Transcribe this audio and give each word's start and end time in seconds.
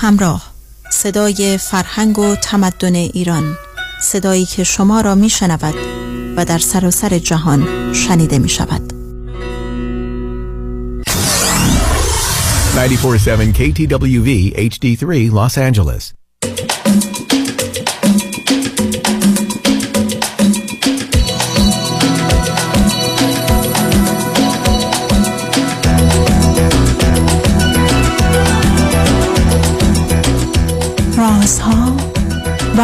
همراه. 0.00 0.52
صدای 0.90 1.58
فرهنگ 1.58 2.18
و 2.18 2.36
تمدن 2.36 2.94
ایران. 2.94 3.56
صدایی 4.00 4.44
که 4.44 4.64
شما 4.64 5.00
را 5.00 5.14
می 5.14 5.30
شنود 5.30 5.74
و 6.36 6.44
در 6.44 6.58
سراسر 6.58 7.08
سر 7.08 7.18
جهان 7.18 7.92
شنیده 7.92 8.38
می 8.38 8.48
شود 8.48 8.92
947 12.76 13.52
KTWV 13.52 14.54
HD3 14.56 15.32
Los 15.32 15.58
Angeles. 15.58 16.17
رازها 31.48 31.96
و 32.78 32.82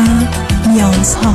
نیازها 0.68 1.34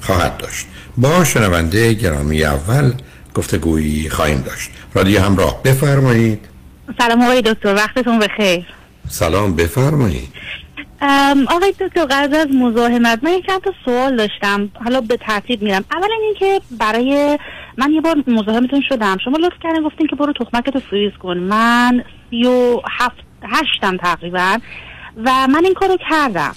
خواهد 0.00 0.36
داشت. 0.36 0.66
با 0.96 1.24
شنونده 1.24 1.92
گرامی 1.94 2.44
اول 2.44 2.92
گفتگویی 3.34 4.10
خواهیم 4.10 4.40
داشت. 4.40 4.70
رادیو 4.94 5.20
همراه 5.20 5.62
بفرمایید. 5.62 6.48
سلام 6.98 7.22
آقای 7.22 7.42
دکتر 7.42 7.74
وقتتون 7.74 8.18
بخیر. 8.18 8.66
سلام 9.08 9.56
بفرمایید. 9.56 10.28
آقای 11.48 11.74
دکتر 11.80 12.04
قبل 12.04 12.34
از 12.34 12.46
مزاحمت 12.54 13.24
من 13.24 13.30
یک 13.30 13.46
تا 13.46 13.72
سوال 13.84 14.16
داشتم. 14.16 14.70
حالا 14.84 15.00
به 15.00 15.16
ترتیب 15.16 15.62
میرم. 15.62 15.84
اولا 15.92 16.14
اینکه 16.22 16.60
برای 16.78 17.38
من 17.76 17.92
یه 17.92 18.00
بار 18.00 18.16
مزاحمتون 18.26 18.82
شدم. 18.88 19.16
شما 19.24 19.36
لطف 19.36 19.56
کردین 19.62 19.82
گفتین 19.82 20.06
که 20.06 20.16
برو 20.16 20.32
تخمکتو 20.32 20.80
فریز 20.90 21.12
کن. 21.22 21.38
من 21.38 22.04
سی 22.30 22.44
و 22.44 22.80
هفت 22.98 23.16
هشتم 23.42 23.96
تقریبا. 23.96 24.58
و 25.24 25.46
من 25.46 25.64
این 25.64 25.74
کارو 25.74 25.96
کردم. 26.10 26.56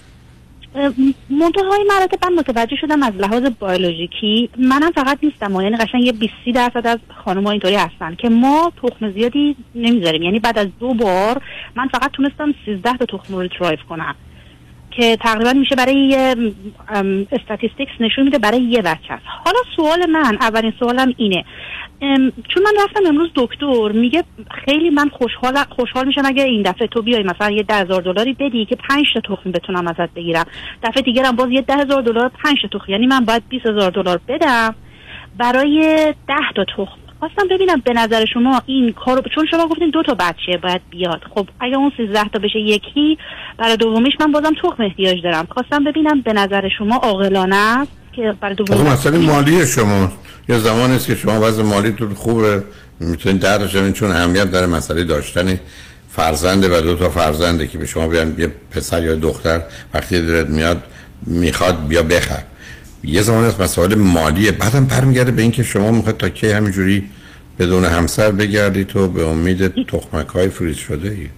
های 0.75 1.83
مراتب 1.87 2.25
من 2.25 2.33
متوجه 2.39 2.75
شدم 2.75 3.03
از 3.03 3.13
لحاظ 3.13 3.43
بیولوژیکی 3.43 4.49
منم 4.57 4.91
فقط 4.91 5.17
نیستم 5.23 5.61
یعنی 5.61 5.77
قشنگ 5.77 6.03
یه 6.03 6.11
20 6.11 6.33
درصد 6.55 6.87
از 6.87 6.97
خانم 7.25 7.43
ها 7.43 7.51
اینطوری 7.51 7.75
هستن 7.75 8.15
که 8.15 8.29
ما 8.29 8.71
تخم 8.83 9.11
زیادی 9.11 9.55
نمی‌ذاریم. 9.75 10.21
یعنی 10.21 10.39
بعد 10.39 10.57
از 10.57 10.67
دو 10.79 10.93
بار 10.93 11.41
من 11.75 11.87
فقط 11.87 12.11
تونستم 12.11 12.53
13 12.65 12.97
تا 12.97 13.05
تخم 13.05 13.33
رو 13.33 13.41
retrieve 13.41 13.77
کنم. 13.89 14.15
که 14.99 15.17
تقریبا 15.17 15.53
میشه 15.53 15.75
برای 15.75 16.35
statistics 17.31 17.91
نشون 17.99 18.23
میده 18.23 18.37
برای 18.37 18.61
یه 18.61 18.81
بچه 18.81 19.13
است 19.13 19.23
حالا 19.45 19.59
سوال 19.75 20.09
من 20.09 20.37
اولین 20.41 20.73
سوالم 20.79 21.13
اینه. 21.17 21.45
چون 22.47 22.63
من 22.63 22.71
رفتم 22.83 22.99
امروز 23.07 23.29
دکتر 23.35 23.91
میگه 23.91 24.23
خیلی 24.65 24.89
من 24.89 25.09
خوشحال 25.09 25.57
خوشحال 25.69 26.07
میشم 26.07 26.21
اگه 26.25 26.43
این 26.43 26.61
دفعه 26.61 26.87
تو 26.87 27.01
بیای 27.01 27.23
مثلا 27.23 27.51
یه 27.51 27.63
ده 27.63 27.75
هزار 27.75 28.01
دلاری 28.01 28.33
بدی 28.33 28.65
که 28.65 28.75
پنج 28.75 29.05
تا 29.13 29.35
تخم 29.35 29.51
بتونم 29.51 29.87
ازت 29.87 30.13
بگیرم. 30.13 30.45
دفعه 30.83 31.03
دیگرم 31.03 31.35
باز 31.35 31.51
یه 31.51 31.61
ده 31.61 31.73
هزار 31.73 32.01
دلار 32.01 32.31
پنج 32.43 32.57
تا 32.61 32.79
تخم. 32.79 32.91
یعنی 32.91 33.07
من 33.07 33.25
باید 33.25 33.43
بیس 33.49 33.61
هزار 33.65 33.91
دلار 33.91 34.19
بدم 34.27 34.75
برای 35.37 36.05
ده 36.27 36.53
تا 36.55 36.65
تخم. 36.77 36.99
خواستم 37.19 37.47
ببینم 37.51 37.81
به 37.85 37.93
نظر 37.93 38.25
شما 38.33 38.61
این 38.65 38.93
کارو 38.93 39.21
چون 39.35 39.45
شما 39.51 39.67
گفتین 39.67 39.89
دو 39.89 40.03
تا 40.03 40.13
بچه 40.13 40.57
باید 40.63 40.81
بیاد. 40.89 41.21
خب 41.35 41.47
اگه 41.59 41.75
اون 41.75 41.91
13 41.97 42.23
تا 42.33 42.39
بشه 42.39 42.59
یکی 42.59 43.17
برای 43.57 43.77
دومیش 43.77 44.13
من 44.19 44.31
بازم 44.31 44.53
تخم 44.63 44.83
احتیاج 44.83 45.23
دارم. 45.23 45.47
خواستم 45.51 45.83
ببینم 45.83 46.21
به 46.21 46.33
نظر 46.33 46.69
شما 46.77 46.95
عاقلانه 46.95 47.55
است 47.55 47.91
که 48.13 48.33
برای 48.41 48.55
دومیش 48.55 48.81
مسئله 48.81 49.17
مالی 49.17 49.67
شما. 49.67 50.11
یه 50.49 50.57
زمانی 50.57 50.95
است 50.95 51.07
که 51.07 51.15
شما 51.15 51.41
وضع 51.41 51.63
مالیتون 51.63 52.13
خوبه. 52.13 52.63
می‌تونید 52.99 53.41
درش 53.41 53.93
چون 53.93 54.11
اهمیت 54.11 54.51
داره 54.51 54.67
مسئله 54.67 55.03
داشتن 55.03 55.59
فرزنده 56.11 56.77
و 56.77 56.81
دو 56.81 56.95
تا 56.95 57.09
فرزنده 57.09 57.67
که 57.67 57.77
به 57.77 57.85
شما 57.85 58.07
بیان 58.07 58.35
یه 58.37 58.51
پسر 58.71 59.03
یا 59.03 59.15
دختر 59.15 59.61
وقتی 59.93 60.21
دارد 60.21 60.49
میاد 60.49 60.83
می‌خواد 61.25 61.87
بیا 61.87 62.03
بخر. 62.03 62.43
یه 63.03 63.21
زمان 63.21 63.43
از 63.43 63.61
مسائل 63.61 63.95
مالیه 63.95 64.51
بعدم 64.51 64.85
برمیگرده 64.85 65.31
به 65.31 65.41
اینکه 65.41 65.63
شما 65.63 65.91
می‌خواد 65.91 66.17
تا 66.17 66.29
کی 66.29 66.51
همینجوری 66.51 67.09
بدون 67.59 67.85
همسر 67.85 68.31
بگردید 68.31 68.87
تو 68.87 69.07
به 69.07 69.27
امید 69.27 69.85
تخمک 69.85 70.27
های 70.27 70.49
فریز 70.49 70.77
شده 70.77 71.09
ای 71.09 71.29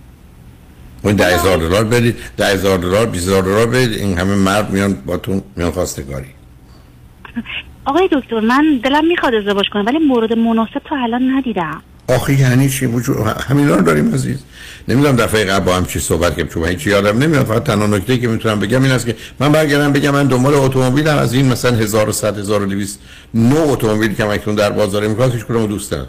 اون 1.04 1.16
ده 1.16 1.26
هزار 1.26 1.58
دلار 1.58 1.84
بدید 1.84 2.16
ده 2.38 2.46
هزار 2.46 2.78
دلار 2.78 3.06
بیز 3.06 3.22
هزار 3.22 3.44
دلار 3.44 3.68
بدید 3.68 3.94
این 3.94 4.18
همه 4.18 4.36
مرد 4.36 4.70
میان 4.70 4.94
با 4.94 5.18
تو 5.18 5.42
میان 5.56 5.72
خواستگاری. 5.72 6.28
آقای 7.86 8.10
دکتر 8.12 8.40
من 8.40 8.80
دلم 8.84 9.08
می‌خواد 9.08 9.34
ازدواج 9.36 9.70
کنم 9.70 9.86
ولی 9.86 9.98
مورد 9.98 10.34
مناسب 10.34 10.82
تا 10.86 10.96
الان 11.04 11.30
ندیدم. 11.30 11.82
آخه 12.16 12.40
یعنی 12.40 12.70
چی؟ 12.70 12.86
وجود 12.86 13.18
همین 13.18 13.70
رو 13.70 13.82
داریم 13.82 14.14
عزیز. 14.14 14.38
نمی‌دونم 14.88 15.16
دفعه 15.16 15.46
قبل 15.46 15.66
با 15.66 15.76
هم 15.76 15.86
چی 15.86 16.00
صحبت 16.00 16.30
کردیم 16.30 16.48
چون 16.48 16.66
هیچ 16.66 16.88
یادم 16.88 17.18
نمیاد 17.18 17.46
فقط 17.46 17.64
تنها 17.64 17.88
نکته 17.88 18.18
که 18.18 18.28
می‌تونم 18.28 18.60
بگم 18.60 18.84
این 18.84 18.92
است 18.92 19.06
که 19.06 19.16
من 19.40 19.52
برگردم 19.52 19.94
بگم 19.94 20.12
من 20.12 20.28
دنبال 20.28 20.54
اتومبیلم. 20.54 21.18
از 21.18 21.34
این 21.34 21.52
مثلا 21.52 21.78
1100 21.78 22.38
1200 22.38 23.00
نو 23.34 23.58
اتومبیل 23.58 24.14
که 24.14 24.26
من 24.26 24.38
در 24.38 24.70
بازار 24.70 25.08
می‌خواد 25.08 25.34
هیچ 25.34 25.46
کدوم 25.46 25.66
دوست 25.66 25.92
دارم. 25.92 26.08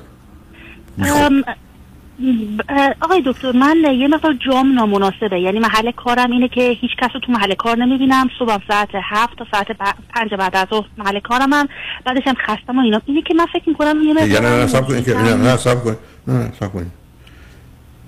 آقای 3.00 3.22
دکتر 3.26 3.52
من 3.52 3.76
یه 3.98 4.08
مقدار 4.08 4.34
جام 4.46 4.74
نامناسبه. 4.74 5.40
یعنی 5.40 5.58
محل 5.58 5.90
کارم 5.90 6.30
اینه 6.30 6.48
که 6.48 6.60
هیچ 6.80 6.90
کس 7.00 7.10
رو 7.14 7.20
تو 7.20 7.32
محل 7.32 7.54
کار 7.54 7.76
نمی‌بینم. 7.76 8.28
صبح 8.38 8.58
ساعت 8.68 8.88
هفت 9.10 9.38
تا 9.38 9.46
ساعت 9.52 9.66
پنج 10.14 10.34
بعد 10.38 10.56
از 10.56 10.66
ظهر 10.70 10.86
محل 10.98 11.20
کارم 11.20 11.52
هم. 11.52 11.68
بعدش 12.04 12.22
هم 12.26 12.34
خستم 12.34 12.78
و 12.78 12.80
اینا. 12.80 13.00
اینه 13.06 13.22
که 13.22 13.34
من 13.34 13.46
فکر 13.52 13.68
می‌کنم 13.68 14.02
یه 14.02 14.12
مقدار 14.12 14.42
نه 14.42 14.62
نه 14.62 14.66
سب 14.66 14.86
کنید 14.86 15.04
که 15.04 15.14
نه 15.14 15.56
سب 15.56 15.84
کنید 15.84 15.98
نه 16.28 16.52
سب 16.60 16.72
کنید 16.72 17.02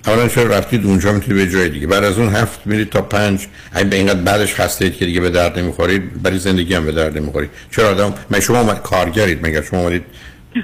اولا 0.07 0.27
چرا 0.27 0.57
رفتید 0.57 0.85
اونجا 0.85 1.11
می‌تونید 1.11 1.45
به 1.45 1.51
جای 1.51 1.69
دیگه. 1.69 1.87
بعد 1.87 2.03
از 2.03 2.19
اون 2.19 2.35
هفت 2.35 2.67
میرید 2.67 2.89
تا 2.89 3.01
پنج. 3.01 3.47
اگه 3.71 3.89
به 3.89 3.95
اینقدر 3.95 4.21
بعدش 4.21 4.55
خسته 4.55 4.89
که 4.89 5.05
دیگه 5.05 5.21
به 5.21 5.29
درد 5.29 5.59
نمی‌خورید 5.59 6.21
برای 6.21 6.37
زندگی 6.37 6.73
هم 6.73 6.85
به 6.85 6.91
درد 6.91 7.17
نمی‌خورید. 7.17 7.49
چرا 7.71 7.89
آدم 7.89 8.13
من 8.29 8.39
شما 8.39 8.73
کارگرید 8.73 9.47
مگر 9.47 9.61
شما 9.61 9.79
اومدید 9.79 10.03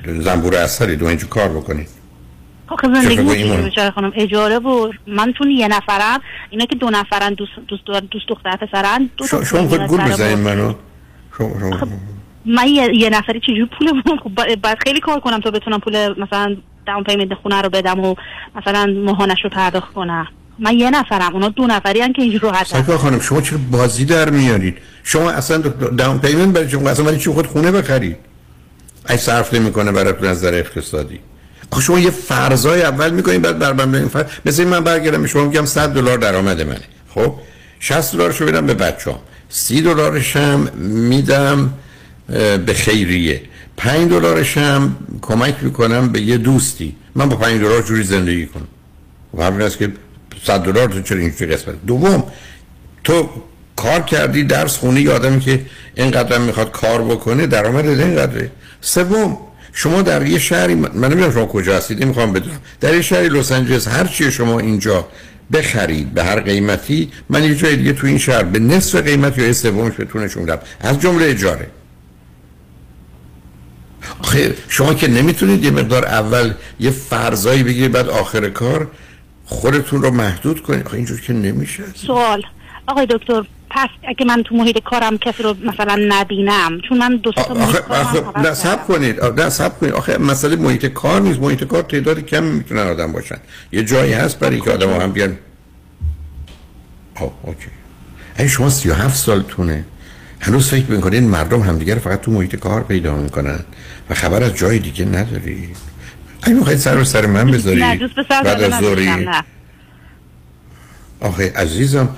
زنبور 0.05 0.55
اثرید 0.55 1.01
و 1.03 1.05
اینجا 1.05 1.27
کار 1.27 1.49
بکنید. 1.49 2.00
آخه 2.71 2.87
زندگی 2.93 3.91
خانم 3.95 4.11
اجاره 4.15 4.59
بود 4.59 4.99
من 5.07 5.33
چون 5.37 5.51
یه 5.51 5.67
نفرم. 5.67 6.19
اینا 6.49 6.65
که 6.65 6.75
دو 6.75 6.89
نفرن 6.89 7.33
دوست 7.33 7.51
دوست 7.67 7.83
دوست 8.11 8.27
دختر 8.27 8.55
پسرن 8.55 9.09
دو 9.17 9.27
شما 9.27 9.67
خود 9.67 9.87
گول 9.87 10.01
بزنید 10.01 10.37
منو؟ 10.37 10.73
من 12.45 12.67
یه, 12.67 12.95
یه 12.95 13.09
نفری 13.09 13.39
چجور 13.39 13.69
پول 13.79 14.01
خب 14.23 14.55
باید 14.55 14.77
خیلی 14.83 14.99
کار 14.99 15.19
کنم 15.19 15.39
تا 15.39 15.51
بتونم 15.51 15.79
پول 15.79 16.21
مثلا 16.21 16.55
down 16.87 17.03
payment 17.03 17.33
خونه 17.33 17.61
رو 17.61 17.69
بدم 17.69 17.99
و 17.99 18.15
مثلا 18.55 18.93
ماهانش 19.05 19.43
رو 19.43 19.49
پرداخت 19.49 19.93
کنم. 19.93 20.27
من 20.59 20.79
یه 20.79 20.89
نفرم 20.89 21.33
اونا 21.33 21.49
دو 21.49 21.67
نفری 21.67 22.01
هم 22.01 22.13
که 22.13 22.21
اینجور 22.21 22.41
راحت 22.41 22.67
سایکا 22.67 22.97
خانم 22.97 23.19
شما 23.19 23.41
چرا 23.41 23.59
بازی 23.71 24.05
در 24.05 24.29
میارید؟ 24.29 24.77
شما 25.03 25.31
اصلا 25.31 25.57
down 25.97 26.19
payment 26.19 26.55
برای 26.55 26.69
شما 26.69 26.89
اصلا 26.89 27.05
برای 27.05 27.17
چی 27.17 27.29
خود 27.29 27.47
خونه 27.47 27.71
بخرید؟ 27.71 28.17
ای 29.09 29.17
صرف 29.17 29.53
نمی‌کنه 29.53 29.91
برای 29.91 30.13
نظر 30.21 30.53
اقتصادی. 30.53 31.19
آخه 31.71 31.81
شما 31.81 31.99
یه 31.99 32.09
فرضای 32.09 32.81
اول 32.81 33.11
می‌کنید 33.11 33.41
بعد 33.41 33.59
بر 33.59 33.85
من 33.85 34.07
فرض. 34.07 34.25
مثل 34.45 34.63
من 34.63 34.79
برگردم 34.79 35.25
شما 35.25 35.45
میگم 35.45 35.65
100 35.65 35.93
دلار 35.93 36.17
درآمد 36.17 36.61
منه. 36.61 36.81
خب؟ 37.15 37.35
60 37.79 38.13
دلارشو 38.15 38.45
بدم 38.45 38.65
به 38.65 38.73
بچه‌ام. 38.73 39.19
30 39.49 39.81
دلارش 39.81 40.35
هم 40.35 40.69
میدم 40.83 41.73
به 42.65 42.73
خیریه. 42.75 43.41
5 43.77 44.09
دلارش 44.09 44.57
هم 44.57 44.95
کمک 45.21 45.55
می‌کنم 45.61 46.09
به 46.09 46.21
یه 46.21 46.37
دوستی. 46.37 46.95
من 47.15 47.29
با 47.29 47.35
5 47.35 47.61
دلار 47.61 47.81
جوری 47.81 48.03
زندگی 48.03 48.45
کنم. 48.45 48.67
و 49.37 49.43
همین 49.43 49.61
است 49.61 49.77
که 49.77 49.91
100 50.45 50.59
دلار 50.59 50.87
تو 50.87 51.01
چرا 51.01 51.17
اینجوری 51.17 51.55
قسمت؟ 51.55 51.75
دوم 51.87 52.23
تو 53.03 53.29
کار 53.75 54.01
کردی 54.01 54.43
درس 54.43 54.77
خونی 54.77 55.07
آدمی 55.07 55.39
که 55.39 55.65
اینقدر 55.95 56.37
می‌خواد 56.37 56.71
کار 56.71 57.03
بکنه 57.03 57.47
درآمد 57.47 57.85
اینقدره. 57.85 58.51
سوم 58.81 59.37
شما 59.73 60.01
در 60.01 60.25
یه 60.25 60.39
شهری 60.39 60.75
من 60.75 60.89
نمی‌دونم 60.93 61.31
شما 61.31 61.45
کجا 61.45 61.77
هستید 61.77 62.05
می‌خوام 62.05 62.33
بدونم. 62.33 62.59
در 62.79 62.93
یه 62.93 63.01
شهری 63.01 63.29
لس 63.29 63.51
آنجلس 63.51 63.87
هر 63.87 64.07
چی 64.07 64.31
شما 64.31 64.59
اینجا 64.59 65.07
بخرید 65.53 66.13
به 66.13 66.23
هر 66.23 66.39
قیمتی 66.39 67.11
من 67.29 67.43
یه 67.43 67.55
جای 67.55 67.75
دیگه 67.75 67.93
تو 67.93 68.07
این 68.07 68.17
شهر 68.17 68.43
به 68.43 68.59
نصف 68.59 68.95
قیمت 68.95 69.37
یا 69.37 69.53
سومش 69.53 69.93
بتونشون 69.99 70.45
بدم 70.45 70.59
از 70.79 71.01
جمله 71.01 71.25
اجاره. 71.25 71.67
آخه 74.19 74.53
شما 74.67 74.93
که 74.93 75.07
نمی‌تونید 75.07 75.63
یه 75.63 75.71
مقدار 75.71 76.05
اول 76.05 76.53
یه 76.79 76.91
فرضایی 76.91 77.63
بگیرید 77.63 77.91
بعد 77.91 78.09
آخر 78.09 78.49
کار 78.49 78.87
خودتون 79.45 80.01
رو 80.01 80.11
محدود 80.11 80.63
کنید. 80.63 80.85
آخه 80.85 80.95
اینجور 80.95 81.21
که 81.21 81.33
نمیشه. 81.33 81.83
سوال. 82.07 82.43
آقای 82.87 83.07
دکتر 83.09 83.43
پس 83.69 83.89
اگه 84.07 84.25
من 84.25 84.43
تو 84.43 84.55
محیط 84.55 84.77
کارم 84.83 85.17
کسی 85.17 85.43
رو 85.43 85.55
مثلا 85.65 86.05
نبینم 86.07 86.79
چون 86.89 86.97
من 86.97 87.15
دو 87.15 87.31
تا 87.31 87.53
محیط 87.53 87.75
کارم 87.75 88.33
نه 88.37 88.53
سب 88.53 88.87
کنید 88.87 89.23
نه 89.23 89.49
سب 89.49 89.79
کنید. 89.79 89.93
آخه 89.93 90.17
مسئله 90.17 90.55
محیط 90.55 90.85
کار 90.85 91.21
نیست. 91.21 91.39
محیط 91.39 91.63
کار 91.63 91.81
تعداد 91.81 92.19
کم 92.19 92.43
می‌تونن 92.43 92.81
آدم 92.81 93.11
باشن. 93.11 93.37
یه 93.71 93.83
جایی 93.83 94.13
هست 94.13 94.39
برای 94.39 94.61
که 94.61 94.71
آدم 94.71 95.01
هم 95.01 95.11
بیان. 95.11 95.37
خب 97.15 97.31
اوکی. 97.43 97.67
این 98.39 98.47
شما 98.47 98.69
37 98.69 99.17
سالتونه. 99.17 99.85
هنوز 100.39 100.69
فکر 100.69 100.91
می‌کنید 100.91 101.23
مردم 101.23 101.61
همدیگر 101.61 101.95
فقط 101.95 102.21
تو 102.21 102.31
محیط 102.31 102.55
کار 102.55 102.83
پیدا 102.83 103.15
می‌کنن 103.15 103.59
و 104.09 104.13
خبر 104.13 104.43
از 104.43 104.55
جای 104.55 104.79
دیگه 104.79 105.05
ندارید 105.05 105.77
این 106.47 106.57
می‌خواید 106.57 106.79
سر 106.79 106.95
رو 106.95 107.03
سر 107.03 107.25
من 107.25 107.51
بذارید؟ 107.51 108.09
بعد 108.29 108.63
از 108.63 108.79
دوری 108.79 109.27
آخه 111.19 111.53
عزیزم 111.55 112.09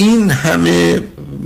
این 0.00 0.30
همه 0.30 1.00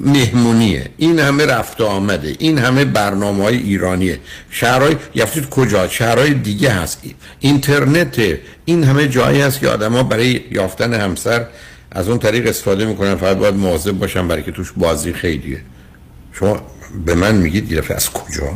مهمونیه 0.04 0.90
این 0.96 1.18
همه 1.18 1.46
رفت 1.46 1.80
آمده 1.80 2.36
این 2.38 2.58
همه 2.58 2.84
برنامه 2.84 3.44
های 3.44 3.56
ایرانیه. 3.56 4.18
شهرهای 4.50 4.96
یفتید 5.14 5.48
کجا؟ 5.48 5.88
شهرهای 5.88 6.34
دیگه 6.34 6.70
هست. 6.70 7.02
اینترنت 7.40 8.38
این 8.64 8.84
همه 8.84 9.08
جایی 9.08 9.40
هست 9.40 9.60
که 9.60 9.68
آدم 9.68 9.92
ها 9.92 10.02
برای 10.02 10.40
یافتن 10.50 10.94
همسر 10.94 11.46
از 11.92 12.08
اون 12.08 12.18
طریق 12.18 12.46
استفاده 12.46 12.84
می‌کنن. 12.84 13.14
فقط 13.14 13.36
باید 13.36 13.54
مواظب 13.54 13.92
باشن 13.92 14.28
برای 14.28 14.42
که 14.42 14.52
توش 14.52 14.72
بازی 14.76 15.12
خیلیه 15.12 15.60
شما 16.32 16.62
به 17.06 17.14
من 17.14 17.34
میگید 17.34 17.72
یه 17.72 17.82
از 17.90 18.10
کجا؟ 18.10 18.54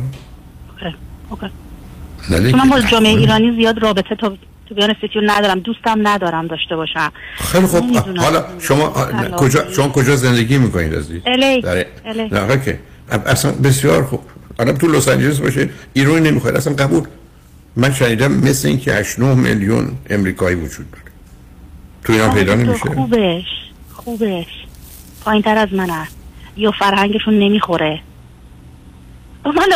اوکی. 1.29 1.47
من 2.29 2.69
با 2.69 2.79
جامعه 2.81 3.17
ایرانی 3.17 3.55
زیاد 3.55 3.79
رابطه 3.79 4.15
تا 4.15 4.37
تو 4.69 4.75
بیان 4.75 4.95
ندارم 5.25 5.59
دوستم 5.59 6.07
ندارم 6.07 6.47
داشته 6.47 6.75
باشم. 6.75 7.11
خیلی 7.35 7.65
خوب. 7.65 7.97
حالا 8.17 8.45
شما 8.59 8.89
کجا 9.37 9.71
شما 9.71 9.89
کجا 9.89 10.15
زندگی 10.15 10.57
می‌کنید 10.57 10.95
عزیز 10.95 11.21
الی 11.25 11.61
که 12.65 12.79
اصلا 13.25 13.51
بسیار 13.51 14.03
خوب. 14.03 14.21
آدم 14.59 14.73
تو 14.73 14.87
لس 14.87 15.07
آنجلس 15.07 15.39
باشه 15.39 15.69
ایرانی 15.93 16.29
نمی‌خواد 16.29 16.55
اصلا 16.55 16.73
قبول. 16.73 17.03
من 17.75 17.93
شنیدم 17.93 18.31
مثل 18.31 18.67
اینکه 18.67 18.93
8 18.93 19.19
9 19.19 19.35
میلیون 19.35 19.91
امریکایی 20.09 20.55
وجود 20.55 20.91
داره. 20.91 21.03
تو 22.03 22.13
اینا 22.13 22.29
پیدا 22.29 22.55
نمیشه؟ 22.55 22.79
خوبش 22.79 23.43
خوبش. 23.93 24.45
پایین 25.25 25.41
تر 25.41 25.57
از 25.57 25.73
من 25.73 25.89
هست 25.89 26.15
یا 26.57 26.71
فرهنگشون 26.71 27.39
نمی‌خوره. 27.39 28.01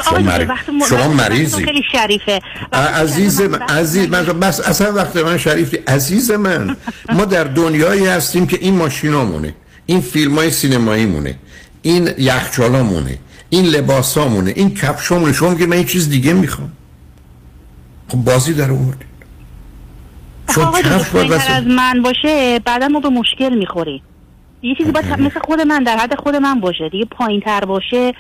شما, 0.10 0.20
مری... 0.20 0.48
شما 0.90 1.08
مریضی. 1.08 1.66
خیلی 1.66 1.84
شریفه. 1.92 2.40
عزیز 2.74 3.42
من 3.42 3.62
عزیز 3.62 4.10
من 4.10 4.24
بس 4.24 4.60
اصلا 4.60 4.94
وقت 4.94 5.16
من 5.16 5.38
شریفی 5.38 5.78
عزیز 5.78 6.32
من. 6.32 6.78
ما 7.18 7.26
در 7.26 7.44
دنیایی 7.44 8.06
هستیم 8.06 8.48
که 8.48 8.58
این 8.62 8.76
ماشینامونه. 8.76 9.54
این 9.86 10.02
فیلم 10.02 10.36
های 10.36 10.52
سینمایی 10.52 11.06
مونه 11.06 11.36
این 11.82 12.10
یخچالا 12.18 12.84
مونه 12.84 13.20
این 13.50 13.66
لباسا 13.66 14.28
مونه 14.28 14.54
این 14.56 14.74
کفشامونه. 14.74 15.34
شما 15.34 15.50
میگه 15.50 15.66
من 15.66 15.76
این 15.76 15.86
چیز 15.86 16.10
دیگه 16.10 16.34
می‌خوام. 16.34 16.72
خب 18.08 18.18
بازی 18.18 18.54
در 18.54 18.72
آوردید 18.72 19.14
چون 20.56 20.72
کفش 20.72 21.10
باید 21.10 21.32
از 21.32 21.64
من 21.68 22.02
باشه 22.02 22.60
بعدا 22.60 22.88
ما 22.88 23.00
به 23.00 23.10
مشکل 23.10 23.54
می‌خوریم. 23.58 24.02
یه 24.64 24.76
چیزی 24.76 24.92
باید 24.92 25.06
مثل 25.06 25.40
خود 25.40 25.62
من 25.62 25.84
در 25.84 25.98
حد 25.98 26.16
خود 26.16 26.36
من 26.36 26.60
باشه. 26.60 26.90
دیگه 26.90 27.06
پایین 27.06 27.42
تر 27.42 27.66
باشه. 27.66 28.14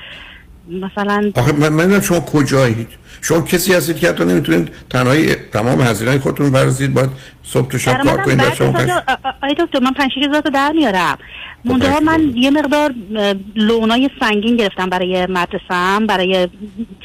مثلا 0.68 1.32
آخه 1.36 1.52
من, 1.52 2.02
شما 2.02 2.20
کجایید 2.20 2.88
شما 3.22 3.42
کسی 3.42 3.74
هستید 3.74 3.98
که 3.98 4.10
حتی 4.10 4.26
نمی‌تونید 4.26 4.72
تنهایی 4.90 5.36
تمام 5.36 5.82
هزینه 5.82 6.20
خودتون 6.20 6.52
برزید 6.52 6.94
باید 6.94 7.10
صبح 7.44 7.68
تو 7.68 7.78
شب 7.78 8.04
کار 8.04 8.18
کنید 8.18 8.54
شما 8.54 8.80
آی 9.44 9.56
دکتر 9.60 9.80
من 9.80 9.94
5 9.94 10.12
6 10.12 10.28
هزار 10.28 10.42
در 10.42 10.72
میارم. 10.72 11.18
منتها 11.66 12.00
من 12.00 12.32
یه 12.36 12.52
مقدار 12.52 12.94
لونای 13.56 14.10
سنگین 14.20 14.58
گرفتم 14.58 14.90
برای 14.90 15.26
مدرسم 15.26 16.08
برای 16.08 16.48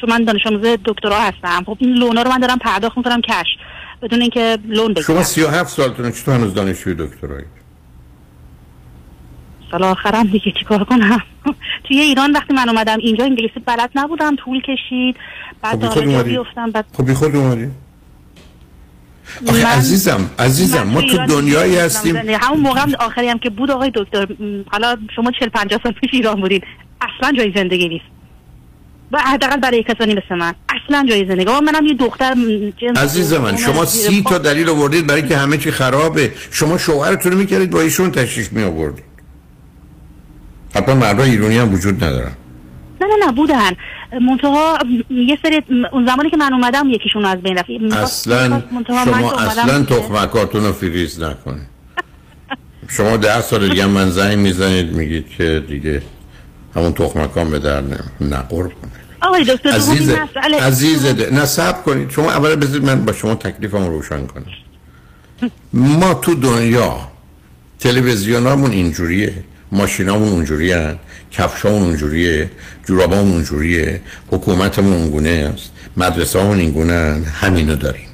چون 0.01 0.09
من 0.09 0.23
دانش 0.23 0.47
آموز 0.47 0.61
دکترا 0.85 1.19
هستم. 1.19 1.63
خب 1.65 1.77
این 1.79 1.93
لونا 1.93 2.21
رو 2.21 2.31
من 2.31 2.39
دارم 2.39 2.57
پرداخت 2.57 2.97
می‌کنم 2.97 3.21
کش 3.21 3.47
بدون 4.01 4.21
اینکه 4.21 4.57
لون 4.67 4.93
بگیرم. 4.93 5.07
شما 5.07 5.23
37 5.23 5.69
سالتونه 5.69 6.11
چطور 6.11 6.35
هنوز 6.35 6.53
دانشجوی 6.53 6.93
دکترایید 6.93 7.58
سال 9.71 9.83
آخرم 9.83 10.23
دیگه 10.23 10.51
چیکار 10.59 10.83
کنم؟ 10.83 11.21
توی 11.87 11.99
ایران 11.99 12.31
وقتی 12.31 12.53
من 12.53 12.69
اومدم 12.69 12.97
اینجا 12.99 13.25
انگلیسی 13.25 13.59
بلد 13.65 13.89
نبودم 13.95 14.35
طول 14.35 14.61
کشید. 14.61 15.15
بعد 15.61 15.85
خب 15.85 15.95
دانشگاه 15.95 16.23
بیفتم 16.23 16.71
بعد 16.71 16.85
خب 16.93 17.13
خود 17.13 17.35
اومدی 17.35 17.71
عزیزم 19.65 20.29
عزیزم 20.39 20.83
ما 20.83 21.01
تو 21.01 21.25
دنیایی 21.25 21.77
هستیم. 21.77 22.15
همون 22.15 22.59
موقع 22.59 22.79
هم 22.79 22.91
آخری 22.99 23.27
هم 23.27 23.39
که 23.39 23.49
بود 23.49 23.71
آقای 23.71 23.91
دکتر. 23.95 24.27
حالا 24.71 24.97
شما 25.15 25.31
40 25.31 25.49
50 25.49 25.79
سال 25.83 25.91
پیش 25.91 26.09
ایران 26.13 26.41
بودید 26.41 26.63
اصلا 27.01 27.31
جای 27.37 27.53
زندگی 27.55 27.87
نیست. 27.87 28.05
و 29.11 29.19
حداقل 29.21 29.57
برای 29.57 29.83
کسانی 29.83 30.13
مثل 30.13 30.35
من. 30.35 30.53
اصلا 30.69 31.05
جای 31.09 31.27
زندگی. 31.27 31.51
منم 31.51 31.85
یه 31.85 31.93
دختر 31.93 32.35
عزیز 32.95 33.33
من 33.33 33.57
شما 33.57 33.85
سی 33.85 34.23
تا 34.23 34.37
دلیل 34.37 34.69
آوردید 34.69 35.07
برای 35.07 35.27
که 35.27 35.37
همه 35.37 35.57
چی 35.57 35.71
خرابه. 35.71 36.31
شما 36.51 36.77
شوهرتون 36.77 37.33
می‌کردید 37.33 37.69
با 37.69 37.81
ایشون 37.81 38.11
تشریف 38.11 38.53
می 38.53 38.63
آوردید 38.63 39.08
حتما 40.75 40.95
مردای 40.95 41.29
ایرانی 41.29 41.57
هم 41.57 41.73
وجود 41.73 42.03
ندارن. 42.03 42.31
نه 43.01 43.07
نه 43.07 43.25
نه 43.25 43.31
بودن. 43.31 43.71
منتها 44.21 44.77
یه 45.09 45.37
سری 45.43 45.63
اون 45.91 46.05
زمانی 46.05 46.29
که 46.29 46.37
من 46.37 46.53
اومدم 46.53 46.89
یکیشون 46.89 47.25
از 47.25 47.41
بین 47.41 47.57
رفت. 47.57 47.69
اصلا 47.91 48.61
شما 48.87 49.31
اصلا 49.31 49.83
تخمکاتون 49.83 50.65
رو 50.65 50.71
فریز 50.71 51.21
نکنید. 51.21 51.67
شما 52.87 53.17
ده 53.17 53.41
سال 53.41 53.69
دیگه 53.69 53.85
من 53.85 54.09
زنگ 54.09 54.37
می‌زنید 54.37 54.93
میگید 54.95 55.29
که 55.37 55.63
دیگه 55.67 56.01
همون 56.75 56.93
تخمکان 56.93 57.51
به 57.51 57.59
در 57.59 57.81
نقر 58.21 58.63
کنید. 58.63 58.99
آقای 59.21 59.43
دکتر 59.43 59.69
عزیز 59.69 60.15
عزیز 60.61 61.05
نصب 61.31 61.83
کنید. 61.83 62.09
شما 62.09 62.31
اول 62.31 62.55
بذارید 62.55 62.85
من 62.85 63.05
با 63.05 63.13
شما 63.13 63.35
تکلیفم 63.35 63.85
روشن 63.85 64.27
کنم. 64.27 64.45
ما 65.73 66.13
تو 66.13 66.35
دنیا 66.35 66.97
تلویزیونامون 67.79 68.71
اینجوریه. 68.71 69.33
ماشینامون 69.71 70.29
اونجوری 70.29 70.71
هن 70.71 70.99
کفشامون 71.31 71.83
اونجوریه 71.83 72.51
جورابامون 72.87 73.31
اونجوریه 73.31 74.01
حکومتمون 74.31 74.93
اونگونه 74.93 75.51
است 75.53 75.71
مدرسه 75.97 76.41
همون 76.41 76.59
اینگونه. 76.59 77.23
همینو 77.33 77.75
داریم 77.75 78.07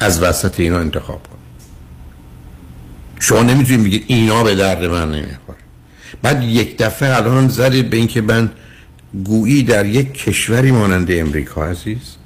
از 0.00 0.22
وسط 0.22 0.60
اینا 0.60 0.78
انتخاب 0.78 1.22
کن 1.22 1.38
شما 3.20 3.42
نمی‌تونید 3.42 3.84
بگید 3.84 4.04
اینا 4.06 4.44
به 4.44 4.54
درد 4.54 4.84
من 4.84 5.10
نمی‌خوره 5.10 5.58
بعد 6.22 6.42
یک 6.42 6.78
دفعه 6.78 7.16
الان 7.16 7.48
زدید 7.48 7.90
به 7.90 7.96
اینکه 7.96 8.20
من 8.20 8.50
گویی 9.24 9.62
در 9.62 9.86
یک 9.86 10.12
کشوری 10.12 10.70
مانند 10.70 11.10
امریکا 11.10 11.66
عزیز 11.66 12.16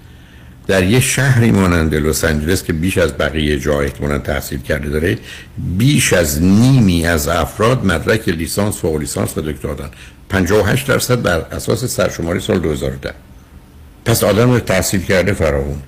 در 0.71 0.85
یه 0.85 1.00
شهری 1.00 1.50
مانند 1.50 1.95
لس 1.95 2.25
آنجلس 2.25 2.62
که 2.62 2.73
بیش 2.73 2.99
از 2.99 3.19
بقیه 3.19 3.59
جا 3.59 3.81
احتمالاً 3.81 4.19
تحصیل 4.19 4.61
کرده 4.61 4.89
داره 4.89 5.19
بیش 5.59 6.12
از 6.12 6.43
نیمی 6.43 7.07
از 7.07 7.29
افراد 7.29 7.85
مدرک 7.85 8.29
لیسانس 8.29 8.85
و 8.85 8.99
لیسانس 8.99 9.39
و 9.39 9.41
دکترا 9.41 9.75
دارن. 9.75 9.91
58 10.29 10.87
درصد 10.87 11.23
بر 11.23 11.47
اساس 11.53 11.85
سرشماری 11.85 12.41
سال 12.41 12.59
2010 12.59 13.15
پس 14.05 14.25
آدم 14.25 14.50
رو 14.50 14.61
تحصیل 14.61 15.03
کرده 15.03 15.33
فراون 15.33 15.83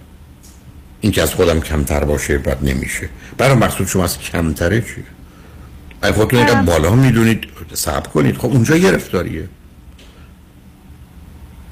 این 1.01 1.12
که 1.12 1.23
از 1.23 1.35
خودم 1.35 1.61
کمتر 1.61 2.05
باشه 2.05 2.39
بد 2.39 2.59
نمیشه. 2.62 3.09
برای 3.39 3.55
مقصود 3.57 3.87
شما 3.87 4.05
از 4.05 4.19
کمتره 4.19 4.81
چیه؟ 4.81 5.05
اگه 6.03 6.12
خودتون 6.12 6.39
اینقدر 6.39 6.62
بالا 6.62 6.95
می‌دونید 6.95 7.45
صبر 7.73 8.09
کنید. 8.09 8.37
خب 8.37 8.47
اونجا 8.47 8.77
گرفتاریه 8.77 9.49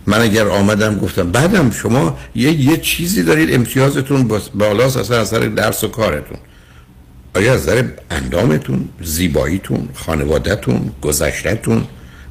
من 0.06 0.20
اگر 0.20 0.48
آمدم 0.48 0.98
گفتم 0.98 1.30
بعدم 1.30 1.70
شما 1.70 2.18
یه, 2.34 2.52
یه 2.52 2.76
چیزی 2.76 3.22
دارید 3.22 3.54
امتیازتون 3.54 4.28
بالاست 4.54 4.96
اصلا 4.96 5.20
اثر 5.20 5.38
درس 5.38 5.84
و 5.84 5.88
کارتون. 5.88 6.38
آیا 7.34 7.54
از 7.54 7.60
نظر 7.62 7.84
اندامتون 8.10 8.88
زیباییتون 9.00 9.88
خانوادهتون 9.94 10.90
گذشتهتون 11.02 11.86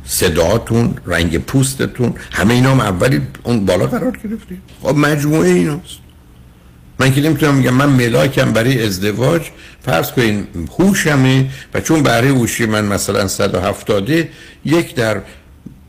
صداتون 0.06 0.96
رنگ 1.06 1.38
پوستتون 1.38 2.14
همه 2.32 2.54
اینا 2.54 2.72
هم 2.72 2.80
اولی 2.80 3.22
اون 3.44 3.66
بالا 3.66 3.88
قرار 3.88 4.12
گرفتید 4.12 4.62
خب 4.82 4.96
مجموعه 4.96 5.50
ایناست. 5.50 6.00
من 7.00 7.14
که 7.14 7.22
نمی‌تونم 7.22 7.56
میگم 7.56 7.74
من 7.74 7.90
ملاکم 7.90 8.54
برای 8.54 8.86
ازدواج. 8.86 9.42
فرض 9.86 10.12
کنین 10.12 10.48
هوشمه 10.80 11.50
و 11.74 11.82
چون 11.82 12.04
برای 12.04 12.30
هوشی 12.30 12.66
من 12.66 12.86
مثلا 12.86 13.28
170 13.28 14.10
یک 14.66 14.96
در 14.96 15.22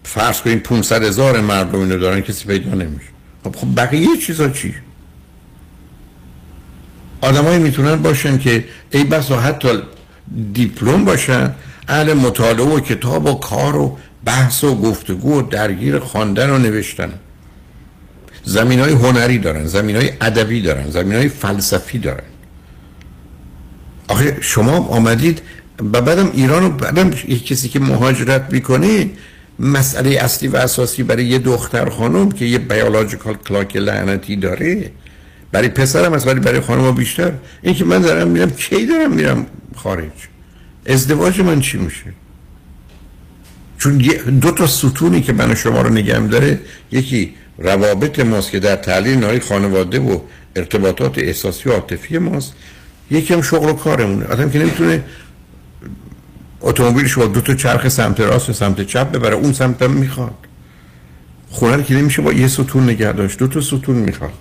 فرض 0.05 0.41
کنین 0.41 0.61
500 0.61 1.03
هزار 1.03 1.41
مردم 1.41 1.79
اینو 1.79 1.99
دارن 1.99 2.21
کسی 2.21 2.45
پیدا 2.45 2.71
نمیشه. 2.71 3.09
خب, 3.45 3.57
خب 3.57 3.77
بقیه 3.77 4.17
چیزا 4.27 4.49
چی؟ 4.49 4.75
آدمایی 7.21 7.59
می‌تونن 7.59 7.97
باشن 7.97 8.39
که 8.39 8.65
ای 8.91 9.05
بس 9.05 9.33
حتی 9.33 9.69
دیپلم 10.53 11.05
باشن 11.05 11.55
اهل 11.89 12.13
مطالعه 12.13 12.67
و 12.67 12.81
کتاب 12.81 13.27
و 13.27 13.35
کار 13.35 13.77
و 13.77 13.99
بحث 14.25 14.65
و 14.65 14.75
گفتگو 14.75 15.39
و 15.39 15.43
درگیر 15.43 15.99
خواندن 15.99 16.51
و 16.51 16.59
نوشتن. 16.59 17.13
زمین 18.45 18.81
های 18.81 18.93
هنری 18.93 19.39
دارن 19.39 19.67
زمین 19.67 19.97
های 19.97 20.13
ادبی 20.21 20.63
دارن 20.63 20.91
زمین 20.91 21.19
های 21.19 21.29
فلسفی 21.29 21.99
دارن. 21.99 22.25
آخه 24.09 24.39
شما 24.41 24.73
آمدید 24.73 25.43
و 25.79 26.01
بعدم 26.01 26.31
ایران 26.35 26.65
و 26.65 26.71
بعدم 26.71 27.11
کسی 27.11 27.69
که 27.69 27.81
مهاجرت 27.81 28.53
می‌کنه 28.53 29.11
مسئله 29.61 30.11
اصلی 30.11 30.49
و 30.49 30.57
اساسی 30.57 31.03
برای 31.03 31.25
یه 31.25 31.39
دختر 31.39 31.89
خانم 31.91 32.31
که 32.31 32.45
یه 32.45 32.59
بیولوژیکال 32.59 33.35
کلاک 33.35 33.77
لعنتی 33.77 34.37
داره 34.37 34.91
برای 35.53 35.69
پسرم 35.69 36.13
از 36.13 36.27
ولی 36.27 36.41
برای 36.41 36.61
خانم 36.61 36.95
بیشتر. 36.95 37.33
این 37.63 37.75
که 37.75 37.85
من 37.85 37.99
دارم 37.99 38.29
میرم 38.29 38.51
کی 38.51 38.87
دارم 38.87 39.13
میرم 39.13 39.47
خارج؟ 39.77 40.11
ازدواج 40.87 41.41
من 41.41 41.61
چی 41.61 41.79
میشه؟ 41.79 42.05
چون 43.79 43.99
دو 44.41 44.51
تا 44.51 44.67
ستونی 44.67 45.21
که 45.21 45.33
من 45.33 45.55
شما 45.55 45.83
رو 45.83 45.91
نگم 45.91 46.27
داره 46.27 46.59
یکی 46.93 47.35
روابط 47.59 48.21
ماست 48.21 48.51
که 48.51 48.61
در 48.61 48.77
تعلیل 48.77 49.19
نهای 49.19 49.41
خانواده 49.41 49.99
و 49.99 50.21
ارتباطات 50.57 51.19
احساسی 51.19 51.69
و 51.69 51.73
عاطفی 51.73 52.19
ماست 52.19 52.53
یکی 53.11 53.35
هم 53.35 53.43
شغل 53.43 53.69
و 53.69 53.73
کارمونه. 53.73 54.27
آدم 54.27 54.51
که 54.51 54.59
نمی‌تونه 54.59 55.05
اتومبیلش 56.61 57.19
با 57.19 57.27
دو 57.27 57.41
تا 57.41 57.55
چرخ 57.55 57.89
سمت 57.89 58.21
راست 58.21 58.51
و 58.51 58.53
سمت 58.53 58.87
چپ 58.87 59.13
ببره 59.13 59.35
اون 59.35 59.53
سمت 59.53 59.83
هم 59.83 59.91
می‌خواد. 59.91 60.35
خونه 61.51 61.83
که 61.83 61.95
نمیشه 61.95 62.23
با 62.23 62.33
یه 62.33 62.49
ستون 62.49 62.83
نگه 62.85 63.13
داشت 63.13 63.39
دو 63.39 63.49
تا 63.49 63.61
ستون 63.61 63.97
می‌خواد. 63.97 64.33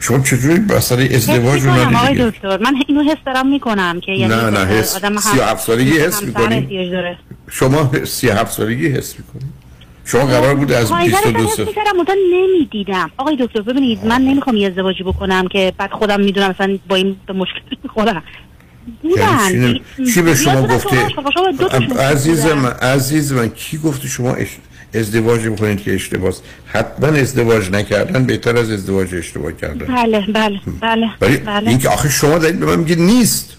شما 0.00 0.18
چجوری 0.18 0.58
بسر 0.58 1.08
ازدواج 1.14 1.62
رو 1.62 1.70
ندیدید 1.70 2.26
دکتر 2.26 2.58
من 2.58 2.74
اینو 2.88 3.02
حس 3.02 3.16
دارم 3.26 3.48
می‌کنم 3.48 4.00
که 4.00 4.12
یعنی 4.12 4.34
نه 4.34 4.50
نه 4.50 4.66
حس 4.66 4.96
سی 5.18 5.40
هفت 5.40 5.66
سالگی 5.66 5.98
حس 5.98 6.22
می‌کنی؟ 6.22 7.16
شما 7.50 7.90
سی 8.04 8.28
هفت 8.28 8.52
سالگی 8.52 8.88
حس 8.88 9.14
می‌کنی؟ 9.18 9.50
شما 10.04 10.26
قرار 10.26 10.54
بود 10.54 10.72
از 10.72 10.92
22 10.92 11.46
سال 11.48 11.66
من 11.96 12.16
نمی‌دیدم. 12.32 13.10
آقای 13.16 13.36
دکتر 13.40 13.62
ببینید 13.62 14.04
من 14.04 14.22
نمی‌خوام 14.22 14.56
یه 14.56 14.68
ازدواجی 14.68 15.02
بکنم 15.02 15.48
که 15.48 15.72
بعد 15.78 15.90
خودم 15.90 16.20
می‌دونم 16.20 16.50
مثلا 16.50 16.78
با 16.88 16.96
این 16.96 17.16
به 17.26 17.32
مشکل 17.32 17.76
می‌خورم. 17.82 18.22
یعنی 19.16 19.82
چی؟ 20.14 20.22
به 20.22 20.34
شما 20.34 20.66
گفته؟ 20.66 20.96
عزیز 22.00 22.46
من 22.46 22.70
عزیز 22.70 23.32
من 23.32 23.48
کی 23.48 23.78
گفته 23.78 24.08
شما 24.08 24.36
ازدواج 24.94 25.46
بکنید 25.46 25.82
که 25.82 25.94
اشتباه 25.94 26.32
حتما 26.66 27.06
ازدواج 27.06 27.70
نکردن 27.70 28.24
بهتر 28.24 28.56
از 28.56 28.70
ازدواج 28.70 29.14
اشتباه 29.14 29.52
کردن. 29.52 29.86
بله 29.86 30.20
بله 30.34 30.60
بله 30.80 31.10
ولی 31.20 31.36
بله. 31.36 31.68
این 31.70 31.78
که 31.78 31.88
آخه 31.88 32.08
شما 32.08 32.38
دارید 32.38 32.60
به 32.60 32.66
من 32.66 32.78
میگید 32.78 33.00
نیست. 33.00 33.56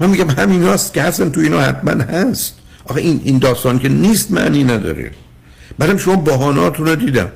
من 0.00 0.10
میگم 0.10 0.30
همین 0.30 0.62
هست 0.62 0.94
که 0.94 1.02
اصلا 1.02 1.28
تو 1.28 1.40
اینا 1.40 1.60
حتما 1.60 1.90
هست. 1.90 2.58
آخه 2.84 3.00
این 3.00 3.20
این 3.24 3.38
داستان 3.38 3.78
که 3.78 3.88
نیست 3.88 4.30
معنی 4.30 4.64
نداره. 4.64 5.10
بعدم 5.78 5.96
شما 5.96 6.16
بهاناتون 6.16 6.86
رو 6.86 6.96
دیدم. 6.96 7.32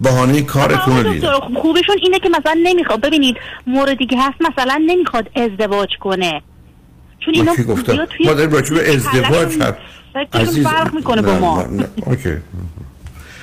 بهانه 0.00 0.42
کارتون 0.42 1.04
رو 1.04 1.12
دیدم. 1.12 1.32
خوبشون 1.62 1.96
اینه 2.02 2.18
که 2.18 2.28
مثلا 2.28 2.60
نمی‌خواد. 2.62 3.00
ببینید 3.00 3.36
موردی 3.66 4.06
که 4.06 4.16
هست 4.18 4.36
مثلا 4.40 4.82
نمی‌خواد 4.86 5.30
ازدواج 5.36 5.88
کنه. 6.00 6.42
چون 7.20 7.34
اینا 7.34 7.54
گفتم 7.68 7.98
ما 8.24 8.34
داریم 8.34 8.52
راجع 8.52 8.74
به 8.74 8.94
ازدواج 8.94 9.56
هست 9.56 9.74
عزیز 10.32 10.64
فرق 10.64 10.94
می‌کنه 10.94 11.22
با 11.22 11.38
ما. 11.38 11.66
اوکی. 12.06 12.36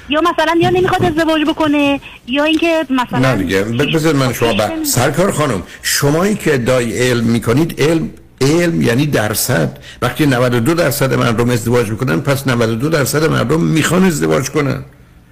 یا 0.10 0.22
مثلا 0.22 0.55
یا 0.62 0.69
نمی‌خواد 0.69 1.05
ازدواج 1.05 1.41
بکنه 1.48 2.00
یا 2.27 2.43
اینکه 2.43 2.86
مثلا 2.89 3.19
نه 3.19 3.43
دیگه 3.43 3.63
بذار 3.63 4.15
من 4.15 4.34
شما 4.34 4.53
با... 4.53 4.69
سرکار 4.84 5.31
خانم 5.31 5.63
شمایی 5.81 6.36
که 6.36 6.53
ادعای 6.53 7.10
علم 7.10 7.24
می‌کنید 7.24 7.81
علم 7.81 8.10
علم 8.41 8.81
یعنی 8.81 9.05
درصد. 9.05 9.77
وقتی 10.01 10.25
92 10.25 10.74
درصد 10.74 11.13
مردم 11.13 11.50
ازدواج 11.50 11.89
می‌کنن 11.89 12.19
پس 12.19 12.48
92 12.48 12.89
درصد 12.89 13.25
مردم 13.25 13.62
می‌خوان 13.62 14.03
ازدواج 14.03 14.50
کنن. 14.50 14.84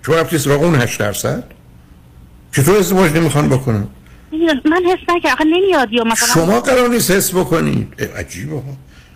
شما 0.05 0.15
رفتی 0.15 0.37
سراغ 0.37 0.63
اون 0.63 0.75
8 0.75 0.99
درصد؟ 0.99 1.43
چطور 2.51 2.77
ازدواج 2.77 3.11
نمی‌خوان 3.11 3.49
بکنن؟ 3.49 3.87
من 4.65 4.81
حس 4.85 5.15
نکردم. 5.15 5.47
نمیاد 5.47 5.93
یا 5.93 6.03
مثلا 6.03 6.33
شما 6.33 6.59
قرار 6.59 6.89
نیست 6.89 7.11
حس 7.11 7.33
بکنید 7.33 8.01
عجیبه 8.17 8.61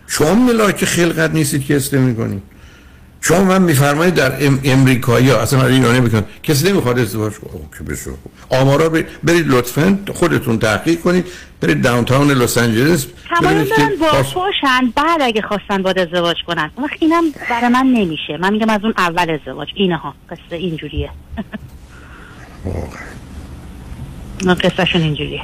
شما 0.08 0.34
ملاک 0.34 0.86
خلقت 0.86 1.32
نیستید 1.32 1.66
که 1.66 1.76
حس 1.76 1.94
نمی‌کنید. 1.94 2.44
شما 3.22 3.44
من 3.44 3.62
میفرمایید 3.62 4.14
در 4.14 4.46
ام 4.46 4.60
امریکایی 4.64 5.30
ها 5.30 5.38
اصلا 5.38 5.66
ایرانی 5.66 6.02
بکن 6.02 6.26
کسی 6.44 6.70
نمی‌خواد 6.72 7.00
ازدواج 7.00 7.34
کنه. 7.34 7.88
بشه 7.88 8.12
آمارا 8.50 8.90
برید 8.90 9.48
لطفا 9.48 10.00
خودتون 10.14 10.60
تحقیق 10.60 11.00
کنید. 11.00 11.26
برید 11.62 11.82
داونتاون 11.82 12.32
لس 12.32 12.58
آنجلس 12.58 13.08
تمام 13.30 13.54
برن 13.54 13.92
باشن 14.36 14.94
بعد 14.96 15.22
اگه 15.22 15.42
خواستن 15.42 15.84
باید 15.84 16.00
ازدواج 16.00 16.38
کنن. 16.48 16.72
وقت 16.78 16.98
اینم 17.00 17.24
برای 17.50 17.68
من 17.68 17.86
نمیشه. 17.86 18.38
من 18.42 18.54
میگم 18.54 18.70
از 18.70 18.82
اون 18.84 18.94
اول 18.98 19.30
ازدواج. 19.30 19.68
اینها. 19.76 20.14
قصه 20.30 20.56
اینجوریه. 20.56 21.10
واقعا. 22.66 23.10
قصهشون 24.40 25.02
اینجوریه. 25.02 25.42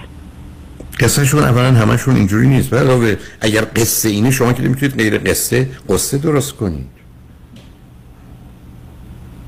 قصهشون 0.99 1.43
اولا 1.43 1.71
همشون 1.71 2.15
اینجوری 2.15 2.47
نیست. 2.47 2.73
علاوه 2.73 3.17
اگر 3.41 3.61
قصه 3.75 4.09
اینه 4.09 4.31
شما 4.31 4.53
که 4.53 4.63
نمی‌تونید 4.63 4.97
غیر 4.97 5.17
قصه 5.17 5.69
قصه 5.89 6.17
درست 6.17 6.53
کنید. 6.53 6.85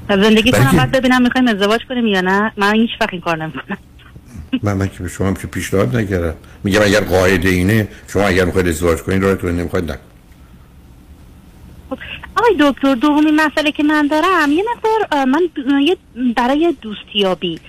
زندگی 0.10 0.51
کنم 0.51 0.72
بعد 0.77 0.92
ببینم 0.92 1.22
می‌خوایم 1.22 1.48
ازدواج 1.48 1.82
کنیم 1.89 2.06
یا 2.06 2.22
نه؟ 2.22 2.51
من 2.58 2.74
هیچ 2.74 2.89
وقت 3.01 3.13
این 3.13 3.22
کار 3.22 3.38
نمی‌کنم. 3.44 3.77
من 4.63 4.74
من 4.74 4.88
که 4.88 5.04
به 5.04 5.10
شما 5.10 5.34
که 5.34 5.48
پیشنهاد 5.48 5.96
نکردم. 5.96 6.34
میگم 6.63 6.82
اگر 6.82 7.01
قاعده 7.01 7.50
اینه 7.50 7.88
شما 8.08 8.24
اگر 8.24 8.46
می‌خواید 8.46 8.68
ازدواج 8.68 9.00
کنید 9.00 9.24
راهتون 9.24 9.51
نمی‌خواید 9.51 9.92
نکن 9.92 10.00
خب، 11.89 11.98
آقای 12.36 12.56
دکتر 12.60 12.96
دومی 12.96 13.32
مسئله 13.32 13.72
که 13.72 13.84
من 13.84 14.08
دارم 14.08 14.51
یه 14.51 14.63
مقدار 14.75 15.25
من 15.25 15.50
برای 16.36 16.75
دوستیابی. 16.82 17.60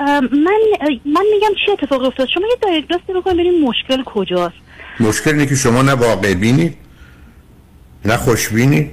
من 0.00 0.60
من 1.04 1.24
میگم 1.34 1.54
چی 1.66 1.72
اتفاق 1.72 2.04
افتاد؟ 2.04 2.28
شما 2.34 2.42
یه 2.50 2.56
دایگنوست 2.62 3.04
بکنید 3.04 3.36
ببینید 3.36 3.64
مشکل 3.64 4.02
کجاست. 4.04 4.54
مشکل 5.00 5.30
اینه 5.30 5.46
که 5.46 5.54
شما 5.54 5.82
نه 5.82 5.92
واقع 5.92 6.34
بینید 6.34 6.74
نه 8.04 8.16
خوش 8.16 8.48
بینید. 8.48 8.90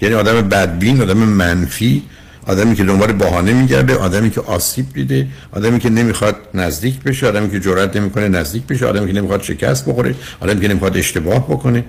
یعنی 0.00 0.14
آدم 0.14 0.48
بدبین 0.48 1.02
آدم 1.02 1.16
منفی 1.16 2.02
آدمی 2.46 2.74
که 2.74 2.84
دنبال 2.84 3.12
بهانه 3.12 3.52
میگرده 3.52 3.96
آدمی 3.96 4.30
که 4.30 4.40
آسیب 4.40 4.86
دیده 4.94 5.26
آدمی 5.52 5.78
که 5.78 5.90
نمی‌خواد 5.90 6.36
نزدیک 6.54 7.00
بشه 7.00 7.26
آدمی 7.26 7.50
که 7.50 7.60
جرئت 7.60 7.96
نمی‌کنه 7.96 8.28
نزدیک 8.28 8.62
بشه 8.62 8.86
آدمی 8.86 9.06
که 9.06 9.18
نمی‌خواد 9.18 9.42
شکست 9.42 9.88
بخوره 9.88 10.14
آدمی 10.40 10.60
که 10.60 10.68
نمی‌خواد 10.68 10.96
اشتباه 10.96 11.48
بکنه 11.48 11.84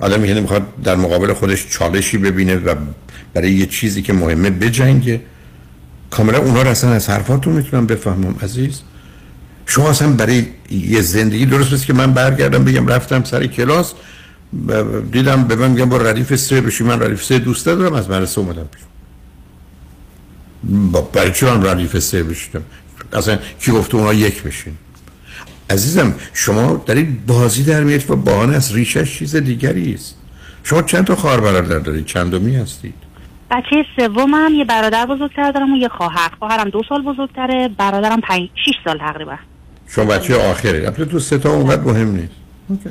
آدمی 0.00 0.28
که 0.28 0.34
نمی‌خواد 0.34 0.62
در 0.84 0.94
مقابل 0.94 1.32
خودش 1.32 1.68
چالشی 1.70 2.18
ببینه 2.18 2.56
و 2.56 2.74
برای 3.34 3.52
یه 3.52 3.66
چیزی 3.66 4.02
که 4.02 4.12
مهمه 4.12 4.50
بجنگه. 4.50 5.20
کاملا 6.10 6.38
اونا 6.38 6.62
رو 6.62 6.68
اصلا 6.68 6.92
از 6.92 7.10
حرفاتون 7.10 7.52
می‌تونم 7.52 7.86
بفهمم 7.86 8.34
عزیز. 8.42 8.80
شما 9.66 9.90
اصلا 9.90 10.12
برای 10.12 10.46
یه 10.70 11.00
زندگی 11.00 11.46
درست 11.46 11.72
است 11.72 11.86
که 11.86 11.92
من 11.92 12.12
برگردم 12.12 12.64
بگم 12.64 12.86
رفتم 12.86 13.24
سر 13.24 13.46
کلاس 13.46 13.92
دیدم 15.12 15.44
به 15.44 15.56
من 15.56 15.70
میگم 15.70 15.88
با 15.88 15.96
ردیف 15.96 16.36
سه 16.36 16.60
بشی 16.60 16.84
من 16.84 17.02
ردیف 17.02 17.24
سه 17.24 17.38
دوست 17.38 17.66
دارم 17.66 17.92
از 17.92 18.10
مدرسه 18.10 18.38
اومدم 18.38 18.68
پیش 18.72 18.82
برای 21.12 21.32
چی 21.32 21.46
من 21.46 21.66
ردیف 21.66 21.98
سه 21.98 22.22
بشیدم 22.22 22.62
اصلا 23.12 23.38
کی 23.60 23.72
گفته 23.72 23.96
اونا 23.96 24.14
یک 24.14 24.42
بشین؟ 24.42 24.72
عزیزم 25.70 26.14
شما 26.32 26.84
دارید 26.86 27.26
بازی 27.26 27.62
در 27.62 27.84
میاد 27.84 28.10
و 28.10 28.16
بهانه 28.16 28.56
از 28.56 28.74
ریشش 28.74 29.18
چیز 29.18 29.36
دیگری 29.36 29.94
است. 29.94 30.14
شما 30.64 30.82
چند 30.82 31.04
تا 31.04 31.16
خواهر 31.16 31.40
برادر 31.40 31.78
دارید؟ 31.78 32.06
چندمی 32.06 32.56
هستید؟ 32.56 32.94
بچه 33.50 33.86
سومم 33.96 34.54
یه 34.54 34.64
برادر 34.64 35.06
بزرگتر 35.06 35.50
دارم 35.50 35.72
و 35.72 35.76
یه 35.76 35.88
خواهر. 35.88 36.30
خواهرم 36.38 36.68
دو 36.68 36.82
سال 36.88 37.02
بزرگتره 37.02 37.68
برادرم 37.68 38.20
پنج 38.20 38.48
شیش 38.64 38.74
سال 38.84 38.98
تقریبا. 38.98 39.36
شما 39.88 40.04
بچه 40.04 40.50
آخری 40.50 40.86
البته 40.86 41.04
تو 41.04 41.18
سه 41.18 41.38
تا 41.38 41.50
اونقدر 41.50 41.82
مهم 41.82 42.10
نیست. 42.10 42.32
اوکی. 42.68 42.90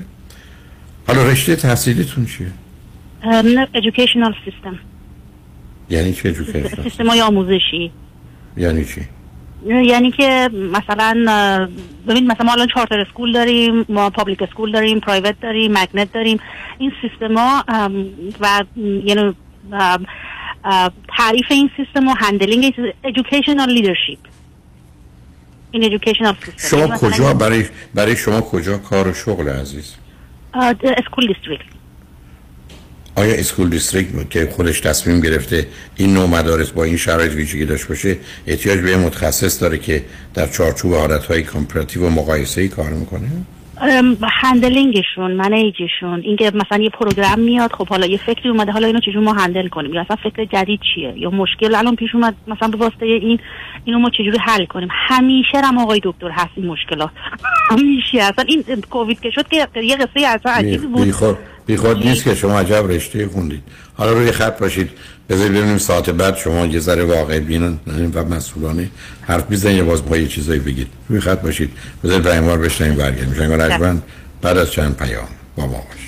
حالا 1.08 1.24
رشته 1.24 1.56
تحصیلیتون 1.56 2.26
چیه؟ 2.26 2.48
ام، 3.24 3.66
educational 3.66 4.34
system. 4.46 4.76
یعنی 5.90 6.14
چه 6.14 6.34
education 6.34 6.84
system 6.84 7.08
های 7.08 7.22
آموزشی. 7.22 7.92
یعنی 8.58 8.86
چی؟ 8.86 9.02
یعنی 9.66 10.12
که 10.12 10.50
مثلا 10.54 11.14
ببین 12.08 12.28
مثلا 12.28 12.46
ما 12.46 12.52
الان 12.52 12.68
charter 12.68 13.00
school 13.00 13.34
داریم 13.34 13.86
ما 13.90 14.10
public 14.10 14.42
school 14.42 14.72
داریم 14.72 15.00
private 15.00 15.36
داریم 15.42 15.72
magnet 15.72 16.14
داریم. 16.14 16.40
این 16.78 16.92
سیستم 17.02 17.38
ها 17.38 17.64
ام، 17.68 18.06
و 18.40 18.64
یعنی 19.04 19.36
تعریف 21.18 21.46
این 21.50 21.70
سیستم 21.78 22.08
و 22.08 22.14
handling 22.18 22.74
educational 23.04 23.68
leadership. 23.68 24.18
این 25.72 25.98
educational 25.98 26.34
system. 26.46 26.70
شما 26.70 26.98
کجا 26.98 27.34
برای 27.34 27.66
برای 27.94 28.16
شما 28.16 28.42
کجا 28.42 28.78
کار 28.78 29.08
و 29.08 29.14
شغل 29.14 29.50
عزیز؟ 29.50 29.94
school 30.54 31.28
district 31.28 31.66
آیا 33.16 33.34
school 33.34 33.70
district 33.70 34.30
که 34.30 34.50
خودش 34.56 34.80
تصمیم 34.82 35.20
گرفته 35.22 35.68
این 35.96 36.14
نوع 36.14 36.30
مدارس 36.30 36.70
با 36.70 36.84
این 36.84 36.98
شرایط 36.98 37.32
ویژگی 37.32 37.66
داشته 37.66 37.88
باشه 37.88 38.18
احتیاج 38.48 38.80
به 38.80 38.98
متخصص 38.98 39.62
داره 39.62 39.78
که 39.78 40.06
در 40.34 40.48
چارچوب 40.48 40.94
حالتهای 40.94 41.44
comparative 41.44 42.08
و 42.08 42.10
مقایسه‌ای 42.10 42.68
کار 42.68 42.90
می‌کنه؟ 42.90 43.30
handling 44.24 44.96
شون 44.96 45.32
manage 45.32 45.86
شون 45.86 46.22
اینکه 46.24 46.52
مثلا 46.56 46.84
یه 46.84 46.90
program 46.90 47.40
میاد 47.40 47.72
خب 47.74 47.88
حالا 47.88 48.08
یه 48.08 48.18
فکری 48.18 48.50
اومده 48.50 48.72
حالا 48.72 48.88
اینو 48.88 49.00
چجور 49.00 49.24
ما 49.24 49.34
handle 49.34 49.68
کنیم؟ 49.68 49.94
یا 49.94 50.02
اصلا 50.02 50.16
فکر 50.24 50.46
جدید 50.46 50.80
چیه؟ 50.96 51.14
یا 51.18 51.30
مشکل 51.30 51.76
الان 51.76 51.96
پیش 51.96 52.16
اومد 52.16 52.36
مثلا 52.48 52.68
به 52.68 52.78
واسطه 52.78 53.06
این 53.06 53.40
اینو 53.86 54.00
ما 54.00 54.10
چجوری 54.10 54.38
حل 54.42 54.66
کنیم؟ 54.66 54.90
همیشه 54.92 55.62
هم 55.64 55.78
آقای 55.78 56.02
دکتر 56.04 56.30
هست 56.30 56.52
این 56.56 56.66
مشکلات. 56.66 57.10
همیشه. 57.72 58.18
اصلا 58.18 58.46
این 58.48 58.64
کووید 58.90 59.20
که 59.20 59.30
شد 59.30 59.48
که 59.48 59.68
یه 59.84 59.96
قصه 59.96 60.28
اصلا 60.28 60.52
عجیبی 60.52 60.88
بود. 60.88 61.04
بیخود 61.04 61.38
بیخود 61.66 62.08
نیست 62.08 62.24
که 62.24 62.36
شما 62.36 62.60
عجب 62.60 62.92
رشته 62.92 63.28
خوندید. 63.28 63.64
حالا 63.98 64.12
روی 64.14 64.32
خط 64.32 64.60
باشید. 64.60 64.90
بذارید 65.30 65.54
ببینیم 65.58 65.78
ساعت 65.78 66.10
بعد 66.10 66.38
شما 66.38 66.66
یه 66.66 66.80
ذره 66.80 67.04
واقع 67.04 67.40
بینن 67.40 67.78
و 68.14 68.24
مسئولانه 68.24 68.90
حرف 69.22 69.44
بزنید 69.52 69.78
یا 69.78 69.86
باز 69.86 70.06
با 70.06 70.18
یه 70.18 70.28
چیزایی 70.28 70.60
بگید. 70.60 70.88
روی 71.10 71.20
خط 71.20 71.42
باشید. 71.42 71.72
بذارید 72.04 72.24
برای 72.24 72.58
بشنیم 72.58 72.96
برگردیم. 72.96 73.62
رجبن 73.62 74.02
بعد 74.42 74.58
از 74.58 74.72
چند 74.72 74.98
پیام 74.98 75.28
با 75.56 75.66
ما 75.66 75.84
باشید. 75.90 76.08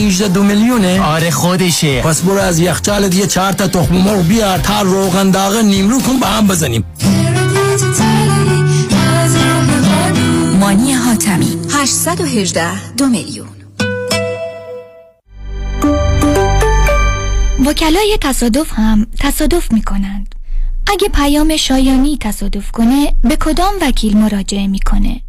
818 0.01 0.27
دو 0.27 0.43
میلیونه؟ 0.43 1.01
آره 1.01 1.31
خودشه. 1.31 2.01
پس 2.01 2.21
برو 2.21 2.37
از 2.37 2.59
یخچالت 2.59 3.15
یه 3.15 3.27
چهار 3.27 3.51
تا 3.51 3.67
تخم 3.67 3.95
مرغ 3.95 4.27
بیار 4.27 4.57
تا 4.57 4.81
روغن 4.81 5.31
داغ 5.31 5.55
نیمرو 5.55 6.01
کن 6.01 6.19
با 6.19 6.27
هم 6.27 6.47
بزنیم. 6.47 6.83
مانی 10.59 10.93
حاتمی. 10.93 11.57
818 11.71 12.93
دو 12.97 13.07
میلیون. 13.07 13.47
وکلای 17.65 18.17
تصادف 18.21 18.73
هم 18.73 19.07
تصادف 19.19 19.71
می 19.71 19.81
کنند. 19.81 20.35
اگه 20.91 21.07
پیام 21.09 21.57
شایانی 21.57 22.17
تصادف 22.21 22.71
کنه 22.71 23.13
به 23.23 23.35
کدام 23.35 23.73
وکیل 23.81 24.17
مراجعه 24.17 24.67
می‌کنه؟ 24.67 25.21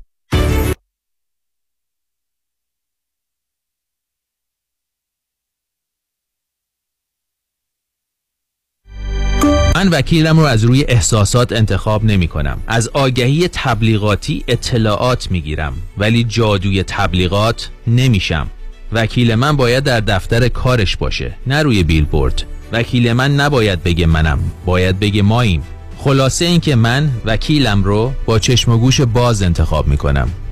من 9.82 9.88
وکیلم 9.88 10.38
رو 10.38 10.44
از 10.44 10.64
روی 10.64 10.84
احساسات 10.88 11.52
انتخاب 11.52 12.04
نمی 12.04 12.28
کنم. 12.28 12.58
از 12.66 12.88
آگهی 12.88 13.48
تبلیغاتی 13.48 14.44
اطلاعات 14.48 15.30
می 15.30 15.40
گیرم 15.40 15.72
ولی 15.98 16.24
جادوی 16.24 16.82
تبلیغات 16.82 17.70
نمیشم. 17.86 18.46
وکیل 18.92 19.34
من 19.34 19.56
باید 19.56 19.84
در 19.84 20.00
دفتر 20.00 20.48
کارش 20.48 20.96
باشه 20.96 21.34
نه 21.46 21.62
روی 21.62 21.82
بیلبورد. 21.82 22.42
وکیل 22.72 23.12
من 23.12 23.34
نباید 23.34 23.82
بگه 23.82 24.06
منم 24.06 24.38
باید 24.66 25.00
بگه 25.00 25.22
ماییم. 25.22 25.62
خلاصه 25.98 26.44
اینکه 26.44 26.74
من 26.76 27.10
وکیلم 27.24 27.84
رو 27.84 28.12
با 28.26 28.38
چشم 28.38 28.72
و 28.72 28.78
گوش 28.78 29.00
باز 29.00 29.42
انتخاب 29.42 29.88
می 29.88 29.96
کنم. 29.96 30.28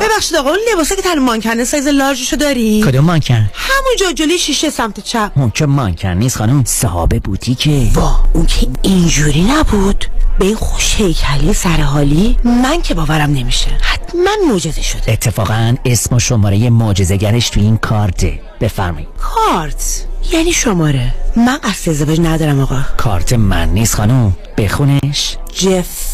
ببخشید 0.00 0.36
آقا 0.36 0.50
اون 0.50 0.58
لباسه 0.72 0.96
که 0.96 1.02
تن 1.02 1.18
مانکنه 1.18 1.64
سایز 1.64 1.86
لارجشو 1.86 2.36
داری؟ 2.36 2.82
کدوم 2.82 3.04
مانکن؟ 3.04 3.50
همونجا 3.54 4.12
جلوی 4.12 4.38
شیشه 4.38 4.70
سمت 4.70 5.00
چپ. 5.00 5.30
اون 5.36 5.50
که 5.50 5.66
مانکن 5.66 6.08
نیست 6.08 6.36
خانم 6.36 6.64
صاحب 6.64 7.22
بوتیکه. 7.22 7.90
وا 7.94 8.20
اون 8.32 8.46
که 8.46 8.66
اینجوری 8.82 9.42
نبود؟ 9.42 10.04
به 10.38 10.46
این 10.46 10.54
خوش 10.54 10.94
هیکلی 10.94 11.54
سرحالی؟ 11.54 12.36
من 12.44 12.82
که 12.82 12.94
باورم 12.94 13.30
نمیشه. 13.30 13.70
حتما 13.82 14.30
معجزه 14.48 14.82
شده. 14.82 15.12
اتفاقا 15.12 15.74
اسم 15.84 16.14
و 16.16 16.18
شماره 16.18 16.70
معجزه‌گرش 16.70 17.50
تو 17.50 17.60
این 17.60 17.76
کارته. 17.76 18.40
بفرمایید. 18.60 19.08
کارت؟ 19.18 20.06
یعنی 20.32 20.52
شماره. 20.52 21.14
من 21.36 21.56
قصد 21.56 21.90
ازدواج 21.90 22.20
ندارم 22.20 22.60
آقا. 22.60 22.80
کارت 22.96 23.32
من 23.32 23.68
نیست 23.68 23.94
خانم. 23.94 24.36
بخونش. 24.58 25.36
جف. 25.58 26.13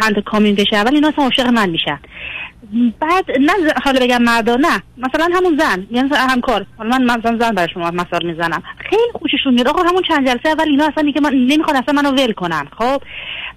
چند 0.00 0.24
کامیون 0.24 0.54
بشه 0.54 0.76
اول 0.76 0.94
اینا 0.94 1.08
اصلا 1.08 1.24
عاشق 1.24 1.46
من 1.46 1.70
میشن. 1.70 1.98
بعد 3.01 3.25
نه 3.40 3.53
حالا 3.85 4.01
بگم 4.01 4.22
مردا 4.22 4.57
نه. 4.57 4.83
مثلا 4.98 5.29
همون 5.35 5.59
زن 5.59 5.87
یعنی 5.90 6.09
همکار. 6.14 6.66
حالا 6.79 6.98
من 6.98 7.18
مثلا 7.18 7.38
زن 7.38 7.55
برای 7.55 7.68
شما 7.75 7.90
مثال 7.90 8.27
می‌زنم. 8.27 8.62
خیلی 8.90 9.12
خوششون 9.12 9.55
میاد. 9.55 9.68
آقا 9.68 9.83
همون 9.83 10.03
چند 10.09 10.27
جلسه 10.27 10.48
اول 10.48 10.68
اینا 10.68 10.85
اصلا 10.85 11.03
دیگه 11.03 11.20
من 11.20 11.35
نمی‌خوان 11.35 11.77
اصلا 11.77 12.03
منو 12.03 12.11
ول 12.11 12.33
کنن 12.33 12.68
خب؟ 12.79 13.03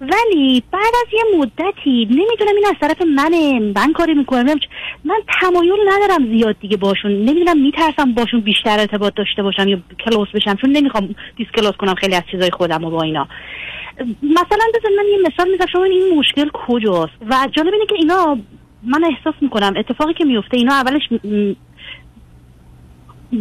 ولی 0.01 0.63
بعد 0.71 0.93
از 1.05 1.13
یه 1.13 1.39
مدتی 1.39 2.05
نمی‌دونم 2.05 2.55
این 2.55 2.65
از 2.65 2.75
طرف 2.81 3.01
منه. 3.01 3.59
من 3.75 3.93
کاری 3.93 4.13
می‌کنم. 4.13 4.59
من 5.05 5.15
تمایل 5.41 5.79
ندارم 5.87 6.37
زیاد 6.37 6.55
دیگه 6.59 6.77
باشون. 6.77 7.11
نمی‌دونم 7.11 7.61
میترسم 7.61 8.13
باشون 8.13 8.39
بیشتر 8.39 8.79
ارتباط 8.79 9.13
داشته 9.15 9.43
باشم 9.43 9.67
یا 9.67 9.77
کلوس 10.05 10.27
بشم 10.33 10.55
چون 10.55 10.71
نمی‌خوام 10.71 11.15
دیسکلوز 11.37 11.71
کنم 11.71 11.95
خیلی 11.95 12.15
از 12.15 12.23
چیزای 12.31 12.51
خودم 12.51 12.83
و 12.83 12.89
با 12.89 13.01
اینا. 13.01 13.27
مثلا 14.23 14.65
بزن 14.75 14.89
من 14.97 15.05
یه 15.11 15.17
مثال 15.27 15.51
می‌زنم. 15.51 15.67
شما 15.71 15.83
این 15.83 16.19
مشکل 16.19 16.49
کجاست؟ 16.53 17.13
و 17.29 17.47
جالب 17.51 17.73
اینه 17.73 17.85
که 17.85 17.95
اینا 17.95 18.37
من 18.85 19.03
احساس 19.03 19.33
می‌کنم 19.41 19.73
اتفاقی 19.77 20.13
که 20.13 20.25
میفته 20.25 20.57
اینا 20.57 20.73
اولش 20.73 21.01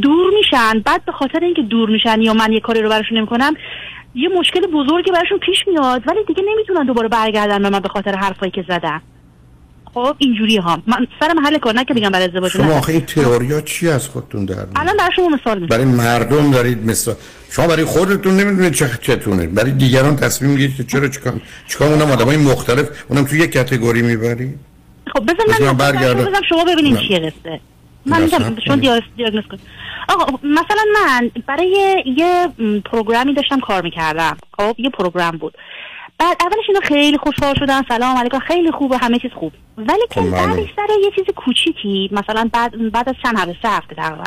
دور 0.03 0.33
میشن 0.39 0.81
بعد 0.85 1.05
به 1.05 1.13
خاطر 1.13 1.41
اینکه 1.43 1.63
دور 1.63 1.91
میشن 1.91 2.21
یا 2.21 2.35
من 2.35 2.53
یه 2.53 2.61
کاری 2.61 2.83
رو 2.83 2.89
براشون 2.89 3.19
نمی‌کنم 3.19 3.55
یه 4.15 4.29
مشکل 4.29 4.61
بزرگی 4.61 5.11
براشون 5.11 5.39
پیش 5.39 5.57
میاد 5.67 6.03
ولی 6.07 6.25
دیگه 6.29 6.43
نمی‌تونن 6.53 6.87
دوباره 6.87 7.09
برگردن 7.09 7.63
به 7.63 7.71
من 7.71 7.81
به 7.81 7.89
خاطر 7.89 8.17
حرفایی 8.17 8.53
که 8.53 8.65
زدم 8.69 9.03
خب 9.95 10.17
اینجوری 10.19 10.57
ها. 10.57 10.83
من 10.87 11.07
سر 11.21 11.33
محل 11.33 11.59
کار 11.59 11.75
نه 11.75 11.85
که 11.85 11.95
بگم 11.95 12.11
برای 12.11 12.25
ازدواج. 12.25 12.53
شما 12.53 12.79
آخه 12.79 12.93
این 12.93 13.01
تئوریا 13.01 13.61
چی 13.61 13.89
از 13.89 14.09
خودتون 14.09 14.45
در 14.45 14.55
الان 14.77 14.97
برای 14.97 15.11
شما 15.17 15.29
مثال 15.29 15.61
می‌زنم. 15.61 15.79
برای 15.79 15.85
مردم 15.85 16.51
دارید 16.51 16.87
مثال. 16.87 17.15
شما 17.51 17.67
برای 17.67 17.85
خودتون 17.85 18.37
نمی‌دونید 18.37 18.73
چه 18.73 18.91
چتونه. 19.03 19.47
برای 19.47 19.73
دیگران 19.73 20.17
تصمیم 20.17 20.51
می‌گیرید 20.51 20.77
که 20.77 20.85
چرا 20.85 21.09
چیکار 21.09 21.41
چیکار 21.69 21.93
اونم 21.93 22.11
آدمای 22.11 22.37
مختلف 22.37 22.89
اونم 23.09 23.25
توی 23.25 23.39
یک 23.39 23.55
کاتگوری 23.55 24.03
می‌برید؟ 24.03 24.59
خب 25.15 25.23
بزن 25.23 25.67
من 25.67 25.77
بزن 26.15 26.43
شما 26.49 26.65
ببینید 26.65 26.99
چیه 26.99 27.19
قصه 27.19 27.61
من 28.07 28.23
میگم 28.23 28.57
چون 28.67 28.79
دیاگنوز 29.17 29.45
کنم 29.47 29.61
آقا 30.09 30.39
مثلا 30.43 30.85
من 30.95 31.31
برای 31.47 32.05
یه 32.17 32.49
پروگرامی 32.85 33.35
داشتم 33.35 33.61
کار 33.61 33.83
می‌کردم. 33.83 34.37
خب 34.59 34.75
یه 34.79 34.91
پروگرام 34.91 35.37
بود. 35.37 35.59
بعد 36.19 36.37
اولش 36.41 36.65
اینا 36.69 36.81
خیلی 36.81 37.19
خوشحال 37.19 37.55
شدن 37.55 37.83
سلام 37.89 38.17
علیکم 38.17 38.39
خیلی 38.39 38.71
خوبه 38.71 38.97
همه 38.99 39.19
چیز 39.19 39.31
خوب. 39.31 39.53
ولی 39.79 40.07
که 40.11 40.21
بعدش 40.21 40.69
سر 40.77 40.87
یه 41.03 41.11
چیز 41.17 41.25
کوچیکی 41.37 42.11
مثلا 42.13 42.51
بعد 42.53 42.93
بعد 42.93 43.09
از 43.09 43.15
چند 43.23 43.39
هفته 43.39 43.69
هفته 43.69 43.95
تقریبا 43.95 44.25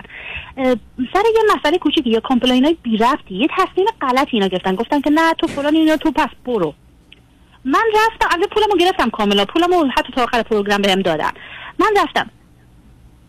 سر 1.13 1.23
یه 1.36 1.56
مسئله 1.58 1.78
کوچیکی 1.78 2.10
یا 2.10 2.19
complain 2.19 2.65
های 2.65 2.78
بی 2.84 2.97
ربطی 2.97 3.36
یه 3.36 3.47
تصمیم 3.58 3.88
غلطی 4.02 4.32
اینا 4.32 4.47
گرفتن. 4.47 4.76
گفتن 4.76 5.02
که 5.02 5.10
نه 5.10 5.34
تو 5.34 5.47
فلان 5.47 5.76
اینا 5.76 5.97
تو 5.97 6.12
پس 6.12 6.30
برو. 6.45 6.73
من 7.67 7.84
رفتم 7.95 8.27
البته 8.32 8.47
پولمو 8.47 8.77
گرفتم 8.80 9.10
کاملا. 9.10 9.45
پولمو 9.45 9.86
حتی 9.97 10.13
تا 10.15 10.23
آخر 10.23 10.43
program 10.43 10.81
بهم 10.82 11.01
دادن. 11.01 11.32
من 11.80 11.88
رفتم. 12.03 12.30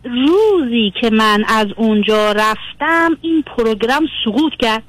روزی 0.05 0.93
که 1.01 1.11
من 1.11 1.45
از 1.49 1.67
اونجا 1.77 2.33
رفتم 2.33 3.17
این 3.23 3.43
program 3.43 4.07
سقوط 4.25 4.53
کرد. 4.59 4.83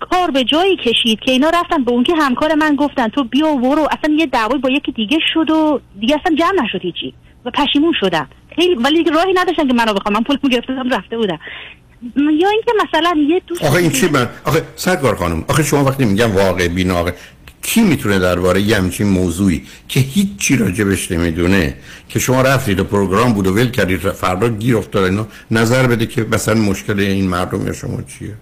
کار 0.00 0.30
به 0.30 0.44
جایی 0.44 0.76
کشید 0.76 1.20
که 1.20 1.30
اینا 1.32 1.50
رفتن 1.50 1.84
به 1.84 1.90
اون 1.90 2.04
که 2.04 2.14
همکار 2.14 2.54
من 2.54 2.76
گفتن 2.76 3.08
تو 3.08 3.24
بیا 3.24 3.48
و 3.48 3.60
برو 3.60 3.88
اصلا 3.98 4.14
یه 4.18 4.26
دعوای 4.26 4.58
با 4.58 4.70
یکی 4.70 4.92
دیگه 4.92 5.18
شد 5.34 5.50
و 5.50 5.80
دیگه 6.00 6.16
اصلا 6.20 6.36
جمع 6.36 6.64
نشد 6.64 6.80
هیچی. 6.82 7.14
و 7.44 7.50
پشیمون 7.50 7.92
شدم. 8.00 8.28
خیلی 8.56 8.74
ولی 8.74 8.96
دیگه 8.96 9.10
راهی 9.10 9.32
نداشتن 9.32 9.68
که 9.68 9.74
منو 9.74 9.94
بخوام. 9.94 10.14
من 10.14 10.22
پولمو 10.22 10.48
گرفتم 10.50 10.90
رفته 10.90 11.16
بودم. 11.16 11.38
یا 12.16 12.48
اینکه 12.48 12.72
مثلا 12.84 13.14
یه 13.28 13.42
دوست 13.46 13.64
آخه 13.64 13.76
این 13.76 13.90
چی 13.90 14.08
من؟ 14.08 14.28
آخه 14.44 14.62
سرکار 14.76 15.16
خانم 15.16 15.44
آخه 15.48 15.62
شما 15.62 15.84
وقتی 15.84 16.04
میگم 16.04 16.36
واقع 16.36 16.68
بینا 16.68 17.04
کی 17.70 17.82
می‌تونه 17.82 18.18
درباره 18.18 18.60
یه 18.60 18.76
همچین 18.76 19.06
موضوعی 19.06 19.62
که 19.88 20.00
هیچی 20.00 20.56
راجبش 20.56 21.12
نمی‌دونه؟ 21.12 21.74
که 22.08 22.18
شما 22.18 22.42
رفتید 22.42 22.80
و 22.80 22.84
پروگرام 22.84 23.32
بود 23.32 23.46
و 23.46 23.54
ول 23.54 23.70
کردید 23.70 23.98
فردا 23.98 24.48
گیر 24.48 24.76
افتاد 24.76 25.04
اینا 25.04 25.26
نظر 25.50 25.86
بده 25.86 26.06
که 26.06 26.26
مثلا 26.32 26.54
مشکل 26.54 27.00
این 27.00 27.28
مردم 27.28 27.66
یا 27.66 27.72
شما 27.72 28.02
چیه؟ 28.02 28.34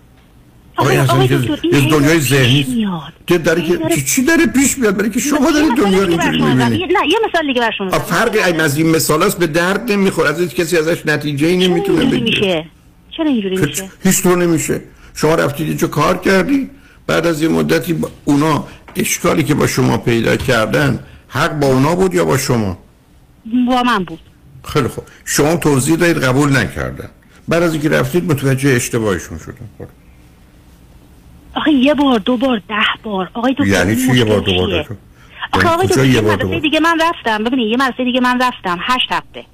آقای 0.77 0.97
اصلا 0.97 1.25
یه 1.25 1.91
دنیای 1.91 2.21
ذهنی 2.21 2.87
که 3.27 3.39
داره 3.39 3.63
که 3.63 4.03
چی 4.03 4.25
داره 4.25 4.47
پیش 4.47 4.79
میاد؟ 4.79 4.97
برای 4.97 5.11
که 5.11 5.21
شما 5.21 5.51
دارید 5.51 5.77
دنیا 5.77 6.03
رو 6.03 6.11
اینجوری 6.11 6.43
می‌بینید. 6.43 6.93
نه 6.93 7.09
یه 7.09 7.19
مثال 7.29 7.47
دیگه 7.47 7.61
برای 7.61 7.73
شما 7.79 7.91
فرق 7.91 8.61
از 8.61 8.77
این 8.77 8.91
مثال 8.91 9.23
است 9.23 9.39
به 9.39 9.47
درد 9.47 9.93
نمی‌خوره. 9.93 10.29
از 10.29 10.55
کسی 10.55 10.77
ازش 10.77 11.07
نتیجه 11.07 11.47
ای 11.47 11.69
نمی‌تونه 11.69 12.05
بگیره. 12.05 12.67
چرا 13.17 13.27
اینجوری 13.27 13.57
میشه؟ 13.57 13.91
هیچ 14.05 14.23
طور 14.23 14.39
نمیشه. 14.39 14.81
شما 15.15 15.35
رفتید 15.35 15.69
اینجا 15.69 15.87
کار 15.87 16.17
کردی 16.17 16.71
بعد 17.07 17.27
از 17.27 17.43
یه 17.43 17.49
مدتی 17.49 17.97
اونا 18.25 18.67
اشکالی 18.97 19.43
که 19.43 19.55
با 19.55 19.67
شما 19.67 19.99
پیدا 19.99 20.37
کردن 20.37 21.05
حق 21.29 21.59
با 21.59 21.67
اونا 21.67 21.95
بود 21.95 22.15
یا 22.15 22.25
با 22.25 22.39
شما؟ 22.39 22.79
با 23.67 23.83
من 23.83 24.05
بود. 24.05 24.21
خیلی 24.65 24.89
خوب. 24.89 25.05
شما 25.25 25.57
توضیح 25.57 25.97
دادید 25.97 26.25
قبول 26.25 26.57
نکردن. 26.57 27.09
بعد 27.49 27.63
از 27.63 27.73
اینکه 27.73 27.89
رفتید 27.89 28.33
متوجه 28.33 28.71
اشتباهشون 28.71 29.39
شدن. 29.39 29.69
خب. 29.79 29.87
آخه 31.55 31.71
یه 31.71 31.95
بار 31.95 32.19
دو 32.19 32.37
بار 32.37 32.63
ده 32.69 32.75
بار. 33.03 33.31
آقای 33.35 33.55
دو 33.55 33.67
یعنی 33.67 33.97
چی 33.97 34.17
یه 34.17 34.25
بار 34.25 34.41
دو 34.41 34.55
بار؟ 34.55 34.97
آخه 35.53 35.69
آقای 35.69 35.87
دو 35.87 36.23
بار؟ 36.23 36.61
دیگه 36.61 36.81
من 36.81 36.99
رفتم. 37.01 37.45
ببینید 37.45 37.71
یه 37.71 37.77
مرسه 37.77 38.05
دیگه 38.05 38.21
من 38.21 38.41
رفتم. 38.41 38.79
هشت 38.81 39.13
هفته. 39.13 39.45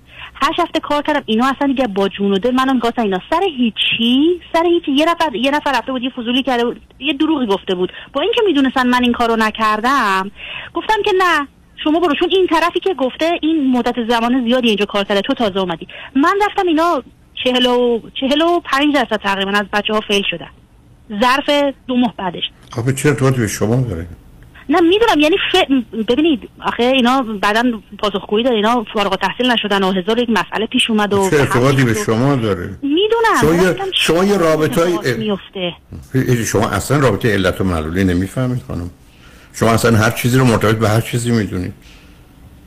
هشت 0.43 0.61
هفته 0.61 0.81
کار 0.81 1.03
کردم 1.03 1.23
اینا 1.27 1.47
اصلا 1.47 1.69
دیگه 1.69 1.87
با 1.87 2.09
جون 2.09 2.33
و 2.33 2.39
دل 2.39 2.51
منم 2.51 2.79
گفتن 2.79 3.03
اینا. 3.03 3.21
سر 3.31 3.43
هیچی؟ 3.57 4.41
سر 4.53 4.67
هیچی. 4.67 4.93
یه 4.93 5.05
نفر 5.05 5.35
یه 5.35 5.51
نفر 5.51 5.73
رفته 5.79 5.93
بود 5.93 6.03
یه 6.03 6.11
فضولی 6.11 6.43
کرده 6.43 6.65
بود 6.65 6.81
یه 6.99 7.13
دروغی 7.13 7.47
گفته 7.47 7.75
بود. 7.75 7.93
با 8.13 8.21
اینکه 8.21 8.41
می‌دونستن 8.47 8.87
من 8.87 9.03
این 9.03 9.13
کارو 9.13 9.37
نکردم 9.37 10.31
گفتم 10.75 11.03
که 11.05 11.13
نه. 11.19 11.49
شما 11.85 12.01
برو. 12.01 12.15
چون 12.15 12.29
این 12.31 12.47
طرفی 12.47 12.81
که 12.81 12.95
گفته 12.95 13.33
این 13.43 13.71
مدت 13.71 13.95
زمان 14.09 14.45
زیادی 14.45 14.69
اینجا 14.69 14.85
کار 14.85 15.05
کرده 15.05 15.21
تو 15.21 15.35
تازه 15.35 15.59
اومدی. 15.59 15.89
من 16.17 16.35
رفتم 16.47 16.67
اینا 16.67 17.03
چهل 17.45 17.67
و, 17.67 18.01
چهل 18.21 18.43
و 18.43 18.61
پنج 18.61 18.95
درصد 18.95 19.23
تقریبا 19.23 19.51
از 19.51 19.67
بچه 19.73 19.93
ها 19.93 20.01
فیل 20.01 20.23
شدن. 20.31 20.51
ظرف 21.21 21.75
دو 21.87 21.97
ماه 21.97 22.15
بعدش. 22.19 22.43
خب 22.71 22.95
چه 22.95 23.09
ارتباطی 23.09 23.41
به 23.41 23.47
شما 23.47 23.77
داره 23.77 24.07
نه 24.69 24.81
می‌دونم 24.81 25.21
یعنی 25.21 25.37
ف... 25.53 25.57
ببینید 26.09 26.49
آخه 26.61 26.83
اینا 26.83 27.23
بعدا 27.23 27.63
پاسخگویی 27.99 28.45
داره 28.45 28.57
اینا 28.57 28.85
فارغ 28.95 29.17
تحصیل 29.17 29.51
نشدن 29.51 29.83
و 29.83 29.93
هزار 29.93 30.19
یک 30.19 30.29
مسئله 30.31 30.67
پیش 30.67 30.91
اومد 30.91 31.13
و 31.13 31.31
چه 31.31 31.37
ارتباطی 31.37 31.85
به 31.85 31.95
شما 31.95 32.37
داره؟ 32.37 32.79
می‌دونم 32.83 33.41
شما 33.41 33.55
یه, 33.55 33.77
شما 33.93 34.25
یه 34.25 34.37
رابطه 34.37 35.17
میفته 35.19 35.73
شما 36.47 36.69
اصلا 36.69 36.99
رابطه 36.99 37.33
علت 37.33 37.61
و 37.61 37.65
معلولی 37.65 38.05
نمی‌فهمید 38.05 38.63
خانم. 38.69 38.91
شما 39.53 39.71
اصلا 39.71 39.97
هر 39.97 40.11
چیزی 40.11 40.39
رو 40.39 40.45
مرتبط 40.45 40.75
به 40.77 40.89
هر 40.89 41.01
چیزی 41.01 41.31
می‌دونید. 41.31 41.73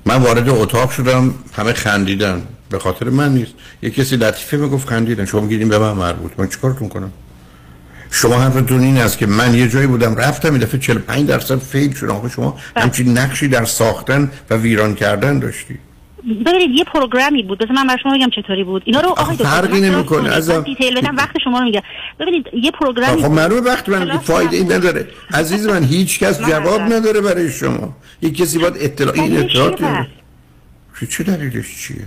من 0.06 0.16
وارد 0.16 0.50
اتاق 0.50 0.92
شدم 0.92 1.34
همه 1.54 1.74
خندیدن. 1.74 2.48
به 2.70 2.80
خاطر 2.80 3.10
من 3.10 3.34
نیست. 3.34 3.54
یه 3.82 3.90
کسی 3.90 4.16
لطیفه 4.16 4.58
می‌گفت 4.58 4.90
خندیدن. 4.90 5.26
شما 5.26 5.42
میگیدین 5.42 5.70
به 5.70 5.80
من 5.80 5.92
مربوط. 5.92 6.32
من 6.38 6.48
چیکارتون 6.48 6.90
کنم؟ 6.90 7.12
شما 8.12 8.40
حرفتون 8.40 8.82
این 8.82 8.98
است 8.98 9.18
که 9.18 9.26
من 9.26 9.54
یه 9.54 9.68
جایی 9.70 9.88
بودم 9.88 10.16
رفتم 10.16 10.52
این 10.52 10.62
دفعه 10.62 10.80
45 10.80 11.28
درصد 11.28 11.60
فیل 11.60 11.94
شدم 11.94 12.16
آخه 12.16 12.30
شما 12.30 12.58
همچین 12.76 13.18
نقشی 13.18 13.48
در 13.48 13.66
ساختن 13.66 14.32
و 14.50 14.56
ویران 14.56 14.96
کردن 14.96 15.40
داشتی 15.40 15.80
ببینید 16.46 16.70
یه 16.72 16.84
پروگرامی 16.84 17.44
بود 17.44 17.58
بذار 17.58 17.72
من 17.72 17.88
برای 17.88 18.00
شما 18.04 18.18
بگم 18.18 18.30
چطوری 18.30 18.64
بود 18.64 18.82
اینا 18.86 19.02
رو 19.02 19.10
آقای 19.10 19.36
دکتر 19.36 19.50
فرقی 19.50 19.82
نمی‌کنه. 19.82 20.38
میگم. 20.38 20.56
من 20.56 20.62
دیتیل 20.62 21.02
بدم 21.02 21.16
وقت 21.16 21.32
شما 21.44 21.60
رو 21.60 21.66
میگم 21.66 21.82
ببینید 22.20 22.46
یه 22.54 22.72
پروگرامی 22.72 23.22
خب. 23.24 23.32
معلومه 23.32 23.62
وقت 23.62 23.90
من 23.90 24.18
فایده 24.18 24.58
ای. 24.58 24.64
نداره 24.64 25.08
عزیز 25.34 25.68
من 25.68 25.84
هیچ 25.84 26.20
کس 26.20 26.40
جواب. 26.40 26.82
نداره 26.82 27.22
برای 27.22 27.52
شما 27.52 27.96
یک 28.22 28.38
کسی 28.38 28.58
باید 28.60 28.74
اطلاع 28.80 29.14
این 29.14 29.38
اطلاعات 29.38 29.80
چه 31.10 31.24
دلیلش 31.24 31.76
چیه 31.88 32.06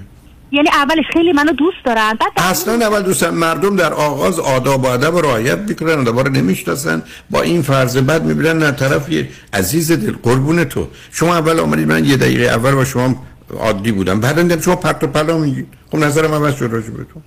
یعنی 0.52 0.68
اولش 0.68 1.04
خیلی 1.12 1.32
منو 1.32 1.52
دوست 1.52 1.76
دارن 1.84 2.14
بعد 2.20 2.32
اصلا 2.36 2.86
اول 2.86 3.02
دوستان 3.02 3.34
مردم 3.34 3.76
در 3.76 3.92
آغاز 3.92 4.38
آداب 4.38 4.84
و 4.84 4.86
ادب 4.86 5.14
و 5.14 5.20
رعایت 5.20 5.58
می‌کنن 5.58 6.04
دوباره 6.04 6.30
نمی‌شناسن. 6.30 7.02
با 7.30 7.42
این 7.42 7.62
فرض 7.62 7.96
بد 7.96 8.24
می‌بینن 8.24 8.58
نه 8.58 8.70
طرف 8.70 9.08
یه 9.08 9.28
عزیز 9.52 9.92
دل 9.92 10.14
قربون 10.22 10.64
تو. 10.64 10.88
شما 11.12 11.36
اول 11.36 11.60
آمدید 11.60 11.88
من 11.88 12.04
یه 12.04 12.16
دقیقه 12.16 12.44
اول 12.44 12.74
با 12.74 12.84
شما 12.84 13.26
عادی 13.58 13.92
بودم. 13.92 14.20
بعد 14.20 14.42
دیدم 14.42 14.60
شما 14.60 14.76
پرت 14.76 15.04
و 15.04 15.06
پلا 15.06 15.38
میگید 15.38 15.68
خب 15.90 15.98
نظرم 15.98 16.34
عوض 16.34 16.54
شد 16.54 16.68
راجع 16.72 16.90
به 16.90 17.04
تو. 17.04 17.20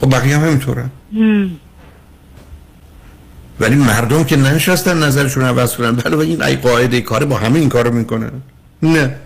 خب 0.00 0.10
بقیه 0.16 0.36
هم 0.36 0.44
همینطورن. 0.44 0.90
ولی 3.60 3.76
مردم 3.76 4.24
که 4.24 4.36
ننشستن 4.36 5.02
نظرشون 5.02 5.44
عوض 5.44 5.76
کنن. 5.76 5.92
بله 5.92 6.18
این 6.18 6.42
ای 6.42 6.56
قاعده 6.56 7.00
کاره 7.00 7.26
با 7.26 7.36
همه 7.36 7.58
این 7.58 7.68
کارو 7.68 7.90
می‌کنن. 7.90 8.30
نه. 8.82 9.16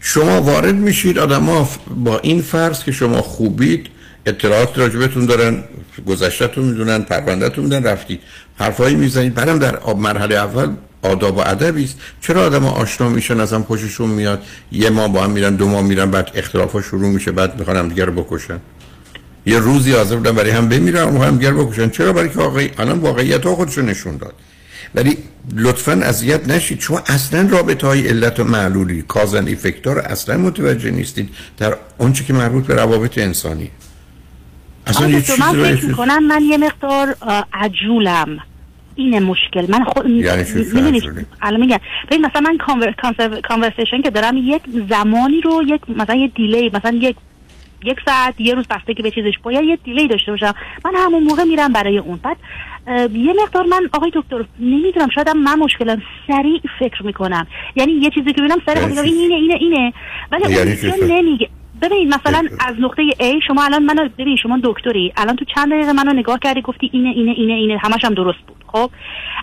شما 0.00 0.42
وارد 0.42 0.74
میشید 0.74 1.18
آدما 1.18 1.68
با 2.04 2.18
این 2.18 2.42
فرض 2.42 2.84
که 2.84 2.92
شما 2.92 3.22
خوبید 3.22 3.86
اطلاعات 4.26 4.78
راجبتون 4.78 5.26
دارن 5.26 5.64
گذشتهتون 6.06 6.64
می‌دونن 6.64 7.02
پروندهتون 7.02 7.64
میدن 7.64 7.84
رفتید 7.84 8.20
حرفایی 8.56 8.94
می‌زنید. 8.94 9.34
بعدم 9.34 9.58
در 9.58 9.78
مرحله 9.96 10.34
اول 10.34 10.70
آداب 11.02 11.36
و 11.36 11.40
ادبی 11.40 11.84
است. 11.84 11.96
چرا 12.20 12.46
آدما 12.46 12.70
آشنا 12.70 13.08
میشن 13.08 13.40
ازم 13.40 13.62
خوششون 13.62 14.10
میاد؟ 14.10 14.42
یه 14.72 14.90
ماه 14.90 15.12
با 15.12 15.24
هم 15.24 15.30
میرن 15.30 15.54
دو 15.54 15.68
ماه 15.68 15.82
میرن 15.82 16.10
بعد 16.10 16.30
اختلافا 16.34 16.82
شروع 16.82 17.08
میشه 17.08 17.32
بعد 17.32 17.58
می‌خوان 17.58 17.76
هم 17.76 17.94
رو 17.96 18.12
بکشن. 18.12 18.60
یه 19.46 19.58
روزی 19.58 19.92
حاضر 19.92 20.16
بودن 20.16 20.32
برای 20.32 20.50
هم 20.50 20.68
بمیرن 20.68 21.02
و 21.02 21.22
هم 21.22 21.36
دیگر 21.36 21.52
بکشن. 21.52 21.90
چرا؟ 21.90 22.12
برای 22.12 22.28
که 22.28 22.38
واقعی 22.38 22.70
الان 22.78 22.98
واقعیت 22.98 23.46
ها 23.46 23.54
خودشون 23.54 23.86
نشون 23.86 24.16
داد. 24.16 24.34
ولی 24.94 25.16
لطفا 25.56 25.92
اذیت 25.92 26.48
نشید. 26.48 26.80
شما 26.80 26.98
اصلا 26.98 27.48
رابطه 27.50 27.86
های 27.86 28.08
علت 28.08 28.40
و 28.40 28.44
معلولی 28.44 29.02
کازن 29.02 29.48
افکتار 29.48 29.94
رو 29.96 30.02
اصلا 30.04 30.36
متوجه 30.38 30.90
نیستید 30.90 31.30
در 31.58 31.76
اونچه 31.98 32.24
که 32.24 32.32
مربوط 32.32 32.66
به 32.66 32.74
روابط 32.74 33.18
انسانی. 33.18 33.70
اصلا 34.86 35.00
آقای 35.06 35.12
یه 35.12 35.22
چیزی 35.22 35.40
من 35.42 35.52
فکر 35.52 35.76
چیز- 35.76 35.88
می‌کنم 35.88 36.26
من 36.26 36.42
یه 36.42 36.58
مقدار 36.58 37.16
عجولم. 37.52 38.38
اینه 38.94 39.20
مشکل. 39.20 39.66
من 39.70 39.84
خود 39.84 40.10
یعنی؟ 40.10 41.02
الان 41.42 41.60
میگم. 41.60 41.78
ببین 42.10 42.26
مثلا 42.26 42.40
من 42.40 42.58
کانورسیشن 43.48 44.02
که 44.02 44.10
دارم 44.10 44.36
یک 44.36 44.62
زمانی 44.90 45.40
رو 45.40 45.62
یک 45.66 45.80
مثلا 45.96 46.14
یه 46.16 46.28
دیلی 46.28 46.70
مثلا 46.74 46.98
یک 47.02 47.16
یک 47.84 47.96
ساعت 48.04 48.34
یه 48.40 48.54
روز 48.54 48.64
بسته 48.70 48.94
که 48.94 49.02
به 49.02 49.10
چیزش 49.10 49.32
باید 49.42 49.64
یه 49.64 49.78
دیلی 49.84 50.08
داشته 50.08 50.30
باشم. 50.32 50.54
من 50.84 50.92
همون 50.96 51.22
موقع 51.22 51.44
میرم 51.44 51.72
برای 51.72 51.98
اون. 51.98 52.16
بعد 52.22 52.36
یه 53.12 53.34
مقدار 53.42 53.66
من 53.66 53.88
آقای 53.92 54.10
دکتر 54.14 54.44
نمی‌دونم 54.60 55.08
شاید 55.14 55.28
من 55.28 55.58
مشکلم 55.58 56.02
سریع 56.26 56.60
فکر 56.78 57.06
می‌کنم. 57.06 57.46
یعنی 57.76 57.92
یه 57.92 58.10
چیزی 58.10 58.32
که 58.32 58.42
ببینم 58.42 58.58
سریع 58.66 58.86
میگم؟ 58.86 59.02
این 59.02 59.14
اینه 59.14 59.34
اینه 59.34 59.54
اینه. 59.54 59.92
ولی 60.32 60.52
یعنی 60.52 61.00
اون؟ 61.00 61.10
نمیگه. 61.10 61.48
ببینید 61.82 62.14
مثلا 62.14 62.48
از 62.60 62.74
نقطه 62.80 63.10
A 63.10 63.46
شما 63.46 63.64
الان 63.64 63.82
منو 63.82 64.08
ببین 64.18 64.36
شما 64.36 64.60
دکتری. 64.64 65.12
الان 65.16 65.36
تو 65.36 65.44
چند 65.54 65.72
دقیقه 65.72 65.92
منو 65.92 66.12
نگاه 66.12 66.38
کردی 66.38 66.62
گفتی 66.62 66.90
اینه 66.92 67.08
اینه 67.08 67.30
اینه 67.30 67.52
اینه. 67.52 67.78
همش 67.78 68.04
هم 68.04 68.14
درست 68.14 68.38
بود 68.46 68.56
خب؟ 68.66 68.90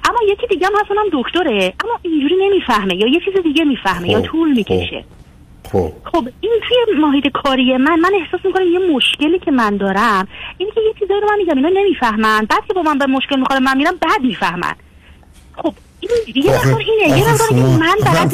اما 0.10 0.18
یکی 0.32 0.48
دیگه 0.48 0.68
هم 0.68 0.74
هست 0.82 0.92
اونم 0.92 1.06
دکتره. 1.14 1.74
اما 1.84 2.00
اینجوری 2.02 2.36
نمی‌فهمه 2.42 2.96
یا 2.96 3.08
یه 3.08 3.20
چیز 3.26 3.44
دیگه 3.44 3.64
می‌فهمه 3.64 4.10
یا 4.10 4.22
خب، 4.22 4.26
طول 4.28 4.52
می‌کشه. 4.52 5.04
خب. 5.76 5.94
خب 6.12 6.28
این 6.42 6.52
توی 6.68 7.00
محیط 7.00 7.28
کاری 7.28 7.78
من 7.78 8.00
من 8.00 8.12
احساس 8.22 8.46
می‌کنم 8.46 8.64
یه 8.74 8.80
مشکلی 8.96 9.40
که 9.40 9.52
من 9.52 9.78
دارم 9.78 10.28
اینه 10.58 10.72
که 10.72 10.82
یه 10.82 10.94
چیزایی 11.00 11.22
رو 11.22 11.28
من 11.28 11.38
میگم 11.38 11.56
اینا 11.56 11.70
نمی‌فهمن. 11.82 12.46
بعد 12.50 12.66
که 12.68 12.74
با 12.74 12.82
من 12.82 12.98
به 12.98 13.06
مشکل 13.06 13.40
می‌خوره 13.40 13.60
من 13.60 13.78
میرم 13.78 13.96
بعد 14.02 14.22
می‌فهمن. 14.22 14.76
خب 15.58 15.74
این 16.00 16.12
یه 16.36 16.56
مقدار 16.56 16.80
اینه 16.80 17.18
یه 17.18 17.26
اینه 17.52 17.78
من 17.78 17.96
بلد 18.06 18.34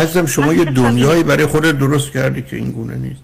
نیستم 0.00 0.26
شما 0.26 0.54
یه 0.54 0.64
دنیایی 0.64 1.22
برای 1.22 1.46
خودت 1.46 1.78
درست 1.78 2.12
کردی 2.12 2.42
که 2.42 2.56
این 2.56 2.70
گونه 2.70 2.96
نیست. 2.96 3.20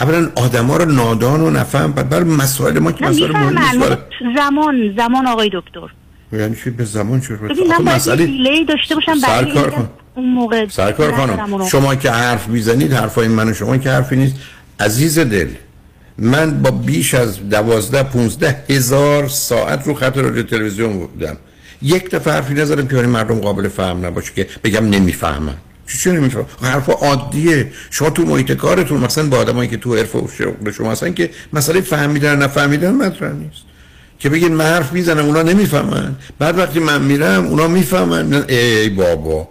اولا 0.00 0.30
آدما 0.36 0.76
رو 0.76 0.84
نادان 0.84 1.40
و 1.40 1.50
نفهم 1.50 1.92
بعد 1.92 2.08
برای 2.08 2.24
مسائل 2.24 2.78
ما 2.78 2.92
که 2.92 3.04
مسائل 3.04 3.32
مهم 3.32 3.58
نیست. 3.58 3.98
زمان 4.36 4.94
زمان 4.96 5.26
آقای 5.26 5.50
دکتر. 5.52 5.88
یعنی 6.32 6.56
چی؟ 6.64 6.70
به 6.70 6.84
زمان 6.84 7.20
چه 7.20 7.36
ببین 7.36 7.66
من 7.66 7.84
باید 7.84 8.06
یه 8.06 8.26
دیلی 8.26 8.64
داشته 8.64 8.94
باشم 8.94 9.14
سرکار. 9.14 9.88
اون 10.14 10.34
موقع 10.34 10.68
سرکار 10.68 11.12
خانم. 11.12 11.68
شما 11.68 11.94
که 11.94 12.10
حرف 12.10 12.48
می‌زنید 12.48 12.92
حرفای 12.92 13.28
من 13.28 13.48
و 13.48 13.54
شما 13.54 13.76
که 13.76 13.90
حرفی 13.90 14.16
نیست. 14.16 14.34
عزیز 14.80 15.18
دل 15.18 15.48
من 16.18 16.62
با 16.62 16.70
بیش 16.70 17.14
از 17.14 17.48
دوازده 17.48 18.02
پونزده 18.02 18.64
هزار 18.70 19.28
ساعت 19.28 19.86
رو 19.86 19.94
خط 19.94 20.18
رادیو 20.18 20.42
تلویزیون 20.42 20.98
بودم. 20.98 21.36
یک 21.82 22.10
دفعه 22.10 22.34
حرفی 22.34 22.54
نزدم 22.54 22.88
که 22.88 22.94
برای 22.94 23.06
مردم 23.06 23.38
قابل 23.38 23.68
فهم 23.68 24.06
نباشه 24.06 24.32
که 24.36 24.46
بگم 24.64 24.88
نمی‌فهمن. 24.88 25.54
چی 25.86 25.98
چی 25.98 26.10
نمیفهم 26.10 26.46
حرف 26.62 26.88
عادیه. 26.88 27.72
شما 27.90 28.10
تو 28.10 28.22
محیط 28.22 28.52
کارتون 28.52 29.00
مثلا 29.00 29.26
با 29.28 29.36
آدمایی 29.36 29.70
که 29.70 29.76
تو 29.76 29.96
حرف 29.96 30.14
و 30.14 30.28
شغل 30.38 30.70
شما 30.70 30.92
هستن 30.92 31.14
که 31.14 31.30
مسئله 31.52 31.80
فهمیدن 31.80 32.42
نفهمیدن 32.42 32.94
مطرح 32.94 33.32
نیست. 33.32 33.62
که 34.22 34.28
بگید 34.28 34.52
من 34.52 34.64
حرف 34.64 34.92
می‌زنم 34.92 35.24
اونا 35.24 35.42
نمی‌فهمن. 35.42 36.16
بعد 36.38 36.58
وقتی 36.58 36.80
من 36.80 37.02
میرم 37.02 37.46
اونا 37.46 37.68
می‌فهمن. 37.68 38.44
ای, 38.48 38.88
بابا. 38.88 39.48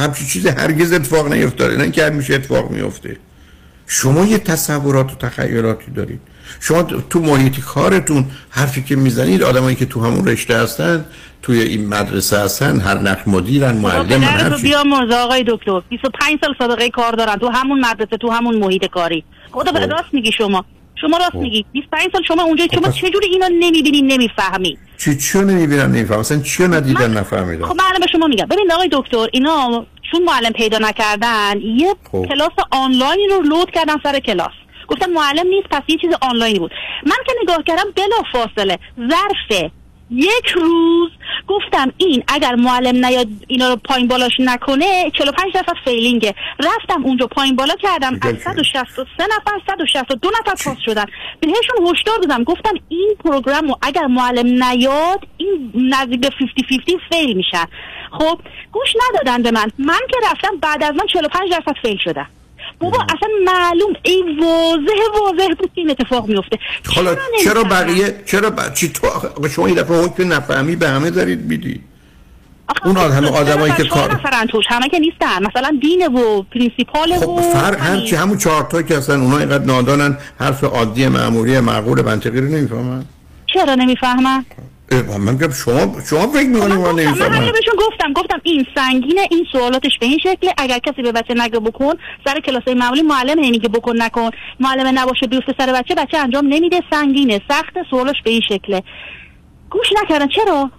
همچین 0.00 0.26
چیز 0.26 0.46
هرگز 0.46 0.92
اتفاق 0.92 1.32
نیفتاده. 1.32 1.76
نه 1.76 1.90
که 1.90 2.06
همیشه 2.06 2.34
اتفاق 2.34 2.70
میفته 2.70 3.16
شما 3.86 4.24
یه 4.26 4.38
تصورات 4.38 5.12
و 5.12 5.14
تخیلاتی 5.14 5.90
دارید. 5.90 6.20
شما 6.60 6.82
تو 6.82 7.20
محیط 7.20 7.60
کارتون 7.60 8.26
حرفی 8.50 8.82
که 8.82 8.96
می‌زنید 8.96 9.42
آدمایی 9.42 9.76
که 9.76 9.86
تو 9.86 10.04
همون 10.04 10.26
رشته 10.26 10.58
هستن 10.58 11.04
توی 11.42 11.60
این 11.60 11.88
مدرسه 11.88 12.38
هستن 12.38 12.80
هر 12.80 12.98
نقش 12.98 13.22
مدیرن 13.26 13.76
معلم 13.76 14.04
پدرتو 14.04 14.24
هر 14.24 14.56
چی. 14.56 14.62
بیا 14.62 14.82
مرزا 14.84 15.24
آقای 15.24 15.44
دکتر. 15.48 15.80
25 15.88 16.38
سال 16.40 16.54
سابقه 16.58 16.90
کار 16.90 17.12
دارن. 17.12 17.36
تو 17.36 17.48
همون 17.48 17.80
مدرسه 17.80 18.16
تو 18.16 18.30
همون 18.30 18.56
محیط 18.56 18.84
کاری. 18.84 19.24
خدا 19.52 19.72
به 19.72 19.80
خب. 19.80 19.90
راست 19.90 20.08
میگی 20.12 20.32
شما. 20.32 20.64
شما 21.00 21.16
راست 21.16 21.30
خب. 21.30 21.38
میگی. 21.38 21.64
25 21.72 22.08
سال 22.12 22.22
شما 22.28 22.42
اونجا 22.42 22.66
شما 22.74 22.88
پس- 22.88 22.94
چجوری 22.94 23.26
اینو 23.26 23.48
نمی‌بینی 23.60 24.02
نمی‌فهمی؟ 24.02 24.78
چی 24.98 25.16
چی 25.16 25.38
نمی‌بینن 25.38 25.86
نمیفهم 25.86 26.18
اصلا 26.20 26.40
چی 26.42 26.62
ندیدن 26.68 27.10
نفهمیدن 27.18 27.64
خب 27.66 27.74
من 27.76 27.84
الان 27.84 28.00
به 28.00 28.06
شما 28.12 28.26
میگم. 28.26 28.46
ببین 28.46 28.72
آقای 28.72 28.88
دکتر 28.92 29.26
اینا 29.32 29.86
چون 30.12 30.22
معلم 30.22 30.52
پیدا 30.52 30.78
نکردن 30.78 31.60
یه 31.60 31.94
خب. 32.12 32.26
کلاس 32.28 32.52
آنلاین 32.70 33.30
رو 33.30 33.42
load 33.42 33.70
کردن 33.70 33.94
سر 34.02 34.18
کلاس. 34.18 34.52
گفتم 34.88 35.10
معلم 35.10 35.46
نیست 35.46 35.68
پس 35.70 35.82
یه 35.88 35.96
چیز 36.00 36.10
آنلاینی 36.20 36.58
بود. 36.58 36.70
من 37.06 37.16
که 37.26 37.32
نگاه 37.42 37.62
کردم 37.66 37.84
بلا 37.96 38.16
فاصله 38.32 38.78
ظرف 38.98 39.70
یک 40.10 40.48
روز 40.54 41.10
گفتم 41.48 41.92
این 41.96 42.22
اگر 42.28 42.54
معلم 42.54 43.06
نیاد 43.06 43.26
اینا 43.48 43.68
رو 43.68 43.76
پایین 43.76 44.08
بالاش 44.08 44.32
نکنه 44.38 45.10
45 45.18 45.52
درصد 45.54 45.72
failing 45.84 46.28
ه 46.28 46.34
رفتم 46.58 47.04
اونجا 47.04 47.26
پایین 47.26 47.56
بالا 47.56 47.74
کردم 47.74 48.18
از 48.22 48.38
163 48.38 49.24
نفر 49.24 49.60
162 49.66 50.30
نفر 50.40 50.64
پاس 50.64 50.78
شدن. 50.84 51.04
بهشون 51.40 51.86
هشدار 51.86 52.18
دادم 52.18 52.44
گفتم 52.44 52.74
این 52.88 53.14
program 53.24 53.68
رو 53.68 53.78
اگر 53.82 54.06
معلم 54.06 54.64
نیاد 54.64 55.20
این 55.36 55.72
نزدیک 55.74 56.20
به 56.20 56.30
50 56.30 56.48
50 56.68 57.00
fail 57.10 57.36
میشن 57.36 57.64
خب 58.12 58.40
گوش 58.72 58.88
ندادن 59.08 59.42
به 59.42 59.50
من. 59.50 59.70
من 59.78 60.00
که 60.10 60.16
رفتم 60.30 60.56
بعد 60.56 60.82
از 60.82 60.94
من 60.94 61.06
45 61.12 61.50
درصد 61.50 61.74
fail 61.82 61.98
شدم 62.04 62.26
بابا 62.80 62.98
اصلا 63.02 63.28
معلوم 63.44 63.92
این 64.02 64.40
واضح 64.40 65.20
واضح 65.20 65.54
بود 65.58 65.70
که 65.74 65.80
این 65.80 65.90
اتفاق 65.90 66.28
میفته 66.28 66.58
حالا 66.94 67.16
چرا 67.44 67.64
بقیه 67.64 68.22
چرا 68.26 68.50
ب... 68.50 68.74
چی 68.74 68.88
تو 68.88 69.08
شما 69.48 69.66
این 69.66 69.74
دفعه 69.74 70.04
حکم 70.04 70.32
نفهمی 70.32 70.76
به 70.76 70.88
همه 70.88 71.10
دارید 71.10 71.40
میدی؟ 71.40 71.80
اون 72.84 72.96
آدم 72.96 73.24
آدمایی 73.24 73.72
که 73.72 73.84
کار 73.84 74.12
نفرن 74.12 74.46
توش؟ 74.46 74.64
همه 74.68 74.88
که 74.88 74.98
نیستن. 74.98 75.46
مثلا 75.46 75.78
dean 75.80 76.02
ه 76.02 76.08
و 76.08 76.42
principal 76.42 77.16
خب 77.16 77.28
و 77.28 77.40
فرق 77.40 77.80
همین. 77.80 78.00
هرچی 78.00 78.16
همون 78.16 78.38
چهار 78.38 78.62
تا 78.62 78.82
که 78.82 78.96
هستن 78.96 79.20
اونا 79.20 79.38
اینقدر 79.38 79.64
نادانن 79.64 80.18
حرف 80.40 80.64
عادی 80.64 81.08
معمولی 81.08 81.60
معقول 81.60 82.02
منطقی 82.02 82.40
رو 82.40 82.46
نمی‌فهمن. 82.46 83.04
چرا 83.46 83.74
نمی‌فهمن؟ 83.74 84.44
من 84.92 85.32
میگم 85.32 85.50
شما 85.50 86.00
شما 86.10 86.26
فکر 86.26 86.48
می‌کنید 86.48 86.78
من 86.78 86.92
نمی‌فهمن 86.92 87.34
همین 87.34 87.52
بهشون 87.52 87.74
گفتم 87.78 88.12
گفتم 88.12 88.40
این 88.42 88.66
سنگینه 88.74 89.20
این 89.30 89.46
سوالاتش 89.52 89.98
به 90.00 90.06
این 90.06 90.18
شکله. 90.18 90.54
اگر 90.58 90.78
کسی 90.78 91.02
به 91.02 91.12
بچه 91.12 91.34
نگه 91.34 91.60
بکن 91.60 91.94
سر 92.26 92.40
کلاسای 92.40 92.74
معمولی 92.74 93.02
معلم 93.02 93.38
هی 93.38 93.50
میگه 93.50 93.68
بکن 93.68 94.02
نکن. 94.02 94.30
معلم 94.60 94.98
نباشه 94.98 95.26
بیفته 95.26 95.54
سر 95.58 95.72
بچه 95.72 95.94
بچه 95.94 96.18
انجام 96.18 96.46
نمیده. 96.46 96.80
سنگینه 96.90 97.40
سخت 97.48 97.72
سوالش 97.90 98.16
به 98.24 98.30
این 98.30 98.40
شکله. 98.48 98.82
گوش 99.70 99.86
نکردن. 100.02 100.28
چرا؟ 100.28 100.70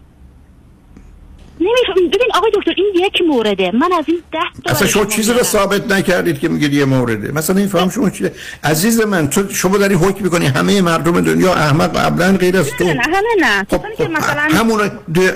نمیفهم 1.61 2.07
ببین 2.07 2.27
آقای 2.35 2.51
دکتر 2.55 2.73
این 2.77 2.91
یک 3.05 3.21
مورده. 3.27 3.71
من 3.71 3.89
از 3.99 4.05
این 4.07 4.17
ده 4.31 4.39
تا 4.65 4.71
اصلا 4.71 4.87
شما 4.87 5.05
چیزی 5.05 5.33
رو 5.33 5.43
ثابت 5.43 5.91
نکردید 5.91 6.39
که 6.39 6.49
میگید 6.49 6.73
یه 6.73 6.85
مورده. 6.85 7.31
مثلا 7.31 7.57
این 7.57 7.67
فهم 7.67 7.89
شما 7.89 8.09
چیه؟ 8.09 8.31
عزیز 8.63 9.01
من 9.01 9.29
تو 9.29 9.49
شما 9.49 9.77
داری 9.77 9.95
حکم 9.95 10.23
می‌کنی 10.23 10.45
همه 10.45 10.81
مردم 10.81 11.21
دنیا 11.21 11.53
احمق 11.53 11.97
قبلا 11.97 12.37
غیر 12.37 12.57
از 12.57 12.69
تو؟ 12.69 12.83
نه 12.83 12.93
نه 12.93 13.01
همه 13.03 13.21
نه. 13.39 13.65
کسانی 13.65 13.95
که 13.97 14.07
مثلا 14.07 14.41
همونا 14.41 14.83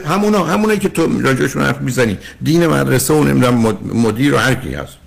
همونا 0.06 0.44
همونایی 0.44 0.80
که 0.80 0.90
تو 0.90 1.22
راجعشون 1.22 1.62
حرف 1.62 1.82
می‌زنی 1.82 2.18
دین 2.42 2.68
مدرسه 2.68 3.14
و 3.14 3.24
نمی‌دونم 3.24 3.68
مد- 3.68 3.96
مدیر 3.96 4.34
و 4.34 4.38
هر 4.38 4.56
کی 4.56 4.74
هست. 4.74 4.98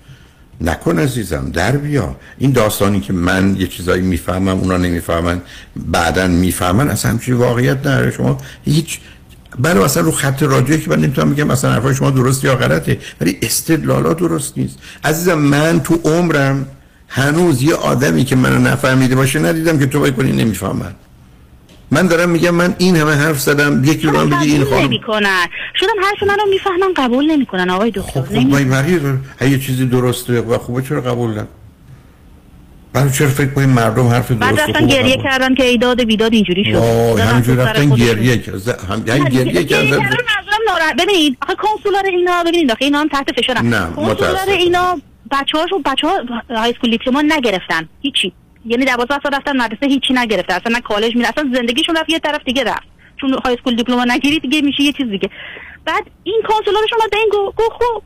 نکن 0.61 0.99
عزیزم 0.99 1.51
در 1.53 1.77
بیا. 1.77 2.17
این 2.39 2.53
داستانی 2.53 3.01
که 3.01 3.13
من 3.13 3.57
یه 3.59 3.67
چیزایی 3.67 4.03
می‌فهمم 4.03 4.49
اونا 4.49 4.77
نمی‌فهمن 4.77 5.41
بعدا 5.77 6.27
می‌فهمن 6.27 6.89
اصلا 6.89 7.11
همچین 7.11 7.35
واقعیت 7.35 7.79
نداره. 7.79 8.11
شما 8.11 8.39
هیچ 8.65 8.99
بله 9.59 9.85
اصلا 9.85 10.03
رو 10.03 10.13
خط 10.13 10.43
رادیویی 10.43 10.81
که 10.81 10.91
من 10.91 10.99
نمی‌تونم 11.01 11.33
بگم 11.33 11.45
مثلا 11.45 11.73
حرفای 11.73 11.95
شما 11.95 12.11
درست 12.11 12.45
یا 12.45 12.57
غلطه 12.57 12.99
ولی 13.21 13.39
استدلالا 13.43 14.13
درست 14.13 14.59
نیست. 14.59 14.79
عزیزم 15.05 15.39
من 15.39 15.81
تو 15.81 16.01
عمرم 16.05 16.67
هنوز 17.09 17.63
یه 17.63 17.75
آدمی 17.75 18.25
که 18.25 18.37
منو 18.37 18.59
نفهمیده 18.59 19.15
باشه 19.15 19.39
ندیدم 19.39 19.79
که 19.79 19.87
تو 19.87 20.11
کنی 20.11 20.33
نمی‌فهمن 20.33 20.95
من 21.91 22.07
دارم 22.07 22.31
میگم 22.31 22.51
من 22.51 22.75
این 22.79 22.97
همه 22.97 23.13
حرف 23.13 23.41
زدم 23.41 23.85
یکی 23.85 24.07
رو 24.07 24.27
بگی 24.27 24.53
این 24.53 24.65
خانم 24.65 24.85
نمی‌کنن. 24.85 25.47
شدم 25.75 26.03
حرف 26.03 26.23
منو 26.23 26.51
می‌فهمن 26.51 26.95
قبول 26.97 27.31
نمی‌کنن 27.31 27.71
آقای 27.71 27.91
دکتر. 27.91 28.21
خب 28.21 28.33
مای 28.33 28.65
مریض 28.65 29.01
اگه 29.39 29.51
یه 29.51 29.59
چیزی 29.59 29.87
درسته 29.87 30.41
و 30.41 30.59
خوبه 30.59 30.83
چرا 30.83 31.01
قبول 31.01 31.31
نکن 31.31 31.49
برای 32.95 33.11
چرا 33.11 33.29
فکر 33.29 33.51
کنید 33.51 33.69
مردم 33.69 34.09
حرف 34.09 34.33
درست 34.33 34.41
بعد 34.41 34.61
رفتن 34.61 34.87
گریه 34.87 35.17
کردن 35.17 35.55
که 35.55 35.65
ایداد 35.65 36.05
بیداد 36.05 36.33
اینجوری 36.33 36.65
شد. 36.65 36.75
همینجور 37.21 37.57
رفتن. 37.57 37.91
گریه 37.91 38.43
هم 38.91 39.05
یعنی 39.07 39.31
گریه 39.31 39.53
گریه 39.53 39.65
کردن 39.65 39.91
کردن 39.91 40.17
منظورم 40.37 40.61
ناراحت. 40.69 40.97
ببینید 41.03 41.39
آخه 41.43 41.55
counselor 41.55 42.07
اینا 42.07 42.43
ببینید 42.43 42.71
آخه 42.71 42.85
اینا 42.85 43.01
هم 43.01 43.09
تحت 43.09 43.41
فشارن. 43.41 43.67
نه، 43.67 43.87
counselor. 43.97 44.49
اینا 44.49 44.99
بچه 45.31 45.59
هاشون 45.59 45.83
بچه 45.83 46.09
ها 46.09 46.21
high 46.51 46.71
school 46.71 46.91
diploma 46.91 47.23
نگرفتن. 47.23 47.89
هیچی. 48.03 48.33
یعنی 48.67 48.85
دوازده 48.85 49.21
سال 49.23 49.35
رفتن 49.35 49.57
مدرسه 49.57 49.87
هیچی 49.87 50.15
نگرفتن. 50.15 50.55
اصلا 50.55 50.73
نه 50.73 50.81
کالج 50.81 51.17
میره 51.17 51.29
اصلا 51.29 51.51
زندگیشون 51.55 51.97
رفت 51.97 52.11
یه 52.11 52.19
طرف 52.19 52.45
دیگه 52.45 52.65
رفت. 52.65 52.89
چون 53.21 53.39
high 53.45 53.55
school 53.55 53.77
diploma 53.77 54.05
نگیری 54.05 54.41
دیگه 54.41 54.61
میشه 54.61 54.83
یه 54.83 54.93
چیز 54.93 55.09
دیگه. 55.11 55.31
بعد 55.85 56.05
این 56.25 56.43
counselor 56.49 56.83
شون 56.83 56.99
اومد 56.99 57.11
به 57.11 57.17
این 57.17 57.29
گفت 57.33 57.73
خب 57.79 58.03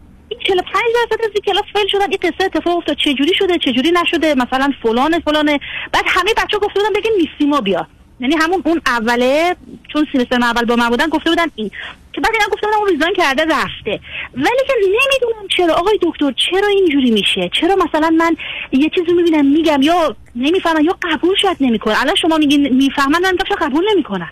45 0.47 0.85
درصد 0.95 1.23
از 1.25 1.43
کلاس 1.47 1.65
fail 1.73 1.89
شدن 1.89 2.11
این 2.11 2.19
قصه 2.23 2.45
اتفاق 2.45 2.77
افتاد. 2.77 2.97
چه 2.97 3.15
جوری 3.15 3.35
شده 3.35 3.59
چه 3.59 3.73
جوری 3.73 3.91
نشده؟ 3.91 4.35
مثلا 4.35 4.73
فلان 4.83 5.21
فلانه 5.21 5.61
بعد 5.93 6.05
همه 6.07 6.31
بچه 6.37 6.59
گفته 6.59 6.81
بودن 6.81 6.93
بگین 7.01 7.13
Miss 7.17 7.42
سیما 7.42 7.61
بیا 7.61 7.87
یعنی 8.21 8.35
همون 8.37 8.63
اون 8.65 8.81
اوله 8.87 9.57
چون 9.93 10.07
سیمستر 10.13 10.37
اول 10.41 10.65
با 10.65 10.77
من 10.77 10.89
بودن 10.89 11.07
گفته 11.07 11.31
بودن 11.31 11.47
این. 11.55 11.71
که 12.13 12.21
بعد 12.21 12.33
اینا 12.33 12.47
گفته 12.53 12.67
بودن 12.67 12.79
اون 12.79 12.89
ریزاین 12.89 13.15
کرده 13.15 13.45
رفته. 13.45 14.01
ولی 14.35 14.63
که 14.67 14.73
نمی‌دونم 14.85 15.49
چرا. 15.57 15.75
آقای 15.75 15.99
دکتر 16.03 16.33
چرا 16.33 16.69
اینجوری 16.69 17.11
میشه؟ 17.11 17.51
چرا 17.61 17.77
مثلا 17.77 18.11
من 18.11 18.37
یه 18.73 18.91
چیزی 18.95 19.13
می‌بینم 19.13 19.47
میگم 19.47 19.83
یا 19.83 20.17
نمی‌فهمن 20.37 20.85
یا 20.85 20.97
قبول 21.11 21.37
شاید 21.37 21.57
نمی‌کنن 21.61 21.95
الان 22.01 22.15
شما 22.15 22.37
میگین 22.37 22.75
می‌فهمن 22.75 23.21
من 23.21 23.37
قبول 23.61 23.85
نمی‌کنن 23.93 24.31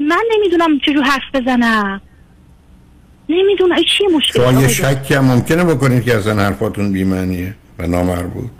من 0.00 0.22
نمی‌دونم 0.36 0.78
چجور 0.78 1.02
حرف 1.02 1.22
بزنم. 1.34 2.00
نمی‌دونم 3.38 3.76
چیه 3.98 4.08
مشکل؟ 4.16 4.50
شما 4.50 4.62
یه؟ 4.62 4.68
شکی 4.68 5.14
هم 5.14 5.24
ممکنه 5.24 5.64
بکنید 5.64 6.04
که 6.04 6.16
اصلا 6.16 6.42
حرفاتون 6.42 6.92
بی‌معنیه 6.92 7.54
و 7.78 7.86
نامربوط. 7.86 8.50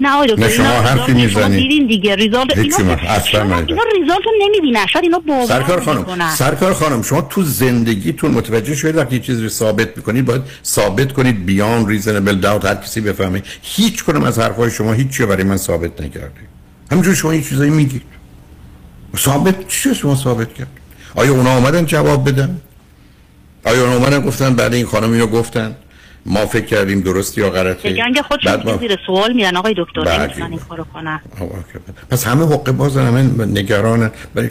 نه 0.00 0.10
آقای 0.10 0.28
دکتر 0.28 0.48
شما 0.48 0.66
حرفی 0.66 1.12
می‌زنید. 1.12 1.58
دیدین 1.58 1.86
دیگه. 1.86 2.14
ریزالت 2.14 2.58
اینا 2.58 2.76
شما-. 2.78 3.38
اینا 3.38 3.82
ریزالت 4.00 4.24
رو 4.24 4.32
نمی‌بینن. 4.42 4.86
شاید 4.86 5.04
اینا 5.04 5.18
باور 5.18 5.46
سرکار 5.46 5.80
خانم. 5.80 6.30
سرکار 6.34 6.74
خانم 6.74 7.02
شما 7.02 7.20
تو 7.20 7.42
زندگیتون 7.42 8.30
متوجه 8.30 8.74
شدید 8.74 8.96
وقتی 8.96 9.14
یه 9.14 9.22
چیزی 9.22 9.42
رو 9.42 9.48
ثابت 9.48 9.96
می‌کنید 9.96 10.24
باید 10.24 10.42
ثابت 10.64 11.12
کنید 11.12 11.46
بیان 11.46 11.88
ریزنبل 11.88 12.34
داوت 12.34 12.64
هر 12.64 12.74
کسی 12.74 13.00
بفهمه. 13.00 13.42
هیچ 13.62 14.04
کنم 14.04 14.22
از 14.22 14.38
حرفای 14.38 14.70
شما 14.70 14.92
هیچی 14.92 15.26
برای 15.26 15.44
من 15.44 15.56
ثابت 15.56 16.00
نکردید 16.00 16.48
همینجور 16.90 17.14
شما 17.14 17.34
یه 17.34 17.42
چیزایی 17.42 17.70
میگید. 17.70 18.02
ثابت 19.16 19.68
چی 19.68 19.94
شما 19.94 20.16
ثابت 20.16 20.54
کرد؟ 20.54 20.68
آیا 21.14 21.32
اونا 21.32 21.50
آمدن 21.50 21.86
جواب 21.86 22.28
بدن؟ 22.28 22.60
آیا 23.64 23.92
اومدن 23.92 24.20
گفتن 24.20 24.54
بعد 24.54 24.74
این 24.74 24.86
خانم 24.86 25.12
اینو 25.12 25.26
گفتن؟ 25.26 25.76
ما 26.26 26.46
فکر 26.46 26.64
کردیم 26.64 27.00
درست 27.00 27.38
یا 27.38 27.50
غلطه. 27.50 27.88
به 27.90 27.96
جنگ 27.96 28.20
خودشون 28.20 28.62
ما- 28.64 28.76
زیر 28.76 28.98
سوال 29.06 29.32
میرن. 29.32 29.56
آقای 29.56 29.74
دکتر. 29.78 30.18
نمی‌تونن 30.18 30.50
این 30.50 30.60
کارو 30.68 30.84
کنن. 30.94 31.20
پس 32.10 32.26
همه 32.26 32.46
حقه 32.46 32.72
بازن 32.72 33.06
همه 33.06 33.46
نگرانن. 33.46 34.10
برای 34.34 34.48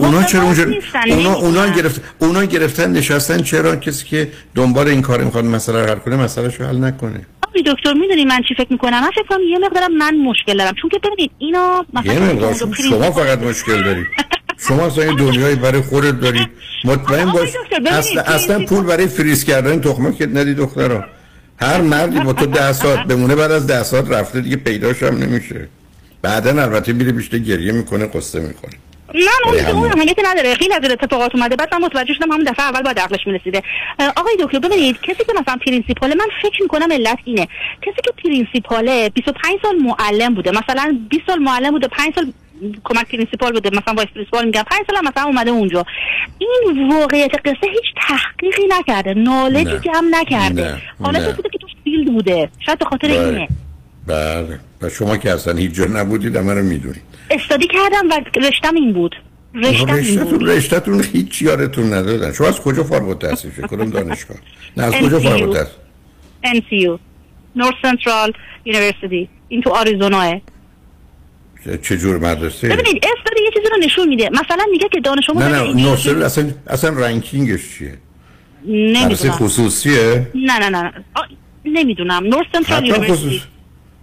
اونا 0.00 0.22
چرا 0.22 0.44
باز 0.44 0.58
اونجا 0.60 0.76
اونا 1.14 1.34
اونا. 1.34 1.66
گرفت 1.66 2.00
اونا 2.18 2.44
گرفتن 2.44 2.92
نشستن 2.92 3.42
چرا 3.42 3.76
کسی 3.76 4.06
که 4.06 4.28
دنبال 4.54 4.88
این 4.88 5.02
کار 5.02 5.24
می‌خواد 5.24 5.44
مسئله 5.44 5.80
رو 5.84 5.90
حل 5.90 5.94
کنه 5.98 6.16
مسئله 6.16 6.48
رو 6.58 6.66
حل 6.66 6.84
نکنه؟ 6.84 7.26
آقای 7.48 7.62
دکتر 7.62 7.92
می‌دونی 7.92 8.24
من 8.24 8.40
چی 8.48 8.54
فکر 8.54 8.72
می‌کنم؟ 8.72 9.00
من 9.00 9.10
فکر 9.10 9.26
کنم 9.28 9.40
یه 9.50 9.58
مقدارم 9.58 9.92
من 9.96 10.16
مشکل 10.16 10.58
دارم. 10.58 10.72
چون 10.82 10.90
که 10.90 10.98
ببینید 10.98 11.30
اینا 11.38 11.84
مثلا 11.92 12.52
شما 12.90 13.10
فقط 13.10 13.38
مشکل 13.38 13.82
دارید 13.84 14.06
شما 14.58 14.86
اصلا 14.86 15.14
دنیایی 15.14 15.56
برای 15.56 15.80
خودت 15.80 16.20
دارید 16.20 16.48
مطمئن 16.84 17.24
باش. 17.24 17.48
اصلا, 17.86 18.22
اصلا 18.22 18.64
پول 18.64 18.84
برای 18.84 19.06
فریز 19.06 19.44
کردن 19.44 19.80
تخمه 19.80 20.16
که 20.16 20.26
ندی 20.26 20.54
دخترا. 20.54 21.04
هر 21.60 21.80
مردی 21.80 22.20
با 22.20 22.32
تو 22.32 22.46
ده 22.46 22.72
ساعت 22.72 23.06
بمونه 23.06 23.34
بعد 23.34 23.52
از 23.52 23.66
ده 23.66 23.82
ساعت 23.82 24.10
رفته 24.10 24.40
دیگه 24.40 24.56
پیداش 24.56 25.02
هم 25.02 25.18
نمیشه. 25.18 25.68
بعدا 26.22 26.62
البته 26.62 26.92
میره 26.92 27.12
بیشتر 27.12 27.38
گریه 27.38 27.72
می‌کنه 27.72 28.06
قصه 28.06 28.40
می‌کنه 28.40 28.72
نه 29.14 29.22
اون 29.44 29.58
اون. 29.58 29.92
اهمیتی 29.92 30.22
نداره. 30.24 30.54
خیلی 30.54 30.74
از 30.74 30.90
اتفاقات 30.90 31.34
اومده. 31.34 31.56
بعد 31.56 31.74
من 31.74 31.80
متوجه 31.80 32.14
شدم 32.14 32.32
همون 32.32 32.44
دفعه 32.44 32.66
اول 32.66 32.82
باید 32.82 32.98
عقلش 32.98 33.26
می‌رسیده. 33.26 33.62
آقای 34.16 34.36
دکتر 34.40 34.58
ببینید 34.58 35.00
کسی 35.02 35.24
که 35.24 35.32
مثلا 35.40 35.56
پرینسیپاله 35.66 36.14
من 36.14 36.26
فکر 36.42 36.62
می‌کنم 36.62 36.92
علت 36.92 37.18
اینه. 37.24 37.48
کسی 37.82 37.96
که 38.04 38.12
پرینسیپاله 38.24 39.08
25 39.08 39.58
سال 39.62 39.76
معلم 39.76 40.34
بوده. 40.34 40.50
مثلا 40.50 40.98
20 41.10 41.22
سال 41.26 41.38
معلم 41.38 41.70
بوده 41.70 41.88
5 41.88 42.14
سال 42.14 42.32
کمک 42.84 43.08
principal 43.08 43.52
بوده 43.52 43.70
مثلا 43.70 43.94
vice 43.94 44.08
principal 44.08 44.44
میگم 44.44 44.62
5 44.62 44.80
سال 44.86 45.08
مثلا 45.08 45.24
اومده 45.24 45.50
اونجا. 45.50 45.84
این 46.38 46.92
واقعیت 46.92 47.34
قصه 47.44 47.70
هیچ 47.72 47.84
تحقیقی 47.96 48.62
نکرده 48.68 49.14
knowledge 49.14 49.59
ی 49.59 49.64
نه. 49.64 49.80
جمع 49.80 50.08
نکرده. 50.10 50.62
نه. 50.62 50.82
بوده 50.98 51.48
که 51.50 51.58
تو 51.58 51.68
field 51.84 52.12
بوده. 52.12 52.48
شاید 52.66 52.78
به 52.78 52.84
خاطر 52.84 53.08
بله. 53.08 53.20
اینه. 53.20 53.48
بله. 54.06 54.60
و 54.82 54.88
شما 54.88 55.16
که 55.16 55.30
اصلا 55.32 55.54
هیچ 55.54 55.72
جا 55.72 55.84
نبودید 55.84 56.36
همه 56.36 56.54
رو 56.54 56.62
می‌دونید. 56.62 57.02
study 57.30 57.66
کردم 57.66 58.10
و 58.10 58.20
رشتم 58.40 58.74
این 58.74 58.92
بود. 58.92 59.16
رشتتون 59.54 60.46
رشتتون 60.46 61.04
هیچ 61.12 61.42
یادتون 61.42 61.92
ندادن 61.92 62.32
شما 62.32 62.46
از 62.46 62.60
کجا 62.60 62.84
فارغ 62.84 63.08
التحصیل 63.08 63.50
شد 63.56 63.66
کدوم 63.66 63.90
دانشگاه؟ 63.90 64.36
نه 64.76 64.84
از 64.84 64.94
کجا. 64.94 65.20
فارغ 65.20 65.42
التحصیل؟ 65.42 65.74
NCU 66.44 66.98
North 67.58 67.86
Central 67.86 68.32
University. 68.66 69.28
این 69.48 69.62
تو 69.62 69.70
آریزوناه 69.70 70.40
چه- 71.82 71.96
جور 71.96 72.18
مدرسه؟ 72.18 72.68
ببینید 72.68 73.04
study 73.04 73.42
یه 73.44 73.50
چیزی 73.54 73.66
رو 73.70 73.76
نشون 73.86 74.08
میده. 74.08 74.28
مثلا 74.32 74.64
میگه 74.70 74.88
که 74.92 75.00
دانش 75.00 75.30
نه 75.30 75.60
آموز 75.60 75.76
نه 75.76 75.82
نوسل 75.90 76.22
اصلا 76.22 76.50
اصلا 76.66 76.90
ranking 76.90 77.58
ش 77.58 77.78
چیه؟ 77.78 77.94
مدرسه 78.64 79.02
نمی‌دونم 79.04 79.32
خصوصیه؟ 79.32 80.28
نه 80.34 80.58
نه 80.58 80.68
نه 80.68 80.92
آ، 81.14 81.20
نمی‌دونم. 81.64 82.24
North 82.26 82.46
Central 82.52 82.86
University. 82.86 83.42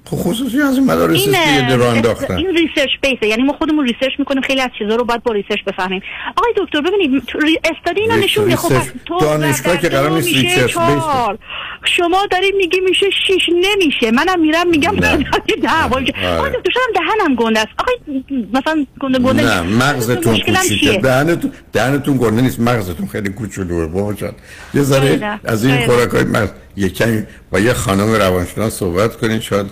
خب 0.06 0.18
خصوصی 0.18 0.62
از 0.62 0.76
این 0.76 0.86
مدارس 0.86 1.26
که 1.70 1.76
راه 1.76 1.96
انداختن 1.96 2.36
این 2.38 2.48
research 2.48 2.90
base 3.02 3.22
ه 3.22 3.28
یعنی 3.28 3.44
ما 3.44 3.54
خودمون 3.54 3.86
research 3.86 4.20
می‌کنیم 4.20 4.42
خیلی 4.42 4.62
از 4.62 4.70
چیزا 4.80 4.96
رو 4.96 5.04
باید 5.04 5.24
با 5.24 5.32
research 5.32 5.64
بفهمیم 5.64 6.02
آقای 6.38 6.54
دکتر 6.58 6.82
ببینید 6.82 7.24
study 7.64 8.02
اینا 8.02 8.16
نشون 8.16 8.44
میده 8.44 8.56
خب 8.56 8.74
تو 9.06 9.20
دانشگاه 9.20 9.78
که 9.78 9.90
قرار 9.90 10.12
نیست 10.12 10.28
research 10.28 10.62
base 10.62 10.70
ه. 10.70 10.74
چهار. 10.74 11.38
شما 11.86 12.26
داری 12.32 12.52
میگی 12.52 12.80
میشه 12.80 13.06
شیش 13.28 13.50
نمیشه 13.50 14.12
منم 14.12 14.40
میرم 14.40 14.68
میگم 14.68 14.96
نه. 14.96 15.18
نه 15.64 15.84
آقای 15.86 16.14
آره. 16.40 16.52
دکتر 16.52 16.72
شدم 16.72 16.94
دهنم 16.96 17.36
گنده 17.36 17.60
است 17.60 17.70
آقای 17.78 18.24
مثلا 18.54 18.86
گنده 19.00 19.20
گنده 19.20 19.44
نه 19.44 19.62
مغزتون 19.62 20.40
کوچیکه؟ 20.40 21.00
دهنتون 21.00 21.52
دهنتون 21.74 22.18
گنده 22.18 22.42
نیست 22.42 22.60
مغزتون 22.60 23.08
خیلی 23.08 23.30
کوچولوه 23.30 23.88
بابا 23.88 24.14
جان 24.14 24.34
یه 24.74 24.84
ذره. 24.84 25.40
از 25.44 25.66
این. 25.66 25.86
خوراکای 25.86 26.24
مغز 26.24 26.50
یه 26.78 26.90
کمی 26.90 27.24
با 27.52 27.60
یه 27.60 27.74
خانم 27.74 28.14
روانشناس 28.14 28.74
صحبت 28.74 29.18
کنید 29.18 29.42
شاید 29.42 29.66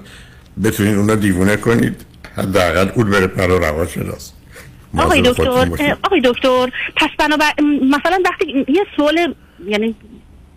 بتونید 0.64 0.98
اونا 0.98 1.16
دیوونه 1.16 1.58
کنید 1.58 2.06
حداقل 2.38 2.90
اون 2.96 3.10
بره 3.10 3.28
پر 3.28 3.48
روانشناس. 3.48 4.34
آقای 4.98 5.22
مواظب 5.22 5.44
خودتون 5.44 5.70
دکتر 5.70 5.98
آقای 6.04 6.22
دکتر 6.24 6.70
پس 6.96 7.10
بنابر 7.20 7.52
مثلا 7.82 8.20
وقتی 8.26 8.66
یه 8.68 8.86
سوال 8.98 9.34
یعنی 9.68 9.96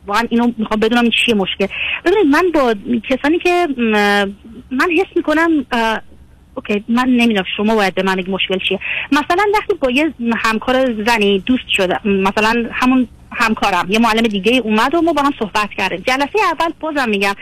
واقعا 0.06 0.24
اینو 0.30 0.52
می‌خوام 0.58 0.80
بدونم 0.80 1.10
چیه 1.10 1.34
مشکل. 1.34 1.66
ببینید 2.04 2.26
من 2.26 2.50
با 2.54 2.74
کسانی 3.08 3.38
که 3.38 3.68
من 4.70 4.90
حس 4.98 5.16
می‌کنم 5.16 5.66
اوکی 6.54 6.84
من 6.88 7.08
نمی‌دونم 7.08 7.44
شما 7.56 7.74
باید 7.74 7.94
به 7.94 8.02
من 8.02 8.24
مشکل 8.28 8.58
چیه. 8.68 8.80
مثلا 9.12 9.44
وقتی 9.54 9.74
با 9.74 9.90
یه 9.90 10.14
همکار 10.36 11.04
زنی 11.06 11.38
دوست 11.46 11.68
شده 11.68 12.08
مثلا 12.08 12.68
همون 12.72 13.08
همکارم. 13.36 13.86
یه 13.88 13.98
معلم 13.98 14.22
دیگه 14.22 14.52
اومد 14.64 14.94
و 14.94 15.00
ما 15.02 15.12
با 15.12 15.22
هم 15.22 15.32
صحبت 15.38 15.70
کردیم. 15.78 16.04
جلسه 16.06 16.38
اول 16.52 16.72
بازم 16.80 17.08
میگم 17.08 17.34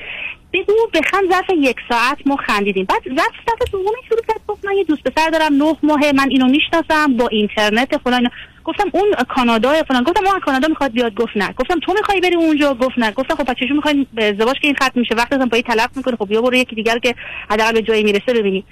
بگو 0.53 0.73
بخند 0.95 1.31
ظرف 1.31 1.51
یک 1.59 1.77
ساعت 1.89 2.19
ما 2.27 2.37
خندیدیم. 2.37 2.85
بعد 2.85 3.03
ظرف 3.05 3.35
دفعه 3.47 3.69
دوم 3.73 3.93
شروع 4.09 4.21
کرد 4.29 4.41
گفت 4.49 4.65
من 4.65 4.73
یه 4.73 4.85
دوست 4.85 5.03
پسر 5.03 5.31
دارم 5.31 5.55
نه 5.55 5.77
ماهه 5.83 6.13
من 6.13 6.29
اینو 6.31 6.47
می‌شناسم 6.47 7.17
با 7.17 7.29
اینترنت 7.29 7.97
فلان. 7.97 8.31
گفتم 8.65 8.91
اون 8.93 9.15
کانادا 9.29 9.83
فلان. 9.83 10.03
گفتم 10.03 10.27
اون 10.27 10.41
کانادا 10.41 10.69
می‌خواد 10.69 10.93
بیاد؟ 10.93 11.15
گفت 11.15 11.37
نه. 11.37 11.53
گفتم 11.53 11.79
تو 11.79 11.93
می‌خوای 11.93 12.21
بری 12.21 12.35
اونجا؟ 12.35 12.75
گفت 12.75 12.99
نه. 12.99 13.13
گفتم 13.13 13.35
خب 13.35 13.55
چجوری 13.55 13.73
می‌خواین 13.73 14.07
به 14.15 14.29
ازدواج 14.29 14.57
که 14.61 14.67
این 14.67 14.77
ختم 14.77 15.01
میشه؟ 15.01 15.15
وقتی 15.15 15.37
با 15.37 15.49
این 15.53 15.63
تلف 15.63 15.97
می‌کنه 15.97 16.17
خب 16.17 16.29
بیا 16.29 16.43
برو 16.43 16.55
یکی 16.55 16.77
دیگر 16.77 16.99
که 16.99 17.15
حداقل 17.51 17.73
به 17.73 17.83
جایی 17.83 18.05
می‌رسه 18.05 18.33
ببینی. 18.33 18.65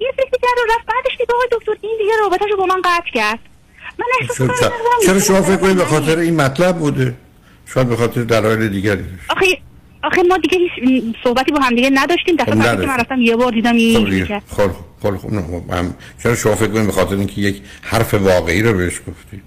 یه 0.00 0.08
فکر 0.16 0.48
رو 0.56 0.74
رفت. 0.74 0.86
بعدش 0.86 1.16
دیگه 1.18 1.32
دکتر 1.52 1.72
این 1.80 1.98
دیگه 1.98 2.12
رابطه‌شو 2.20 2.56
با 2.56 2.66
من 2.66 2.80
قطع 2.84 3.10
کرد. 3.14 3.38
من 3.98 4.06
احساس 4.20 4.50
چرا, 5.06 5.20
شما 5.20 5.42
فکر 5.42 5.56
کنید 5.56 5.76
به 5.76 5.84
خاطر 5.84 6.18
این 6.18 6.36
مطلب 6.40 6.78
بوده؟ 6.78 7.14
شاید 7.66 7.88
به 7.88 7.96
خاطر 7.96 8.22
دلایل 8.22 8.68
دیگری. 8.68 9.04
آخه 9.28 9.46
آخه 10.02 10.22
ما 10.22 10.38
دیگه 10.38 10.58
هیچ 10.82 11.16
صحبتی 11.24 11.52
با 11.52 11.58
هم 11.60 11.74
دیگه 11.74 11.90
نداشتیم. 11.94 12.36
دفعه 12.36 12.54
خب 12.54 12.58
بعدی 12.62 12.82
که. 12.82 12.88
من 12.88 12.96
رفتم 12.96 13.20
یه 13.20 13.36
بار 13.36 13.52
دیدم 13.52 13.70
خب 13.70 13.76
این 13.76 14.24
خب 14.24 14.70
خب 15.02 15.16
خب 15.16 15.32
نه 15.32 15.42
خب 15.42 15.70
هم 15.70 15.94
چرا 16.22 16.34
شما 16.34 16.54
فکر 16.54 16.68
کنید 16.68 16.86
به 16.86 16.92
خاطر 16.92 17.14
اینکه 17.14 17.40
یک 17.40 17.62
حرف 17.82 18.14
واقعی 18.14 18.62
رو 18.62 18.72
بهش 18.72 19.00
گفتی؟ 19.08 19.42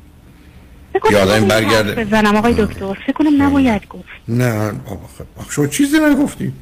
نباید 1.12 1.48
برگرده. 1.48 2.04
بزنم 2.06 2.36
آقای 2.36 2.54
دکتر. 2.54 2.94
فکر 2.94 3.14
کنم 3.14 3.42
نباید 3.42 3.88
گفت. 3.88 4.06
نه 4.28 4.72
بابا 4.72 5.08
خب 5.18 5.26
آخه 5.38 5.52
شما 5.52 5.68
چیزی 5.68 6.00
نگفتی؟ 6.00 6.54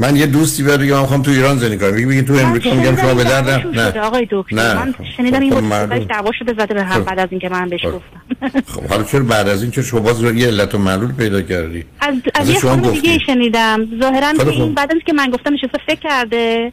من 0.00 0.16
یه 0.16 0.26
دوستی 0.26 0.62
بیاد 0.62 0.80
بگه 0.80 0.94
من 0.94 1.00
می‌خوام 1.00 1.22
تو 1.22 1.30
ایران 1.30 1.58
زندگی 1.58 1.78
کنم 1.78 1.90
بگی 1.90 2.22
تو 2.22 2.34
امریکا 2.34 2.74
میگم 2.74 2.96
شما 2.96 3.14
به 3.14 3.24
درد 3.24 3.48
نه 3.48 3.90
شده 3.90 4.00
آقای 4.00 4.26
دکتر 4.30 4.56
نه. 4.56 4.74
من 4.74 4.92
خب، 4.92 5.04
شنیدم 5.16 5.40
این 5.40 5.50
خب، 5.50 5.60
بود 5.60 5.64
معلوم. 5.64 5.98
دعوا 5.98 6.30
شده 6.38 6.52
زده 6.52 6.74
به 6.74 6.82
هم 6.82 7.00
خب. 7.00 7.06
بعد 7.06 7.18
از 7.18 7.28
اینکه 7.30 7.48
من 7.48 7.68
بهش 7.68 7.86
خب. 7.86 7.92
گفتم 7.92 8.20
خب 8.66 8.84
حالا 8.84 9.02
چرا 9.02 9.20
بعد 9.20 9.48
از 9.48 9.62
این 9.62 9.70
چرا 9.70 9.84
شما 9.84 10.00
باز 10.00 10.22
یه 10.22 10.46
علت 10.46 10.74
و 10.74 10.78
معلول 10.78 11.12
پیدا 11.12 11.42
کردی 11.42 11.84
از 12.00 12.14
از 12.34 12.48
یه 12.48 12.58
شما 12.58 12.70
خانم. 12.70 12.90
دیگه 12.90 13.18
شنیدم 13.26 13.88
ظاهرا 14.00 14.32
که 14.32 14.48
این. 14.48 14.74
بعد 14.74 14.92
از 14.92 14.98
که 15.06 15.12
من 15.12 15.30
گفتم 15.30 15.54
نشسته 15.54 15.78
فکر 15.86 16.00
کرده 16.00 16.72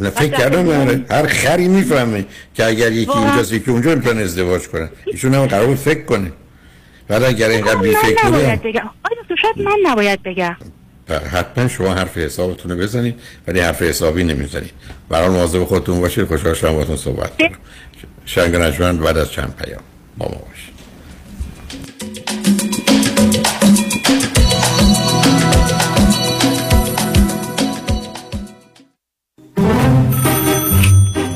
نه 0.00 0.10
فکر 0.10 0.26
بعد 0.26 0.40
کردم 0.40 0.70
نه 0.70 1.04
هر 1.10 1.26
خری 1.26 1.68
می‌فهمه 1.68 2.26
که 2.54 2.66
اگر 2.66 2.92
یکی. 2.92 3.10
اینجاست 3.10 3.52
یکی 3.52 3.70
اونجا 3.70 3.94
می‌تونه 3.94 4.20
ازدواج 4.20 4.68
کنه 4.68 4.90
ایشون 5.06 5.34
هم 5.34 5.46
قرار 5.46 5.74
فکر 5.74 6.04
کنه 6.04 6.32
بعد 7.08 7.22
اگر 7.22 7.48
اینقدر 7.48 7.76
بی 7.76 7.94
فکر 7.94 8.56
بگم 8.56 8.90
آقای 9.04 9.16
دکتر 9.22 9.34
شاید 9.42 9.58
من 9.58 9.76
نباید 9.90 10.22
بگم 10.22 10.56
حتما 11.10 11.68
شما 11.68 11.94
حرف 11.94 12.18
حسابتون 12.18 12.70
رو 12.70 12.76
بزنید 12.78 13.20
ولی 13.46 13.60
حرف 13.60 13.82
حسابی 13.82 14.24
نمی‌زنید. 14.24 14.72
برای 15.08 15.28
مواظب 15.28 15.64
خودتون 15.64 16.00
باشید 16.00 16.28
خوشحال 16.28 16.54
شدم 16.54 16.72
باهاتون 16.72 16.96
صحبت 16.96 17.36
کنم. 17.38 17.50
شنگ 18.24 18.56
بعد 18.98 19.18
از 19.18 19.30
چند 19.30 19.54
پیام. 19.56 19.80
با 20.18 20.26
ما 20.26 20.40
باشید. 20.48 20.77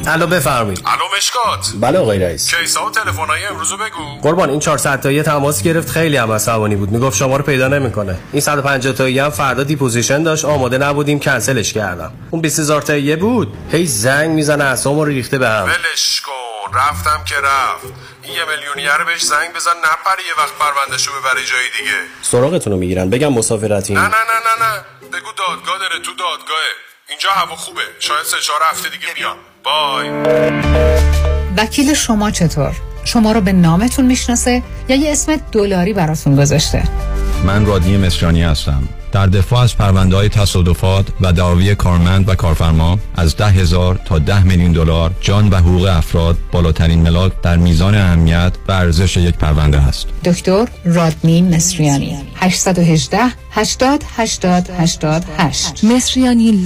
الو 0.06 0.26
بفرمایید. 0.26 0.82
الو 0.86 1.16
مشکات. 1.16 1.72
بله 1.80 1.98
آقای 1.98 2.18
رئیس. 2.18 2.54
case 2.54 2.80
ا 2.80 2.86
و 2.86 2.90
تلفن‌های 2.90 3.44
امروزو 3.44 3.76
بگو. 3.76 4.20
قربان 4.22 4.50
این 4.50 4.60
400 4.60 5.00
تایی 5.00 5.22
تماس 5.22 5.62
گرفت. 5.62 5.90
خیلی 5.90 6.16
هم 6.16 6.32
عصبانی 6.32 6.76
بود. 6.76 6.90
می‌گفت 6.90 7.16
شما 7.16 7.36
رو 7.36 7.42
پیدا 7.44 7.68
نمی‌کنه. 7.68 8.18
این 8.32 8.40
150 8.40 8.92
تایی 8.92 9.18
هم 9.18 9.30
فردا 9.30 9.62
deposition 9.62 10.22
داشت. 10.22 10.44
آماده 10.44 10.78
نبودیم. 10.78 11.20
کنسلش 11.20 11.72
کردم. 11.72 12.12
اون 12.30 12.42
20000 12.42 12.82
تایی 12.82 13.16
بود. 13.16 13.56
هی 13.72 13.86
زنگ 13.86 14.30
می‌زنه 14.30 14.64
اسمو 14.64 15.04
ریخته 15.04 15.38
به 15.38 15.48
هم. 15.48 15.64
ولش 15.64 16.20
کن. 16.20 16.32
رفتم 16.78 17.24
که 17.24 17.34
رفت. 17.34 17.84
این 18.22 18.34
یه 18.34 18.44
میلیونی 18.44 18.91
رو 18.91 19.04
بهش 19.06 19.22
زنگ 19.22 19.52
بزن. 19.54 19.70
نپره 19.70 20.22
یه 20.28 20.42
وقت 20.42 20.52
پروندهشو 20.58 21.10
ببره 21.20 21.44
جای 21.44 21.64
دیگه. 21.78 21.96
سراغتون 22.22 22.72
رو 22.72 22.78
می‌گیرن. 22.78 23.10
بگم 23.10 23.32
مسافرتین 23.32 23.98
نه 23.98 24.02
نه 24.02 24.08
نه 24.08 24.14
نه 24.14 24.66
نه. 24.66 24.84
بگو 25.08 25.32
دادگاه 25.32 25.78
داره 25.78 25.98
تو 26.02 26.10
دادگاهه. 26.10 26.72
اینجا 27.08 27.30
هوا 27.30 27.56
خوبه. 27.56 27.82
شاید 27.98 28.24
سه 28.24 28.36
چهار 28.40 28.60
هفته 28.70 28.88
دیگه 28.88 29.14
بیان 29.14 29.36
بای. 29.64 30.10
وکیل 31.56 31.94
شما 31.94 32.30
چطور؟ 32.30 32.72
شما 33.04 33.32
رو 33.32 33.40
به 33.40 33.52
نامتون 33.52 34.06
می‌شناسه 34.06 34.62
یا 34.88 34.96
یه 34.96 35.12
اسم 35.12 35.36
دلاری 35.52 35.92
براتون 35.92 36.36
گذاشته؟ 36.36 36.82
من 37.46 37.66
رادنی 37.66 37.96
مصریانی 37.96 38.42
هستم. 38.42 38.88
در 39.12 39.26
دفاع 39.26 39.60
از 39.60 39.76
پرونده 39.76 40.16
های 40.16 40.28
تصادفات 40.28 41.06
و 41.20 41.32
دعاوی 41.32 41.74
کارمند 41.74 42.28
و 42.28 42.34
کارفرما 42.34 42.98
از 43.14 43.36
ده 43.36 43.46
هزار 43.46 44.00
تا 44.04 44.18
ده 44.18 44.44
میلیون 44.44 44.72
دلار 44.72 45.10
جان 45.20 45.48
و 45.48 45.56
حقوق 45.56 45.84
افراد 45.84 46.36
بالاترین 46.52 47.02
ملاک 47.02 47.32
در 47.42 47.56
میزان 47.56 47.94
اهمیت 47.94 48.52
و 48.68 48.72
ارزش 48.72 49.16
یک 49.16 49.34
پرونده 49.34 49.78
است 49.78 50.06
دکتر 50.24 50.68
رادنی 50.84 51.42
مصریانی. 51.42 52.16
818 52.36 53.18
80 53.50 54.04
80 54.16 54.70
88 54.78 55.84
مصریانی 55.84 56.64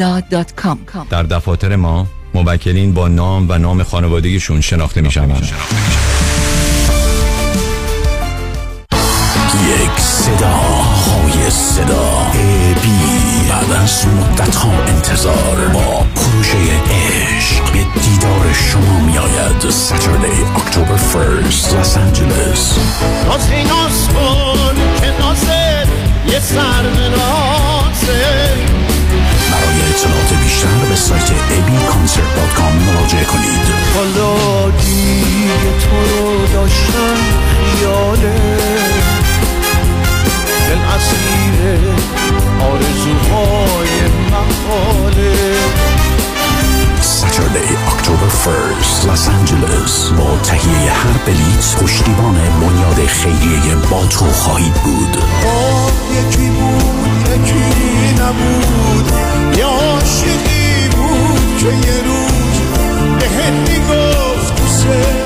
در 1.11 1.22
دفاتر 1.22 1.76
ما 1.76 2.07
موکلین 2.43 2.95
با 2.95 3.09
نام 3.09 3.47
و 3.49 3.59
نام 3.59 3.82
خانوادگیشون 3.82 4.61
شناخته 4.61 5.01
می 5.01 5.11
شوند. 5.11 5.53
یک 9.66 10.01
صدا 10.01 10.57
های 10.57 11.51
صدا. 11.51 12.26
بی 12.82 13.49
بعد 13.49 13.72
از 13.82 14.07
مدت 14.07 14.55
ها 14.55 14.72
انتظار. 14.87 15.68
با 15.72 16.07
پروژه 16.14 16.57
عشق 16.91 17.72
به 17.72 18.01
دیدار 18.01 18.53
شما 18.53 19.01
می 19.01 19.18
آید 19.18 19.70
ساتردی 19.70 20.43
اکتبر 20.57 20.97
فرست 20.97 21.74
لس 21.74 21.97
آنجلس 21.97 22.78
ناز 23.28 23.64
ناز 23.64 24.09
کن 24.09 25.01
که 25.01 25.12
نازت 25.20 25.89
یه 26.28 26.41
سر 26.41 26.82
نازه 27.11 28.53
برای 29.61 29.80
اطلاعات 29.90 30.32
بیشتر 30.42 30.78
به 30.88 30.96
سایت 30.96 31.28
abconcert.com 31.28 32.74
مراجعه 32.86 33.24
کنید. 33.24 33.66
حالا 33.94 34.70
دیگه 34.70 35.78
تو 35.80 36.20
رو 36.20 36.46
داشتم 36.46 37.16
خیاله. 37.72 38.36
دل 40.68 40.78
اسیر 40.96 41.78
آرزوهای 42.61 43.88
محاله 44.30 45.57
ساتردی 47.31 47.77
اکتبر 47.87 48.29
فرست 48.29 49.09
لس 49.09 49.29
آنجلس 49.29 50.11
با 50.11 50.39
تهیه 50.43 50.93
هر 50.93 51.18
بلیت 51.27 51.77
پشتیبان 51.83 52.35
بنیاد 52.35 53.07
خیریه 53.07 53.74
با 53.91 54.07
تو 54.07 54.24
خواهید 54.24 54.74
بود 54.74 55.16
یکی 56.12 56.51
بود 56.51 57.29
یکی 57.35 58.22
نبود. 58.22 59.12
یه 59.59 59.64
عاشقی 59.64 60.89
بود 60.89 61.59
که 61.59 61.66
یه 61.66 62.03
روز 62.03 62.37
دوست 63.18 64.36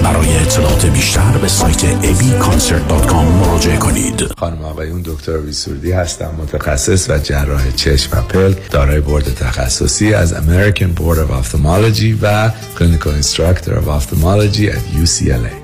برای 0.03 0.37
اطلاعات 0.37 0.87
بیشتر 0.87 1.39
به 1.43 1.49
سایت 1.49 1.81
abconcert.com 2.03 3.13
مراجعه 3.15 3.77
کنید. 3.77 4.23
خانم 4.39 4.65
آقایون 4.65 5.03
دکتر 5.05 5.39
ویسوردی 5.39 5.93
هستم 5.93 6.31
متخصص 6.39 7.11
و 7.11 7.19
جراح 7.19 7.71
چشم 7.71 8.19
و 8.19 8.23
پلک 8.23 8.71
دارای 8.71 9.01
board 9.01 9.35
تخصصی 9.35 10.15
از 10.15 10.35
American 10.35 10.99
Board 10.99 11.17
of 11.17 11.45
Ophthalmology 11.45 12.15
و 12.23 12.51
Clinical 12.79 13.25
Instructor 13.25 13.71
of 13.71 13.89
Ophthalmology 13.89 14.69
at 14.71 15.05
UCLA 15.05 15.60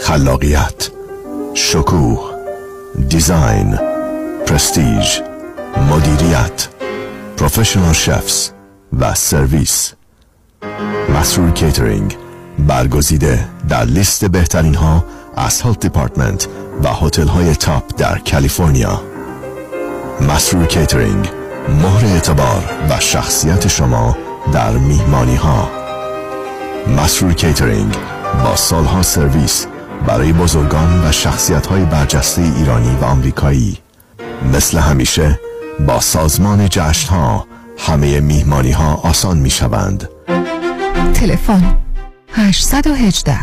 خلاقیت 0.00 0.90
شکوه 1.54 2.34
design 3.08 3.78
پرستیژ 4.46 5.20
مدیریت 5.90 6.68
professional 7.36 7.92
chefs 7.92 8.50
و 9.00 9.14
سرویس. 9.14 9.92
مسرور 11.14 11.50
کیترینگ 11.50 12.16
برگزیده 12.58 13.48
در 13.68 13.84
لیست 13.84 14.24
بهترین 14.24 14.74
ها 14.74 15.04
از 15.36 15.62
health 15.62 15.80
department 15.80 16.48
و 16.82 16.88
هتل 16.88 17.28
های 17.28 17.54
top 17.54 17.84
در 17.96 18.18
کالیفرنیا. 18.18 19.02
مسرور 20.20 20.66
کیترینگ 20.66 21.30
مهر 21.68 22.04
اعتبار 22.04 22.64
و 22.90 23.00
شخصیت 23.00 23.68
شما 23.68 24.16
در 24.52 24.70
میهمانی 24.70 25.36
ها 25.36 25.70
مسرور 26.96 27.32
کیترینگ 27.32 27.96
با 28.44 28.56
سالها 28.56 29.02
سرویس 29.02 29.66
برای 30.06 30.32
بزرگان 30.32 31.08
و 31.08 31.12
شخصیت 31.12 31.66
های 31.66 31.84
برجسته 31.84 32.42
ایرانی 32.42 32.96
و 32.96 33.04
آمریکایی. 33.04 33.78
مثل 34.52 34.78
همیشه 34.78 35.40
با 35.86 36.00
سازمان 36.00 36.68
جشن 36.68 37.08
ها 37.08 37.46
همه 37.78 38.20
میهمانی 38.20 38.72
ها 38.72 38.94
آسان 38.94 39.38
می 39.38 39.50
شوند 39.50 40.08
تلفن 41.14 41.76
818 42.32 43.38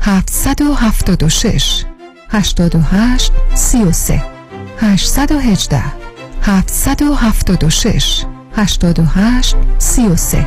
776 0.00 1.84
88 2.30 3.32
33 3.54 4.22
818 4.80 5.82
776 6.42 8.24
88 8.56 9.56
33 9.78 10.46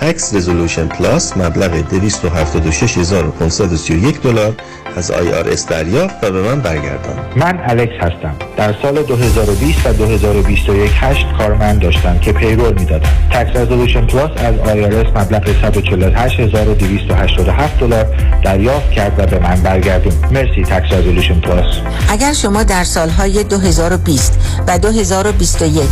Tax 0.00 0.34
Resolution 0.34 0.86
Plus 0.86 1.36
مبلغ 1.36 1.70
276531 1.70 4.22
دلار 4.22 4.54
از 4.96 5.12
IRS 5.12 5.70
دریافت 5.70 6.24
و 6.24 6.30
به 6.30 6.42
من 6.42 6.60
برگردان. 6.60 7.16
من 7.36 7.60
الکس 7.66 7.92
هستم. 8.00 8.34
در 8.56 8.74
سال 8.82 9.02
2020 9.02 9.86
و 9.86 9.92
2021 9.92 10.90
هشت 10.94 11.26
کارمند 11.38 11.80
داشتم 11.80 12.18
که 12.18 12.32
payroll 12.32 12.78
می‌دادم. 12.78 13.08
Tax 13.30 13.56
Resolution 13.56 14.06
Plus 14.06 14.30
از 14.36 14.54
IRS 14.54 15.16
مبلغ 15.16 15.48
148287 15.48 17.80
دلار 17.80 18.06
دریافت 18.44 18.90
کرد 18.90 19.18
و 19.18 19.26
به 19.26 19.38
من 19.38 19.60
برگردون. 19.60 20.12
مرسی 20.32 20.62
Tax 20.62 20.92
Resolution 20.92 21.40
Plus 21.40 21.76
اگر 22.08 22.32
شما 22.32 22.62
در 22.62 22.84
سالهای 22.84 23.44
2020 23.44 24.32
و 24.68 24.78
2021 24.78 25.82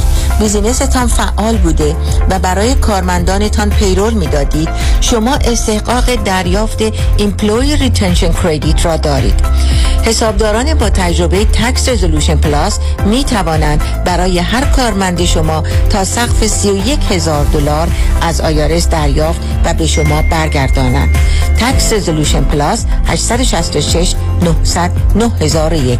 business 0.40 0.93
تان 0.93 1.06
فعال 1.06 1.56
بوده 1.56 1.96
و 2.30 2.38
برای 2.38 2.74
کارمندانتان 2.74 3.70
payroll 3.70 3.95
می‌دادید 3.96 4.68
شما 5.00 5.34
استحقاق 5.34 6.14
دریافت 6.14 6.82
Employee 7.16 7.76
Retention 7.76 8.32
Credit 8.32 8.86
را 8.86 8.96
دارید. 8.96 9.40
حسابداران 10.04 10.74
با 10.74 10.90
تجربه 10.90 11.44
Tax 11.44 11.88
Resolution 11.88 12.36
Plus 12.36 12.78
می 13.06 13.24
توانند 13.24 14.04
برای 14.04 14.38
هر 14.38 14.64
کارمند 14.64 15.24
شما 15.24 15.62
تا 15.90 16.04
سقف 16.04 16.46
31 16.46 16.98
هزار 17.10 17.44
دلار 17.44 17.88
از 18.20 18.40
آیارس 18.40 18.88
دریافت 18.88 19.40
و 19.64 19.74
به 19.74 19.86
شما 19.86 20.22
برگردانند. 20.30 21.18
تکس 21.60 21.92
رزولوشن 21.92 22.44
پلاس 22.44 22.84
866 23.06 24.14
900 24.42 24.90
9001 25.14 25.98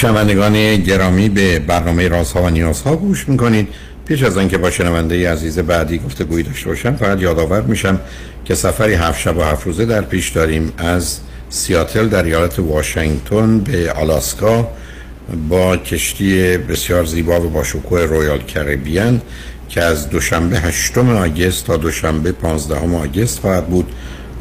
شنوندگان 0.00 0.76
گرامی 0.76 1.28
به 1.28 1.58
برنامه 1.58 2.08
رازها 2.08 2.42
و 2.42 2.50
نیازها 2.50 2.96
گوش 2.96 3.28
می‌کنید. 3.28 3.68
پیش 4.06 4.22
از 4.22 4.38
آنکه 4.38 4.58
با 4.58 4.70
شنونده 4.70 5.30
عزیز 5.32 5.58
بعدی 5.58 5.98
گفته 5.98 6.24
گویی 6.24 6.42
داشته 6.42 6.68
باشم 6.68 6.96
فقط 6.96 7.20
یادآور 7.20 7.60
میشم 7.60 8.00
که 8.44 8.54
سفری 8.54 8.94
هفت 8.94 9.20
شب 9.20 9.36
و 9.36 9.42
هفت 9.42 9.66
روزه 9.66 9.84
در 9.84 10.00
پیش 10.00 10.28
داریم 10.28 10.72
از 10.78 11.18
سیاتل 11.48 12.08
در 12.08 12.22
ایالت 12.22 12.58
واشنگتن 12.58 13.60
به 13.60 13.92
آلاسکا 13.92 14.68
با 15.48 15.76
کشتی 15.76 16.56
بسیار 16.56 17.04
زیبا 17.04 17.40
و 17.40 17.48
با 17.48 17.64
شکوه 17.64 18.00
رویال 18.00 18.38
کریبیان 18.38 19.20
که 19.68 19.82
از 19.82 20.10
دوشنبه 20.10 20.58
هشتم 20.58 21.16
آگست 21.16 21.66
تا 21.66 21.76
دوشنبه 21.76 22.32
15 22.32 22.96
آگست 22.96 23.38
خواهد 23.40 23.66
بود. 23.66 23.86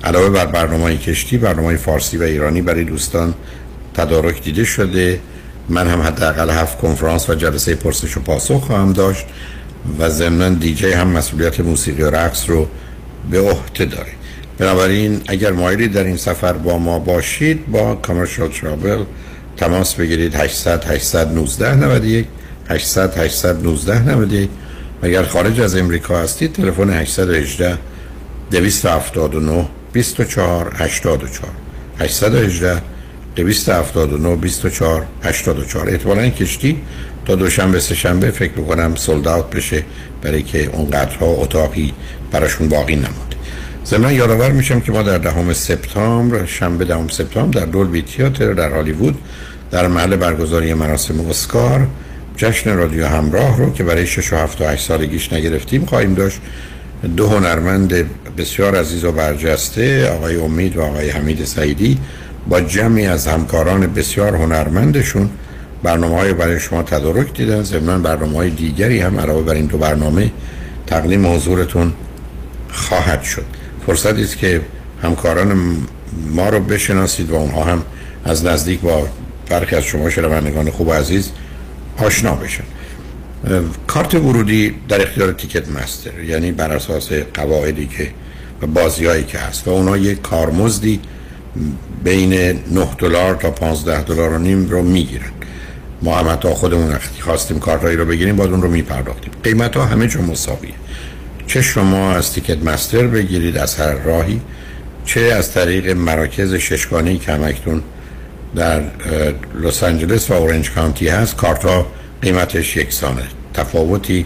علاوه 0.04 0.30
بر 0.30 0.46
برنامه 0.46 0.98
کشتی 0.98 1.38
برنامه 1.38 1.76
فارسی 1.76 2.18
و 2.18 2.24
ایرانی 2.24 2.62
برای 2.62 2.84
دوستان 2.84 3.34
تدارک 3.94 4.44
دیده 4.44 4.64
شده. 4.64 5.20
من 5.70 5.88
هم 5.88 6.02
حداقل 6.02 6.50
هفت 6.50 6.78
کنفرانس 6.78 7.30
و 7.30 7.36
جلسه 7.36 7.76
پرسش 7.76 8.18
و 8.18 8.20
پاسخ 8.20 8.62
خواهم 8.62 8.94
داشت 8.94 9.26
و 10.00 10.10
ضمن 10.10 10.54
دیجی 10.54 10.92
هم 10.92 11.08
مسئولیت 11.08 11.60
موسیقی 11.60 12.04
و 12.04 12.10
رقص 12.10 12.50
رو 12.50 12.68
به 13.32 13.40
عهده 13.40 13.86
داره. 13.86 14.12
بنابراین 14.58 15.22
اگر 15.28 15.52
مایلی 15.52 15.88
در 15.88 16.04
این 16.04 16.18
سفر 16.18 16.54
با 16.54 16.78
ما 16.78 17.00
باشید 17.00 17.72
با 17.72 17.96
کامرشال 17.96 18.48
ترابل 18.48 19.04
تماس 19.58 19.96
بگیرید 19.96 20.36
800 20.36 20.86
819 20.86 21.76
91 21.76 22.26
800 22.70 23.18
819 23.18 24.12
91 24.12 24.50
اگر 25.02 25.24
خارج 25.24 25.62
از 25.62 25.76
امریکا 25.76 26.20
هستید 26.20 26.54
تلفن 26.54 26.90
818 26.90 27.78
279 28.52 29.66
24 29.94 30.76
84 30.76 31.30
818 32.00 32.82
279 33.38 34.36
24 34.36 35.06
84 35.24 35.90
احتمالا 35.90 36.30
کشتی 36.30 36.78
تا 37.26 37.36
دوشنبه 37.36 37.80
سه 37.80 37.96
شنبه 37.96 38.32
فکر 38.32 38.52
می‌کنم 38.60 38.96
سولد 38.96 39.28
اوت 39.28 39.50
بشه 39.50 39.84
برای 40.22 40.44
که 40.44 40.70
اونقدرها 40.74 41.26
اتاقی 41.26 41.94
براشون 42.32 42.70
باقی 42.70 42.96
نمود 42.96 43.36
ضمن 43.86 44.14
یادآور 44.14 44.52
میشم 44.52 44.80
که 44.80 44.92
ما 44.92 45.02
در 45.02 45.18
دهم 45.18 45.54
سپتامبر 45.54 46.46
شنبه 46.46 46.86
دهم 46.86 47.08
سپتامبر 47.08 47.60
در 47.60 47.66
دولبی 47.66 48.02
تیاتر 48.02 48.54
در 48.54 48.70
هالیوود 48.70 49.18
در 49.72 49.88
محل 49.88 50.16
برگزاری 50.16 50.74
مراسم 50.74 51.30
اسکار 51.30 51.88
جشن 52.38 52.76
رادیو 52.76 53.06
همراه 53.06 53.58
رو 53.58 53.74
که 53.74 53.84
برای 53.84 54.08
6 54.08 54.34
و 54.34 54.36
7 54.36 54.62
و 54.62 54.66
8 54.66 54.88
سالگیش 54.88 55.34
نگرفتیم 55.34 55.86
خواهیم 55.86 56.14
داشت. 56.14 56.40
دو 57.18 57.28
هنرمند 57.28 57.94
بسیار 58.38 58.76
عزیز 58.76 59.04
و 59.04 59.12
برجسته 59.12 60.10
آقای 60.10 60.36
امید 60.36 60.78
و 60.78 60.82
آقای 60.82 61.10
حمید 61.10 61.46
سعیدی 61.46 61.98
با 62.50 62.62
جمعی 62.62 63.08
از 63.08 63.28
همکاران 63.28 63.94
بسیار 63.94 64.36
هنرمندشون 64.36 65.30
برنامه 65.84 66.16
های 66.16 66.34
برای 66.34 66.60
شما 66.60 66.84
تدارک 66.84 67.34
دیدن 67.34 67.64
ضمن 67.64 68.02
برنامه 68.02 68.38
های 68.38 68.50
دیگری 68.50 69.00
هم 69.00 69.20
علاوه 69.20 69.44
بر 69.44 69.54
این 69.54 69.66
دو 69.66 69.78
برنامه 69.78 70.32
تقدیم 70.88 71.36
حضورتون 71.36 71.94
خواهد 72.72 73.24
شد. 73.24 73.46
فرصتی 73.88 74.24
است 74.24 74.38
که 74.38 74.62
همکاران 75.04 75.78
ما 76.30 76.50
رو 76.50 76.60
بشناسید 76.60 77.30
و 77.30 77.36
اونها 77.36 77.64
هم 77.64 77.82
از 78.26 78.46
نزدیک 78.46 78.80
با 78.80 79.08
برخی 79.50 79.76
از 79.76 79.84
شما 79.84 80.10
شنوندگان 80.10 80.70
خوب 80.70 80.88
و 80.88 80.94
عزیز 80.94 81.32
آشنا 81.98 82.36
بشن. 82.36 82.64
کارت 83.88 84.16
ورودی 84.16 84.76
در 84.90 85.02
اختیار 85.02 85.32
تیکت 85.32 85.70
مستر 85.70 86.24
یعنی 86.24 86.52
بر 86.52 86.72
اساس 86.72 87.10
قواعدی 87.34 87.88
که 87.88 88.12
و 88.62 88.68
بازی 88.68 89.06
هایی 89.06 89.24
که 89.24 89.40
هست 89.40 89.68
و 89.68 89.72
اونا 89.72 89.98
یک 89.98 90.22
کارمزدی 90.22 91.00
بین 92.04 92.34
9 92.34 92.60
دلار 92.98 93.36
تا 93.36 93.52
15 93.52 94.04
دلار 94.04 94.34
و 94.34 94.40
نیم 94.40 94.70
رو 94.70 94.84
می‌گیرن. 94.84 95.32
ما 96.02 96.18
هم 96.18 96.30
حتی 96.30 96.50
خودمون 96.50 96.92
وقتی 96.92 97.22
خواستیم 97.22 97.60
کارتایی 97.60 97.98
رو 97.98 98.06
بگیریم 98.06 98.36
باید 98.36 98.52
اون 98.52 98.62
رو 98.62 98.70
میپرداختیم. 98.70 99.32
قیمت 99.44 99.78
ها 99.78 99.86
همه 99.86 100.08
جا 100.08 100.22
مساویه. 100.22 100.74
چه 101.48 101.62
شما 101.62 102.12
از 102.12 102.34
تیکت 102.34 102.64
مستر 102.64 103.08
بگیرید 103.08 103.58
از 103.58 103.76
هر 103.76 103.94
راهی 103.94 104.42
چه 105.06 105.22
از 105.22 105.52
طریق 105.52 105.90
مراکز 105.90 106.54
ششگانه 106.54 107.18
که 107.18 107.32
همکتون 107.32 107.82
در 108.56 108.82
لس 109.62 109.84
آنجلس 109.84 110.32
و 110.32 110.34
اورنج 110.34 110.72
کانتی 110.72 111.08
هست 111.08 111.36
کارت 111.36 111.66
ها 111.66 111.88
قیمتش 112.22 112.78
یکسانه. 112.78 113.24
تفاوتی 113.54 114.26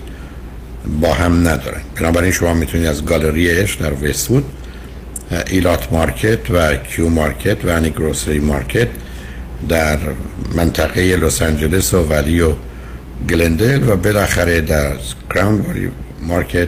با 1.02 1.14
هم 1.14 1.48
ندارن. 1.48 1.82
بنابراین 1.96 2.32
شما 2.32 2.54
می‌تونید 2.54 2.88
از 2.88 3.06
گالری 3.06 3.52
اش 3.52 3.76
در 3.76 3.94
وستوود 3.94 4.46
ایلات 5.48 5.94
مارکت 5.94 6.52
و 6.52 6.76
کیو 6.76 7.10
مارکت 7.10 7.66
و 7.66 7.70
انی 7.70 7.90
گروسری 7.90 8.40
مارکت 8.40 8.88
در 9.70 9.98
منطقه 10.56 11.16
لس 11.16 11.42
آنجلس 11.42 11.94
و 11.94 12.04
ولی 12.04 12.42
و 12.42 12.54
گلندل 13.30 13.90
و 13.90 13.96
بالاخره 13.96 14.62
در 14.62 14.94
کراون 15.34 15.66
مارکت 16.22 16.68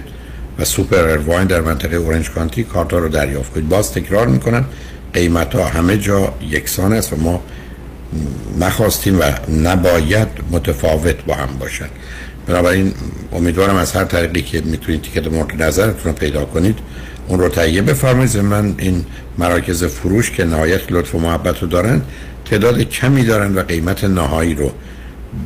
و 0.59 0.66
سوپر 0.66 0.97
ارواین 0.97 1.47
در 1.47 1.61
منطقه 1.61 1.95
اورنج 1.95 2.30
کانتی 2.30 2.64
کارتا 2.64 2.97
رو 2.97 3.09
دریافت 3.09 3.53
کنید. 3.53 3.70
باز 3.70 3.91
تکرار 3.91 4.28
می‌کنن 4.28 4.66
قیمت 5.14 5.55
ها 5.55 5.66
همه 5.66 5.97
جا 5.97 6.34
یکسان 6.49 6.93
است 6.93 7.14
و 7.14 7.16
ما 7.16 7.43
نخواستیم 8.59 9.20
و 9.20 9.24
نباید 9.51 10.28
متفاوت 10.51 11.26
با 11.26 11.36
هم 11.36 11.57
باشن. 11.59 11.89
بنابراین 12.48 12.94
امیدوارم 13.34 13.76
از 13.76 13.91
هر 13.91 14.04
طریقی 14.04 14.41
که 14.41 14.62
می‌تونید 14.62 15.02
تیکت 15.02 15.28
مورد 15.28 15.64
نظرتون 15.64 16.04
رو 16.04 16.14
پیدا 16.14 16.46
کنید 16.46 16.80
اون 17.28 17.39
رو 17.39 17.50
تهیه 17.50 17.82
بفرمایید. 17.82 18.38
من 18.38 18.76
این 18.78 19.06
مراکز 19.38 19.84
فروش 19.84 20.32
که 20.32 20.46
نهایت 20.46 20.82
لطف 20.91 21.16
و 21.16 21.20
محبت 21.20 21.62
رو 21.62 21.68
دارن 21.68 22.02
تعداد 22.46 22.82
کمی 22.82 23.24
دارن 23.24 23.56
و 23.56 23.62
قیمت 23.62 24.04
نهایی 24.04 24.54
رو 24.54 24.72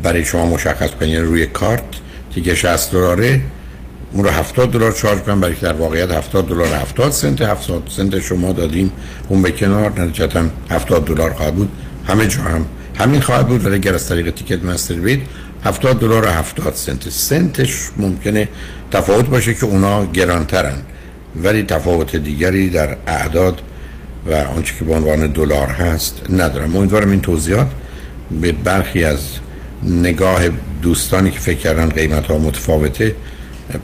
برای 0.04 0.26
شما 0.26 0.46
مشخص 0.46 0.90
کنید 0.90 1.12
یعنی 1.12 1.26
روی 1.26 1.46
کارت 1.46 1.84
تیکه 2.36 2.56
60 2.56 2.92
دلاره 2.92 3.42
اون 4.14 4.24
رو 4.24 4.30
70 4.30 4.72
دلار 4.72 4.92
چارج 4.92 5.20
کنم 5.20 5.40
برای 5.40 5.56
که 5.56 5.62
در 5.62 5.74
واقعیت 5.74 6.12
70 6.12 6.48
دلار 6.48 6.68
70 6.68 7.12
سنت 7.12 7.42
70 7.42 7.84
سنت 7.90 8.20
شما 8.20 8.52
دادیم 8.52 8.92
اون 9.30 9.42
به 9.42 9.52
کنار 9.52 10.02
نتیجتا 10.02 10.46
70 10.70 11.06
دلار 11.06 11.34
خواهد 11.34 11.56
بود. 11.56 11.70
همه 12.08 12.28
جا 12.28 12.42
هم 12.42 12.66
همین 13.00 13.22
خواهد 13.22 13.48
بود. 13.48 13.66
ولی 13.66 13.76
اگر 13.76 13.94
از 13.94 14.10
طریق 14.10 14.30
تیکت 14.30 14.64
مستر 14.64 14.96
بید 14.96 15.22
70 15.68 16.00
دلار 16.00 16.26
و 16.26 16.28
70 16.28 16.74
سنت. 16.74 17.10
سنتش 17.10 17.90
ممکنه 17.98 18.48
تفاوت 18.92 19.26
باشه 19.26 19.54
که 19.54 19.66
اونا 19.66 20.06
گرانترن. 20.06 20.78
ولی 21.44 21.64
تفاوت 21.64 22.16
دیگری 22.16 22.70
در 22.70 22.98
اعداد 23.08 23.62
و 24.26 24.34
آنچه 24.34 24.76
که 24.80 24.86
به 24.86 24.94
عنوان 24.94 25.28
دلار 25.28 25.68
هست 25.68 26.22
ندارم. 26.30 26.76
امیدوارم 26.76 27.12
این 27.12 27.22
توضیحات 27.22 27.68
به 28.42 28.52
برخی 28.52 29.04
از 29.04 29.20
نگاه 29.84 30.42
دوستانی 30.82 31.32
که 31.32 31.40
فکر 31.40 31.58
کردن 31.58 31.90
قیمت 31.90 32.26
ها 32.26 32.38
متفاوته 32.38 33.16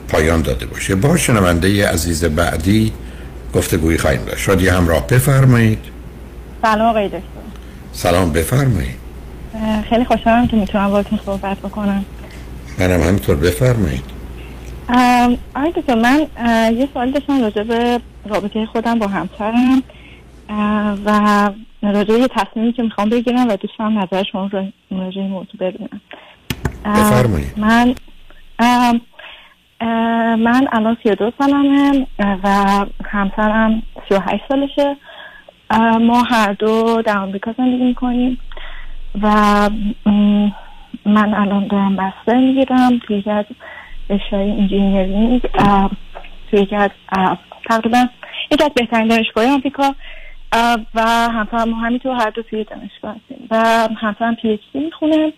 پایان 0.08 0.42
داده 0.42 0.66
باشه. 0.66 0.94
با 0.94 1.16
شنونده 1.16 1.88
عزیز 1.88 2.24
بعدی 2.24 2.92
گفتگویی 3.54 3.98
خواهیم 3.98 4.24
داشت. 4.24 4.42
شادی 4.42 4.68
همراه 4.68 5.06
بفرمایید. 5.06 5.78
سلام 6.62 6.88
آقای 6.88 7.06
دکتر. 7.06 7.20
سلام 7.92 8.32
بفرمایید. 8.32 9.03
خیلی 9.88 10.04
خوشحالم 10.04 10.46
که 10.46 10.56
می‌تونم 10.56 10.88
باهاتون 10.88 11.18
صحبت 11.26 11.58
بکنم. 11.58 12.04
منم 12.78 13.00
همینطور. 13.00 13.36
بفرمایید. 13.36 14.04
آقای 15.56 15.72
دکتر 15.76 15.94
من 15.94 16.26
یه 16.76 16.88
سوال 16.94 17.10
داشتم 17.10 17.42
راجع 17.42 17.62
به 17.62 18.00
رابطه 18.26 18.66
خودم 18.66 18.98
با 18.98 19.06
همسرم. 19.06 19.82
و 21.04 21.50
راجع 21.82 22.14
به 22.14 22.20
یه 22.20 22.28
تصمیمی 22.28 22.72
که 22.72 22.82
می‌خوام 22.82 23.08
بگیرم 23.08 23.48
و 23.48 23.56
دوست 23.56 23.78
دارم 23.78 23.98
نظر 23.98 24.22
شما 24.32 24.46
رو 24.52 24.64
راجع 24.90 25.20
این 25.20 25.30
موضوع 25.30 25.56
بدونم 25.60 26.00
اه، 26.84 27.10
بفرمایید. 27.10 27.52
من 27.56 27.94
من 30.36 30.68
الان 30.72 30.96
32 31.02 31.32
سالمه 31.38 32.06
و 32.18 32.86
همسرم 33.04 33.82
38 34.08 34.42
سالشه. 34.48 34.96
ما 36.00 36.22
هر 36.22 36.52
دو 36.52 37.02
در 37.02 37.18
آمریکا 37.18 37.54
زندگی 37.58 37.84
می‌کنیم. 37.84 38.38
و 39.22 39.26
من 41.06 41.34
الان 41.34 41.66
دارم 41.66 41.96
master 41.96 42.38
می‌گیرم. 42.38 42.98
توی 42.98 43.18
یکی 43.18 43.30
از 43.30 43.44
رشته 44.10 44.36
engineering 44.36 45.40
توی 46.50 46.60
یکی 46.60 46.76
از 46.76 46.90
تقریبا 47.68 48.06
یکی 48.50 48.64
از 48.64 48.70
بهترین 48.76 49.08
دانشگاه 49.08 49.46
آمریکا 49.46 49.94
و 50.94 51.00
همسرم 51.06 51.68
ما 51.68 51.76
همینطور 51.76 52.16
هر 52.16 52.30
دو 52.30 52.42
توی 52.42 52.64
دانشگاه 52.64 53.16
هستیم. 53.16 53.46
و 53.50 53.88
همسرم 54.00 54.34
PhD 54.34 54.78
می‌خونه. 54.78 55.32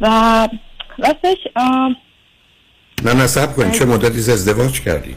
و 0.00 0.48
راستش 0.98 1.38
نه 3.04 3.26
سب 3.26 3.56
کنید. 3.56 3.72
چه 3.72 3.84
مدتی 3.84 4.18
از 4.18 4.28
ازدواج 4.28 4.80
کردید؟ 4.80 5.16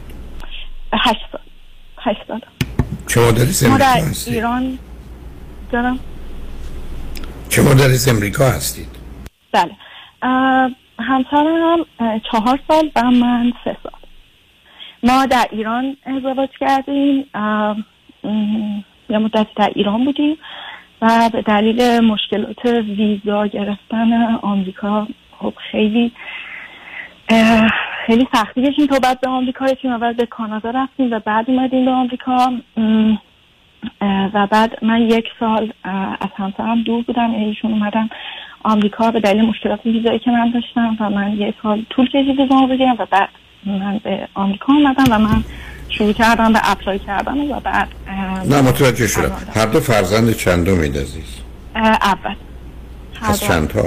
هشت 0.92 1.20
سال. 1.32 1.40
هشت 1.98 2.20
سال. 2.28 2.40
چه 3.06 3.20
مدتی 3.20 3.42
از 3.42 3.68
ما 3.68 3.78
در 3.78 4.02
ایران 4.26 4.78
دارم. 5.72 5.98
چه 7.52 7.62
مدتی 7.62 7.82
از 7.82 8.08
امریکا 8.08 8.44
هستید. 8.44 8.88
بله. 9.52 9.72
همسرم 10.98 11.86
چهار 12.32 12.60
سال 12.68 12.90
و 12.96 13.10
من 13.10 13.52
سه 13.64 13.76
سال. 13.82 14.00
ما 15.02 15.26
در 15.26 15.46
ایران 15.50 15.96
ازدواج 16.06 16.48
کردیم. 16.60 17.24
یه 19.10 19.18
مدتی 19.18 19.50
در 19.56 19.72
ایران 19.74 20.04
بودیم 20.04 20.36
و 21.02 21.30
به 21.32 21.42
دلیل 21.42 22.00
مشکلات 22.00 22.64
ویزا 22.64 23.46
گرفتن 23.46 24.12
آمریکا 24.42 25.06
خب 25.38 25.54
خیلی 25.70 26.12
خیلی 28.06 28.28
سختی 28.34 28.62
داشتیم 28.62 28.86
تا 28.86 28.98
بعد 28.98 29.20
به 29.20 29.28
آمریکا 29.30 29.64
رسیدیم 29.64 29.92
اول 29.92 30.12
به 30.12 30.26
کانادا 30.26 30.70
رفتیم 30.70 31.12
و 31.12 31.18
بعد 31.18 31.50
اومدیم 31.50 31.84
به 31.84 31.90
آمریکا. 31.90 32.52
و 34.34 34.46
بعد 34.46 34.84
من 34.84 35.00
یک 35.00 35.24
سال 35.40 35.72
از 36.20 36.28
همسرم 36.36 36.82
دور 36.82 37.02
بودم 37.02 37.30
ایشون 37.34 37.72
اومدن 37.72 38.08
آمریکا 38.62 39.10
به 39.10 39.20
دلیل 39.20 39.42
مشکلات 39.42 39.86
ویزایی 39.86 40.18
که 40.18 40.30
من 40.30 40.50
داشتم 40.50 40.96
و 41.00 41.10
من 41.10 41.32
یک 41.32 41.54
سال 41.62 41.84
طول 41.90 42.08
کشید 42.08 42.40
ویزامو 42.40 42.66
بگیرم 42.66 42.96
و 42.98 43.06
بعد 43.10 43.28
من 43.66 44.00
به 44.04 44.28
آمریکا 44.34 44.72
اومدم 44.72 45.04
و 45.10 45.18
من 45.18 45.44
شروع 45.88 46.12
کردم 46.12 46.52
به 46.52 46.60
اپلای 46.70 46.98
کردن 46.98 47.50
و 47.50 47.60
بعد 47.60 47.88
نه 48.50 48.60
متوجه 48.60 49.06
شدم. 49.06 49.32
هر 49.54 49.66
دو 49.66 49.80
فرزند 49.80 50.32
چندمید 50.32 50.98
عزیز 50.98 51.40
اه، 51.76 51.86
اول. 51.86 52.34
از. 53.22 53.40
چند 53.40 53.68
تا 53.68 53.82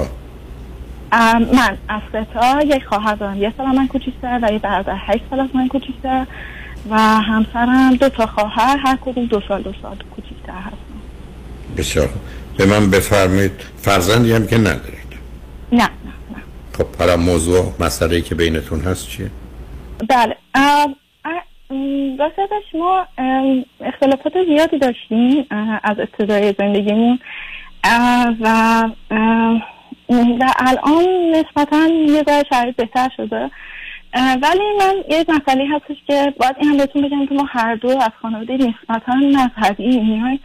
من 1.52 1.76
از 1.88 2.00
سه 2.12 2.26
تا 2.34 2.60
یک 2.62 2.84
خواهر 2.84 3.14
دارم. 3.14 3.42
یه 3.42 3.52
سال 3.56 3.66
من 3.66 3.86
کوچیکتر 3.86 4.38
و 4.42 4.52
یه 4.52 4.58
برادر 4.58 4.96
هشت 4.96 5.22
سال 5.30 5.40
از 5.40 5.48
من 5.54 5.68
کوچیکتر. 5.68 6.26
و 6.90 6.96
همسرم 6.98 7.96
دو 7.96 8.08
تا 8.08 8.26
خواهر 8.26 8.76
هر 8.76 8.98
کدوم 9.00 9.26
دو 9.26 9.40
سال 9.48 9.62
دو 9.62 9.72
سال 9.82 9.96
کوچیکتر 10.16 10.52
هست 10.52 10.76
بسیار. 11.76 12.08
به 12.58 12.66
من 12.66 12.90
بفرمایید 12.90 13.52
فرزندی 13.76 14.32
هم 14.32 14.46
که 14.46 14.58
ندارید؟ 14.58 15.12
نه 15.72 15.88
خب 16.78 16.86
حالا 16.98 17.16
موضوع 17.16 17.72
مسئله 17.80 18.20
که 18.20 18.34
بینتون 18.34 18.80
هست 18.80 19.08
چیه؟ 19.08 19.30
بله 20.08 20.36
راستش 22.18 22.74
ما 22.74 23.06
اختلافات 23.80 24.32
زیادی 24.48 24.78
داشتیم 24.78 25.46
از 25.82 25.96
ابتدای 25.98 26.54
زندگیمون 26.58 27.18
و 28.40 28.82
و 30.08 30.52
الان 30.58 31.04
نسبتا 31.34 31.86
یه 32.08 32.22
ذره 32.22 32.44
شرایط 32.50 32.76
بهتر 32.76 33.08
شده. 33.16 33.50
ولی 34.16 34.62
من 34.80 34.94
یه 35.10 35.24
مسئله 35.28 35.64
هستش 35.76 35.96
که 36.06 36.34
باید 36.40 36.56
این 36.60 36.68
هم 36.70 36.76
بهتون 36.76 37.02
بگم 37.02 37.26
که 37.26 37.34
ما 37.34 37.44
هر 37.48 37.74
دو 37.74 37.88
از 37.88 38.10
خانواده 38.22 38.52
نسبتا 38.54 39.14
مذهبی 39.14 40.00
میایم. 40.00 40.40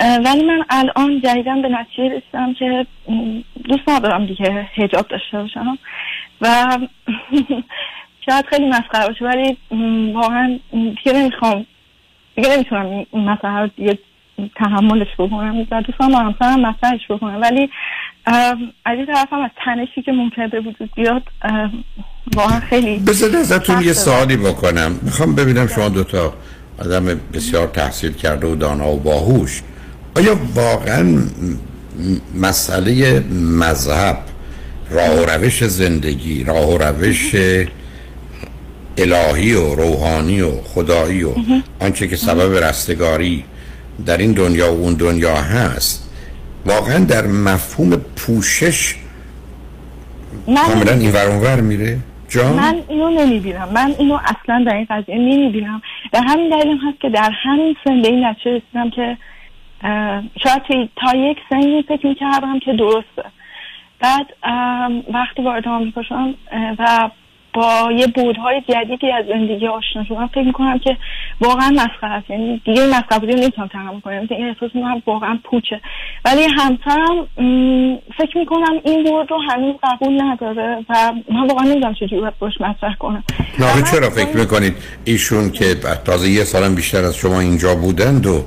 ولی 0.00 0.44
من 0.44 0.64
الان 0.70 1.20
جدیدن 1.20 1.62
به 1.62 1.68
نتیجه 1.68 2.08
رسیدم 2.16 2.54
که 2.54 2.86
دوست 3.64 3.88
ندارم 3.88 4.26
دیگه 4.26 4.68
هجاب 4.74 5.08
داشته 5.08 5.38
باشم. 5.42 5.78
و 6.40 6.48
شاید 8.28 8.46
خیلی 8.46 8.68
مسخره 8.68 9.06
باشه 9.08 9.24
ولی 9.24 9.56
واقعا 10.12 10.58
دیگه 10.72 11.12
نمی‌خوام 11.12 11.66
دیگه 12.36 12.48
نمی‌تونم 12.56 12.86
این- 12.86 13.06
مسئله 13.30 13.58
رو 13.60 13.66
دیگه 13.76 13.98
تحملش 14.56 15.08
بکنم. 15.18 15.66
و 15.70 15.82
دوستان 15.82 16.12
با 16.12 16.18
همسرم 16.18 16.60
مطرحش 16.60 17.00
بکنم. 17.10 17.40
ولی 17.40 17.70
از 18.26 18.56
این 18.86 19.06
طرف 19.06 19.32
هم 19.32 19.40
از 19.40 19.50
تنشی 19.64 20.02
که 20.02 20.12
ممکنه 20.12 20.48
به 20.48 20.60
وجود 20.60 20.90
بیاد 20.96 21.22
واقعا 22.34 22.60
خیلی 22.60 22.98
بذارید 22.98 23.36
ازتون 23.36 23.82
یه. 23.82 23.92
سوالی 23.92 24.36
بکنم. 24.36 25.00
می‌خوام 25.02 25.34
ببینم 25.34 25.66
شما 25.66 25.88
دوتا 25.88 26.34
آدم 26.78 27.20
بسیار 27.32 27.66
تحصیل 27.66 28.12
کرده 28.12 28.46
و 28.46 28.54
دانا 28.54 28.88
و 28.88 29.00
باهوش. 29.00 29.62
آیا 30.16 30.38
واقعا 30.54 31.22
مسئله 32.34 33.20
مذهب 33.60 34.18
راه 34.90 35.22
و 35.22 35.26
روش 35.26 35.64
زندگی 35.64 36.44
راه 36.44 36.74
و 36.74 36.78
روش 36.78 37.34
الهی 38.98 39.54
و 39.54 39.74
روحانی 39.74 40.40
و 40.40 40.62
خدایی 40.62 41.22
و 41.22 41.30
آنچه 41.80 42.08
که 42.08 42.16
سبب 42.16 42.64
رستگاری 42.64 43.44
در 44.06 44.16
این 44.16 44.32
دنیا 44.32 44.74
و 44.74 44.76
اون 44.76 44.94
دنیا 44.94 45.36
هست 45.36 46.09
واقعا 46.66 47.04
در 47.04 47.26
مفهوم 47.26 47.90
پوشش 48.16 48.94
کاملا 50.46 50.92
این 50.92 51.12
ور 51.12 51.26
اون 51.26 51.40
ور 51.40 51.60
میره. 51.60 51.98
جان؟ 52.28 52.52
من 52.52 52.82
اینو 52.88 53.10
نمی‌بینم. 53.10 53.68
من 53.74 53.94
اینو 53.98 54.14
اصلا 54.24 54.64
در 54.66 54.74
این 54.74 54.86
قضیه 54.90 55.14
نمی‌بینم. 55.14 55.82
و 56.12 56.20
همین 56.20 56.50
دلیل 56.50 56.78
هست 56.88 57.00
که 57.00 57.08
در 57.08 57.30
همین 57.42 57.76
سن 57.84 58.02
به 58.02 58.08
این 58.08 58.24
نتیجه 58.24 58.50
رسیدم 58.50 58.90
که 58.90 59.16
شاید 60.42 60.62
تا- 60.96 61.16
یک 61.16 61.38
سنی 61.50 61.84
فکر 61.88 62.06
می‌کردم 62.06 62.58
که 62.58 62.72
درسته. 62.72 63.24
بعد 64.00 64.26
وقتی 65.14 65.42
وارد 65.42 65.68
آمریکا 65.68 66.02
شدم 66.02 66.34
و 66.78 67.10
با 67.54 67.92
یه 67.96 68.06
بودهای 68.06 68.62
جدیدی 68.68 69.12
از 69.12 69.24
زندگی 69.28 69.66
آشنا 69.66 70.04
شدم 70.04 70.26
فکر 70.26 70.42
می‌کنم 70.42 70.78
که 70.78 70.96
واقعا 71.40 71.70
مسخره 71.70 72.10
است. 72.10 72.30
یعنی 72.30 72.62
دیگه 72.64 72.82
این 72.82 72.90
مسخره 72.90 73.18
بودی 73.18 73.32
رو 73.32 73.38
نمی‌تونم 73.38 73.68
تحمل 73.68 74.00
کنم. 74.00 74.26
این 74.30 74.48
احساس 74.48 74.70
می‌کنم 74.74 75.02
واقعا 75.06 75.38
پوچه. 75.44 75.80
ولی 76.24 76.42
همسرم 76.42 77.26
فکر 78.18 78.38
می‌کنم 78.38 78.80
این 78.84 79.04
بود 79.04 79.30
رو 79.30 79.38
هنوز 79.50 79.74
قبول 79.82 80.22
نداره 80.22 80.84
و 80.88 81.12
من 81.32 81.46
واقعا 81.46 81.64
نمی‌دونم 81.64 81.94
چجوری 81.94 82.20
باید 82.20 82.38
باش 82.38 82.60
مطرح 82.60 82.94
کنم. 82.94 83.24
نه 83.58 83.82
چرا 83.82 84.10
فکر 84.10 84.36
می‌کنید 84.36 84.74
ایشون 85.04 85.50
که 85.50 85.74
تازه 86.04 86.30
یه 86.30 86.44
سالم 86.44 86.74
بیشتر 86.74 87.04
از 87.04 87.16
شما 87.16 87.40
اینجا 87.40 87.74
بودند 87.74 88.26
و 88.26 88.44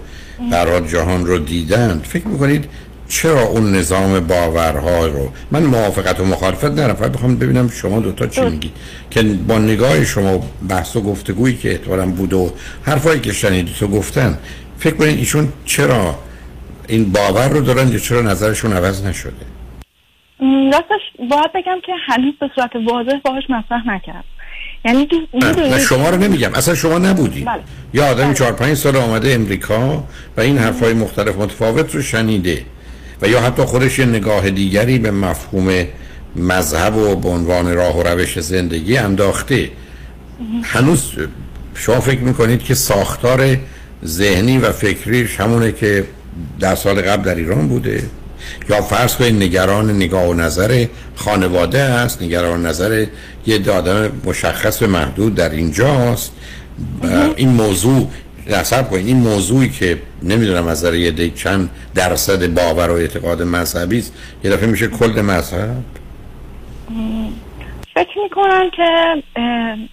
در 0.51 0.79
جهان 0.79 1.25
رو 1.25 1.39
دیدند؟ 1.39 2.03
فکر 2.03 2.27
می‌کنید 2.27 2.69
چرا 3.13 3.41
اون 3.41 3.75
نظام 3.75 4.19
باورها 4.19 5.05
رو؟ 5.05 5.31
من 5.51 5.63
موافقت 5.63 6.19
و 6.19 6.25
مخالفت 6.25 6.65
ندارم 6.65 6.93
فقط 6.93 7.11
بخوام 7.11 7.37
ببینم 7.37 7.69
شما 7.69 7.99
دوتا 7.99 8.27
چی 8.27 8.41
میگید 8.41 8.71
که 9.09 9.23
با 9.23 9.57
نگاه 9.57 10.05
شما 10.05 10.43
بحث 10.69 10.95
و 10.95 11.01
گفتگویی 11.01 11.57
که 11.57 11.71
احتمالاً 11.71 12.05
بود 12.05 12.33
و 12.33 12.53
حرفایی 12.83 13.19
که 13.19 13.33
شنیدید 13.33 13.75
تو 13.75 13.87
گفتن 13.87 14.37
فکر 14.77 14.95
کنید 14.95 15.17
ایشون 15.17 15.47
چرا 15.65 16.15
این 16.87 17.11
باور 17.11 17.47
رو 17.47 17.61
دارن 17.61 17.87
یا 17.87 17.99
چرا 17.99 18.21
نظرشون 18.21 18.73
عوض 18.73 19.05
نشده؟ 19.05 19.45
راستش 20.39 21.29
باید 21.29 21.51
بگم 21.55 21.77
که 21.85 21.91
هنوز 22.07 22.33
به 22.39 22.49
صورت 22.55 22.71
واضح 22.87 23.17
باهاش 23.25 23.43
مطرح 23.49 23.87
نکرد. 23.87 24.23
یعنی 24.85 25.07
تو 25.07 25.15
نه, 25.33 25.79
شما 25.79 26.09
رو 26.09 26.17
نمیگم. 26.17 26.53
اصلا 26.53 26.75
شما 26.75 26.97
نبودید 26.97 27.45
بله. 27.45 27.61
یا 27.93 28.05
آدم 28.05 28.33
چهار 28.33 28.51
پنج 28.51 28.73
سال 28.73 28.95
آمده 28.95 29.33
امریکا 29.33 30.03
و 30.37 30.41
این 30.41 30.57
حرفای 30.57 30.93
مختلف 30.93 31.35
متفاوت 31.35 31.95
رو 31.95 32.01
شنیده. 32.01 32.65
و 33.23 33.27
یا 33.27 33.41
حتی 33.41 33.63
خودش 33.63 33.99
یه 33.99 34.05
نگاه 34.05 34.49
دیگری 34.49 34.99
به 34.99 35.11
مفهوم 35.11 35.85
مذهب 36.35 36.95
و 36.95 37.15
به 37.15 37.29
عنوان 37.29 37.73
راه 37.73 37.99
و 37.99 38.03
روش 38.03 38.39
زندگی 38.39 38.97
انداخته. 38.97 39.69
هنوز 40.63 41.11
شما 41.75 41.99
فکر 41.99 42.19
می‌کنید 42.19 42.63
که 42.63 42.73
ساختار 42.73 43.57
ذهنی 44.05 44.57
و 44.57 44.71
فکریش 44.71 45.39
همونه 45.39 45.71
که 45.71 46.03
در 46.59 46.75
سال 46.75 47.01
قبل 47.01 47.23
در 47.23 47.35
ایران 47.35 47.67
بوده؟ 47.67 48.03
یا 48.69 48.81
فرض 48.81 49.15
کنید 49.15 49.43
نگران 49.43 49.95
نگاه 49.95 50.27
و 50.27 50.33
نظر 50.33 50.85
خانواده 51.15 51.79
است 51.79 52.21
نگران 52.21 52.65
نظر 52.65 53.05
یه 53.45 53.71
آدم 53.71 54.11
مشخص 54.25 54.81
و 54.81 54.87
محدود 54.87 55.35
در 55.35 55.49
اینجاست. 55.49 56.31
این 57.35 57.49
موضوع 57.49 58.07
نصب 58.49 58.89
کنید 58.89 59.07
این 59.07 59.17
موضوعی 59.17 59.69
که 59.69 60.01
نمی‌دونم 60.23 60.67
از 60.67 60.93
یه 60.93 61.11
دی 61.11 61.31
چند 61.31 61.69
درصد 61.95 62.53
باور 62.53 62.89
و 62.89 62.93
اعتقاد 62.93 63.41
مذهبی 63.41 63.97
است 63.97 64.13
یه 64.43 64.51
دفعه 64.51 64.69
میشه 64.69 64.87
کل 64.87 65.21
مذهب. 65.21 65.69
فکر 67.95 68.19
می‌کنم 68.23 68.69
که 68.69 69.15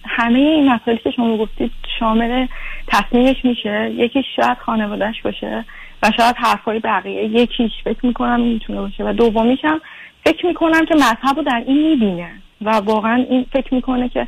همه 0.05 0.39
این 0.39 0.71
مسائلی 0.71 0.99
که 1.03 1.11
شما 1.11 1.37
گفتید 1.37 1.71
شامل 1.99 2.47
تصمیمش 2.87 3.35
میشه. 3.43 3.91
یکیش 3.97 4.25
شاید 4.35 4.57
خانوادهش 4.65 5.21
باشه 5.21 5.65
و 6.03 6.11
شاید 6.17 6.35
حرفای 6.37 6.79
بقیه. 6.79 7.23
یکیش 7.23 7.71
فکر 7.83 8.05
می‌کنم 8.05 8.41
می‌تونه 8.41 8.81
باشه 8.81 9.03
و 9.03 9.13
دومیش 9.13 9.59
هم 9.63 9.81
فکر 10.25 10.45
می‌کنم 10.45 10.85
که 10.85 10.95
مذهب 10.95 11.37
رو 11.37 11.43
در 11.43 11.63
این 11.67 11.89
می‌بینه 11.89 12.29
و 12.61 12.69
واقعا 12.69 13.25
این 13.29 13.45
فکر 13.53 13.73
می‌کنه 13.73 14.09
که 14.09 14.27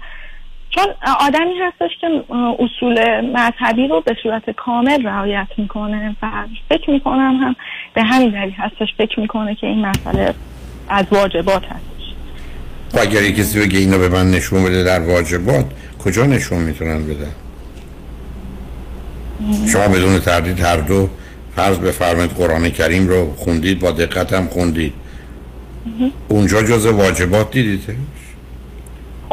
چون 0.75 0.85
آدمی 1.19 1.53
هستش 1.61 1.91
که 2.01 2.23
اصول 2.59 3.21
مذهبی 3.21 3.87
رو 3.87 4.01
به 4.01 4.15
صورت 4.23 4.49
کامل 4.49 5.05
رعایت 5.05 5.47
می‌کنه 5.57 6.15
و 6.21 6.27
فکر 6.69 6.89
می‌کنم 6.89 7.37
هم 7.41 7.55
به 7.93 8.03
همین 8.03 8.29
دلیل 8.29 8.53
هستش 8.53 8.87
فکر 8.97 9.19
می‌کنه 9.19 9.55
که 9.55 9.67
این 9.67 9.85
مسئله 9.85 10.33
از 10.89 11.05
واجبات 11.11 11.63
هست 11.65 11.85
و 12.93 12.99
اگر 12.99 13.23
یه 13.23 13.31
کسی 13.31 13.59
بگه 13.59 13.79
اینو 13.79 13.99
به 13.99 14.09
من 14.09 14.31
نشون 14.31 14.63
بده 14.63 14.83
در 14.83 14.99
واجبات 14.99 15.65
کجا 16.05 16.25
نشون 16.25 16.57
می‌تونن 16.57 17.03
بدن 17.03 17.31
شما 19.67 19.87
بدون 19.87 20.19
تردید 20.19 20.59
هر 20.59 20.77
دو 20.77 21.09
فرض 21.55 21.79
بفرمایید 21.79 22.31
قرآن 22.31 22.69
کریم 22.69 23.07
رو 23.07 23.33
خوندید 23.35 23.79
با 23.79 23.91
دقت 23.91 24.33
هم 24.33 24.47
خوندید. 24.47 24.93
اونجا 26.27 26.63
جز 26.63 26.85
واجبات 26.85 27.51
دیدید؟ 27.51 27.97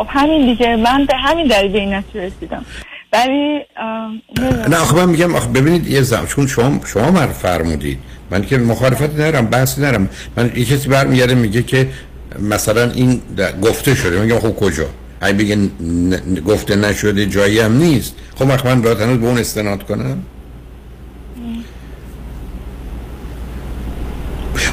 خب 0.00 0.06
همین 0.08 0.46
دیگه 0.46 0.76
من 0.76 1.04
به 1.04 1.16
همین 1.16 1.46
دلیل 1.46 1.72
به 1.72 1.78
این 1.78 2.04
رسیدم. 2.14 2.64
ولی. 3.12 3.60
نه 4.68 4.76
آخه 4.76 4.96
من 4.96 5.08
میگم 5.08 5.34
آخه 5.34 5.48
ببینید 5.48 5.86
یه 5.86 6.02
زم 6.02 6.26
چون 6.26 6.46
شما 6.46 6.80
شما 6.86 7.10
من 7.10 7.26
فرمودید. 7.26 7.98
من 8.30 8.46
که 8.46 8.58
مخالفت 8.58 9.10
ندارم 9.14 9.46
بحثی 9.46 9.80
ندارم. 9.80 10.08
من 10.36 10.52
یه 10.56 10.64
کسی 10.64 10.88
برمیگرده 10.88 11.34
میگه 11.34 11.62
که 11.62 11.88
مثلا 12.38 12.90
این 12.90 13.20
گفته 13.62 13.94
شده. 13.94 14.20
میگم 14.20 14.38
خب 14.38 14.56
کجا؟ 14.56 14.86
اگه 15.20 15.38
بگه 15.38 15.56
گفته 16.46 16.76
نشده 16.76 17.26
جایی 17.26 17.58
هم 17.58 17.76
نیست. 17.76 18.14
خب 18.38 18.48
وقت 18.48 18.66
من 18.66 18.82
باید 18.82 19.00
هنوز 19.00 19.18
به 19.18 19.26
اون 19.26 19.38
استناد 19.38 19.82
کنم؟ 19.82 20.22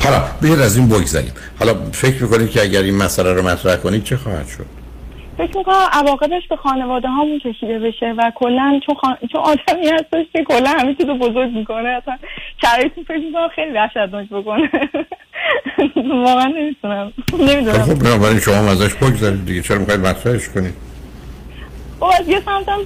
حالا 0.04 0.24
بیاد 0.42 0.60
از 0.60 0.78
این 0.78 0.88
بگذاریم. 0.88 1.32
حالا 1.60 1.76
فکر 1.92 2.24
می‌کنید 2.24 2.50
که 2.50 2.62
اگر 2.62 2.82
این 2.82 2.96
مسئله 2.96 3.34
رو 3.34 3.42
مطرح 3.42 3.76
کنید 3.76 4.04
چه 4.04 4.18
خواهد 4.18 4.48
شد؟ 4.48 4.77
فکر 5.38 5.58
می‌کنم 5.58 5.88
عواقبش 5.92 6.48
به 6.50 6.56
خانواده 6.56 7.08
هامون 7.08 7.40
کشیده 7.40 7.80
بشه 7.80 8.14
و 8.18 8.32
کلا 8.36 8.80
چون, 8.86 8.96
خان... 8.96 9.18
چون 9.32 9.42
آدمی 9.42 9.88
هستش 9.88 10.26
که 10.34 10.44
کلا 10.44 10.70
همه 10.70 10.94
چیز 10.94 11.06
رو 11.06 11.18
بزرگ 11.18 11.52
می‌کنه 11.52 11.90
اصلا 11.90 12.18
شرایطی 12.62 13.04
فکر 13.04 13.18
می‌کنم 13.18 13.48
خیلی 13.56 13.72
وحشتناک 13.72 14.30
بکنه. 14.30 14.70
واقعا 16.26 16.48
نمی‌تونم 16.48 17.14
نمی‌دونم. 17.40 17.84
خب 17.84 18.04
بنابراین 18.04 18.40
شما 18.40 18.56
هم 18.56 18.68
ازش 18.68 18.94
بگذارید 18.94 19.46
دیگه. 19.46 19.62
چرا 19.62 19.78
می‌خواید 19.78 20.00
مطرحش 20.00 20.50
کنید؟ 20.50 20.74
خب 22.00 22.12
از 22.20 22.30
یه 22.30 22.42
سمتم 22.46 22.80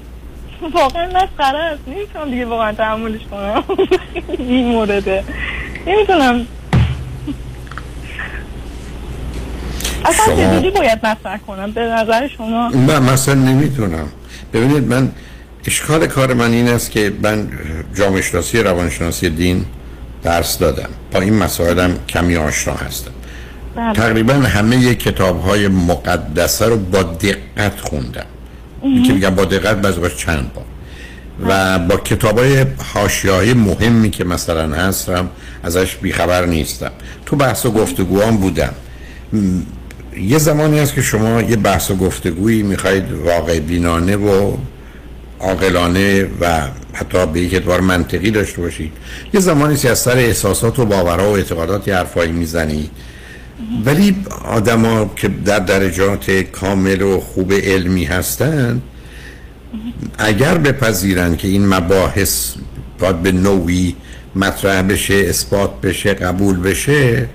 واقعا 0.71 1.07
مسخره 1.07 1.59
است 1.59 1.87
نمی‌تونم 1.87 2.29
دیگه 2.29 2.45
واقعا 2.45 2.73
تحملش 2.73 3.21
کنم. 3.31 3.63
این 4.37 4.67
مورده. 4.67 5.23
نمی‌تونم 5.87 6.47
اصلا 10.05 10.25
شما- 10.25 10.35
چجوری 10.35 10.71
باید 10.71 10.99
مطرح 11.05 11.37
کنم؟ 11.47 11.71
به 11.71 11.81
نظر 11.81 12.27
شما 12.27 12.67
نه 12.69 12.99
مثلا 12.99 13.33
نمی‌تونم. 13.33 14.07
ببینید 14.53 14.83
من 14.83 15.11
اشکال 15.65 16.07
کار 16.07 16.33
من 16.33 16.51
این 16.51 16.67
است 16.69 16.91
که 16.91 17.13
من 17.23 17.47
جامعه 17.95 18.21
شناسی 18.21 18.59
روانشناسی 18.63 19.29
دین 19.29 19.65
درس 20.23 20.57
دادم. 20.57 20.89
با 21.11 21.19
این 21.19 21.33
مسائلم 21.33 21.97
کمی 22.09 22.35
آشنا 22.35 22.73
هستم. 22.73 23.11
بله. 23.75 23.93
تقریبا 23.93 24.33
همه 24.33 24.95
کتاب 24.95 25.41
های 25.41 25.67
مقدسه 25.67 26.65
رو 26.65 26.77
با 26.77 27.03
دقت 27.03 27.79
خوندم. 27.79 28.25
که 28.81 29.13
میگم 29.13 29.35
با 29.35 29.45
دقت 29.45 29.85
وقت 29.85 30.17
چند 30.17 30.51
بار. 30.53 30.65
و 31.47 31.79
با 31.79 31.97
کتاب 31.97 32.39
های 32.39 32.65
حاشیه‌ای 32.93 33.53
مهمی 33.53 34.09
که 34.09 34.23
مثلا 34.23 34.75
هستم 34.75 35.29
ازش 35.63 35.95
بیخبر 35.95 36.45
نیستم. 36.45 36.91
تو 37.25 37.35
بحث 37.35 37.65
و 37.65 37.71
گفتگوام 37.71 38.37
بودم. 38.37 38.73
یه 40.17 40.37
زمانی 40.37 40.79
هست 40.79 40.93
که 40.93 41.01
شما 41.01 41.41
یه 41.41 41.55
بحث 41.55 41.91
و 41.91 41.95
گفتگویی 41.95 42.63
می‌خواید 42.63 43.11
واقع 43.11 43.59
بینانه 43.59 44.15
و 44.15 44.57
عاقلانه 45.39 46.27
و 46.41 46.67
حتی 46.93 47.25
به 47.25 47.39
یک 47.39 47.53
اعتبار 47.53 47.81
منطقی 47.81 48.31
داشته 48.31 48.61
باشید. 48.61 48.91
یه 49.33 49.39
زمانی 49.39 49.75
که 49.75 49.89
از 49.89 49.99
سر 49.99 50.17
احساسات 50.17 50.79
و 50.79 50.85
باورها 50.85 51.31
و 51.31 51.35
اعتقادات 51.35 51.87
یه 51.87 51.95
حرفایی 51.95 52.31
می‌زنید. 52.31 52.89
ولی 53.85 54.15
آدما 54.45 55.11
که 55.15 55.27
در 55.45 55.59
درجات 55.59 56.31
کامل 56.31 57.01
و 57.01 57.19
خوب 57.19 57.53
علمی 57.53 58.05
هستند 58.05 58.81
اگر 60.17 60.57
بپذیرن 60.57 61.35
که 61.35 61.47
این 61.47 61.67
مباحث 61.67 62.53
باید 62.99 63.21
به 63.21 63.31
نوعی 63.31 63.95
مطرح 64.35 64.81
بشه 64.81 65.13
اثبات 65.13 65.81
بشه 65.81 66.13
قبول 66.13 66.59
بشه 66.59 67.27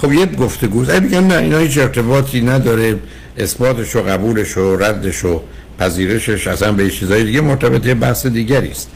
خب 0.00 0.12
یه 0.12 0.26
گفتگو 0.26 0.80
اگه 0.80 1.00
بگن 1.00 1.24
نه 1.24 1.36
اینا 1.36 1.58
هیچ 1.58 1.78
ارتباطی 1.78 2.40
نداره 2.40 2.96
اثباتش 3.38 3.96
و 3.96 4.02
قبولش 4.02 4.56
و 4.56 4.76
ردش 4.76 5.24
و 5.24 5.40
پذیرشش 5.78 6.46
اصلا 6.46 6.72
به 6.72 6.90
چیزای 6.90 7.24
دیگه 7.24 7.40
مرتبط 7.40 7.86
یه 7.86 7.94
بحث 7.94 8.26
دیگری 8.26 8.70
است. 8.70 8.90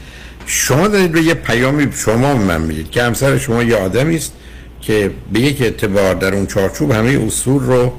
شما 0.45 0.87
دارید 0.87 1.11
به 1.11 1.21
یه 1.21 1.33
پیامی 1.33 1.87
شما 1.95 2.35
من 2.35 2.61
می‌دید 2.61 2.91
که 2.91 3.03
همسر 3.03 3.37
شما 3.37 3.63
یه 3.63 3.75
آدمی 3.75 4.15
است 4.15 4.33
که 4.81 5.11
به 5.33 5.39
یک 5.39 5.61
اعتبار 5.61 6.15
در 6.15 6.35
اون 6.35 6.47
چارچوب 6.47 6.91
همه 6.91 7.19
اصول 7.27 7.63
رو 7.63 7.93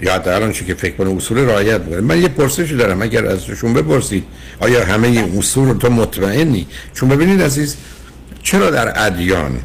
یا 0.00 0.14
حداقل 0.14 0.42
آنچه 0.42 0.64
که 0.64 0.74
فکر 0.74 0.96
کنه 0.96 1.16
اصول 1.16 1.38
رعایت 1.38 1.80
می‌کنه 1.80 2.00
من 2.00 2.22
یه 2.22 2.28
پرسشی 2.28 2.76
دارم 2.76 3.02
اگر 3.02 3.26
ازشون 3.26 3.74
بپرسید 3.74 4.24
آیا 4.60 4.84
همه 4.84 5.28
اصول 5.38 5.68
رو 5.68 5.74
تو 5.74 5.90
مطمئنی؟ 5.90 6.66
چون 6.94 7.08
ببینید 7.08 7.42
عزیز 7.42 7.76
چرا 8.42 8.70
در 8.70 9.06
ادیان 9.06 9.60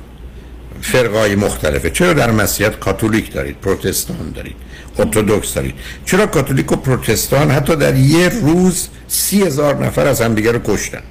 فرقای 0.82 1.36
مختلفه. 1.36 1.90
چرا 1.90 2.14
در 2.14 2.32
مسیحیت 2.32 2.80
کاتولیک 2.80 3.34
دارید؟ 3.34 3.56
پروتستان 3.62 4.32
دارید. 4.36 4.56
ارتودکس 5.00 5.54
دارید. 5.54 5.76
چرا 6.06 6.26
کاتولیک 6.26 6.72
و 6.72 6.76
پروتستان 6.76 7.52
حتی 7.52 7.76
در 7.76 7.96
یه 7.96 8.30
روز 8.30 8.88
سی 9.08 9.44
هزار 9.44 9.86
نفر 9.86 10.08
از 10.08 10.22
همدیگه 10.22 10.52
رو 10.52 10.60
کشتن؟ 10.66 11.02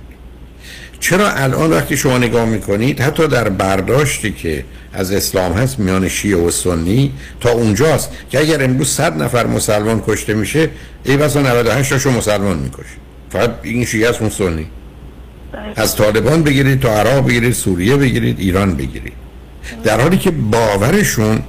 چرا 1.00 1.30
الان 1.30 1.70
وقتی 1.70 1.96
شما 1.96 2.18
نگاه 2.18 2.44
می‌کنید 2.44 3.00
حتی 3.00 3.28
در 3.28 3.48
برداشتی 3.48 4.32
که 4.32 4.64
از 4.92 5.12
اسلام 5.12 5.52
هست 5.52 5.78
میان 5.78 6.08
شیعه 6.08 6.36
و 6.36 6.50
سنی 6.50 7.12
تا 7.40 7.50
اونجاست 7.50 8.10
که 8.30 8.38
اگر 8.38 8.64
امروز 8.64 8.88
صد 8.88 9.22
نفر 9.22 9.46
مسلمان 9.46 10.02
کشته 10.06 10.34
میشه 10.34 10.70
ای 11.04 11.16
بسا 11.16 11.42
98 11.42 11.90
تاشو 11.90 12.10
مسلمان 12.10 12.58
می‌کشه. 12.58 12.96
فقط 13.30 13.50
این 13.62 13.84
شیعه 13.84 14.08
است 14.08 14.20
اون 14.20 14.30
سنی. 14.30 14.66
از 15.76 15.96
طالبان 15.96 16.42
بگیرید 16.42 16.80
تا 16.80 16.88
عراق 16.88 17.26
بگیرید 17.26 17.52
سوریه 17.52 17.96
بگیرید 17.96 18.40
ایران 18.40 18.74
بگیرید. 18.74 19.27
در 19.84 20.00
حالی 20.00 20.18
که 20.18 20.30
باورشون 20.30 21.42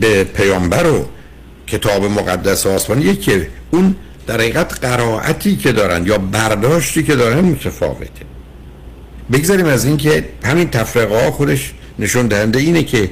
به 0.00 0.24
پیامبر 0.24 0.90
و 0.90 1.06
کتاب 1.66 2.04
مقدس 2.04 2.66
آسمانی 2.66 3.16
که 3.16 3.48
اون 3.70 3.96
در 4.26 4.34
حقیقت 4.34 4.80
قرائتی 4.80 5.56
که 5.56 5.72
دارن 5.72 6.06
یا 6.06 6.18
برداشتی 6.18 7.02
که 7.02 7.16
دارن 7.16 7.40
متفاوته. 7.40 8.24
بگذاریم 9.32 9.66
از 9.66 9.84
این 9.84 9.96
که 9.96 10.24
همین 10.44 10.70
تفرقه 10.70 11.24
ها 11.24 11.30
خودش 11.30 11.72
نشون 11.98 12.26
دهنده 12.26 12.58
اینه 12.58 12.82
که 12.82 13.10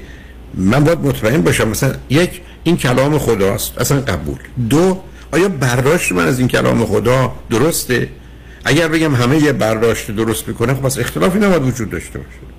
من 0.54 0.84
باید 0.84 0.98
مطمئن 0.98 1.42
باشم 1.42 1.68
مثلا 1.68 1.94
یک 2.10 2.40
این 2.64 2.76
کلام 2.76 3.18
خداست 3.18 3.78
اصلا 3.78 4.00
قبول. 4.00 4.38
دو 4.70 5.00
آیا 5.32 5.48
برداشت 5.48 6.12
من 6.12 6.26
از 6.26 6.38
این 6.38 6.48
کلام 6.48 6.86
خدا 6.86 7.32
درسته؟ 7.50 8.08
اگر 8.64 8.88
بگم 8.88 9.14
همه 9.14 9.38
یه 9.38 9.52
برداشت 9.52 10.10
درست 10.10 10.48
می‌کنه 10.48 10.74
خب 10.74 10.82
پس 10.82 10.98
اختلافی 10.98 11.38
نباید 11.38 11.62
وجود 11.62 11.90
داشته 11.90 12.18
باشه. 12.18 12.51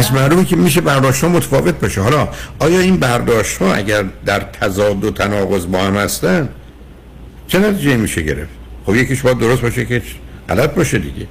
پس 0.00 0.12
معلومه 0.12 0.44
که 0.44 0.56
میشه 0.56 0.80
برداشت 0.80 1.24
ها 1.24 1.28
متفاوت 1.28 1.80
باشه. 1.80 2.00
حالا 2.00 2.28
آیا 2.58 2.80
این 2.80 2.96
برداشت 2.96 3.58
ها 3.58 3.74
اگر 3.74 4.04
در 4.26 4.40
تضاد 4.40 5.04
و 5.04 5.10
تناقض 5.10 5.66
با 5.66 5.78
هم 5.78 5.96
هستن 5.96 6.48
چه 7.48 7.58
نتیجه 7.58 7.96
میشه 7.96 8.22
گرفت؟ 8.22 8.50
خب 8.86 8.94
یکیش 8.94 9.22
باید 9.22 9.38
درست 9.38 9.62
باشه 9.62 9.84
که 9.84 10.02
غلط 10.48 10.74
باشه 10.74 10.98
دیگه. 10.98 11.26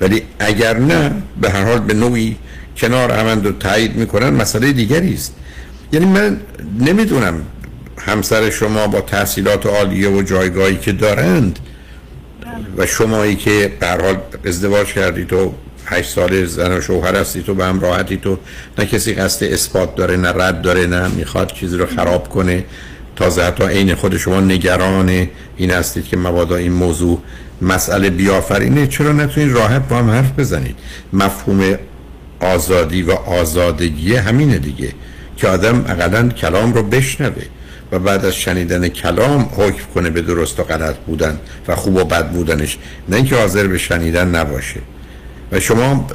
ولی 0.00 0.22
اگر 0.38 0.78
نه 0.78 1.12
به 1.40 1.50
هر 1.50 1.64
حال 1.64 1.78
به 1.78 1.94
نوعی 1.94 2.36
کنار 2.76 3.12
همند 3.12 3.46
و 3.46 3.52
تایید 3.52 3.96
می‌کنن 3.96 4.30
مسئله 4.30 4.72
دیگری 4.72 5.14
است. 5.14 5.34
یعنی 5.92 6.06
من 6.06 6.40
نمی‌دونم 6.80 7.42
همسر 7.98 8.50
شما 8.50 8.86
با 8.86 9.00
تحصیلات 9.00 9.66
عالیه 9.66 10.08
و 10.08 10.22
جایگاهی 10.22 10.76
که 10.76 10.92
دارند 10.92 11.58
و 12.76 12.86
شمایی 12.86 13.36
که 13.36 13.72
به 13.80 13.86
حال 13.86 14.16
ازدواج 14.44 14.86
کردید 14.86 15.32
و 15.32 15.54
هشت 15.90 16.10
سال 16.10 16.44
زن 16.44 16.78
و 16.78 16.80
شوهر 16.80 17.16
هستی 17.16 17.42
تو 17.42 17.54
به 17.54 17.64
هم 17.64 17.80
راحتی 17.80 18.16
تو. 18.16 18.38
نه 18.78 18.86
کسی 18.86 19.14
قصد 19.14 19.44
اثبات 19.44 19.94
داره 19.94 20.16
نه 20.16 20.28
رد 20.28 20.62
داره 20.62 20.86
نه 20.86 21.08
می‌خواد 21.08 21.52
چیزی 21.52 21.76
رو 21.76 21.86
خراب 21.86 22.28
کنه. 22.28 22.64
تازه 23.16 23.42
حتی 23.42 23.64
عین 23.64 23.94
خود 23.94 24.16
شما 24.16 24.40
نگران 24.40 25.28
این 25.56 25.70
هستید 25.70 26.04
که 26.04 26.16
مبادا 26.16 26.56
این 26.56 26.72
موضوع 26.72 27.22
مسئله 27.62 28.10
بیافرینه. 28.10 28.86
چرا 28.86 29.12
نتونید 29.12 29.52
راحت 29.52 29.88
با 29.88 29.96
هم 29.96 30.10
حرف 30.10 30.38
بزنید؟ 30.38 30.76
مفهوم 31.12 31.78
آزادی 32.40 33.02
و 33.02 33.12
آزادگی 33.12 34.16
همینه 34.16 34.58
دیگه. 34.58 34.92
که 35.36 35.48
آدم 35.48 35.84
اقلا 35.88 36.28
کلام 36.28 36.74
رو 36.74 36.82
بشنوه 36.82 37.42
و 37.92 37.98
بعد 37.98 38.24
از 38.24 38.34
شنیدن 38.34 38.88
کلام 38.88 39.50
حکم 39.56 39.84
کنه 39.94 40.10
به 40.10 40.22
درست 40.22 40.60
و 40.60 40.62
غلط 40.62 40.96
بودن 40.96 41.38
و 41.68 41.76
خوب 41.76 41.96
و 41.96 42.04
بد 42.04 42.30
بودنش. 42.30 42.78
نه 43.08 43.16
اینکه 43.16 43.36
حاضر 43.36 43.66
به 43.66 43.78
شنیدن 43.78 44.28
نباشه. 44.28 44.80
و 45.52 45.60
شما 45.60 46.06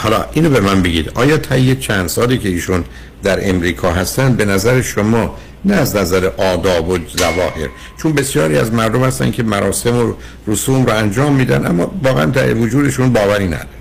حالا 0.00 0.24
اینو 0.32 0.50
به 0.50 0.60
من 0.60 0.82
بگید. 0.82 1.10
آیا 1.14 1.36
طی 1.36 1.76
چند 1.76 2.08
سالی 2.08 2.38
که 2.38 2.48
ایشون 2.48 2.84
در 3.22 3.50
امریکا 3.50 3.92
هستن 3.92 4.34
به 4.34 4.44
نظر 4.44 4.82
شما 4.82 5.36
نه 5.64 5.74
از 5.74 5.96
نظر 5.96 6.30
آداب 6.38 6.88
و 6.88 6.98
زواهر 7.16 7.68
چون 7.96 8.12
بسیاری 8.12 8.58
از 8.58 8.72
مردم 8.72 9.04
هستن 9.04 9.30
که 9.30 9.42
مراسم 9.42 9.96
و 9.96 10.14
رسوم 10.46 10.86
رو 10.86 10.96
انجام 10.96 11.32
میدن 11.32 11.66
اما 11.66 11.90
واقعا 12.02 12.24
در 12.24 12.54
وجودشون 12.54 13.12
باوری 13.12 13.46
نداره. 13.46 13.79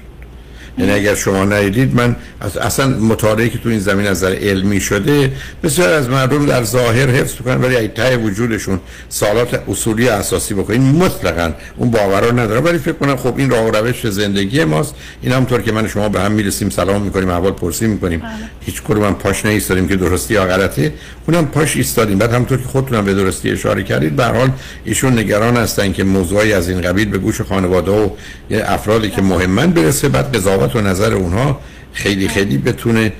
یعنی 0.79 0.91
اگر 0.91 1.15
شما 1.15 1.45
ندیدید 1.45 1.95
من 1.95 2.15
اصلا 2.61 2.87
مطالعه 2.87 3.49
که 3.49 3.57
تو 3.57 3.69
این 3.69 3.79
زمین 3.79 4.07
از 4.07 4.17
نظر 4.17 4.35
علمی 4.35 4.81
شده 4.81 5.31
بسیار 5.63 5.93
از 5.93 6.09
مردم 6.09 6.45
در 6.45 6.63
ظاهر 6.63 7.09
حفظ 7.09 7.35
کنن 7.35 7.61
ولی 7.61 7.87
ته 7.87 8.17
وجودشون 8.17 8.79
سالات 9.09 9.61
اصولی 9.69 10.09
اساسی 10.09 10.53
بکنین 10.53 10.81
مطلقا 10.81 11.51
اون 11.77 11.91
باور 11.91 12.21
رو 12.21 12.39
ندارم. 12.39 12.65
ولی 12.65 12.77
فکر 12.77 12.93
کنم 12.93 13.15
خب 13.15 13.37
این 13.37 13.49
راه 13.49 13.65
و 13.65 13.71
روش 13.71 14.07
زندگی 14.07 14.63
ماست. 14.63 14.95
این 15.21 15.31
همونطور 15.31 15.61
که 15.61 15.71
من 15.71 15.87
شما 15.87 16.09
به 16.09 16.21
هم 16.21 16.31
می‌رسیم 16.31 16.69
سلام 16.69 17.01
می‌کنیم 17.01 17.29
احوال 17.29 17.51
پرسی 17.51 17.87
می‌کنیم. 17.87 18.21
هیچ 18.61 18.81
کدوم 18.83 19.03
من 19.03 19.13
پاش 19.13 19.45
نیستادیم 19.45 19.87
که 19.87 19.95
درستی 19.95 20.33
یا 20.33 20.45
غلطه. 20.45 20.93
اونم 21.27 21.47
پاش 21.47 21.75
ایستادیم. 21.75 22.17
بعد 22.17 22.33
همونطور 22.33 22.57
که 22.57 22.67
خودتونم 22.67 23.05
به 23.05 23.13
درستی 23.13 23.51
اشاره 23.51 23.83
کردید 23.83 24.15
به 24.15 24.25
حال 24.25 24.51
ایشون 24.85 25.19
نگران 25.19 25.57
هستن 25.57 25.93
که 25.93 26.03
موضوعی 26.03 26.53
از 26.53 26.69
این 26.69 26.81
قبیل 26.81 27.09
به 27.09 27.17
گوش 27.17 27.41
خانواده 27.41 27.91
و 27.91 28.09
افرادی 28.51 29.09
که 29.09 29.21
مهمن 29.21 29.71
برسه. 29.71 30.09
بعد 30.09 30.35
قضاوت 30.35 30.68
و 30.75 30.81
نظر 30.81 31.13
اونها 31.13 31.59
خیلی 31.93 32.27
خیلی 32.27 32.57
بتونه 32.57 33.11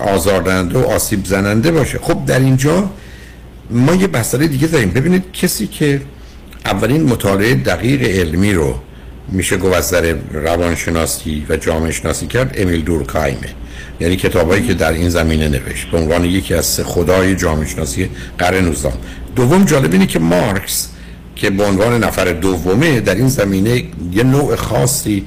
آزاردهنده 0.00 0.78
و 0.78 0.82
آسیب 0.86 1.24
زننده 1.24 1.70
باشه. 1.70 1.98
خب 1.98 2.24
در 2.26 2.38
اینجا 2.38 2.90
ما 3.70 3.94
یه 3.94 4.06
مسئله 4.06 4.46
دیگه 4.46 4.66
داریم. 4.66 4.90
ببینید 4.90 5.32
کسی 5.32 5.66
که 5.66 6.00
اولین 6.64 7.02
مطالعه 7.02 7.54
دقیق 7.54 8.02
علمی 8.02 8.52
رو 8.52 8.74
میشه 9.28 9.56
گفت 9.56 9.94
روانشناسی 10.32 11.46
و 11.48 11.56
جامعه 11.56 11.92
شناسی 11.92 12.26
کرد 12.26 12.54
امیل 12.58 12.82
دورکایمه. 12.82 13.48
یعنی 14.00 14.16
کتابایی 14.16 14.66
که 14.66 14.74
در 14.74 14.92
این 14.92 15.08
زمینه 15.08 15.48
نوشت. 15.48 15.90
به 15.90 15.98
عنوان 15.98 16.24
یکی 16.24 16.54
از 16.54 16.80
خدای 16.80 17.36
جامعه 17.36 17.66
شناسی 17.66 18.10
قرن 18.38 18.64
19 18.64 18.92
دوم 19.36 19.64
جالب 19.64 19.92
اینه 19.92 20.06
که 20.06 20.18
مارکس 20.18 20.88
که 21.36 21.50
به 21.50 21.64
عنوان 21.64 22.04
نفر 22.04 22.32
دومه 22.32 23.00
در 23.00 23.14
این 23.14 23.28
زمینه 23.28 23.84
یه 24.12 24.22
نوع 24.22 24.56
خاصی 24.56 25.24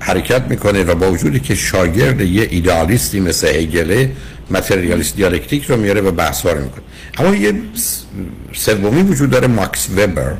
حرکت 0.00 0.42
می‌کنه 0.42 0.84
و 0.84 0.94
با 0.94 1.12
وجودی 1.12 1.40
که 1.40 1.54
شاگرد 1.54 2.20
یه 2.20 2.48
ایدالیستی 2.50 3.20
مثل 3.20 3.48
هگله 3.48 4.10
متریالیست 4.50 5.16
دیالکتیک 5.16 5.64
رو 5.64 5.76
میاره 5.76 6.00
و 6.00 6.10
بحث 6.10 6.46
رو 6.46 6.62
می‌کنه. 6.62 6.82
اما 7.18 7.36
یه 7.36 7.54
سومی 8.52 9.02
وجود 9.02 9.30
داره 9.30 9.46
ماکس 9.46 9.88
وبر 9.96 10.34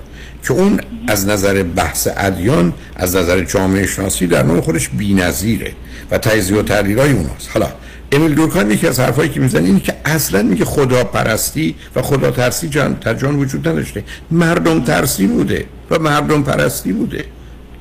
که 0.45 0.53
اون 0.53 0.81
از 1.09 1.29
نظر 1.29 1.63
بحث 1.63 2.09
ادیان 2.17 2.73
از 2.97 3.17
نظر 3.17 3.45
جامعه 3.45 3.87
شناسی 3.87 4.27
در 4.27 4.43
نوع 4.43 4.61
خودش 4.61 4.89
بی‌نظیره 4.89 5.73
و 6.11 6.19
تجزیه 6.19 6.59
و 6.59 6.63
تحلیلای 6.63 7.13
اوناست. 7.13 7.51
حالا 7.55 7.69
امیل 8.13 8.35
دورکان 8.35 8.71
یکی 8.71 8.87
از 8.87 9.01
حرفایی 9.01 9.31
که 9.31 9.41
می‌زنه 9.41 9.65
اینه 9.65 9.81
که 9.81 9.95
اصلا 10.05 10.43
میگه 10.43 10.65
خدا 10.65 11.05
پرستی 11.05 11.75
و 11.97 12.03
خدا 12.03 12.31
ترسی 12.31 12.69
جان 12.69 12.97
جان 13.19 13.37
وجود 13.37 13.69
نداشته. 13.69 14.05
مردم 14.31 14.85
ترسی 14.85 15.27
بوده 15.27 15.65
و 15.91 15.99
مردم 15.99 16.43
پرستی 16.43 16.93
بوده. 16.93 17.25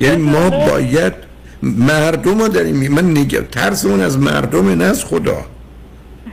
یعنی 0.00 0.16
ما 0.16 0.50
باید 0.50 1.29
مردم 1.62 2.38
رو 2.38 2.48
داریم. 2.48 2.92
من 2.92 3.10
نگه 3.10 3.40
ترس 3.40 3.84
اون 3.84 4.00
از 4.00 4.18
مردم 4.18 4.68
نه 4.68 4.84
از 4.84 5.04
خدا. 5.04 5.46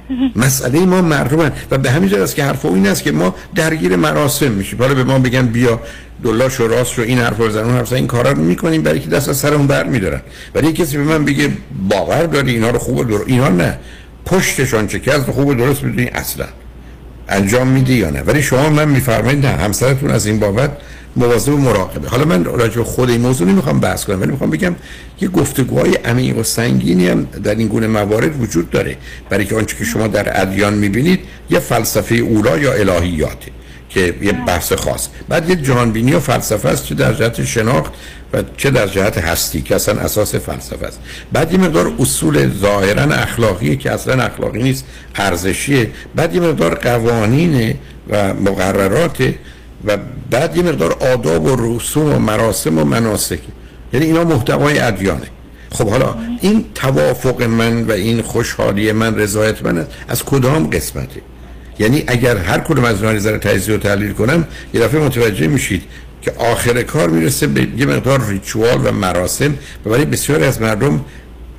مسئله 0.35 0.79
ما 0.79 1.01
مردم 1.01 1.51
و 1.71 1.77
به 1.77 1.91
همین 1.91 2.15
است 2.15 2.35
که 2.35 2.43
حرف 2.43 2.65
این 2.65 2.87
است 2.87 3.03
که 3.03 3.11
ما 3.11 3.35
درگیر 3.55 3.95
مراسم 3.95 4.51
میشیم. 4.51 4.79
حالا 4.79 4.93
به 4.93 5.03
ما 5.03 5.19
بگن 5.19 5.45
بیا 5.45 5.79
دلاش 6.23 6.59
و 6.59 6.67
راست 6.67 6.97
رو 6.97 7.03
این 7.03 7.19
حرف 7.19 7.37
رو 7.37 7.49
زنون 7.49 7.73
حرف 7.73 7.93
این 7.93 8.07
کارا 8.07 8.31
رو 8.31 8.41
می‌کنیم 8.41 8.81
برای 8.81 8.99
که 8.99 9.09
دست 9.09 9.29
از 9.29 9.37
سرمون 9.37 9.67
بر 9.67 9.83
میدارن 9.83 10.21
ولی 10.55 10.73
کسی 10.73 10.97
به 10.97 11.03
من 11.03 11.25
بگه 11.25 11.49
باور 11.89 12.23
داری 12.23 12.53
اینا 12.53 12.69
رو 12.69 12.79
خوب 12.79 13.07
درست 13.07 13.23
اینا 13.27 13.49
نه. 13.49 13.77
پشتشان 14.25 14.87
چه 14.87 14.99
که 14.99 15.11
خوب 15.11 15.47
و 15.47 15.53
درست 15.53 15.83
می‌دونی 15.83 16.07
اصلا. 16.07 16.45
انجام 17.29 17.67
میدی 17.67 17.93
یا 17.93 18.09
نه. 18.09 18.21
ولی 18.21 18.41
شما 18.41 18.69
من 18.69 18.87
میفرمایید 18.87 19.45
نه 19.45 19.51
همسرتون 19.51 20.11
از 20.11 20.25
این 20.25 20.39
بابت 20.39 20.71
مواظب 21.15 21.53
و 21.53 21.57
مراقبه. 21.57 22.09
حالا 22.09 22.25
من 22.25 22.43
راجع 22.43 22.83
خود 22.83 23.09
این 23.09 23.21
موضوع 23.21 23.47
نمی‌خوام 23.47 23.79
بحث 23.79 24.05
کنم 24.05 24.21
ولی 24.21 24.31
می‌خوام 24.31 24.49
بگم 24.49 24.75
یه 25.21 25.27
گفتگوهای 25.27 25.95
عمیق 25.95 26.37
و 26.37 26.43
سنگینی 26.43 27.07
هم 27.07 27.23
در 27.43 27.55
این 27.55 27.67
گونه 27.67 27.87
موارد 27.87 28.41
وجود 28.41 28.69
داره. 28.69 28.97
برای 29.29 29.45
که 29.45 29.55
آنچه 29.55 29.77
که 29.77 29.83
شما 29.83 30.07
در 30.07 30.41
ادیان 30.41 30.73
می‌بینید 30.73 31.19
یه 31.49 31.59
فلسفه 31.59 32.15
اولا 32.15 32.57
یا 32.57 32.73
الهیاته 32.73 33.51
که 33.89 34.13
یه 34.21 34.31
بحث 34.31 34.73
خاص. 34.73 35.07
بعد 35.29 35.49
یه 35.49 35.55
جهانبینی 35.55 36.13
و 36.13 36.19
فلسفه 36.19 36.69
است 36.69 36.85
چه 36.85 36.95
در 36.95 37.13
جهت 37.13 37.45
شناخت 37.45 37.91
و 38.33 38.43
چه 38.57 38.69
در 38.69 38.87
جهت 38.87 39.17
هستی 39.17 39.61
که 39.61 39.75
اصلا 39.75 39.99
اساس 39.99 40.35
فلسفه 40.35 40.85
است. 40.85 40.99
بعد 41.33 41.53
یه 41.53 41.59
مقدار 41.59 41.93
اصول 41.99 42.51
ظاهرا 42.61 43.15
اخلاقیه 43.15 43.75
که 43.75 43.91
اصلا 43.91 44.23
اخلاقی 44.23 44.63
نیست 44.63 44.85
ارزشیه. 45.15 45.89
بعد 46.15 46.35
یه 46.35 46.41
مقدار 46.41 46.75
قوانین 46.75 47.73
و 48.09 48.33
مقررات 48.33 49.33
و 49.85 49.97
بعد 50.31 50.57
یه 50.57 50.63
مقدار 50.63 50.93
آداب 50.93 51.45
و 51.45 51.75
رسوم 51.77 52.13
و 52.13 52.19
مراسم 52.19 52.77
و 52.77 52.83
مناسک 52.83 53.39
یعنی 53.93 54.05
اینا 54.05 54.23
محتوای 54.23 54.79
ادیانه. 54.79 55.27
خب 55.71 55.89
حالا 55.89 56.15
این 56.41 56.65
توافق 56.75 57.43
من 57.43 57.83
و 57.83 57.91
این 57.91 58.21
خوشحالی 58.21 58.91
من 58.91 59.15
رضایت 59.15 59.65
من 59.65 59.87
از 60.07 60.23
کدام 60.23 60.69
قسمته 60.69 61.21
یعنی 61.79 62.03
اگر 62.07 62.37
هر 62.37 62.59
کدوم 62.59 62.85
از 62.85 62.95
اونها 62.95 63.11
نظر 63.11 63.37
تجزیه 63.37 63.75
و 63.75 63.77
تحلیل 63.77 64.13
کنم 64.13 64.47
یه 64.73 64.81
دفعه 64.81 65.01
متوجه 65.01 65.47
میشید 65.47 65.83
که 66.21 66.31
آخر 66.37 66.83
کار 66.83 67.09
می‌رسه 67.09 67.47
به 67.47 67.67
یه 67.77 67.85
مقدار 67.85 68.27
ریچوال 68.27 68.81
و 68.83 68.91
مراسم 68.91 69.53
و 69.85 69.89
برای 69.89 70.05
بسیاری 70.05 70.43
از 70.43 70.61
مردم 70.61 71.05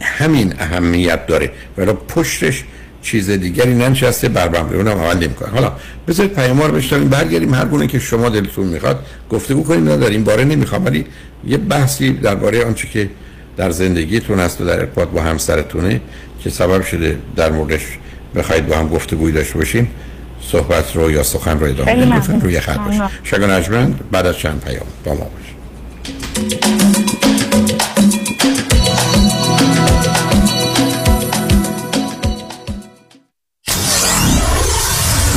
همین 0.00 0.54
اهمیت 0.58 1.26
داره. 1.26 1.50
ولی 1.78 1.92
پشتش 1.92 2.64
چیز 3.02 3.30
دیگری 3.30 3.74
ننشسته 3.74 4.28
بر 4.28 4.48
بمره 4.48 4.76
اونم 4.76 4.98
عمل 4.98 5.16
نمی‌کنه. 5.16 5.48
حالا 5.48 5.72
بذارید 6.08 6.32
پیام 6.32 6.62
رو 6.62 6.72
بشنویم 6.72 7.08
برگردیم 7.08 7.54
هر 7.54 7.64
گونه 7.64 7.86
که 7.86 7.98
شما 7.98 8.28
دلتون 8.28 8.66
می‌خواد 8.66 9.06
گفتگو 9.30 9.62
کنیم. 9.62 9.88
نداریم 9.88 10.24
باره 10.24 10.44
نمی‌خوام 10.44 10.84
ولی 10.84 11.04
یه 11.46 11.56
بحثی 11.56 12.12
درباره 12.12 12.64
آنچه 12.64 12.88
که 12.88 13.10
در 13.56 13.70
زندگیتون 13.70 14.40
هست 14.40 14.60
و 14.60 14.64
در 14.64 14.80
ارتباط 14.80 15.08
با 15.08 15.22
همسرتونه 15.22 16.00
که 16.44 16.50
سبب 16.50 16.84
شده 16.84 17.18
در 17.36 17.50
موردش 17.52 17.82
بخواید 18.34 18.66
با 18.66 18.76
هم 18.76 18.88
گفتگوی 18.88 19.32
داشته 19.32 19.58
باشیم 19.58 19.90
صحبت 20.42 20.96
رو 20.96 21.10
یا 21.10 21.22
سخن 21.22 21.60
رو 21.60 21.66
ادامه 21.66 22.06
بدید 22.06 22.42
روی 22.42 22.60
خط 22.60 22.78
باشید. 22.78 23.02
شگان 23.22 23.94
بعد 24.12 24.26
از 24.26 24.36
چند 24.36 24.64
پیام 24.64 24.86
با 25.04 25.14
ما 25.14 25.30
باشید. 25.36 27.17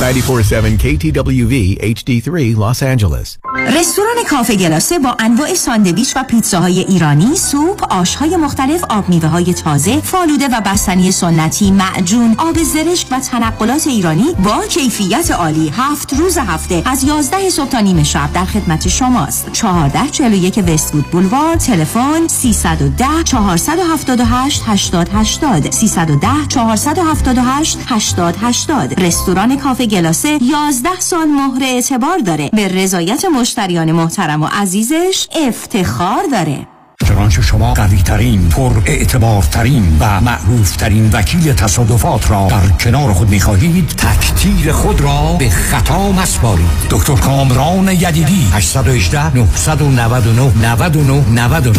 947 0.02 0.78
KTWV 0.78 1.78
HD3 1.94 2.56
Los 2.56 2.82
Angeles. 2.82 3.38
رستوران 3.54 4.16
کافه 4.30 4.56
گلاسه 4.56 4.98
با 4.98 5.16
انواع 5.18 5.54
ساندویچ 5.54 6.16
و 6.16 6.24
پیتزاهای 6.24 6.80
ایرانی، 6.80 7.36
سوپ، 7.36 7.92
آشهای 7.92 8.36
مختلف، 8.36 8.84
آب 8.88 9.08
میوه 9.08 9.28
های 9.28 9.54
تازه، 9.54 10.00
فالوده 10.00 10.48
و 10.48 10.60
بستنی 10.60 11.10
سنتی، 11.10 11.70
معجون، 11.70 12.34
آب 12.38 12.62
زرشک 12.62 13.06
و 13.10 13.20
تنقلات 13.20 13.86
ایرانی 13.86 14.26
با 14.44 14.64
کیفیت 14.68 15.30
عالی 15.30 15.72
هفت 15.76 16.14
روز 16.14 16.38
هفته 16.38 16.82
از 16.86 17.04
11 17.04 17.50
صبح 17.50 17.68
تا 17.68 17.80
نیم 17.80 18.02
شب 18.02 18.32
در 18.34 18.44
خدمت 18.44 18.88
شماست. 18.88 19.48
1441 19.48 20.58
وستوود 20.58 21.04
بولوار، 21.04 21.56
تلفن 21.56 22.28
310 22.28 23.06
478 23.24 24.62
8080 24.66 25.70
310 25.70 26.28
478 26.48 27.78
8080 27.86 29.00
رستوران 29.00 29.56
کافه 29.56 29.86
گلاسه 29.92 30.38
11 30.42 30.88
سال 30.98 31.28
مهر 31.28 31.62
اعتبار 31.62 32.18
داره. 32.18 32.50
به 32.52 32.68
رضایت 32.68 33.24
مشتریان 33.24 33.92
محترم 33.92 34.42
و 34.42 34.48
عزیزش 34.52 35.28
افتخار 35.48 36.22
داره. 36.32 36.66
چنانچه 37.08 37.42
شما 37.42 37.74
قوی 37.74 38.02
ترین 38.02 38.48
پر 38.48 38.72
اعتبار 38.86 39.42
ترین 39.42 39.96
و 40.00 40.20
معروف 40.20 40.76
ترین 40.76 41.10
وکیل 41.12 41.52
تصادفات 41.52 42.30
را 42.30 42.46
در 42.50 42.68
کنار 42.68 43.12
خود 43.12 43.30
می 43.30 43.40
خواهید 43.40 43.88
تک 43.88 44.30
تیر 44.30 44.72
خود 44.72 45.00
را 45.00 45.36
به 45.38 45.50
خطا 45.50 46.12
مسپارید 46.12 46.66
دکتر 46.90 47.14
کامران 47.14 47.88
یدیدی 47.88 48.48
818 48.52 49.36
999 49.36 50.52
99 50.72 51.24
99 51.30 51.78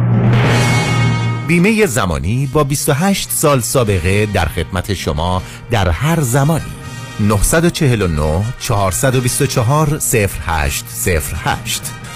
بیمه 1.51 1.85
زمانی 1.85 2.49
با 2.53 2.63
28 2.63 3.29
سال 3.31 3.61
سابقه 3.61 4.25
در 4.25 4.45
خدمت 4.45 4.93
شما 4.93 5.41
در 5.71 5.89
هر 5.89 6.21
زمانی. 6.21 6.71
949 7.19 8.43
424 8.59 9.99
0808 10.13 10.85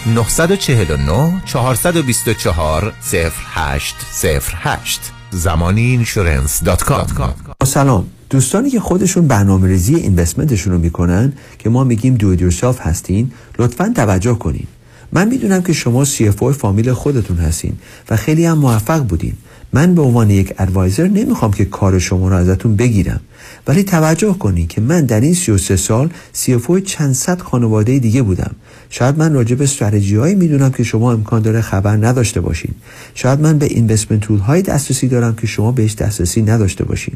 949 0.06 1.42
424 1.46 2.94
0808 3.14 5.12
زمانی 5.32 5.82
insurance 5.82 6.64
dot 6.64 6.84
com 6.84 7.34
سلام. 7.64 8.06
دوستانی 8.30 8.70
که 8.70 8.80
خودشون 8.80 9.28
برنامه 9.28 9.68
ریزی 9.68 9.96
investment 9.96 10.52
شون 10.52 10.74
رو 10.74 10.80
می‌کنن 10.80 11.34
که 11.60 11.70
ما 11.70 11.84
میگیم 11.84 12.16
دو 12.16 12.50
هستین 12.80 13.32
لطفا 13.60 13.94
توجه 13.96 14.34
کنین. 14.34 14.68
من 15.16 15.28
می‌دونم 15.28 15.62
که 15.62 15.74
شما 15.74 16.06
CFO 16.06 16.52
فامیل 16.52 16.94
خودتون 16.94 17.38
هستین 17.38 17.74
و 18.10 18.16
خیلی 18.16 18.46
هم 18.46 18.58
موفق 18.58 19.00
بودین. 19.00 19.34
من 19.74 19.96
به 19.96 20.02
عنوان 20.02 20.30
یک 20.30 20.54
advisor 20.58 21.08
نمی‌خوام 21.08 21.52
که 21.52 21.66
کار 21.66 22.00
شما 22.00 22.30
رو 22.30 22.36
ازتون 22.36 22.76
بگیرم. 22.76 23.20
ولی 23.68 23.84
توجه 23.84 24.34
کنید 24.34 24.68
که 24.68 24.82
من 24.82 25.06
در 25.06 25.22
این 25.22 25.34
33 25.34 25.76
سال 25.76 26.10
CFO 26.34 26.58
چند 26.86 27.14
صد 27.14 27.42
خانواده 27.42 28.00
دیگه 28.00 28.22
بودم. 28.22 28.56
شاید 28.90 29.18
من 29.18 29.34
راجع 29.34 29.56
به 29.56 29.64
استراتژی 29.64 30.16
هایی 30.16 30.36
می‌دونم 30.36 30.72
که 30.72 30.84
شما 30.84 31.12
امکان 31.12 31.42
داره 31.42 31.62
خبر 31.62 31.98
نداشته 32.08 32.42
باشین. 32.42 32.72
شاید 33.16 33.40
من 33.40 33.58
به 33.58 33.66
اینوستمنت 33.66 34.22
تول 34.22 34.40
های 34.40 34.62
دسترسی 34.62 35.08
دارم 35.08 35.36
که 35.36 35.48
شما 35.48 35.72
بهش 35.72 35.96
دسترسی 35.96 36.42
نداشته 36.42 36.84
باشین. 36.84 37.16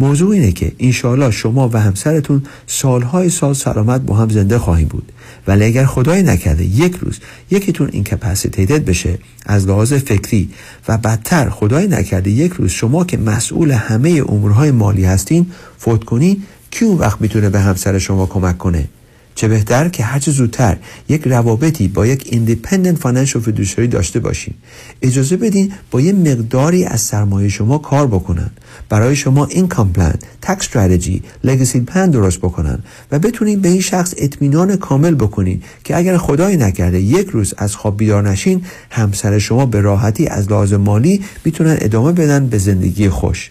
موضوع 0.00 0.30
اینه 0.30 0.52
که 0.52 0.72
انشالله 0.78 1.30
شما 1.30 1.70
و 1.72 1.76
همسرتون 1.76 2.42
سالهای 2.66 3.30
سال 3.30 3.54
سلامت 3.54 4.00
با 4.00 4.14
هم 4.14 4.28
زنده 4.28 4.58
خواهیم 4.58 4.88
بود. 4.88 5.12
ولی 5.46 5.64
اگر 5.64 5.84
خدای 5.84 6.22
نکرده 6.22 6.64
یک 6.64 6.96
روز 6.96 7.18
یکیتون 7.50 7.88
اینکپاسیتیتد 7.92 8.84
بشه 8.84 9.18
از 9.46 9.66
لحاظ 9.66 9.92
فکری 9.92 10.50
و 10.88 10.98
بدتر 10.98 11.50
خدای 11.50 11.86
نکرده 11.86 12.30
یک 12.30 12.52
روز 12.52 12.70
شما 12.70 13.04
که 13.04 13.16
مسئول 13.16 13.70
همه 13.70 14.22
امورهای 14.28 14.70
مالی 14.70 15.04
هستین 15.04 15.46
فوت 15.78 16.04
کنی 16.04 16.42
کی 16.70 16.84
اون 16.84 16.98
وقت 16.98 17.20
می‌تونه 17.20 17.50
به 17.50 17.60
همسر 17.60 17.98
شما 17.98 18.26
کمک 18.26 18.58
کنه؟ 18.58 18.88
چه 19.34 19.48
بهتر 19.48 19.88
که 19.88 20.04
هرچه 20.04 20.30
زودتر 20.30 20.76
یک 21.08 21.22
روابطی 21.26 21.88
با 21.88 22.06
یک 22.06 22.28
independent 22.30 22.98
financial 22.98 23.42
fiduciary 23.42 23.86
داشته 23.86 24.20
باشین. 24.20 24.54
اجازه 25.02 25.36
بدین 25.36 25.72
با 25.90 26.00
یه 26.00 26.12
مقداری 26.12 26.84
از 26.84 27.00
سرمایه 27.00 27.48
شما 27.48 27.78
کار 27.78 28.06
بکنن. 28.06 28.50
برای 28.88 29.16
شما 29.16 29.46
income 29.46 29.92
plan 29.92 30.14
tax 30.42 30.66
strategy 30.66 31.22
legacy 31.44 31.80
plan 31.80 32.10
درست 32.10 32.38
بکنن 32.38 32.78
و 33.12 33.18
بتونین 33.18 33.60
به 33.60 33.68
این 33.68 33.80
شخص 33.80 34.14
اطمینان 34.16 34.76
کامل 34.76 35.14
بکنین 35.14 35.62
که 35.84 35.96
اگر 35.96 36.16
خدای 36.16 36.56
نکرده 36.56 37.00
یک 37.00 37.28
روز 37.28 37.54
از 37.58 37.76
خواب 37.76 37.96
بیدار 37.96 38.30
نشین 38.30 38.62
همسر 38.90 39.38
شما 39.38 39.66
به 39.66 39.80
راحتی 39.80 40.26
از 40.26 40.50
لحاظ 40.50 40.72
مالی 40.72 41.24
می‌تونن 41.44 41.76
ادامه 41.80 42.12
بدن 42.12 42.46
به 42.46 42.58
زندگی 42.58 43.08
خوش. 43.08 43.50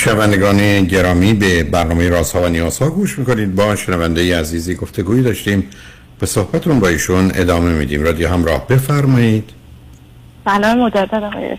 شنوندگان 0.00 0.84
گرامی 0.84 1.34
به 1.34 1.62
برنامه 1.62 2.08
رازها 2.08 2.42
و 2.42 2.48
نیازها 2.48 2.90
گوش 2.90 3.18
می‌کنید. 3.18 3.54
با 3.54 3.76
شنونده 3.76 4.40
عزیزی 4.40 4.74
گفتگویی 4.74 5.22
داشتیم. 5.22 5.68
به 6.18 6.26
صحبتون 6.26 6.80
با 6.80 6.88
ایشون 6.88 7.32
ادامه 7.34 7.72
میدیم. 7.72 8.02
رادیو 8.02 8.28
همراه 8.28 8.68
بفرمایید. 8.68 9.50
سلام 10.44 10.78
مجدد 10.78 11.14
آقای 11.14 11.56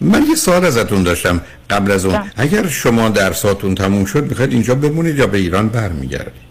من 0.00 0.22
یه 0.28 0.34
سوال 0.34 0.64
ازتون 0.64 1.02
داشتم 1.02 1.40
قبل 1.70 1.90
از 1.90 2.04
اون. 2.04 2.20
اگر 2.36 2.66
شما 2.66 3.08
درساتون 3.08 3.74
تموم 3.74 4.04
شد 4.04 4.24
می‌خواید 4.24 4.52
اینجا 4.52 4.74
بمونید 4.74 5.18
یا 5.18 5.26
به 5.26 5.38
ایران 5.38 5.68
برمیگردید؟ 5.68 6.44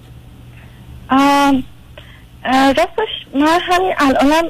راستش 2.45 3.09
من 3.35 3.59
همین 3.61 3.93
الانم 3.97 4.49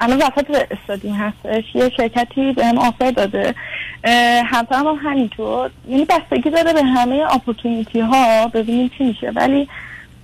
الان 0.00 0.18
وسط 0.18 0.66
استادیم 0.70 1.14
هستش. 1.14 1.64
یه 1.74 1.90
شرکتی 1.96 2.52
به 2.52 2.66
هم 2.66 2.78
آفر 2.78 3.10
داده. 3.10 3.54
همسرم 4.44 4.86
هم 4.86 5.10
همینطور. 5.10 5.70
یعنی 5.88 6.04
بستگی 6.04 6.50
داره 6.50 6.72
به 6.72 6.84
همه 6.84 7.22
opportunity 7.30 8.00
ها 8.00 8.48
ببینیم 8.48 8.90
چی 8.98 9.04
میشه. 9.04 9.30
ولی 9.30 9.68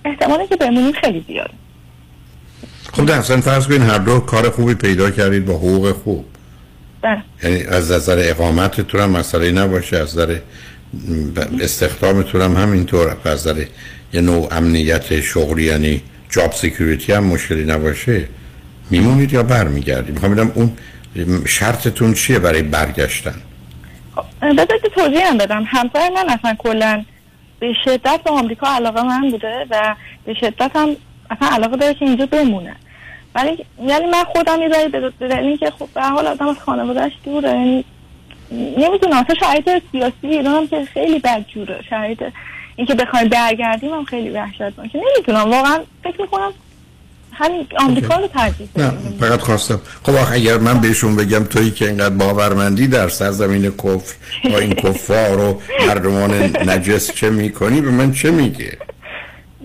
احتمالی 0.05 0.47
که 0.47 0.55
بمونیم 0.55 0.91
خیلی 0.91 1.25
زیاده. 1.27 1.53
خب 2.93 3.05
در 3.05 3.17
اصلا 3.17 3.41
فرض 3.41 3.67
کنید 3.67 3.81
هر 3.81 3.97
دو 3.97 4.19
کار 4.19 4.49
خوبی 4.49 4.73
پیدا 4.73 5.11
کردید 5.11 5.45
با 5.45 5.53
حقوق 5.53 5.91
خوب. 5.91 6.25
بله. 7.01 7.21
یعنی 7.43 7.63
از 7.63 7.91
نظر 7.91 8.17
اقامتتون 8.19 9.01
هم 9.01 9.09
مسئله 9.09 9.51
نباشه 9.51 9.97
از 9.97 10.17
نظر 10.17 10.39
استخدامتون 11.61 12.41
هم 12.41 12.55
همینطور 12.55 13.09
از 13.09 13.27
نظر 13.27 13.65
یه 14.13 14.21
نوع 14.21 14.47
امنیت 14.51 15.21
شغلی 15.21 15.63
یعنی 15.63 16.01
job 16.29 16.51
security 16.51 17.13
هم 17.13 17.23
مشکلی 17.23 17.65
نباشه 17.65 18.27
میمونید 18.89 19.33
یا 19.33 19.43
برمیگردید 19.43 20.13
می‌خوام 20.13 20.35
ببینم 20.35 20.51
اون 20.55 20.77
شرطتون 21.45 22.13
چیه 22.13 22.39
برای 22.39 22.61
برگشتن؟ 22.61 23.35
بذارید 24.41 24.81
که 24.81 24.89
توضیح 24.95 25.27
هم 25.27 25.37
بدم. 25.37 25.63
همسر 25.67 26.09
من 26.09 26.29
اصلا 26.29 26.55
کلا 26.57 27.03
به 27.59 27.73
شدت 27.85 28.19
به 28.23 28.29
آمریکا 28.31 28.67
علاقه 28.67 29.03
من 29.03 29.29
بوده 29.29 29.65
و 29.69 29.95
به 30.25 30.33
شدت 30.33 30.71
هم 30.75 30.95
اصلا 31.29 31.47
علاقه 31.51 31.77
داره 31.77 31.93
که 31.93 32.05
اینجا 32.05 32.25
بمونه. 32.25 32.75
ولی 33.35 33.65
یعنی 33.85 34.05
من 34.05 34.23
خودم 34.23 34.61
یه 34.61 34.69
به 34.87 35.11
دلیل 35.19 35.47
اینکه 35.47 35.69
خب 35.69 35.89
به 35.93 36.01
حال 36.01 36.27
آدم 36.27 36.47
از 36.47 36.55
خانوادهش 36.65 37.11
دوره 37.25 37.49
یعنی 37.49 37.85
نمی‌دونم 38.51 39.17
اصلا 39.17 39.35
شرایط 39.39 39.83
سیاسی 39.91 40.27
ایران 40.27 40.55
هم 40.55 40.67
که 40.67 40.85
خیلی 40.93 41.19
بدجوره 41.19 41.81
شرایط 41.89 42.23
اینکه 42.79 42.95
بخوایم 42.95 43.29
برگردیم 43.29 43.93
هم 43.93 44.05
خیلی 44.05 44.29
وحشتناکه 44.29 44.99
نمی‌دونم 45.17 45.51
واقعا 45.51 45.79
فکر 46.03 46.21
می‌کنم 46.21 46.51
همین 47.31 47.67
آمریکا 47.79 48.15
رو 48.15 48.27
ترجیح 48.27 48.69
نه 48.75 48.91
فقط 49.19 49.39
خواستم. 49.39 49.81
خب 50.03 50.15
آخه 50.15 50.35
اگر 50.35 50.57
من 50.57 50.81
بهشون 50.81 51.15
بگم 51.15 51.43
تویی 51.43 51.71
که 51.71 51.85
اینقدر 51.85 52.15
باورمندی 52.15 52.87
در 52.87 53.09
سرزمین 53.09 53.71
کفر 53.71 54.15
با 54.51 54.59
این 54.59 54.73
کفار 54.73 55.39
و 55.39 55.61
مردمان 55.87 56.33
نجس 56.69 57.11
چه 57.11 57.29
می‌کنی 57.29 57.81
به 57.81 57.91
من 57.91 58.11
چه 58.11 58.31
میگه 58.31 58.77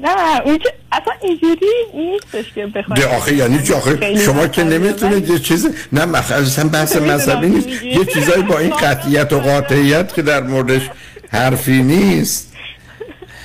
نه 0.02 0.40
اون 0.44 0.58
که 0.58 0.72
اصلا 0.92 1.12
اینجوری 1.22 1.66
نیستش 1.94 2.52
که 2.54 2.66
بخوایم 2.66 3.02
ده 3.02 3.16
آخه 3.16 3.34
یعنی 3.34 3.62
چی؟ 3.62 3.72
آخه 3.72 4.18
شما 4.18 4.46
که 4.46 4.64
نمی‌تونید 4.64 5.30
یه 5.30 5.38
چیز 5.38 5.68
نه 5.92 6.04
مثلا 6.04 6.68
بحث 6.68 6.96
مذهبی 6.96 7.46
نیست. 7.46 7.82
یه 7.82 8.04
چیزایی 8.04 8.42
با 8.42 8.58
این 8.58 8.70
قطعیت 8.70 9.32
و 9.32 9.40
قاطعیت 9.40 10.14
که 10.14 10.22
در 10.22 10.42
موردش 10.42 10.90
حرفی 11.28 11.82
نیست. 11.82 12.53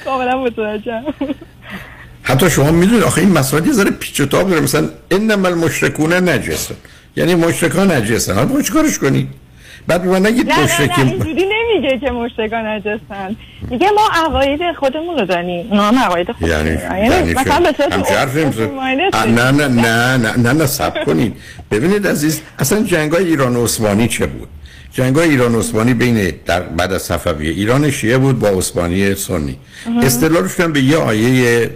کاملا 0.10 0.38
متوجهم. 0.38 1.14
حتی 2.24 2.50
شما 2.50 2.72
می‌دونید 2.72 3.04
آخه 3.04 3.22
این 3.22 3.32
مسائل 3.32 3.66
یه 3.66 3.74
ذره 3.74 3.92
پیچ 3.92 4.20
و 4.20 4.26
تاب 4.26 4.50
داره. 4.50 4.62
مثلا 4.62 4.90
انما 5.12 5.48
المشرکون 5.48 6.14
نجسن. 6.14 6.76
یعنی 7.16 7.36
مشرکان 7.36 7.92
نجسن. 7.92 8.34
حالا 8.34 8.62
چیکارش 8.62 9.00
کنید 9.00 9.28
بعد 9.88 10.04
به 10.04 10.10
من 10.10 10.26
نگید 10.26 10.50
نه 10.50 10.56
نه 10.56 10.62
نه 10.62 10.64
مشرکین 10.64 11.08
اینجوری 11.08 11.46
نمیگه 11.54 12.00
که 12.00 12.12
مشتگان 12.12 12.66
نجستن 12.68 13.36
میگه 13.70 13.88
ما 13.92 14.10
عقاید 14.26 14.60
خودمون 14.80 15.20
رو 15.20 15.26
داریم. 15.26 15.68
اونا 15.70 15.84
هم 15.84 16.00
عقاید 16.00 16.32
خودمون 16.32 16.68
یعنی. 16.68 17.10
یعنی؟ 17.10 17.34
مثلا 17.34 17.60
به 17.60 17.74
صورت 17.78 17.94
نه 19.28 19.52
نه 19.52 19.68
نه 19.68 20.18
نه 20.18 20.38
نه 20.38 20.54
نه 20.54 20.66
سب 20.66 21.06
کنید. 21.06 21.36
ببینید 21.72 22.08
عزیز 22.08 22.42
اصلا 22.60 22.84
جنگای 22.84 23.26
ایران 23.26 23.56
و 23.56 23.64
عثمانی 23.64 24.08
چه 24.08 24.26
بود؟ 24.26 24.48
جنگای 24.94 25.30
ایران 25.30 25.56
عثمانی 25.56 25.94
بین 25.94 26.34
در 26.46 26.62
بعد 26.62 26.94
از 26.94 27.02
صفویه 27.02 27.52
ایران 27.52 27.92
شیعه 27.92 28.18
بود 28.18 28.40
با 28.40 28.48
عثمانی 28.48 29.16
سنی. 29.16 29.58
اها. 29.86 30.02
استدلالش 30.02 30.60
هم 30.60 30.74
به 30.74 30.82
یه 30.82 30.98
آیه 30.98 31.70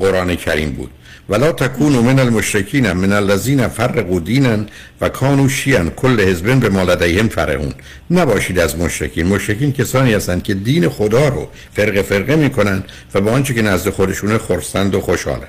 قرآن 0.00 0.36
کریم 0.36 0.70
بود. 0.70 0.90
ولا 1.28 1.52
تکونوا 1.52 2.02
من 2.02 2.18
المشرکین 2.18 2.92
من 2.92 3.12
الذین 3.12 3.68
فرقوا 3.68 4.18
دینا 4.18 4.58
و 5.00 5.08
کانوا 5.08 5.48
شیعا 5.48 5.84
کل 5.96 6.20
حزب 6.20 6.60
به 6.60 6.68
ما 6.68 6.82
لدیهم 6.82 7.28
فرحون. 7.28 7.72
نباشید 8.10 8.58
از 8.58 8.78
مشرکین. 8.78 9.26
مشرکین 9.26 9.72
کسانی 9.72 10.14
هستند 10.14 10.42
که 10.42 10.54
دین 10.54 10.88
خدا 10.88 11.28
رو 11.28 11.48
فرقه 11.74 12.02
فرقه 12.02 12.36
می‌کنن 12.36 12.84
و 13.14 13.20
با 13.20 13.30
آنچه 13.30 13.54
که 13.54 13.62
نزد 13.62 13.90
خودشونه 13.90 14.38
خرسند 14.38 14.94
و 14.94 15.00
خوشحالن. 15.00 15.48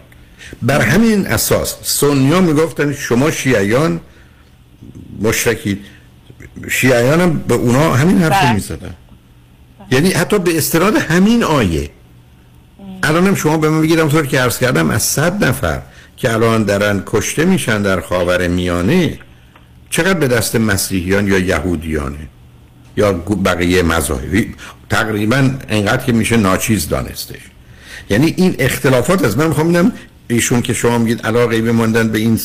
بر 0.61 0.82
همین 0.82 1.28
اساس 1.28 1.76
سنیا 1.82 2.41
می‌گفتن 2.41 2.93
شما 2.93 3.32
شیعیان 3.32 3.99
مشرکید 5.22 5.80
شیعیان 6.70 7.22
هم 7.22 7.38
به 7.38 7.53
اونا 7.53 7.93
همین 7.93 8.18
حرف 8.18 8.41
بله. 8.41 8.53
می‌زدن. 8.53 8.93
یعنی 9.91 10.12
حتی 10.12 10.39
به 10.39 10.58
استناد 10.58 10.95
همین 10.95 11.43
آیه. 11.43 11.89
الانم 13.03 13.36
شما 13.36 13.58
به 13.58 13.70
من 13.70 13.82
بگیرم 13.82 14.10
طور 14.10 14.26
که 14.26 14.39
عرض 14.39 14.60
کردم 14.60 14.89
از 14.89 15.03
صد 15.03 15.43
نفر 15.43 15.82
که 16.18 16.34
الان 16.34 16.64
دارن 16.64 17.03
کشته 17.05 17.45
میشن 17.45 17.82
در 17.82 18.01
خاور 18.01 18.47
میانه 18.47 19.20
چقدر 19.89 20.20
به 20.20 20.28
دست 20.28 20.55
مسیحیان 20.55 21.28
یا 21.28 21.39
یهودیانه؟ 21.39 22.28
یا 22.97 23.14
بقیه 23.14 23.84
مذاهبی؟ 23.84 24.55
تقریبا 24.89 25.51
انقدر 25.70 26.05
که 26.05 26.12
میشه 26.12 26.38
ناچیز 26.38 26.89
دانستش. 26.89 27.39
یعنی 28.10 28.34
این 28.38 28.55
اختلافات 28.60 29.26
از 29.26 29.38
من 29.38 29.47
می‌خوام 29.47 29.91
ایشون 30.28 30.62
که 30.62 30.74
شما 30.74 30.97
میگید 30.97 31.26
علاقه 31.26 31.62
بماندن 31.62 32.08
به 32.08 32.18
این 32.20 32.39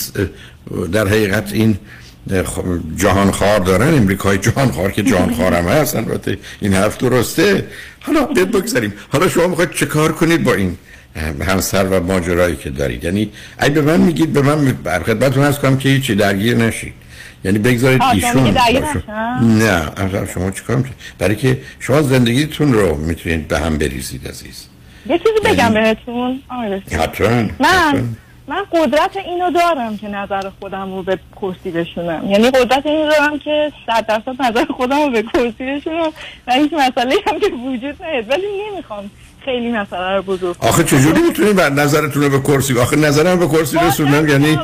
در 0.93 1.09
حقیقت 1.09 1.53
این 1.53 1.79
جهان 2.97 3.31
خار 3.31 3.59
دارن 3.59 3.95
امریکای 3.95 4.39
جهان 4.39 4.73
خار 4.73 4.91
که 4.91 5.03
جهان 5.03 5.35
خار 5.35 5.55
هم 5.55 5.64
هست 5.64 5.97
البته 5.97 6.39
این 6.61 6.75
حرف 6.75 6.99
درسته. 6.99 7.66
حالا 8.01 8.25
بیاد 8.25 8.51
بگذاریم. 8.51 8.93
حالا 9.12 9.29
شما 9.29 9.47
می‌خواید 9.47 9.70
چه 9.70 9.87
کار 9.87 10.12
کنید 10.12 10.45
با 10.45 10.55
این 10.55 10.77
همسر 11.41 11.85
و 11.85 12.01
ماجرایی 12.01 12.57
که 12.57 12.70
دارید؟ 12.70 13.05
یعنی 13.05 13.31
اگه 13.59 13.75
به 13.75 13.83
من 13.83 14.01
میگید 14.01 14.33
به 14.33 14.43
من 14.43 14.64
بر 14.64 15.03
خدمتتون 15.03 15.45
هست 15.45 15.61
کنم 15.61 15.79
که 15.79 15.89
هیچی 15.89 16.14
درگیر 16.14 16.57
نشید. 16.57 16.93
یعنی 17.45 17.59
بگذارید 17.59 18.03
ایشون؟ 18.03 18.57
نه 19.41 19.91
اصلا 19.97 20.27
شما 20.27 20.51
چیکار 20.51 20.77
می‌کنید؟ 20.77 20.97
برای 21.18 21.37
که 21.37 21.61
شما 21.81 22.03
زندگیتون 22.03 22.73
رو 22.73 22.97
می‌تونید 22.97 23.49
به 23.49 23.59
هم 23.59 23.79
بریزید 23.79 24.29
عزیز. 24.29 24.66
یه 25.07 25.18
چیزی 25.18 25.55
بگم 25.55 25.75
بهتون. 25.75 26.41
حتما 26.93 27.29
من 27.61 28.05
من 28.49 28.64
قدرت 28.72 29.16
اینو 29.16 29.51
دارم 29.51 29.99
که 29.99 30.09
نظر 30.09 30.51
خودم 30.61 30.95
رو 30.95 31.03
به 31.03 31.18
کرسی 31.43 31.70
بشونم. 31.70 32.30
یعنی 32.30 32.51
قدرت 32.51 32.86
اینو 32.86 33.11
دارم 33.11 33.38
که 33.38 33.72
صد 33.86 34.07
درصد 34.07 34.43
نظر 34.43 34.64
خودم 34.64 35.03
رو 35.03 35.11
به 35.11 35.22
کرسی 35.22 35.64
بشونم 35.64 36.12
و 36.47 36.53
هیچ 36.53 36.72
مسئله 36.72 37.14
هم 37.26 37.40
که 37.40 37.47
وجود 37.47 38.03
نیست. 38.03 38.30
ولی 38.30 38.47
نمی‌خوام 38.70 39.11
خیلی 39.45 39.72
مسئله 39.72 40.16
رو 40.16 40.22
بزرگ. 40.22 40.57
آخه 40.61 40.84
چجوری 40.84 41.22
می‌تونید 41.22 41.57
بر 41.57 41.70
نظرتون 41.70 42.22
رو 42.22 42.28
به 42.28 42.40
کرسی 42.40 42.78
آخه 42.78 42.97
نظرم 42.97 43.38
به 43.38 43.47
کرسی 43.49 43.78
رسوندم 43.78 44.28
یعنی 44.28 44.59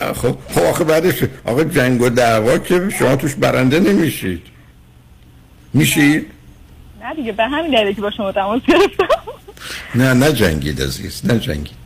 خب 0.00 0.36
خب 0.54 0.62
آخه 0.62 0.84
بعدش 0.84 1.22
آخه 1.44 1.64
جنگ 1.64 2.02
و 2.02 2.08
دعوا 2.08 2.58
که 2.58 2.90
شما 2.98 3.16
توش 3.16 3.34
برنده 3.34 3.80
نمیشید. 3.80 4.42
میشید 5.74 6.30
نه 7.02 7.14
دیگه 7.14 7.32
به 7.32 7.44
همین 7.44 7.70
دلیله 7.70 7.94
که 7.94 8.00
با 8.00 8.10
شما 8.10 8.32
تماس 8.32 8.62
گرفتم. 8.68 9.06
نه 9.94 10.14
نه 10.14 10.32
جنگید 10.32 10.82
عزیز 10.82 11.20
نه 11.24 11.38
جنگید. 11.38 11.76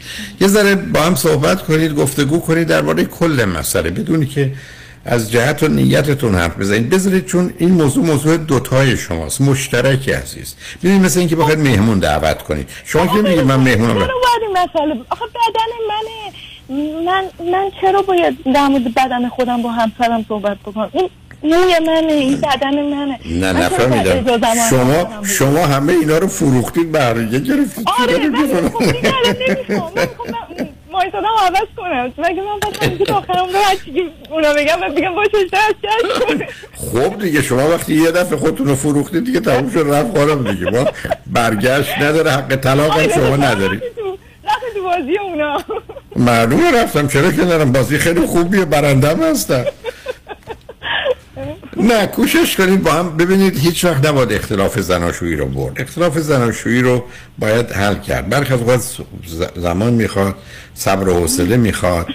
یه 0.40 0.48
ذره 0.48 0.74
با 0.74 1.00
هم 1.00 1.14
صحبت 1.14 1.62
کنید 1.62 1.94
گفتگو 1.94 2.38
کنید 2.40 2.68
درباره 2.68 3.04
کل 3.04 3.44
مسئله 3.44 3.90
بدونی 3.90 4.26
که 4.26 4.52
از 5.04 5.32
جهت 5.32 5.62
و 5.62 5.68
نیتتون 5.68 6.34
حرف 6.34 6.58
بزنید. 6.58 6.90
بذارید 6.90 7.26
چون 7.26 7.54
این 7.58 7.70
موضوع 7.70 8.04
موضوع 8.04 8.36
دوتای 8.36 8.96
شماست 8.96 9.40
مشترکی 9.40 10.12
عزیز. 10.12 10.54
ببینید 10.82 11.02
مثل 11.02 11.18
اینکه 11.20 11.36
بخواید 11.36 11.58
مهمون 11.58 11.98
دعوت 11.98 12.42
کنید. 12.42 12.68
شما 12.84 13.06
که 13.06 13.22
میگید 13.22 13.44
من 13.44 13.56
مهمونم؟ 13.56 13.94
چرا 13.94 14.06
باید 14.06 14.68
مسئله 14.68 15.00
آخه 15.10 15.24
بدن 15.24 15.70
منه. 15.88 16.30
من 17.04 17.24
من 17.52 17.70
چرا 17.80 18.02
باید 18.02 18.38
در 18.54 18.68
مورد 18.68 18.94
بدن 18.94 19.28
خودم 19.28 19.62
با 19.62 19.72
همسرم 19.72 20.24
صحبت 20.28 20.58
بکنم؟ 20.58 20.90
این 20.92 21.10
موی 21.42 21.78
منه 21.86 22.12
این 22.12 22.40
بدن 22.40 22.82
منه. 22.82 23.18
نه 23.26 23.52
نفهمیدم. 23.52 24.38
شما؟ 24.70 25.22
شما 25.24 25.66
همه 25.66 25.92
اینا 25.92 26.18
رو 26.18 26.26
فروختید 26.26 26.86
یه 26.86 27.38
گرفتید. 27.38 27.88
آره؟ 28.00 28.14
خب 28.14 28.22
نمی‌خوام. 28.22 28.84
من 28.84 30.02
می‌خوام 30.02 30.30
من 30.30 30.68
مایزادم 30.92 31.28
عوض 31.40 31.68
کنم. 31.76 32.12
مگه 32.18 32.42
من 32.42 32.58
بخوام 32.70 32.98
تا 33.06 33.14
آخرم 33.16 33.46
رو 33.46 33.58
هرچی 33.64 33.92
که 33.92 34.02
اونا 34.30 34.54
بگم 34.54 34.78
و 34.82 34.94
بگم 34.94 35.14
باشه 35.14 35.44
دست 35.52 35.74
خب 36.74 37.18
دیگه 37.18 37.42
شما 37.42 37.68
وقتی 37.68 37.94
یه 37.94 38.10
دفعه 38.10 38.38
خودتون 38.38 38.66
رو 38.66 38.74
فروختید 38.74 39.24
دیگه 39.24 39.40
تموم 39.40 39.70
شد 39.70 39.86
رفت 39.90 40.18
خانم 40.18 40.52
دیگه. 40.52 40.70
ما 40.70 40.84
برگشت 41.26 41.98
نداره 41.98 42.30
حق 42.30 42.56
طلاق 42.56 42.98
هم 42.98 43.08
شما 43.08 43.36
ندارید 43.36 43.82
رفت 44.44 44.74
تو 44.74 44.82
بازی 44.82 45.18
اونا. 45.18 45.62
معلومه 46.16 46.82
رفتم 46.82 47.08
چرا 47.08 47.32
که 47.32 47.44
نرم 47.44 47.72
بازی 47.72 47.98
خیلی 47.98 48.26
خوبیه 48.26 48.64
برندم 48.64 49.22
هستم 49.22 49.64
نه 51.76 52.06
کوشش 52.06 52.56
کنید 52.56 52.82
با 52.82 52.92
هم 52.92 53.16
ببینید 53.16 53.58
هیچ 53.58 53.84
وقت 53.84 54.06
نباید 54.06 54.32
اختلاف 54.32 54.78
زناشویی 54.78 55.36
رو 55.36 55.46
برد. 55.46 55.80
اختلاف 55.80 56.18
زناشویی 56.18 56.82
رو 56.82 57.04
باید 57.38 57.72
حل 57.72 57.94
کرد. 57.94 58.28
برخی 58.28 58.54
از 58.54 58.98
زمان 59.56 59.92
می‌خواد 59.92 60.34
صبر 60.74 61.08
و 61.08 61.14
حوصله 61.14 61.56
می‌خواد. 61.56 62.06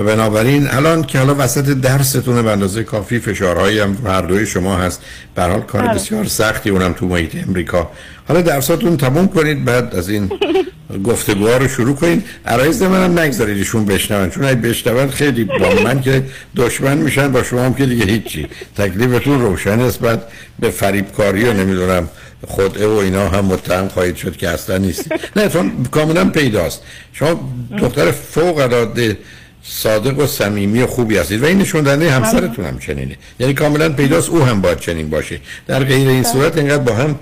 و 0.00 0.04
بنابراین 0.04 0.68
الان 0.70 1.04
که 1.04 1.18
حالا 1.18 1.34
وسط 1.38 1.64
درستون 1.64 2.42
به 2.42 2.50
اندازه 2.50 2.84
کافی 2.84 3.18
فشارهایی 3.18 3.78
هم 3.78 3.96
هر 4.06 4.22
دوی 4.22 4.46
شما 4.46 4.76
هست. 4.76 5.00
به 5.34 5.42
حال 5.42 5.60
کار 5.60 5.82
بله. 5.82 5.94
بسیار 5.94 6.24
سختی 6.24 6.70
اونم 6.70 6.92
تو 6.92 7.06
محیط 7.06 7.36
امریکا. 7.48 7.90
حالا 8.28 8.40
درساتون 8.40 8.96
تموم 8.96 9.28
کنید 9.28 9.64
بعد 9.64 9.94
از 9.94 10.08
این 10.08 10.30
گفتگوها 11.08 11.56
رو 11.56 11.68
شروع 11.68 11.96
کنید. 11.96 12.24
عرایز 12.46 12.82
منم 12.82 13.18
نگذارید 13.18 13.56
ایشون 13.56 13.84
بشنون. 13.84 14.30
چون 14.30 14.44
اگه 14.44 14.54
بشنون 14.54 15.10
خیلی 15.10 15.44
با 15.44 15.74
من 15.84 16.00
که 16.00 16.22
دشمن 16.56 16.98
میشن 16.98 17.32
با 17.32 17.42
شما 17.42 17.64
هم 17.64 17.74
که 17.74 17.86
دیگه 17.86 18.04
هیچی. 18.04 18.46
تکلیفتون 18.76 19.40
روشن 19.40 19.80
است 19.80 20.00
بعد 20.00 20.22
به 20.58 20.70
فریبکاری 20.70 21.44
و 21.44 21.52
نمی‌دونم 21.52 22.08
خدعه 22.46 22.86
و 22.86 22.92
اینا 22.92 23.28
هم 23.28 23.44
متهم 23.44 23.88
خواهید 23.88 24.16
شد 24.16 24.36
که 24.36 24.48
اصلا 24.48 24.78
نیست. 24.78 25.12
نه 25.36 25.48
چون 25.48 25.72
کاملا 25.90 26.24
پیداست. 26.24 26.82
شما 27.12 27.50
دختر 27.78 28.10
فوق 28.10 28.58
العاده 28.58 29.18
صادق 29.62 30.18
و 30.18 30.26
صمیمی 30.26 30.82
و 30.82 30.86
خوبی 30.86 31.18
هستید. 31.18 31.42
و 31.42 31.46
این 31.46 31.58
نشون 31.58 31.84
دهنده 31.84 32.10
همسرتون 32.10 32.64
هم 32.64 32.78
چنینه. 32.78 33.16
یعنی 33.40 33.54
کاملا 33.54 33.88
پیداست 33.88 34.28
او 34.28 34.44
هم 34.44 34.60
باید 34.60 34.78
چنین 34.78 35.10
باشه. 35.10 35.40
در 35.66 35.84
غیر 35.84 36.08
این 36.08 36.22
صورت 36.22 36.58
اینقدر 36.58 36.82
با 36.82 36.94
هم 36.94 37.18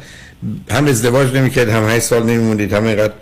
هم 0.71 0.87
ازدواج 0.87 1.37
نمی‌کرد 1.37 1.69
هم 1.69 1.89
8 1.89 2.05
سال 2.05 2.23
نمیموندید 2.23 2.73
هم 2.73 2.85
اینقدر 2.85 3.13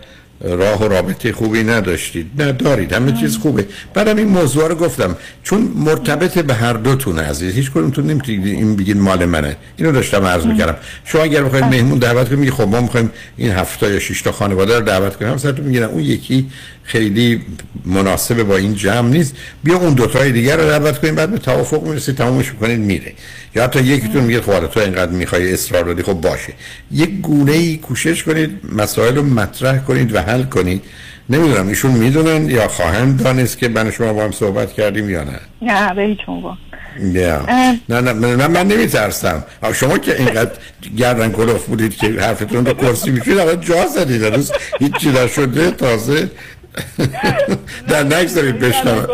راه 0.41 0.83
و 0.83 0.87
رابطه 0.87 1.33
خوبی 1.33 1.63
نداشتید. 1.63 2.31
نه 2.37 2.51
دارید. 2.51 2.93
همه 2.93 3.11
چیز 3.11 3.37
خوبه. 3.37 3.65
بعدم 3.93 4.17
این 4.17 4.27
موضوع 4.27 4.67
رو 4.67 4.75
گفتم. 4.75 5.15
چون 5.43 5.71
مرتبط 5.75 6.37
به 6.37 6.53
هر 6.53 6.73
دوتون 6.73 7.19
عزیز. 7.19 7.53
هیچ 7.55 7.71
کدومتون 7.71 8.07
نمی‌تونید 8.07 8.45
این 8.45 8.75
بگید 8.75 8.97
مال 8.97 9.25
منه. 9.25 9.55
اینو 9.77 9.91
داشتم 9.91 10.25
عرض 10.25 10.45
می‌کردم. 10.45 10.75
شما 11.05 11.21
اگر 11.21 11.43
بخواید 11.43 11.65
مهمون 11.65 11.99
دعوت 11.99 12.27
کنید 12.27 12.39
میگه 12.39 12.51
خب 12.51 12.67
ما 12.67 12.81
می‌خوایم 12.81 13.11
این 13.37 13.51
هفته 13.51 13.93
یا 13.93 13.99
6 13.99 14.21
تا 14.21 14.31
خانواده 14.31 14.79
رو 14.79 14.85
دعوت 14.85 15.15
کنیم. 15.15 15.31
هم 15.31 15.37
سرتون 15.37 15.65
می‌گیرن. 15.65 15.89
اون 15.89 16.03
یکی 16.03 16.49
خیلی 16.87 17.41
مناسب 17.85 18.43
با 18.43 18.57
این 18.57 18.75
جمع 18.75 19.09
نیست. 19.09 19.35
بیا 19.63 19.77
اون 19.77 19.93
دو 19.93 20.05
تای 20.05 20.31
دیگر 20.31 20.57
رو 20.57 20.69
دعوت 20.69 21.01
کنیم 21.01 21.15
بعد 21.15 21.31
به 21.31 21.37
توافق 21.37 21.83
می‌رسید 21.83 22.15
تمومش 22.15 22.51
کنید 22.61 22.79
میره. 22.79 23.13
یا 23.55 23.63
حتی 23.63 23.79
یکیتون 23.79 24.23
میگه 24.23 24.41
خب 24.41 24.67
تو 24.67 24.79
اینقدر 24.79 25.11
می‌خوای 25.11 25.53
اصرار 25.53 25.83
داری 25.83 26.03
خب 26.03 26.13
باشه. 26.13 26.53
یک 26.91 27.21
گونه 27.21 27.51
ای 27.51 27.77
کوشش 27.77 28.23
کنید 28.23 28.59
مسائل 28.75 29.15
رو 29.15 29.23
مطرح 29.23 29.77
کنید 29.77 30.15
و 30.15 30.21
حل 30.21 30.43
کنید. 30.43 30.81
نمی‌دونم 31.29 31.67
ایشون 31.67 31.91
می‌دونن 31.91 32.49
یا 32.49 32.67
خواهند 32.67 33.23
دانست 33.23 33.57
که 33.57 33.67
من 33.67 33.91
شما 33.91 34.13
با 34.13 34.23
هم 34.23 34.31
صحبت 34.31 34.73
کردیم 34.73 35.09
یا 35.09 35.23
نه؟ 35.23 35.39
نه 35.61 35.93
به 35.93 36.01
هیچ 36.01 36.19
نه 37.89 38.01
نه 38.01 38.13
من, 38.13 38.47
من 38.47 38.67
نمیترسم. 38.67 39.43
شما 39.73 39.97
که 39.97 40.17
اینقدر 40.17 40.51
گردن 40.97 41.31
کلوف 41.31 41.65
بودید 41.65 41.95
که 41.95 42.07
حرفتون 42.07 42.65
رو 42.65 42.73
کرسی 42.73 43.11
میشید 43.11 43.37
اما 43.37 43.55
جا 43.55 43.87
زدید 43.87 44.23
هنوز 44.23 44.51
هیچی 44.79 45.09
نشده 45.09 45.71
تازه. 45.71 46.29
در 47.89 48.03
نگذارید 48.03 48.59
بشنم 48.59 49.07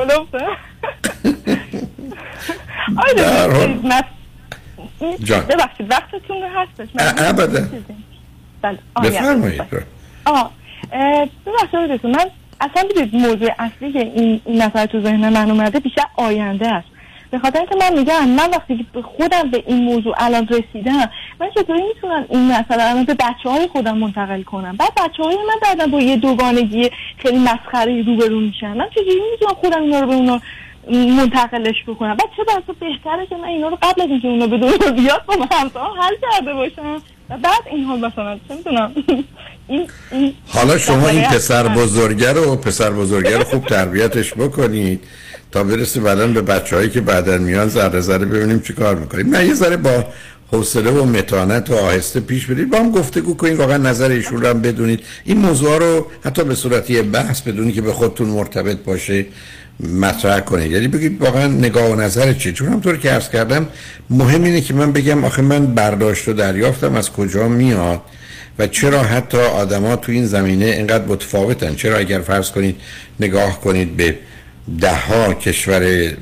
جان. 5.24 5.42
ببخشید 5.46 5.92
وقتتون 5.92 6.42
رو 6.42 6.50
هستش 6.56 6.88
ابدا. 7.18 7.68
بله. 8.62 8.78
بفرمایید 9.04 9.62
آه 10.26 10.52
ببخشید 11.46 12.06
من 12.06 12.30
اصلا 12.62 12.84
بودید 12.88 13.16
موضوع 13.16 13.50
اصلی 13.60 13.92
که 13.92 14.00
این 14.00 14.42
نفر 14.48 14.86
تو 14.86 15.02
ذهن 15.02 15.30
من 15.30 15.52
اومده 15.52 15.80
بیشتر 15.80 16.06
آینده 16.16 16.68
است. 16.68 16.88
به 17.34 17.40
خاطر 17.40 17.60
اینکه 17.60 17.76
من 17.76 18.00
میگم 18.00 18.30
من 18.30 18.50
وقتی 18.50 18.78
که 18.94 19.02
خودم 19.02 19.52
به 19.52 19.64
این 19.68 19.84
موضوع 19.84 20.16
الان 20.18 20.48
رسیدم 20.48 21.10
من 21.40 21.50
چطوری 21.56 21.84
می‌تونم 21.84 22.26
این 22.30 22.52
مسئله 22.52 22.84
الان 22.84 23.04
به 23.04 23.14
بچه 23.14 23.50
های 23.50 23.68
خودم 23.68 23.98
منتقل 23.98 24.44
کنم؟ 24.44 24.76
بعد 24.76 24.92
بچه 24.98 25.24
های 25.24 25.36
من 25.36 25.56
بعدا 25.62 25.88
با 25.88 26.00
یه 26.02 26.18
دوگانگی 26.18 26.90
خیلی 27.18 27.38
مسخره 27.38 28.02
روبرو 28.02 28.40
میشن. 28.40 28.78
من 28.78 28.90
چجوری 28.90 29.22
می‌تونم 29.32 29.54
خودم 29.54 29.82
اینا 29.82 30.00
رو 30.00 30.08
به 30.08 30.14
اونا 30.14 30.40
منتقلش 31.18 31.84
بکنم؟ 31.88 32.16
بعد 32.16 32.30
چه 32.38 32.44
بسا 32.44 32.74
بهتره 32.80 33.26
که 33.26 33.36
من 33.36 33.48
اینا 33.48 33.68
رو 33.68 33.78
قبل 33.82 34.02
از 34.02 34.10
اینکه 34.10 34.28
اونا 34.28 34.48
به 34.48 34.58
دنیا 34.58 34.92
بیاد 34.92 35.26
با 35.26 35.34
همسرم 35.34 35.94
حل 36.02 36.16
کرده 36.22 36.54
باشم 36.54 37.02
و 37.30 37.38
بعد 37.38 37.62
این 37.72 37.84
حال 37.84 38.00
مثلا 38.00 38.40
چه 38.48 38.56
می‌دونم؟ 38.56 38.92
این 39.68 39.88
این 40.12 40.34
حالا 40.48 40.78
شما 40.78 41.10
این 41.10 41.24
پسر 41.24 41.68
بزرگه 41.68 42.34
رو 42.34 42.56
پسر 42.56 42.90
بزرگه 42.90 43.38
رو 43.38 43.44
خوب 43.44 43.66
تربیتش 43.66 44.34
بکنید 44.34 45.04
تا 45.52 45.64
برسه 45.64 46.00
بعدا 46.00 46.28
به 46.28 46.42
بچه 46.42 46.76
هایی 46.76 46.90
که 46.90 47.02
بعدا 47.02 47.38
میان 47.38 47.68
ذره 47.68 48.02
ذره 48.02 48.26
ببینیم 48.26 48.60
چی 48.60 48.74
کار 48.74 48.96
می‌کنیم. 48.96 49.36
نه 49.36 49.46
یه 49.46 49.54
ذره 49.54 49.78
با 49.78 50.06
حوصله 50.52 50.92
و 50.92 51.06
متانت 51.06 51.70
و 51.70 51.76
آهسته 51.76 52.20
پیش 52.20 52.46
برید. 52.46 52.70
با 52.70 52.78
هم 52.78 52.92
گفتگو 52.92 53.34
کنید 53.34 53.60
واقعا 53.60 53.78
نظر 53.78 54.10
ایشون 54.10 54.42
رو 54.42 54.48
هم 54.48 54.62
بدونید. 54.62 55.00
این 55.24 55.38
موضوع 55.38 55.78
رو 55.78 56.08
حتی 56.26 56.44
به 56.44 56.56
صورتی 56.56 57.02
بحث 57.02 57.42
بدونی 57.42 57.72
که 57.72 57.82
به 57.82 57.94
خودتون 57.94 58.28
مرتبط 58.28 58.78
باشه. 58.78 59.26
مطرح 59.80 60.40
کنید. 60.40 60.72
یعنی 60.72 60.88
بگید 60.88 61.22
واقعا 61.22 61.48
نگاه 61.48 61.92
و 61.92 61.96
نظر 61.96 62.34
چی 62.34 62.54
چون 62.54 62.68
همطور 62.68 62.98
که 62.98 63.10
عرض 63.10 63.30
کردم 63.30 63.68
مهم 64.10 64.44
اینه 64.44 64.62
که 64.62 64.74
من 64.74 64.92
بگم 64.92 65.26
آخه 65.26 65.42
من 65.42 65.66
برداشت 65.66 66.28
و 66.28 66.34
دریافتم 66.34 66.96
از 66.96 67.12
کجا 67.12 67.48
میاد 67.48 68.02
و 68.60 68.68
چرا 68.68 69.04
حتی 69.04 69.38
آدما 69.38 69.96
تو 69.96 70.12
این 70.12 70.26
زمینه 70.26 70.66
اینقدر 70.66 71.06
متفاوتن. 71.06 71.76
چرا 71.76 71.98
اگر 71.98 72.22
فرض 72.22 72.52
کنید 72.52 72.76
نگاه 73.20 73.62
کنید 73.62 73.98
به 73.98 74.16
ده 74.80 74.96
ها 74.96 75.34
کشور 75.34 76.14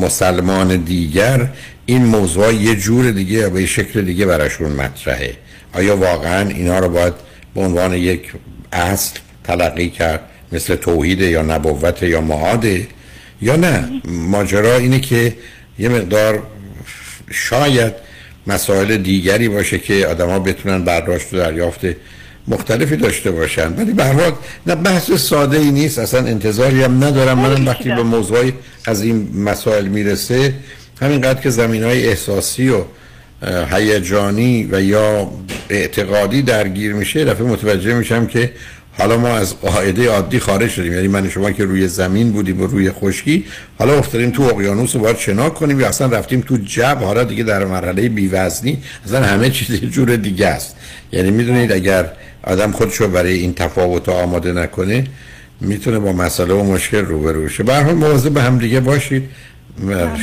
مسلمان 0.00 0.76
دیگر 0.76 1.48
این 1.86 2.04
موضوع 2.04 2.54
یه 2.54 2.76
جور 2.76 3.10
دیگه 3.10 3.32
یا 3.32 3.50
به 3.50 3.66
شکل 3.66 4.02
دیگه 4.02 4.26
براشون 4.26 4.72
مطرحه. 4.72 5.36
آیا 5.72 5.96
واقعا 5.96 6.48
اینا 6.48 6.78
رو 6.78 6.88
باید 6.88 7.14
به 7.54 7.60
عنوان 7.60 7.94
یک 7.94 8.32
اصل 8.72 9.18
تلقی 9.44 9.90
کرد؟ 9.90 10.20
مثل 10.52 10.76
توحید 10.76 11.20
یا 11.20 11.42
نبوت 11.42 12.02
یا 12.02 12.20
معاده 12.20 12.86
یا 13.42 13.56
نه 13.56 13.88
ماجرا 14.04 14.76
اینه 14.76 15.00
که 15.00 15.36
یه 15.78 15.88
مقدار 15.88 16.42
شاید 17.30 17.92
مسائل 18.46 18.96
دیگری 18.96 19.48
باشه 19.48 19.78
که 19.78 20.06
آدما 20.06 20.38
بتونن 20.38 20.84
برداشت 20.84 21.34
و 21.34 21.36
دریافت 21.36 21.80
مختلفی 22.48 22.96
داشته 22.96 23.30
باشن. 23.30 23.72
ولی 23.72 23.92
به 23.92 24.04
هر 24.04 24.32
نه 24.66 24.74
بحث 24.74 25.10
ساده 25.10 25.58
ای 25.58 25.70
نیست. 25.70 25.98
اصلا 25.98 26.26
انتظاری 26.26 26.82
هم 26.82 27.04
ندارم. 27.04 27.38
منم 27.38 27.66
وقتی 27.66 27.88
به 27.88 28.02
موضوعی 28.02 28.52
از 28.84 29.02
این 29.02 29.28
مسائل 29.34 29.86
می‌رسه 29.86 30.54
همینقدر 31.00 31.40
که 31.40 31.50
زمین 31.50 31.84
های 31.84 32.08
احساسی 32.08 32.68
و 32.68 32.84
هیجانی 33.70 34.68
و 34.72 34.82
یا 34.82 35.30
اعتقادی 35.68 36.42
درگیر 36.42 36.92
میشه 36.92 37.24
دفعه 37.24 37.46
متوجه 37.46 37.94
میشم 37.94 38.26
که 38.26 38.50
حالا 38.98 39.16
ما 39.18 39.28
از 39.28 39.60
قاعده 39.60 40.10
عادی 40.10 40.38
خارج 40.38 40.70
شدیم. 40.70 40.92
یعنی 40.92 41.08
من 41.08 41.28
شما 41.28 41.50
که 41.50 41.64
روی 41.64 41.88
زمین 41.88 42.32
بودیم 42.32 42.60
و 42.60 42.66
روی 42.66 42.90
خشکی 42.90 43.44
حالا 43.78 43.98
افتادیم 43.98 44.30
تو 44.30 44.42
اقیانوس 44.42 44.94
و 44.94 44.98
باید 44.98 45.16
شنا 45.16 45.50
کنیم. 45.50 45.80
یا 45.80 45.88
اصلا 45.88 46.06
رفتیم 46.06 46.40
تو 46.40 46.56
جب 46.56 46.98
حالا 47.00 47.24
دیگه 47.24 47.44
در 47.44 47.64
مرحله 47.64 48.08
بیوزنی 48.08 48.78
اصلا 49.06 49.22
همه 49.22 49.50
چیز 49.50 49.70
یه 49.70 49.88
جور 49.88 50.16
دیگه 50.16 50.46
است. 50.46 50.76
یعنی 51.12 51.30
می‌دونید 51.30 51.72
اگر 51.72 52.12
آدم 52.44 52.72
خودشو 52.72 53.08
برای 53.08 53.32
این 53.32 53.54
تفاوت 53.54 54.08
آماده 54.08 54.52
نکنه 54.52 55.06
می‌تونه 55.60 55.98
با 55.98 56.12
مسئله 56.12 56.54
و 56.54 56.62
مشکل 56.62 57.04
روبرو 57.04 57.48
شه. 57.48 57.62
به 57.62 57.74
هر 57.74 57.82
حال 57.82 57.94
مواظب 57.94 58.30
به 58.30 58.42
هم 58.42 58.58
دیگه 58.58 58.80
باشید. 58.80 59.22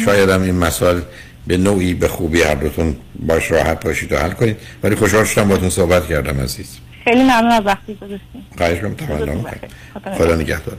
شاید 0.05 0.29
هم 0.29 0.41
این 0.41 0.55
مسائل 0.55 0.99
به 1.47 1.57
نوعی 1.57 1.93
به 1.93 2.07
خوبی 2.07 2.41
هر 2.41 2.55
دوتون 2.55 2.95
باش 3.27 3.51
راحت 3.51 3.85
باشید 3.85 4.11
و 4.11 4.17
حل 4.17 4.31
کنید. 4.31 4.57
ولی 4.83 4.95
خوشحال 4.95 5.25
شدم 5.25 5.47
باتون 5.47 5.69
صحبت 5.69 6.07
کردم 6.07 6.39
عزیز. 6.39 6.67
خیلی 7.09 7.23
ممنون 7.23 7.51
از 7.51 7.65
وقتی 7.65 7.95
گذاشتین 7.95 8.43
خواهش 8.57 8.79
کنم 8.79 8.95
خدا 10.17 10.35
نگهدار. 10.35 10.77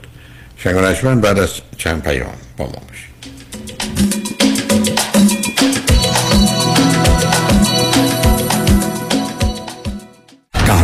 شنگانشمن 0.57 1.21
بعد 1.21 1.39
از 1.39 1.61
چند 1.77 2.03
پیام 2.03 2.33
با 2.57 2.65
ما 2.65 2.71
باشید. 2.71 3.11
در 10.67 10.83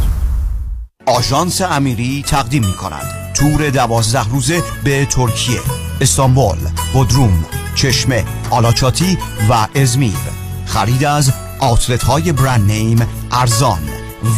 آژانس 1.05 1.61
امیری 1.61 2.23
تقدیم 2.27 2.65
می 2.65 2.73
کند 2.73 3.33
تور 3.33 3.69
دوازده 3.69 4.29
روزه 4.29 4.63
به 4.83 5.05
ترکیه. 5.05 5.59
استانبول 6.01 6.57
بودروم 6.93 7.45
چشمه 7.75 8.25
آلاچاتی 8.49 9.17
و 9.49 9.67
ازمیر. 9.75 10.17
خرید 10.65 11.05
از 11.05 11.33
آتلت 11.59 12.03
های 12.03 12.31
برند 12.31 12.71
نیم 12.71 13.07
ارزان 13.31 13.79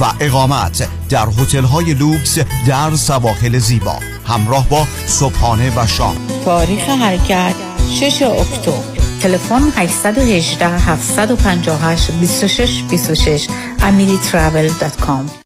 و 0.02 0.06
اقامت 0.20 0.90
در 1.10 1.28
هتل 1.28 1.64
های 1.64 1.94
لوکس 1.94 2.40
در 2.68 2.96
سواحل 2.96 3.58
زیبا. 3.60 3.96
همراه 4.28 4.70
با 4.70 4.88
صبحانه 5.08 5.72
و 5.76 5.88
شام. 5.88 6.16
تاریخ 6.46 6.90
حرکت 6.90 7.56
6 7.90 8.22
اکتبر. 8.22 9.04
تلفن 9.22 9.72
818 9.76 10.68
758 10.68 12.12
26 12.12 12.84
26 12.90 13.48
amiritravel.com 13.80 15.43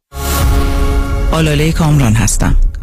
آلاله 1.37 1.71
کامران 1.71 2.15
هستم. 2.15 2.55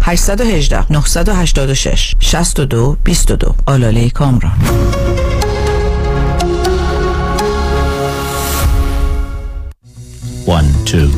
818 0.00 0.86
986 0.90 2.14
62 2.20 2.96
22 3.04 3.54
آلاله 3.68 4.08
کامران 4.10 4.58
One, 10.46 10.66
two, 10.86 11.08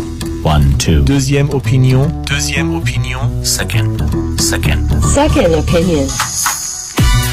one, 0.43 0.77
two. 0.79 1.05
Deuxième 1.05 1.51
opinion. 1.51 2.09
Deuxième 2.27 2.75
opinion. 2.75 3.21
Second, 3.45 3.97
second. 4.41 4.89
Second 5.03 5.55
opinion. 5.55 6.07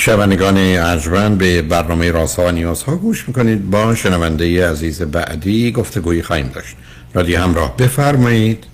شنوندگان 0.00 0.56
ارجمند 0.58 1.38
به 1.38 1.62
برنامه 1.62 2.10
رازها 2.10 2.46
و 2.46 2.50
نیازها 2.50 2.96
گوش 2.96 3.28
می‌کنید. 3.28 3.70
با 3.70 3.94
شنونده 3.94 4.70
عزیز 4.70 5.02
بعدی 5.02 5.72
گفتگویی 5.72 6.22
خواهیم 6.22 6.48
داشت. 6.48 6.76
رادیو 7.14 7.40
همراه 7.40 7.76
بفرمایید. 7.76 8.66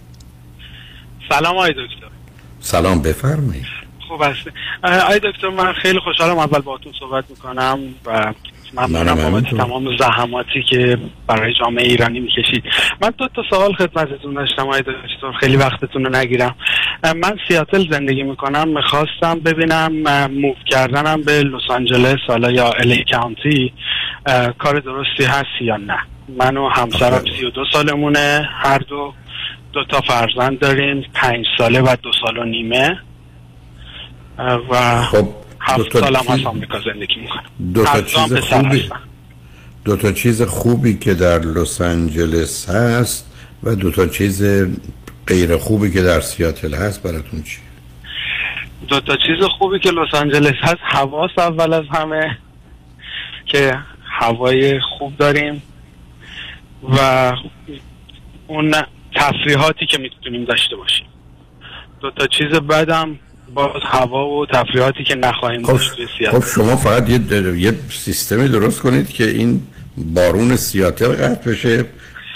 سلام 1.28 1.55
آقای 1.55 1.70
دکتر. 1.70 2.07
سلام 2.61 3.03
بفرمایید. 3.03 3.66
خوب 4.09 4.23
هست 4.23 4.40
آقای 4.82 5.19
دکتر 5.19 5.48
من 5.48 5.73
خیلی 5.73 5.98
خوشحالم 6.01 6.39
اول 6.39 6.61
باهاتون 6.61 6.93
صحبت 7.01 7.24
می‌کنم 7.31 7.81
و 8.05 8.35
ممنونم 8.75 9.15
بابت 9.15 9.55
تمام 9.55 9.97
زحماتی 9.97 10.63
که 10.63 10.99
برای 11.27 11.55
جامعه 11.55 11.85
ایرانی 11.85 12.21
می‌کشید. 12.21 12.65
من 13.03 13.13
دو 13.19 13.29
تا 13.29 13.43
سوال 13.51 13.73
خدمتتون 13.73 14.35
داشتم 14.35 14.63
آقای 14.63 14.81
دکتر. 14.81 15.33
خیلی 15.41 15.57
وقتتون 15.57 16.05
رو 16.05 16.17
نگیرم. 16.17 16.55
من 17.05 17.39
سیاتل 17.49 17.91
زندگی 17.91 18.23
می‌کنم 18.23 18.69
می‌خواستم 18.69 19.41
ببینم 19.45 19.93
موو 20.29 20.55
کردنم 20.67 21.23
به 21.23 21.43
لس 21.43 21.71
آنجلس 21.71 22.19
حالا 22.29 22.51
یا 22.51 22.71
الی 22.71 23.05
کانتی 23.13 23.73
کار 24.59 24.81
درستی 24.81 25.25
هست 25.25 25.61
یا 25.61 25.77
نه. 25.77 25.99
من 26.39 26.57
و 26.57 26.69
همسرم 26.69 27.23
سی 27.39 27.45
و 27.45 27.51
دو 27.51 27.65
سالمونه. 27.73 28.49
هر 28.63 28.79
دو 28.79 29.13
دو 29.73 29.85
تا 29.85 30.01
فرزند 30.01 30.59
داریم 30.59 31.05
پنج 31.15 31.47
ساله 31.59 31.81
و 31.81 31.97
دو 32.03 32.11
سال 32.21 32.39
و 32.39 32.45
نیمه. 32.45 32.99
و 34.71 35.03
خب 35.03 35.29
هفت 35.67 35.99
سالم 35.99 36.17
هست 36.29 36.47
آمریکا 36.47 36.81
زندگی 36.81 37.17
می‌کنم. 37.21 37.45
دو 37.75 37.85
تا 37.85 38.03
چیز 38.03 38.35
خوبی. 38.35 38.91
دو 39.85 39.97
تا 39.97 40.13
چیز 40.13 40.43
خوبی 40.43 40.99
که 40.99 41.15
در 41.15 41.39
لس 41.39 41.81
آنجلس 41.81 42.69
هست 42.69 43.33
و 43.63 43.75
دو 43.75 43.91
تا 43.91 44.07
چیز 44.07 44.43
غیر 45.27 45.57
خوبی 45.57 45.93
که 45.93 46.03
در 46.03 46.21
سیاتل 46.21 46.75
هست 46.75 47.03
براتون 47.03 47.43
چی 47.43 47.59
دو 48.89 49.01
تا 49.01 49.17
چیز 49.17 49.45
خوبی 49.59 49.79
که 49.79 49.91
لس 49.91 50.15
آنجلس 50.15 50.55
هست 50.63 50.81
هواست 50.81 51.39
اول 51.39 51.73
از 51.73 51.85
همه 51.93 52.39
که 53.47 53.79
هوای 54.03 54.81
خوب 54.81 55.17
داریم 55.17 55.63
و 56.83 57.33
اون 58.47 58.75
تفریحاتی 59.15 59.87
که 59.87 59.99
می‌تونیم 59.99 60.45
داشته 60.45 60.77
باشیم. 60.77 61.07
دو 62.01 62.11
تا 62.11 62.27
چیز 62.27 62.47
بعدم 62.47 63.19
باز 63.55 63.82
هوا 63.82 64.28
و 64.28 64.47
تفریحاتی 64.47 65.05
که 65.05 65.14
نخواهیم 65.14 65.62
خب, 65.62 65.77
خب 66.31 66.44
شما 66.55 66.77
فقط 66.77 67.10
یه, 67.10 67.20
یه 67.59 67.74
سیستمی 67.90 68.48
درست 68.48 68.81
کنید 68.81 69.09
که 69.09 69.31
این 69.31 69.62
بارون 69.97 70.56
سیاتل 70.56 71.09
قطع 71.09 71.51
بشه 71.51 71.85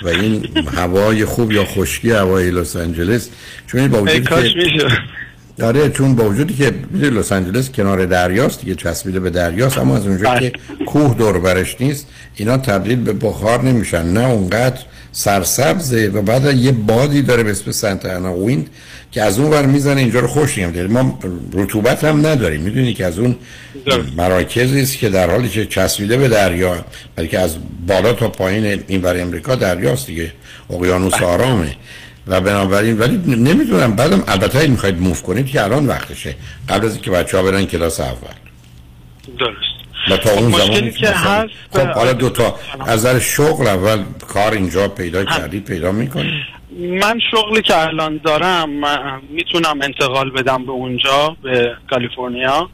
و 0.02 0.08
این 0.08 0.48
هوای 0.76 1.24
خوب 1.24 1.52
یا 1.52 1.64
خشکی 1.64 2.10
هوای 2.10 2.50
لس 2.50 2.76
آنجلس. 2.76 3.30
چون 3.66 3.88
با 3.88 4.02
وجود 4.02 4.28
کاش 4.28 4.54
که 4.54 5.64
آره 5.64 5.90
چون 5.90 6.14
با 6.14 6.24
وجودی 6.24 6.54
که 6.54 6.74
لس 6.94 7.32
آنجلس 7.32 7.70
کنار 7.70 8.06
دریاست 8.06 8.60
دیگه 8.60 8.74
چسبیده 8.74 9.20
به 9.20 9.30
دریاست 9.30 9.78
اما 9.78 9.96
از 9.96 10.06
اونجا 10.06 10.38
که 10.38 10.52
کوه 10.86 11.14
دور 11.14 11.38
برش 11.38 11.76
نیست 11.80 12.08
اینا 12.36 12.56
تبدیل 12.56 12.96
به 12.96 13.12
بخار 13.12 13.62
نمیشن. 13.62 14.06
نه 14.06 14.24
اونقدر 14.24 14.80
سرسبزه 15.12 16.08
و 16.08 16.22
بعد 16.22 16.44
یه 16.56 16.72
بادی 16.72 17.22
داره 17.22 17.42
به 17.42 17.50
اسم 17.50 17.70
سنت 17.70 18.06
انا 18.06 18.34
ویند 18.34 18.70
که 19.12 19.22
از 19.22 19.38
اون 19.38 19.50
ور 19.50 19.66
می‌زنه 19.66 20.00
اینجا 20.00 20.20
رو 20.20 20.26
خوش 20.26 20.58
نمیده 20.58 20.86
ما 20.86 21.18
رطوبت 21.52 22.04
هم 22.04 22.26
نداریم. 22.26 22.60
می‌دونی 22.60 22.94
که 22.94 23.06
از 23.06 23.18
اون 23.18 23.36
مراکزی 24.16 24.80
است 24.80 24.98
که 24.98 25.08
در 25.08 25.30
حالی 25.30 25.48
که 25.48 25.66
چسبیده 25.66 26.16
به 26.16 26.28
دریا 26.28 26.84
بلکه 27.16 27.38
از 27.38 27.56
بالا 27.86 28.12
تا 28.12 28.28
پایین 28.28 28.82
این 28.88 29.00
بر 29.00 29.20
امریکا 29.20 29.54
دریاست 29.54 30.06
دیگه. 30.06 30.32
اقیانوس 30.70 31.22
آرامه. 31.22 31.76
و 32.26 32.40
بنابراین 32.40 32.98
ولی 32.98 33.16
نمی‌دونم 33.36 33.96
بعدم 33.96 34.24
البته 34.28 34.58
اگه 34.58 34.68
می‌خواید 34.68 35.00
موف 35.00 35.22
کنید 35.22 35.46
که 35.46 35.64
الان 35.64 35.86
وقتشه. 35.86 36.34
قبل 36.68 36.86
از 36.86 36.92
اینکه 36.92 37.10
بچه 37.10 37.36
ها 37.36 37.42
برن 37.42 37.64
کلاس 37.64 38.00
اول. 38.00 38.14
درست. 39.38 39.80
و 40.10 40.16
تا 40.16 40.30
اون 40.30 40.50
زمان 40.50 40.90
که 40.90 41.08
هست؟ 41.08 41.54
خب 41.72 41.86
حالا 41.86 42.12
دو 42.12 42.30
تا 42.30 42.54
از 42.80 43.06
نظر 43.06 43.18
شغل 43.18 43.66
اول 43.66 44.04
کار 44.28 44.52
اینجا 44.52 44.88
پیدا 44.88 45.24
کردید 45.24 45.64
پیدا 45.64 45.92
می‌کنید 45.92 46.32
من 46.78 47.20
شغلی 47.30 47.62
که 47.62 47.78
الان 47.78 48.20
دارم 48.24 48.68
می‌تونم 49.30 49.82
انتقال 49.82 50.30
بدم 50.30 50.64
به 50.64 50.72
اونجا 50.72 51.36
به 51.42 51.76
کالیفرنیا 51.90 52.70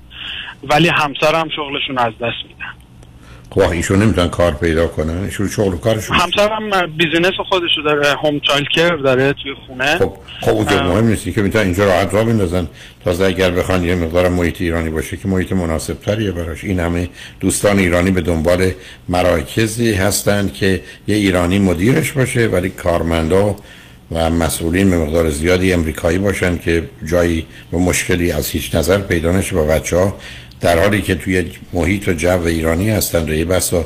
ولی 0.62 0.88
همسرم 0.88 1.48
شغلشون 1.56 1.98
از 1.98 2.12
دست 2.12 2.44
میدن. 2.48 2.75
خب 3.56 3.70
ایشون 3.70 4.02
نمی‌تونن 4.02 4.28
کار 4.28 4.52
پیدا 4.52 4.86
کنن. 4.86 5.24
ایشون 5.24 5.48
شغل 5.48 5.74
و 5.74 5.76
کارشون 5.76 6.16
همسرم 6.16 6.96
business 6.96 7.34
خودشو 7.48 7.82
داره 7.84 8.14
home 8.22 8.40
child 8.40 8.68
care 8.74 8.96
داره 8.96 9.32
توی 9.32 9.54
خونه. 9.66 9.98
خب 9.98 10.12
خب 10.40 10.50
اونجا 10.50 10.82
مهم 10.82 11.06
نیستی 11.06 11.32
که 11.32 11.42
می‌تونن 11.42 11.64
اینجا 11.64 11.84
راحت 11.84 12.14
را 12.14 12.24
بندازن. 12.24 12.66
تازه 13.04 13.24
اگر 13.24 13.50
بخوان 13.50 13.84
یه 13.84 13.94
مقدار 13.94 14.28
محیط 14.28 14.60
ایرانی 14.60 14.90
باشه 14.90 15.16
که 15.16 15.28
محیط 15.28 15.52
مناسب 15.52 16.00
تریه 16.00 16.32
براش. 16.32 16.64
این 16.64 16.80
همه 16.80 17.08
دوستان 17.40 17.78
ایرانی 17.78 18.10
به 18.10 18.20
دنبال 18.20 18.70
مراکزی 19.08 19.92
هستند 19.92 20.52
که 20.52 20.80
یه 21.06 21.16
ایرانی 21.16 21.58
مدیرش 21.58 22.12
باشه 22.12 22.46
ولی 22.46 22.68
کارمندا 22.68 23.56
و 24.12 24.30
مسئولین 24.30 24.90
به 24.90 24.98
مقدار 24.98 25.30
زیادی 25.30 25.72
امریکایی 25.72 26.18
باشن 26.18 26.58
که 26.58 26.82
جایی 27.04 27.46
و 27.72 27.78
مشکلی 27.78 28.32
از 28.32 28.48
هیچ 28.48 28.74
نظر 28.74 28.98
پیدا 28.98 29.32
نشه 29.32 29.56
با 29.56 29.64
بچه 29.64 29.96
ها 29.96 30.16
در 30.60 30.78
حالی 30.78 31.02
که 31.02 31.14
توی 31.14 31.44
محیط 31.72 32.08
و 32.08 32.12
جو 32.12 32.42
ایرانی 32.42 32.90
هستند 32.90 33.30
و 33.30 33.34
یه 33.34 33.44
بسا 33.44 33.84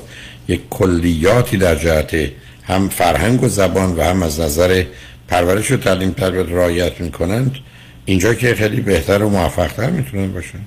یک 0.48 0.60
کلیاتی 0.70 1.56
در 1.56 1.74
جهت 1.74 2.30
هم 2.64 2.88
فرهنگ 2.88 3.42
و 3.42 3.48
زبان 3.48 3.96
و 3.96 4.02
هم 4.02 4.22
از 4.22 4.40
نظر 4.40 4.84
پرورش 5.28 5.70
و 5.70 5.76
تعلیم 5.76 6.10
تربیت 6.10 6.48
رعایت 6.48 7.00
می‌کنند 7.00 7.56
اینجا 8.04 8.34
که 8.34 8.54
خیلی 8.54 8.80
بهتر 8.80 9.22
و 9.22 9.28
موفقتر 9.28 9.90
می‌تونن 9.90 10.32
باشن. 10.32 10.58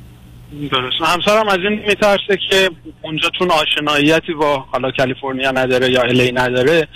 درست. 0.71 0.95
همسرم 1.05 1.47
از 1.47 1.57
این 1.57 1.79
میترسه 1.87 2.37
که 2.49 2.69
اونجا 3.01 3.29
چون 3.39 3.51
آشناییتی 3.51 4.33
با 4.33 4.65
حالا 4.71 4.91
کالیفرنیا 4.91 5.51
نداره 5.51 5.91
یا 5.91 6.01
LA 6.01 6.31
نداره 6.31 6.87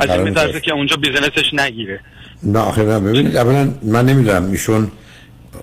از 0.00 0.10
این 0.10 0.22
میترسه. 0.22 0.60
که 0.60 0.72
اونجا 0.72 0.96
business 0.96 1.42
ش 1.42 1.54
نگیره. 1.54 2.00
نه 2.42 2.58
آخه 2.58 2.84
ببینید 2.84 3.36
اولا 3.36 3.74
من 3.82 4.06
نمی‌دونم 4.06 4.50
ایشون 4.50 4.90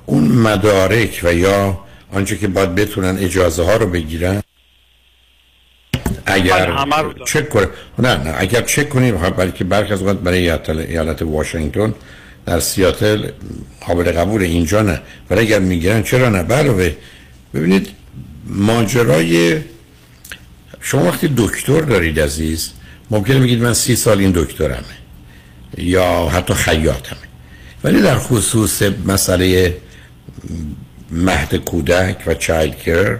اون 0.06 0.24
مدارک 0.24 1.22
و 1.24 1.34
یا 1.34 1.80
آنچه 2.12 2.38
که 2.38 2.48
باید 2.48 2.76
بتونن 2.76 3.18
اجازه 3.18 3.64
ها 3.64 3.76
رو 3.76 3.88
بگیرن. 3.88 4.42
اگر 6.26 6.72
بله، 6.72 6.86
دارم. 6.86 7.26
چک 7.26 7.50
کنه. 7.50 7.68
نه 8.00 8.18
نه 8.18 8.34
اگر 8.38 8.62
چک 8.62 8.90
کنیم 8.90 9.18
بلکه 9.18 9.64
برخی 9.64 9.94
از 9.94 10.02
اوقات 10.02 10.20
برای 10.20 10.50
ایالت, 10.70 11.22
واشنگتن 11.22 11.94
در 12.46 12.60
سیاتل 12.60 13.30
قابل 13.88 14.12
قبول 14.12 14.42
اینجا 14.42 14.82
نه. 14.82 15.02
ولی 15.30 15.42
اگر 15.42 15.60
می‌گیرن 15.60 16.04
چرا 16.04 16.30
نه؟ 16.30 16.38
علاوه 16.38 16.92
ببینید 17.54 17.88
ماجرای 18.48 19.62
شما 20.82 21.04
وقتی 21.04 21.34
دکتر 21.38 21.82
دارید 21.82 22.20
عزیز 22.20 22.72
ممکنه 23.12 23.40
بگید 23.40 23.62
من 23.62 23.74
سی 23.74 23.96
سال 23.96 24.20
این 24.20 24.32
دکترمه 24.32 24.84
یا 25.78 26.30
حتی 26.30 26.54
خیاطمه. 26.54 27.20
ولی 27.84 28.02
در 28.02 28.18
خصوص 28.18 28.82
مسئله 29.06 29.78
مهد 31.12 31.56
کودک 31.56 32.18
و 32.28 32.34
چایلد 32.34 32.76
کیر 32.76 33.18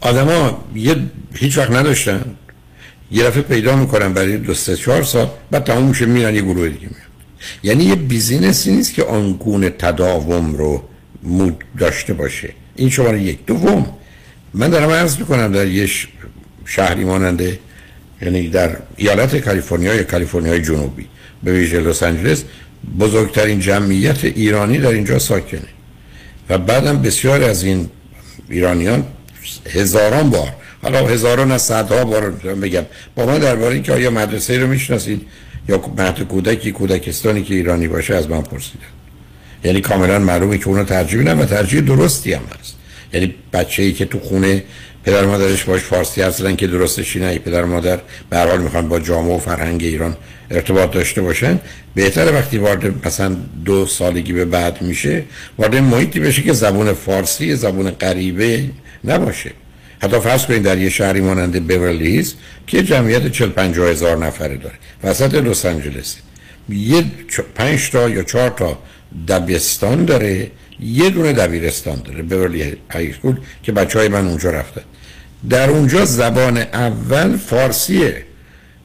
آدما 0.00 0.64
یه 0.74 0.96
هیچ 1.34 1.58
وقت 1.58 1.70
نداشتن. 1.70 2.24
یه 3.10 3.24
دفعه 3.24 3.42
پیدا 3.42 3.76
می‌کنن 3.76 4.12
برای 4.12 4.36
دو 4.36 4.54
سه 4.54 4.76
چهار 4.76 5.02
سال 5.02 5.30
بعد 5.50 5.64
تموم 5.64 5.88
میشه 5.88 6.06
میرن 6.06 6.34
یه 6.34 6.42
گروه 6.42 6.68
دیگه 6.68 6.86
میاد. 6.86 7.08
یعنی 7.62 7.84
یه 7.84 7.94
بیزینسی 7.94 8.72
نیست 8.72 8.94
که 8.94 9.04
آنگونه 9.04 9.70
تداوم 9.70 10.54
رو 10.54 10.82
مود 11.22 11.64
داشته 11.78 12.14
باشه. 12.14 12.52
این 12.76 12.90
شماره 12.90 13.22
یک. 13.22 13.46
دوم 13.46 13.86
من 14.54 14.70
دارم 14.70 14.90
عرض 14.90 15.18
می‌کنم 15.18 15.52
در 15.52 15.66
یه 15.66 15.88
شهری 16.64 17.04
ماننده 17.04 17.58
یعنی 18.22 18.48
در 18.48 18.76
ایالت 18.96 19.36
کالیفرنیا 19.36 19.94
یا 19.94 20.02
کالیفرنیا 20.02 20.58
جنوبی 20.58 21.06
به 21.42 21.52
ویژه 21.52 21.80
لس 21.80 22.02
آنجلس 22.02 22.44
بزرگترین 23.00 23.60
جمعیت 23.60 24.24
ایرانی 24.24 24.78
در 24.78 24.88
اینجا 24.88 25.18
ساکنه. 25.18 25.77
و 26.50 26.58
بعدم 26.58 27.02
بسیار 27.02 27.42
از 27.42 27.64
این 27.64 27.90
ایرانیان 28.48 29.04
هزاران 29.70 30.30
بار 30.30 30.52
حالا 30.82 31.06
هزاران 31.06 31.52
از 31.52 31.62
صدها 31.62 32.04
بار 32.04 32.30
بگم 32.30 32.84
با 33.14 33.26
من 33.26 33.38
درباره 33.38 33.74
اینکه 33.74 33.92
آیا 33.92 34.10
مدرسه 34.10 34.58
رو 34.58 34.66
می‌شناسید 34.66 35.26
یا 35.68 35.82
مهد 35.98 36.22
کودکی 36.22 36.72
کودکستانی 36.72 37.42
که 37.42 37.54
ایرانی 37.54 37.88
باشه 37.88 38.14
از 38.14 38.30
من 38.30 38.42
پرسیدن. 38.42 38.84
یعنی 39.64 39.80
کاملا 39.80 40.18
معلومه 40.18 40.58
که 40.58 40.68
اونو 40.68 40.84
ترجیح 40.84 41.32
و 41.32 41.44
ترجیح 41.44 41.80
درستی 41.80 42.32
هم 42.32 42.42
هست. 42.60 42.74
یعنی 43.12 43.34
بچه 43.52 43.82
ای 43.82 43.92
که 43.92 44.04
تو 44.04 44.20
خونه 44.20 44.64
پدر 45.04 45.24
مادرش 45.24 45.64
باش 45.64 45.80
فارسی 45.80 46.22
حرف 46.22 46.56
که 46.56 46.66
درستش 46.66 47.16
اینه 47.16 47.38
پدر 47.38 47.64
مادر 47.64 47.98
به 48.30 48.38
حال 48.38 48.60
می‌خوان 48.60 48.88
با 48.88 49.00
جامعه 49.00 49.36
و 49.36 49.38
فرهنگ 49.38 49.82
ایران 49.82 50.16
ارتباط 50.50 50.90
داشته 50.90 51.22
باشن. 51.22 51.60
بهتره 51.94 52.32
وقتی 52.32 52.58
وارد 52.58 53.06
مثلا 53.06 53.36
دو 53.64 53.86
سالگی 53.86 54.32
به 54.32 54.44
بعد 54.44 54.82
میشه 54.82 55.24
وارد 55.58 55.76
محیطی 55.76 56.20
بشه 56.20 56.42
که 56.42 56.52
زبون 56.52 56.92
فارسی 56.92 57.56
زبون 57.56 57.90
غریبه 57.90 58.64
نباشه. 59.04 59.50
حتی 60.02 60.20
فرض 60.20 60.46
کنید 60.46 60.62
در 60.62 60.78
یه 60.78 60.88
شهری 60.88 61.20
مانند 61.20 61.66
بیورلی 61.66 62.10
هیلز 62.10 62.34
که 62.66 62.82
جمعیت 62.82 63.32
40 63.32 63.48
50 63.48 63.88
هزار 63.88 64.16
نفره 64.16 64.56
داره. 64.56 64.74
وسط 65.04 65.34
لس 65.34 65.66
آنجلس. 65.66 66.16
یه 66.68 67.04
پنج 67.54 67.90
تا 67.90 68.08
یا 68.08 68.22
چهار 68.22 68.50
تا 68.50 68.78
دبستان 69.28 70.04
داره. 70.04 70.50
یه 70.80 71.10
دونه 71.10 71.32
دبیرستان 71.32 72.02
داره 72.04 72.22
بیورلی 72.22 72.76
های 72.90 73.10
اسکول 73.10 73.36
که 73.62 73.72
بچه 73.72 73.98
های 73.98 74.08
من 74.08 74.26
اونجا 74.26 74.50
رفتن. 74.50 74.82
در 75.50 75.70
اونجا 75.70 76.04
زبان 76.04 76.56
اول 76.56 77.36
فارسیه. 77.36 78.24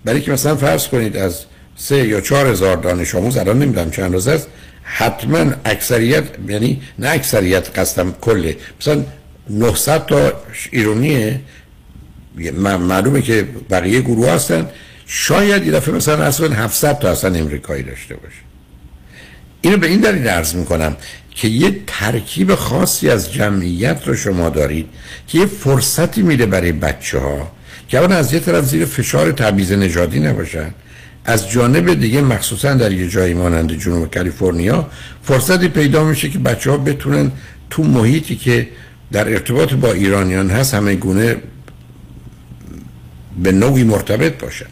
برای 0.05 0.21
که 0.21 0.31
مثلا 0.31 0.55
فرض 0.55 0.87
کنید 0.87 1.17
از 1.17 1.45
سه 1.75 2.07
یا 2.07 2.21
چهار 2.21 2.47
هزار 2.47 2.77
دانش 2.77 3.15
آموز 3.15 3.37
الان 3.37 3.59
نمی‌دونم 3.59 3.91
چند 3.91 4.13
روز 4.13 4.27
است 4.27 4.47
حتما 4.83 5.51
اکثریت 5.65 6.23
یعنی 6.47 6.81
نه 6.99 7.09
اکثریت 7.09 7.79
قصدم 7.79 8.11
کله. 8.21 8.57
مثلا 8.81 9.03
900 9.49 10.05
تا 10.05 10.33
ایرونیه. 10.71 11.39
م- 12.35 12.75
معلومه 12.75 13.21
که 13.21 13.47
بقیه 13.69 14.01
گروه 14.01 14.29
هستن. 14.29 14.69
شاید 15.05 15.65
یه 15.65 15.71
دفعه 15.71 15.93
مثلا 15.95 16.23
اصلا 16.23 16.49
700 16.49 16.99
تا 16.99 17.09
اصلا 17.09 17.35
امریکایی 17.35 17.83
داشته 17.83 18.15
باشه. 18.15 18.35
اینو 19.61 19.77
به 19.77 19.87
این 19.87 19.99
دلیل 19.99 20.27
عرض 20.27 20.55
می‌کنم. 20.55 20.95
که 21.35 21.47
یه 21.47 21.75
ترکیب 21.87 22.55
خاصی 22.55 23.09
از 23.09 23.33
جمعیت 23.33 24.07
رو 24.07 24.15
شما 24.15 24.49
دارید 24.49 24.89
که 25.27 25.39
یه 25.39 25.45
فرصتی 25.45 26.21
میده 26.21 26.45
برای 26.45 26.71
بچه 26.71 27.19
ها 27.19 27.51
که 27.87 27.97
اولا 27.97 28.15
از 28.15 28.33
یه 28.33 28.39
طرف 28.39 28.65
زیر 28.65 28.85
فشار 28.85 29.31
تبعیض 29.31 29.71
نژادی 29.71 30.19
نباشن. 30.19 30.73
از 31.25 31.49
جانب 31.49 31.93
دیگه 31.93 32.21
مخصوصا 32.21 32.73
در 32.73 32.91
یه 32.91 33.09
جایی 33.09 33.33
مانند 33.33 33.73
جنوب 33.73 34.13
کالیفرنیا 34.13 34.89
فرصتی 35.23 35.67
پیدا 35.67 36.03
میشه 36.03 36.29
که 36.29 36.39
بچه 36.39 36.71
ها 36.71 36.77
بتونن 36.77 37.31
تو 37.69 37.83
محیطی 37.83 38.35
که 38.35 38.67
در 39.11 39.29
ارتباط 39.29 39.73
با 39.73 39.91
ایرانیان 39.91 40.49
هست 40.49 40.73
همه 40.73 40.95
گونه 40.95 41.35
به 43.43 43.51
نوعی 43.51 43.83
مرتبط 43.83 44.41
باشن. 44.43 44.65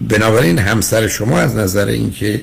بنابراین 0.00 0.58
همسر 0.58 1.08
شما 1.08 1.38
از 1.38 1.56
نظر 1.56 1.86
اینکه 1.86 2.42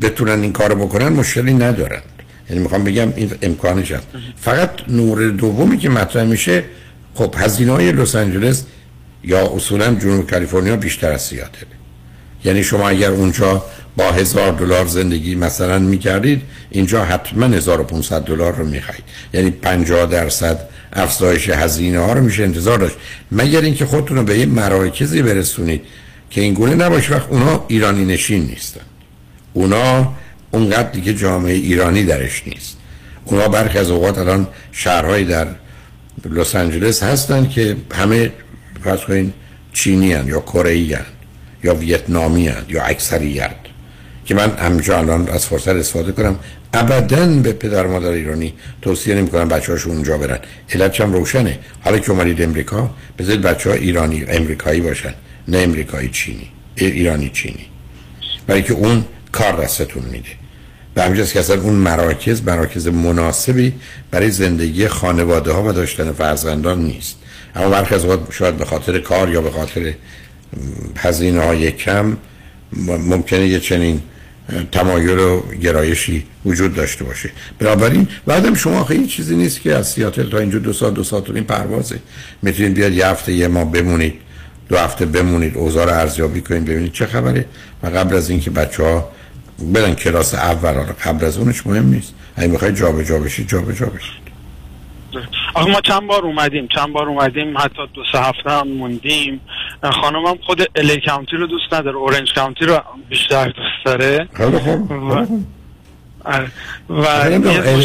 بتونن 0.00 0.42
این 0.42 0.52
کارو 0.52 0.86
بکنن 0.86 1.08
مشکلی 1.08 1.54
ندارن. 1.54 2.02
یعنی 2.50 2.62
می‌خوام 2.62 2.84
بگم 2.84 3.12
این 3.16 3.30
امکانش 3.42 3.92
هست 3.92 4.06
فقط 4.36 4.70
نور 4.88 5.28
دومی 5.28 5.78
که 5.78 5.88
مطرح 5.88 6.24
میشه 6.24 6.64
خب 7.14 7.34
هزینه 7.38 7.72
های 7.72 7.92
لس 7.92 8.14
آنجلس 8.14 8.64
یا 9.24 9.54
اصولا 9.54 9.94
جنوب 9.94 10.30
کالیفرنیا 10.30 10.76
بیشتر 10.76 11.12
از 11.12 11.22
سیاتل. 11.22 11.66
یعنی 12.44 12.64
شما 12.64 12.88
اگر 12.88 13.10
اونجا 13.10 13.64
با 13.96 14.12
هزار 14.12 14.52
دلار 14.52 14.86
زندگی 14.86 15.34
مثلا 15.34 15.78
می‌کردید 15.78 16.42
اینجا 16.70 17.04
حتما 17.04 17.46
1500 17.46 18.24
دلار 18.24 18.54
رو 18.54 18.66
می‌خواید 18.66 19.04
یعنی 19.32 19.50
50 19.50 20.06
درصد 20.06 20.68
افزایش 20.92 21.48
هزینه 21.48 21.98
ها 21.98 22.12
رو 22.12 22.20
میشه 22.20 22.42
انتظار 22.42 22.78
داشت. 22.78 22.96
مگر 23.32 23.60
اینکه 23.60 23.86
خودتون 23.86 24.16
رو 24.16 24.22
به 24.22 24.38
یه 24.38 24.46
مراکزی 24.46 25.22
برسونید 25.22 25.82
که 26.30 26.40
این 26.40 26.54
گونه 26.54 26.74
نباشه 26.74 27.14
وقت 27.14 27.28
اونا 27.28 27.64
ایرانی 27.68 28.04
نشین 28.04 28.42
نیستن. 28.42 28.80
اونا 29.52 30.12
اونقدر 30.50 30.90
دیگه 30.90 31.14
جامعه 31.14 31.54
ایرانی 31.54 32.04
درش 32.04 32.42
نیست. 32.46 32.76
اونا 33.24 33.48
برخی 33.48 33.78
از 33.78 33.90
اوقات 33.90 34.18
الان 34.18 34.46
شهرهایی 34.72 35.24
در 35.24 35.46
لس 36.30 36.54
آنجلس 36.54 37.02
هستن 37.02 37.48
که 37.48 37.76
همه 37.92 38.32
فرض 38.84 39.00
کنین 39.00 39.32
چینی 39.72 40.12
هن 40.12 40.26
یا 40.26 40.40
کره 40.40 40.78
یا 41.64 41.74
ویتنامی 41.74 42.48
هن 42.48 42.64
یا 42.68 42.82
اکثریت 42.82 43.50
که 44.24 44.34
من 44.34 44.50
همینجا 44.50 44.98
الان 44.98 45.28
از 45.28 45.46
فرصت 45.46 45.68
استفاده 45.68 46.12
کنم. 46.12 46.38
ابدا 46.74 47.26
به 47.26 47.52
پدر 47.52 47.86
مادر 47.86 48.08
ایرانی 48.08 48.54
توصیه 48.82 49.14
نمی 49.14 49.28
کنم 49.28 49.48
بچه 49.48 49.72
هاشون 49.72 49.92
اونجا 49.92 50.18
برن. 50.18 50.38
علت 50.74 51.00
هم 51.00 51.12
روشنه. 51.12 51.58
حالا 51.80 51.98
که 51.98 52.10
اومدید 52.10 52.42
امریکا 52.42 52.90
بذارید 53.18 53.42
بچه 53.42 53.70
ها 53.70 53.76
ایرانی 53.76 54.24
امریکایی 54.28 54.80
باشن 54.80 55.14
نه 55.48 55.58
امریکایی 55.58 56.08
چینی 56.08 56.48
ایرانی 56.76 57.30
چینی. 57.30 57.66
برای 58.46 58.62
که 58.62 58.72
اون 58.72 59.04
کار 59.32 59.64
دستتون 59.64 60.02
میده 60.02 60.28
به 60.94 61.02
همجاست 61.02 61.32
که 61.32 61.40
اصلا 61.40 61.60
اون 61.60 61.74
مراکز 61.74 62.42
مراکز 62.42 62.88
مناسبی 62.88 63.72
برای 64.10 64.30
زندگی 64.30 64.88
خانواده 64.88 65.52
ها 65.52 65.64
و 65.64 65.72
داشتن 65.72 66.12
فرزندان 66.12 66.82
نیست. 66.82 67.16
اما 67.54 67.70
برخی 67.70 67.94
از 67.94 68.04
اوقات 68.04 68.32
شاید 68.32 68.56
به 68.56 68.64
خاطر 68.64 68.98
کار 68.98 69.30
یا 69.30 69.40
به 69.40 69.50
خاطر 69.50 69.94
هزینه 70.96 71.40
های 71.40 71.72
کم 71.72 72.16
ممکنه 72.86 73.46
یه 73.46 73.60
چنین 73.60 74.00
تمایل 74.72 75.18
و 75.18 75.42
گرایشی 75.62 76.26
وجود 76.44 76.74
داشته 76.74 77.04
باشه. 77.04 77.30
بنابراین 77.58 78.08
بعدم 78.26 78.54
شما 78.54 78.84
خیلی 78.84 79.06
چیزی 79.06 79.36
نیست 79.36 79.60
که 79.60 79.74
از 79.74 79.88
سیاتل 79.88 80.30
تا 80.30 80.38
اینجا 80.38 80.58
دو 80.58 80.72
سال 80.72 80.94
دو 80.94 81.04
سال 81.04 81.22
این 81.34 81.44
پروازه. 81.44 81.98
می‌تونید 82.42 82.74
بیاد 82.74 82.92
یه 82.92 83.06
هفته 83.06 83.32
یه 83.32 83.48
ما 83.48 83.64
بمونید 83.64 84.14
دو 84.68 84.78
هفته 84.78 85.06
بمونید 85.06 85.56
اوضاع 85.56 86.00
ارزیابی 86.00 86.40
کنید 86.40 86.64
ببینید 86.64 86.92
چه 86.92 87.06
خبره. 87.06 87.44
و 87.82 87.86
قبل 87.86 88.16
از 88.16 88.30
اینکه 88.30 88.50
بچه 88.50 88.82
ها 88.82 89.10
برن 89.60 89.94
کلاس 89.94 90.34
اول 90.34 90.74
حالا 90.74 90.92
قبل 91.04 91.24
از 91.24 91.38
اونش 91.38 91.66
مهم 91.66 91.86
نیست. 91.86 92.14
اگه 92.36 92.48
می‌خواید 92.48 92.74
جابجا 92.74 93.18
بشید 93.18 93.48
جابجا 93.48 93.86
بشید 93.86 94.20
آخه 95.54 95.70
ما 95.70 95.80
چند 95.80 96.06
بار 96.06 96.22
اومدیم 96.22 96.68
چند 96.76 96.92
بار 96.92 97.08
اومدیم 97.08 97.58
حتی 97.58 97.82
دو 97.94 98.02
سه 98.12 98.18
هفته 98.18 98.50
هم 98.50 98.68
موندیم. 98.68 99.40
خانمم 100.02 100.36
خود 100.46 100.62
الی 100.74 101.00
کانتی 101.00 101.36
رو 101.36 101.46
دوست 101.46 101.74
نداره 101.74 101.96
اورنج 101.96 102.32
کانتی 102.34 102.64
رو 102.64 102.80
بیشتر 103.08 103.44
دوست 103.44 103.84
داره. 103.84 104.28
و 106.88 107.06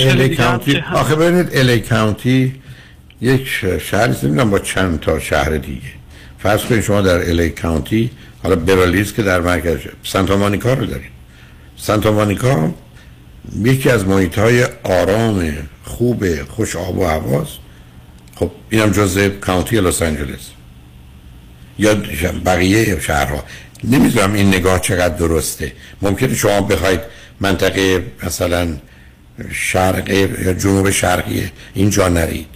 الی 0.09 0.35
کانتی 0.35 0.83
آخه 0.93 1.15
ببینید 1.15 1.49
الی 1.57 1.79
کانتی 1.79 2.61
یک 3.21 3.47
شهری 3.81 4.13
نمی‌دونم 4.23 4.49
با 4.49 4.59
چند 4.59 4.99
تا 4.99 5.19
شهر 5.19 5.49
دیگه. 5.49 5.81
فرض 6.39 6.65
کنید 6.65 6.81
شما 6.81 7.01
در 7.01 7.29
الی 7.29 7.49
کانتی 7.49 8.11
حالا 8.43 8.55
برالیز 8.55 9.13
که 9.13 9.23
در 9.23 9.41
مرکز 9.41 9.77
سانتا 10.03 10.37
مانیکا 10.37 10.73
رو 10.73 10.85
دارید. 10.85 11.14
سانتا 11.85 12.11
مانیکا 12.11 12.73
یکی 13.63 13.89
از 13.89 14.07
محیط 14.07 14.39
های 14.39 14.63
آرام 14.83 15.53
خوب 15.83 16.43
خوش 16.43 16.75
آب 16.75 16.97
و 16.97 17.05
هواست. 17.05 17.57
خب 18.35 18.51
اینم 18.69 18.91
جزء 18.91 19.29
کانتی 19.29 19.81
لس 19.81 20.01
آنجلس. 20.01 20.49
یا 21.79 21.95
بقیه 22.45 22.99
شهرها. 22.99 23.43
نمی‌دونم 23.83 24.33
این 24.33 24.47
نگاه 24.47 24.79
چقدر 24.79 25.15
درسته. 25.15 25.71
ممکنه 26.01 26.35
شما 26.35 26.61
بخواید 26.61 26.99
منطقه 27.39 28.03
مثلا 28.23 28.67
شرق 29.51 30.09
یا 30.09 30.53
جنوب 30.53 30.89
شرقی 30.89 31.51
اینجا 31.73 32.07
نرید. 32.09 32.47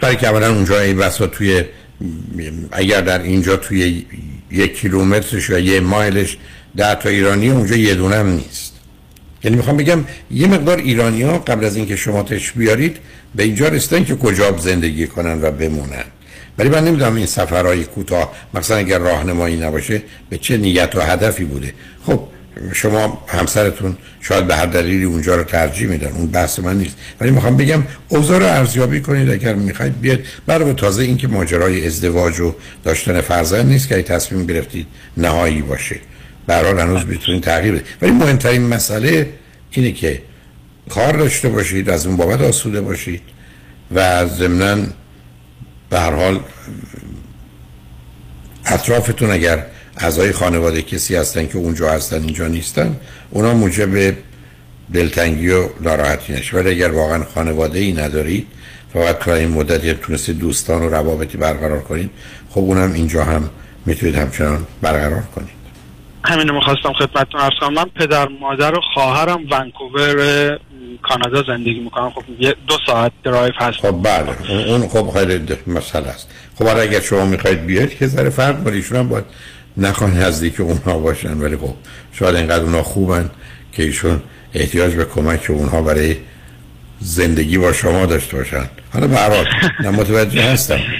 برای 0.00 0.16
که 0.16 0.28
اولا 0.28 0.54
اونجا 0.54 0.80
این 0.80 0.98
وسط 0.98 1.30
توی 1.30 1.64
اگر 2.72 3.00
در 3.00 3.22
اینجا 3.22 3.56
توی 3.56 4.04
یک 4.50 4.80
کیلومترش 4.80 5.50
یا 5.50 5.58
یه 5.58 5.80
مایلش 5.80 6.36
ده 6.76 6.94
تا 6.94 7.08
ایرانی 7.08 7.50
اونجا 7.50 7.76
یه 7.76 7.94
دونه 7.94 8.16
هم 8.16 8.28
نیست. 8.30 8.72
یعنی 9.44 9.56
می‌خوام 9.56 9.76
بگم 9.76 10.04
یه 10.30 10.46
مقدار 10.46 10.78
ایرانی 10.78 11.22
ها 11.22 11.38
قبل 11.38 11.64
از 11.64 11.76
اینکه 11.76 11.96
شما 11.96 12.22
تش 12.22 12.52
بیارید 12.52 12.96
به 13.34 13.42
اینجا 13.42 13.68
رسیدن 13.68 14.04
که 14.04 14.16
کجا 14.16 14.56
زندگی 14.58 15.06
کنن 15.06 15.42
و 15.42 15.50
بمونن. 15.50 16.04
ولی 16.58 16.68
من 16.68 16.84
نمی‌دونم 16.84 17.14
این 17.14 17.26
سفرهای 17.26 17.84
کوتاه 17.84 18.32
مثلا 18.54 18.76
اگر 18.76 18.98
راهنمایی 18.98 19.56
نباشه 19.56 20.02
به 20.30 20.38
چه 20.38 20.56
نیت 20.56 20.94
و 20.94 21.00
هدفی 21.00 21.44
بوده. 21.44 21.74
خب 22.06 22.20
شما 22.72 23.24
همسرتون 23.28 23.96
شاید 24.20 24.46
به 24.46 24.56
هر 24.56 24.66
دلیلی 24.66 25.04
اونجا 25.04 25.36
رو 25.36 25.44
ترجیح 25.44 25.88
میدن. 25.88 26.12
اون 26.12 26.26
بحث 26.26 26.58
من 26.58 26.78
نیست. 26.78 26.96
ولی 27.20 27.30
می‌خوام 27.30 27.56
بگم 27.56 27.82
اوضاع 28.08 28.38
رو 28.38 28.46
ارزیابی 28.46 29.00
کنید 29.00 29.30
اگر 29.30 29.54
می‌خواید 29.54 30.00
بیاد 30.00 30.18
برای 30.46 30.72
تازه 30.72 31.02
اینکه 31.02 31.28
ماجرای 31.28 31.86
ازدواج 31.86 32.40
و 32.40 32.54
داشتن 32.84 33.20
فرزند 33.20 33.66
نیست 33.66 33.88
که 33.88 34.02
تصمیم 34.02 34.46
گرفتید 34.46 34.86
نهایی 35.16 35.62
باشه. 35.62 35.96
برحال 36.46 36.78
هنوز 36.78 37.04
بتونید 37.04 37.42
تغییر 37.42 37.74
بدید 37.74 37.86
ولی 38.02 38.10
مهمترین 38.10 38.62
مسئله 38.62 39.28
اینه 39.70 39.92
که 39.92 40.22
کار 40.90 41.12
داشته 41.12 41.48
باشید 41.48 41.90
از 41.90 42.06
اون 42.06 42.16
بابت 42.16 42.40
آسوده 42.40 42.80
باشید 42.80 43.22
و 43.94 44.26
ضمنا 44.26 44.86
به 45.90 45.98
هر 45.98 46.12
حال 46.12 46.40
اطرافتون 48.66 49.30
اگر 49.30 49.66
اعضای 49.96 50.32
خانواده 50.32 50.82
کسی 50.82 51.16
هستن 51.16 51.46
که 51.46 51.58
اونجا 51.58 51.90
هستن 51.90 52.22
اینجا 52.22 52.48
نیستن 52.48 52.96
اونا 53.30 53.54
موجب 53.54 54.16
دلتنگی 54.94 55.48
و 55.48 55.68
ناراحتی 55.80 56.32
نشه 56.32 56.56
ولی 56.56 56.70
اگر 56.70 56.92
واقعا 56.92 57.24
خانواده 57.24 57.78
ای 57.78 57.92
ندارید 57.92 58.46
فقط 58.92 59.18
تا 59.18 59.34
این 59.34 59.48
مدتی 59.48 59.94
تونسته 59.94 60.32
دوستان 60.32 60.82
و 60.82 60.88
روابطی 60.88 61.38
برقرار 61.38 61.80
کنید 61.80 62.10
خب 62.50 62.60
اونم 62.60 62.92
اینجا 62.92 63.24
هم 63.24 63.50
می‌تونید 63.86 64.14
همچنان 64.14 64.66
برقرار 64.82 65.22
کنید. 65.22 65.55
همینو 66.26 66.54
می‌خواستم 66.54 66.92
خدمتتون 66.92 67.40
ارز 67.40 67.52
کنم. 67.60 67.74
من 67.74 67.84
پدر 67.84 68.28
مادر 68.40 68.74
و 68.74 68.80
خواهرم 68.94 69.40
ونکوور 69.50 70.58
کانادا 71.02 71.42
زندگی 71.42 71.80
می‌کنم. 71.80 72.10
خب 72.10 72.22
دو 72.68 72.78
ساعت 72.86 73.12
درایو 73.24 73.52
هست. 73.56 73.78
خب 73.78 74.02
بله. 74.02 74.50
اون 74.50 74.88
خب 74.88 75.10
خیلی 75.14 75.56
مسئله 75.66 76.08
است. 76.08 76.28
خب 76.58 76.66
اگر 76.66 77.00
شما 77.00 77.24
می‌خواید 77.24 77.66
بیاید 77.66 77.98
که 77.98 78.06
ذره 78.06 78.30
فرق 78.30 78.62
با 78.62 78.70
ایشون 78.70 78.98
هم 78.98 79.08
باید 79.08 79.24
نخواهی 79.76 80.18
نزدیک 80.18 80.60
اونها 80.60 80.98
باشن. 80.98 81.40
ولی 81.40 81.56
خب 81.56 81.74
شاید 82.12 82.36
اینقدر 82.36 82.64
اونها 82.64 82.82
خوبن 82.82 83.30
که 83.72 83.82
ایشون 83.82 84.22
احتیاج 84.54 84.94
به 84.94 85.04
کمک 85.04 85.46
اونها 85.48 85.82
برای 85.82 86.16
زندگی 87.00 87.58
با 87.58 87.72
شما 87.72 88.06
داشته 88.06 88.36
باشن. 88.36 88.68
حالا 88.92 89.06
به 89.06 89.16
هر 89.16 89.90
متوجه 89.90 90.42
هستم. 90.42 90.80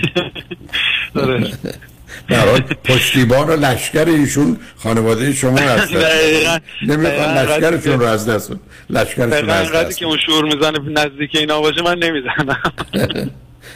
برای 2.29 2.61
پشتیبان 2.89 3.49
و 3.49 3.57
لشکر 3.57 4.05
ایشون 4.05 4.57
خانواده 4.77 5.33
شما 5.33 5.59
هستن 5.59 6.61
نمی‌خوان 6.87 7.39
لشکرشون 7.39 8.01
رو 8.01 8.07
از 8.07 8.29
دست 8.29 8.53
لشکرشون 8.91 9.51
از 9.51 9.73
دست 9.73 9.99
که 9.99 10.07
اون 10.07 10.19
شور 10.27 10.45
می‌زنه 10.45 10.79
نزدیک 10.79 11.31
اینا 11.35 11.61
باشه 11.61 11.83
من 11.83 11.99
نمی‌زنم. 11.99 12.59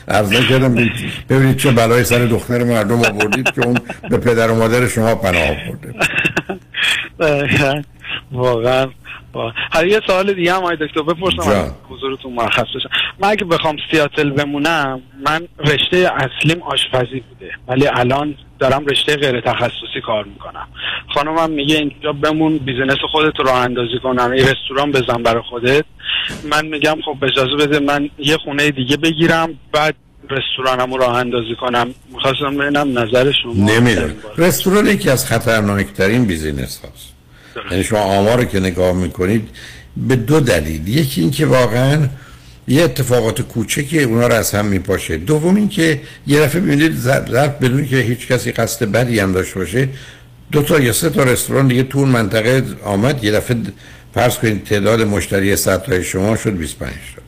عرض 0.09 0.31
کردم 0.31 0.91
ببینید 1.29 1.57
چه 1.57 1.71
بلای 1.71 2.05
سر 2.05 2.19
دختر 2.19 2.65
مردم 2.65 2.99
آوردید 2.99 3.51
که 3.51 3.67
اون 3.67 3.79
به 4.11 4.19
پدر 4.19 4.51
و 4.51 4.55
مادر 4.55 4.89
شما 4.89 5.15
پناه 5.15 5.43
آورده. 5.43 5.95
واقعا. 8.33 8.87
حالا 9.35 9.87
یه 9.87 10.01
سوال 10.07 10.33
دیگه 10.33 10.55
هم 10.55 10.75
دکتر 10.75 11.03
بپرسم 11.03 11.75
حضورتون 11.89 12.33
مرخص 12.33 12.67
بشم. 12.77 12.91
من 13.19 13.29
اگه 13.29 13.45
بخوام 13.45 13.77
سیاتل 13.91 14.31
بمونم 14.31 15.03
من 15.27 15.49
رشته 15.59 15.97
اصلیم 15.97 16.63
آشپزی 16.63 17.21
بوده 17.21 17.51
ولی 17.69 17.87
الان 17.87 18.35
دارم 18.59 18.87
رشته 18.87 19.17
غیر 19.17 19.41
تخصصی 19.41 20.01
کار 20.07 20.25
می‌کنم. 20.25 20.69
خانمم 21.15 21.51
میگه 21.51 21.77
اینجا 21.77 22.13
بمون 22.13 22.59
business 22.59 22.99
خودت 23.13 23.39
رو 23.39 23.45
راه 23.45 23.57
اندازی 23.57 23.99
کنم 24.03 24.35
یه 24.35 24.45
رستوران 24.45 24.93
بزن 24.93 25.23
برای 25.23 25.43
خودت. 25.43 25.85
من 26.51 26.67
میگم 26.67 26.97
خب 27.05 27.25
اجازه 27.25 27.57
بده 27.67 27.79
من 27.79 28.11
یه 28.19 28.37
خونه 28.37 28.71
دیگه 28.71 28.97
بگیرم 28.97 29.59
بعد 29.73 29.95
رستورانمو 30.31 30.97
راه 30.97 31.17
اندازی 31.17 31.55
کنم. 31.61 31.95
می‌خواستم 32.13 32.57
ببینم 32.57 32.99
نظر 32.99 33.33
شما. 33.43 33.53
نمی‌دونم. 33.55 34.15
رستوران 34.39 34.87
یکی 34.87 35.11
از 35.11 35.27
خطرناکترین 35.27 36.27
business 36.27 36.81
هاست. 36.85 37.20
یعنی 37.71 37.85
شما 37.85 37.99
آمار 37.99 38.45
که 38.45 38.61
نگاه 38.61 38.93
می‌کنید 38.93 39.49
به 39.97 40.17
دو 40.17 40.41
دلیل. 40.41 40.89
یکی 40.89 41.21
اینکه 41.21 41.47
واقعا 41.47 42.09
یه 42.69 42.83
اتفاقات 42.83 43.43
کوچکی 43.43 44.03
اونا 44.03 44.27
رو 44.27 44.35
از 44.35 44.53
هم 44.53 44.67
میپاشه. 44.67 45.17
دوم 45.17 45.57
اینکه 45.57 46.01
یه 46.27 46.41
دفعه 46.41 46.61
ببینید 46.61 46.97
ظرف 46.97 47.59
بدون 47.63 47.87
که 47.87 47.97
هیچ 47.97 48.29
کسی 48.29 48.53
قصد 48.53 48.87
بدی 48.87 49.21
هم 49.21 49.33
داشته 49.33 49.59
باشه 49.59 49.89
دو 50.53 50.63
تا 50.63 50.81
یا 50.81 50.93
سه 50.93 51.11
تا 51.11 51.23
رستوران 51.23 51.69
دیگه 51.69 51.83
تو 51.83 52.07
منطقه 52.07 52.63
آمد 52.85 53.25
یه 53.25 53.33
دفعه 53.33 53.57
فرض 54.15 54.37
کنید 54.37 54.65
تعداد 54.65 55.03
مشتری 55.03 55.57
سطح 55.57 56.03
شما 56.03 56.37
شد 56.37 56.57
25 56.57 56.93
تا. 57.17 57.23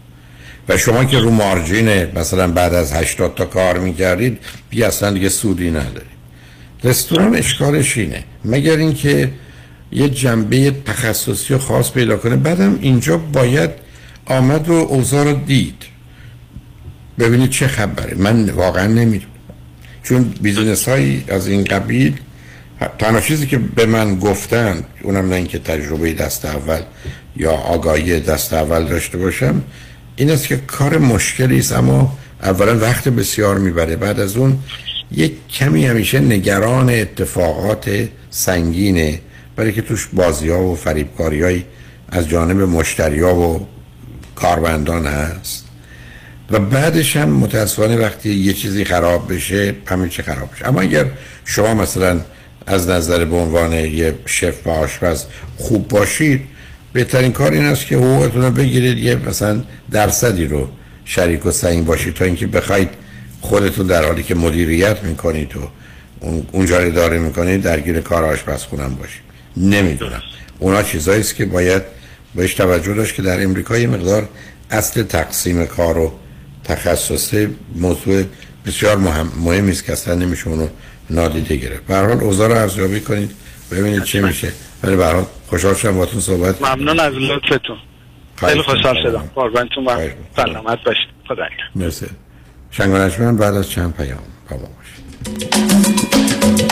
و 0.69 0.77
شما 0.77 1.05
که 1.05 1.19
رو 1.19 1.31
مارجین 1.31 2.19
مثلا 2.19 2.49
بعد 2.49 2.75
از 2.75 2.93
80 2.93 3.35
تا 3.35 3.45
کار 3.45 3.79
می‌کردید 3.79 4.39
بی 4.71 4.83
اصلا 4.83 5.11
دیگه 5.11 5.29
سودی 5.29 5.71
ندارید. 5.71 6.13
رستوران 6.85 7.35
اشکالش 7.35 7.99
اینه. 7.99 8.25
مگر 8.45 8.77
اینکه 8.77 9.31
یه 9.93 10.09
جنبه 10.09 10.71
تخصصی 10.71 11.55
و 11.55 11.59
خاص 11.59 11.91
پیدا 11.91 12.17
کنه. 12.17 12.37
بعدم 12.37 12.79
اینجا 12.81 13.17
باید 13.17 13.71
آمد 14.27 14.69
و 14.69 14.73
اوضاع 14.73 15.25
رو 15.25 15.33
دید. 15.33 15.83
ببینید 17.19 17.51
چه 17.51 17.69
خبره. 17.69 18.15
من 18.15 18.51
واقعا 18.51 18.87
نمی‌دونم. 18.87 19.33
چون 20.03 20.35
بیزینس 20.41 20.89
های 20.89 21.23
از 21.29 21.49
این 21.49 21.65
قبیل 21.65 22.15
تنها 22.99 23.21
چیزی 23.21 23.47
که 23.47 23.59
به 23.59 23.87
من 23.87 24.19
گفتن 24.19 24.85
اونم 25.03 25.29
نه 25.29 25.37
اینکه 25.37 25.59
تجربه 25.59 26.13
دست 26.13 26.45
اول 26.45 26.81
یا 27.37 27.53
آگاهی 27.53 28.21
دست 28.21 28.53
اول 28.53 28.85
داشته 28.85 29.19
باشم 29.19 29.63
این 30.17 30.31
است 30.31 30.47
که 30.47 30.57
کار 30.57 30.99
مشکلی 30.99 31.59
است 31.59 31.73
اما 31.73 32.19
اولا 32.43 32.79
وقت 32.79 33.09
بسیار 33.09 33.59
می‌بره. 33.59 33.97
بعد 33.97 34.21
از 34.21 34.37
اون 34.37 34.59
یک 35.11 35.33
کمی 35.49 35.87
همیشه 35.87 36.21
نگران 36.21 36.91
اتفاقات 36.91 38.09
سنگینه 38.31 39.21
برای 39.57 39.73
که 39.73 39.83
توش 39.83 40.09
بازی 40.13 40.49
ها 40.49 40.63
و 40.63 40.77
فریبکاری 40.77 41.43
های 41.43 41.63
از 42.09 42.29
جانب 42.29 42.61
مشتری 42.61 43.21
ها 43.21 43.35
و 43.35 43.67
کارمندان 44.35 45.07
هست. 45.07 45.65
و 46.51 46.59
بعدش 46.59 47.17
هم 47.17 47.29
متاسفانه 47.29 47.97
وقتی 47.97 48.35
یه 48.35 48.53
چیزی 48.53 48.85
خراب 48.85 49.33
بشه 49.33 49.75
همین 49.87 50.09
چه 50.09 50.23
خراب 50.23 50.53
بشه. 50.53 50.69
اما 50.69 50.81
اگر 50.81 51.07
شما 51.45 51.75
مثلا 51.75 52.21
از 52.67 52.89
نظر 52.89 53.25
به 53.25 53.37
عنوان 53.37 53.73
یه 53.73 54.15
شف 54.27 54.67
و 54.67 54.71
آشپز 54.71 55.25
خوب 55.59 55.89
باشید 55.89 56.41
بهترین 56.93 57.33
کار 57.33 57.53
این 57.53 57.65
است 57.65 57.87
که 57.87 57.97
حقوقتون 57.97 58.43
رو 58.43 58.51
بگیرید 58.51 58.99
یه 58.99 59.17
مثلا 59.17 59.63
درصدی 59.91 60.47
رو 60.47 60.69
شریک 61.05 61.47
و 61.47 61.51
سعیم 61.51 61.85
باشید 61.85 62.15
تا 62.15 62.25
اینکه 62.25 62.47
بخواید 62.47 62.89
خودتون 63.41 63.87
در 63.87 64.05
حالی 64.05 64.23
که 64.23 64.35
مدیریت 64.35 65.03
می‌کنید 65.03 65.57
و 65.57 65.61
اونجا 66.53 66.79
رو 66.79 66.91
داره 66.91 67.19
می‌کنید 67.19 67.63
درگیر 67.63 68.01
کار 68.01 68.25
آشپزخونم 68.25 68.95
باشید. 68.95 69.32
نمی‌دونم. 69.57 70.23
اونا 70.59 70.83
چیزایی 70.83 71.21
است 71.21 71.37
که 71.37 71.45
باید 71.45 71.83
بهش 72.35 72.55
توجه 72.55 72.95
داشت 72.95 73.15
که 73.15 73.23
در 73.23 73.43
امریکا 73.43 73.79
یه 73.79 73.87
مقدار 73.87 74.29
اصل 74.71 75.03
تقسیم 75.03 75.67
کار 75.67 75.99
و 75.99 76.13
تخصص 76.65 77.35
موضوع 77.75 78.25
بسیار 78.67 78.97
مهم 78.97 79.33
مهمی 79.37 79.71
است 79.71 79.85
که 79.85 79.93
اصلا 79.93 80.15
نمیشه 80.15 80.49
اونو 80.49 80.69
نادیده 81.11 81.57
گرفت. 81.57 81.87
به 81.87 81.95
هر 81.95 82.07
حال 82.07 82.21
اوضاع 82.21 82.49
رو 82.49 82.55
ارزیابی 82.55 83.01
کنید 83.01 83.31
ببینید 83.71 84.05
چه 84.05 84.21
میشه. 84.21 84.53
ولی 84.83 84.97
به 84.97 85.05
هر 85.05 85.13
حال 85.13 85.27
خوشحال 85.47 85.75
شدم 85.75 85.93
باهاتون 85.93 86.21
صحبت 86.21 86.63
ممنون 86.63 87.01
از 87.01 87.13
لطفتون. 87.13 87.77
خیلی 88.37 88.63
خوشحال 88.63 89.03
شدم. 89.03 89.31
قربانتون 89.35 89.85
و 89.85 90.09
سلامت 90.37 90.85
باشید. 90.85 91.09
خدا 91.29 91.45
مرسی. 91.75 92.07
شنگانشمن 92.71 93.37
بعد 93.37 93.55
از 93.55 93.71
چند 93.71 93.97
پیام 93.97 94.19
با 94.51 94.57
باشید. 94.57 96.72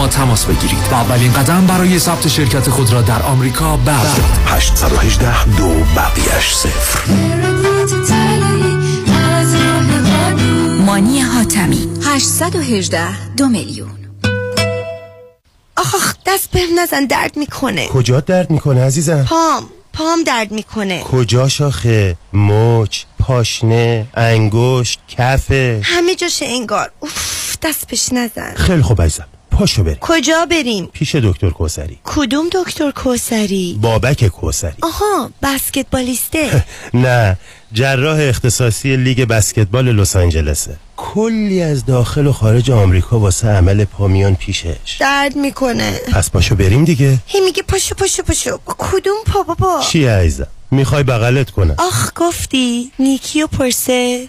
ما 0.01 0.07
تماس 0.07 0.45
بگیرید. 0.45 0.83
و 0.91 0.93
اولین 0.93 1.33
قدم 1.33 1.65
برای 1.67 1.99
ثبت 1.99 2.27
شرکت 2.27 2.69
خود 2.69 2.93
را 2.93 3.01
در 3.01 3.21
آمریکا 3.21 3.77
بردارید. 3.77 4.25
818 4.45 5.45
دو 5.45 5.67
بقیش 5.67 6.53
صفر 6.53 7.11
مانی 10.85 11.19
حاتمی 11.19 11.87
818 12.05 13.33
دو 13.35 13.47
میلیون. 13.47 13.89
آخ 15.77 16.15
دست 16.25 16.51
بهم 16.51 16.79
نزن 16.79 17.05
درد 17.05 17.37
می‌کنه. 17.37 17.87
کجا 17.87 18.19
درد 18.19 18.51
می‌کنه 18.51 18.83
عزیزم؟ 18.83 19.23
پام 19.23 19.69
پام 19.93 20.23
درد 20.23 20.51
می‌کنه. 20.51 21.01
کجا 21.01 21.47
شاخه؟ 21.47 22.17
مچ 22.33 23.03
پاشنه 23.19 24.07
انگشت 24.13 24.99
کفه 25.07 25.81
همه 25.83 26.15
جاش 26.15 26.43
انگار. 26.45 26.91
اوف 26.99 27.57
دست 27.61 27.87
بهش 27.87 28.13
نزن. 28.13 28.53
خیلی 28.55 28.81
خوب 28.81 29.01
عزیزم. 29.01 29.25
پاشو 29.51 29.83
بریم. 29.83 29.97
کجا 30.01 30.45
بریم؟ 30.45 30.85
پیش 30.93 31.15
دکتر 31.15 31.49
کوسری. 31.49 31.99
کدوم 32.03 32.45
دکتر 32.53 32.91
کوسری؟ 32.91 33.77
بابک 33.81 34.27
کوسری. 34.27 34.71
آها 34.81 35.29
بسکتبالیسته. 35.43 36.63
نه 36.93 37.37
جراح 37.73 38.19
اختصاصی 38.21 38.97
لیگ 38.97 39.21
بسکتبال 39.25 39.85
لس 39.95 40.15
آنجلسه. 40.15 40.75
کلی 40.97 41.61
از 41.61 41.85
داخل 41.85 42.27
و 42.27 42.31
خارج 42.33 42.71
آمریکا 42.71 43.19
واسه 43.19 43.47
عمل 43.47 43.85
پامیان 43.85 44.35
پیشش. 44.35 44.97
درد 44.99 45.35
می‌کنه. 45.35 45.99
پس 46.13 46.29
پاشو 46.31 46.55
بریم 46.55 46.85
دیگه. 46.85 47.17
هی 47.27 47.39
میگه 47.41 47.63
پاشو 47.63 47.95
پاشو 47.95 48.23
پاشو. 48.23 48.57
کدوم 48.65 49.17
پا 49.25 49.43
بابا؟ 49.43 49.81
چی 49.89 50.05
عزیزم؟ 50.05 50.47
می‌خوای 50.71 51.03
بغلت 51.03 51.51
کنم. 51.51 51.75
آخ 51.77 52.11
گفتی. 52.15 52.91
نیکی 52.99 53.41
و 53.43 53.47
پرسش. 53.47 54.25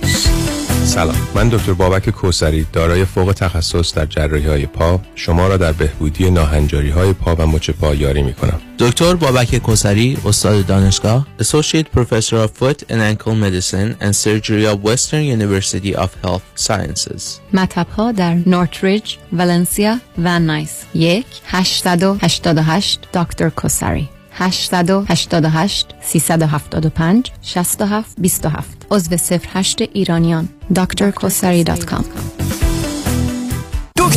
سلام. 0.92 1.16
من 1.34 1.48
دکتر 1.48 1.72
بابک 1.72 2.10
کوسری 2.10 2.66
دارای 2.72 3.04
فوق 3.04 3.32
تخصص 3.32 3.94
در 3.94 4.06
جراحی 4.06 4.46
های 4.46 4.66
پا. 4.66 5.00
شما 5.14 5.48
را 5.48 5.56
در 5.56 5.72
بهبودی 5.72 6.30
ناهنجاری 6.30 6.90
های 6.90 7.12
پا 7.12 7.36
و 7.38 7.46
مچ 7.46 7.70
پا 7.70 7.94
یاری 7.94 8.22
می 8.22 8.34
کنم 8.34 8.60
دکتر 8.78 9.14
بابک 9.14 9.56
کوسری 9.56 10.18
استاد 10.26 10.66
دانشگاه 10.66 11.26
Associate 11.40 11.86
Professor 11.96 12.32
of 12.32 12.50
Foot 12.60 12.82
and 12.90 13.00
Ankle 13.00 13.34
Medicine 13.34 13.96
and 14.00 14.16
Surgery 14.16 14.66
of 14.66 14.82
Western 14.84 15.22
University 15.22 15.96
of 15.96 16.08
Health 16.24 16.66
Sciences. 16.66 17.22
مطب 17.52 17.86
ها 17.96 18.12
در 18.12 18.34
نورتریج، 18.46 19.16
ولنسیا 19.32 19.98
و 20.18 20.38
نایس. 20.40 20.84
یک 20.94 21.26
888 21.46 23.00
دکتر 23.14 23.48
کوسری 23.48 24.08
888 24.38 25.86
375 26.00 27.32
67 27.42 28.04
27 28.16 28.64
عضو 28.90 29.16
08 29.54 29.88
ایرانیان. 29.92 30.48
drkosari.com 30.72 32.41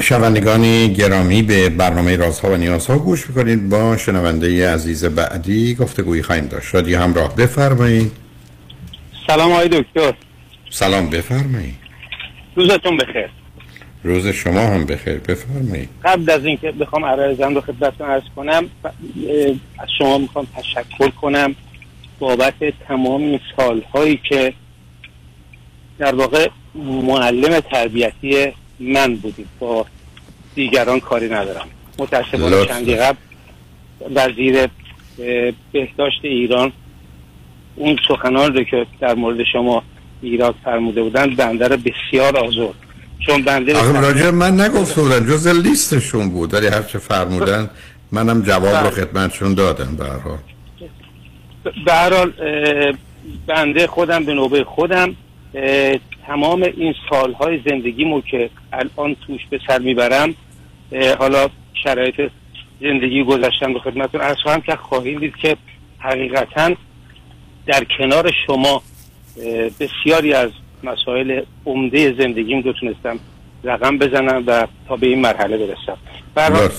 شنوندگان 0.00 0.92
گرامی 0.92 1.42
به 1.42 1.68
برنامه 1.68 2.16
رازها 2.16 2.52
و 2.52 2.56
نیازها 2.56 2.98
گوش 2.98 3.28
می‌کنید. 3.28 3.68
با 3.68 3.96
شنونده 3.96 4.70
عزیز 4.74 5.04
بعدی 5.04 5.74
گفتگویی 5.74 6.22
خواهیم 6.22 6.46
داشت. 6.46 6.68
شادی 6.68 6.94
همراه 6.94 7.36
بفرمایید. 7.36 8.12
سلام 9.26 9.52
آقای 9.52 9.68
دکتر. 9.68 10.14
سلام 10.70 11.10
بفرمایید. 11.10 11.74
روزتون 12.56 12.96
بخیر. 12.96 13.28
روز 14.04 14.26
شما 14.26 14.60
هم 14.60 14.84
بخیر 14.84 15.18
بفرمایید. 15.18 15.88
قبل 16.04 16.30
از 16.30 16.44
اینکه 16.44 16.72
بخوام 16.72 17.04
عرضم 17.04 17.54
رو 17.54 17.60
خدمتتون 17.60 18.06
عرض 18.06 18.22
کنم 18.36 18.64
از 19.78 19.88
شما 19.98 20.18
می‌خوام 20.18 20.46
تشکر 20.56 21.08
کنم. 21.08 21.54
بابت 22.22 22.54
تمام 22.88 23.22
این 23.22 23.40
سالهایی 23.56 24.20
که 24.28 24.52
در 25.98 26.14
واقع 26.14 26.48
معلم 26.74 27.60
تربیتی 27.60 28.52
من 28.80 29.16
بودید 29.16 29.48
با 29.58 29.86
دیگران 30.54 31.00
کاری 31.00 31.28
ندارم. 31.28 31.66
متاسفانه 31.98 32.66
چندی 32.66 32.96
قبل 32.96 33.18
وزیر 34.14 34.68
بهداشت 35.72 36.20
ایران 36.22 36.72
اون 37.76 37.96
سخنان 38.08 38.54
رو 38.54 38.64
که 38.64 38.86
در 39.00 39.14
مورد 39.14 39.36
شما 39.52 39.82
ایراد 40.22 40.54
فرموده 40.64 41.02
بودن 41.02 41.34
بنده 41.34 41.68
رو 41.68 41.76
بسیار 41.76 42.36
آزرد. 42.36 42.74
چون 43.26 43.42
بنده 43.42 43.76
آخه 43.76 44.00
راجع 44.00 44.30
من 44.30 44.60
نگفته 44.60 45.02
بودن 45.02 45.26
جز 45.26 45.46
لیستشون 45.46 46.30
بود. 46.30 46.54
ولی 46.54 46.66
هر 46.66 46.82
چه 46.82 46.98
فرمودن 46.98 47.70
منم 48.12 48.42
جواب 48.42 48.84
رو 48.84 48.90
خدمتشون 48.90 49.54
دادم 49.54 49.96
حال. 50.24 50.38
به 51.62 51.92
هر 51.92 52.14
حال 52.14 52.32
بنده 53.46 53.86
خودم 53.86 54.24
به 54.24 54.34
نوبه 54.34 54.64
خودم 54.64 55.16
تمام 56.26 56.62
این 56.62 56.94
سالهای 57.10 57.60
زندگیمو 57.66 58.20
که 58.20 58.50
الان 58.72 59.16
توش 59.26 59.46
به 59.50 59.60
سر 59.66 59.78
می‌برم 59.78 60.34
حالا 61.18 61.48
شرایط 61.84 62.30
زندگی 62.80 63.24
گذشتم 63.24 63.72
به 63.72 63.78
خدمتتون 63.78 64.20
ارز 64.20 64.36
خواهم 64.42 64.60
که 64.60 64.76
خواهیم 64.76 65.18
دید 65.20 65.36
که 65.36 65.56
حقیقتا 65.98 66.74
در 67.66 67.84
کنار 67.98 68.32
شما 68.46 68.82
بسیاری 69.80 70.34
از 70.34 70.50
مسائل 70.84 71.40
عمده 71.66 72.14
زندگیم 72.18 72.62
رو 72.62 72.72
تونستم 72.72 73.18
رقم 73.64 73.98
بزنم 73.98 74.44
و 74.46 74.66
تا 74.88 74.96
به 74.96 75.06
این 75.06 75.20
مرحله 75.20 75.56
برسم 75.56 75.96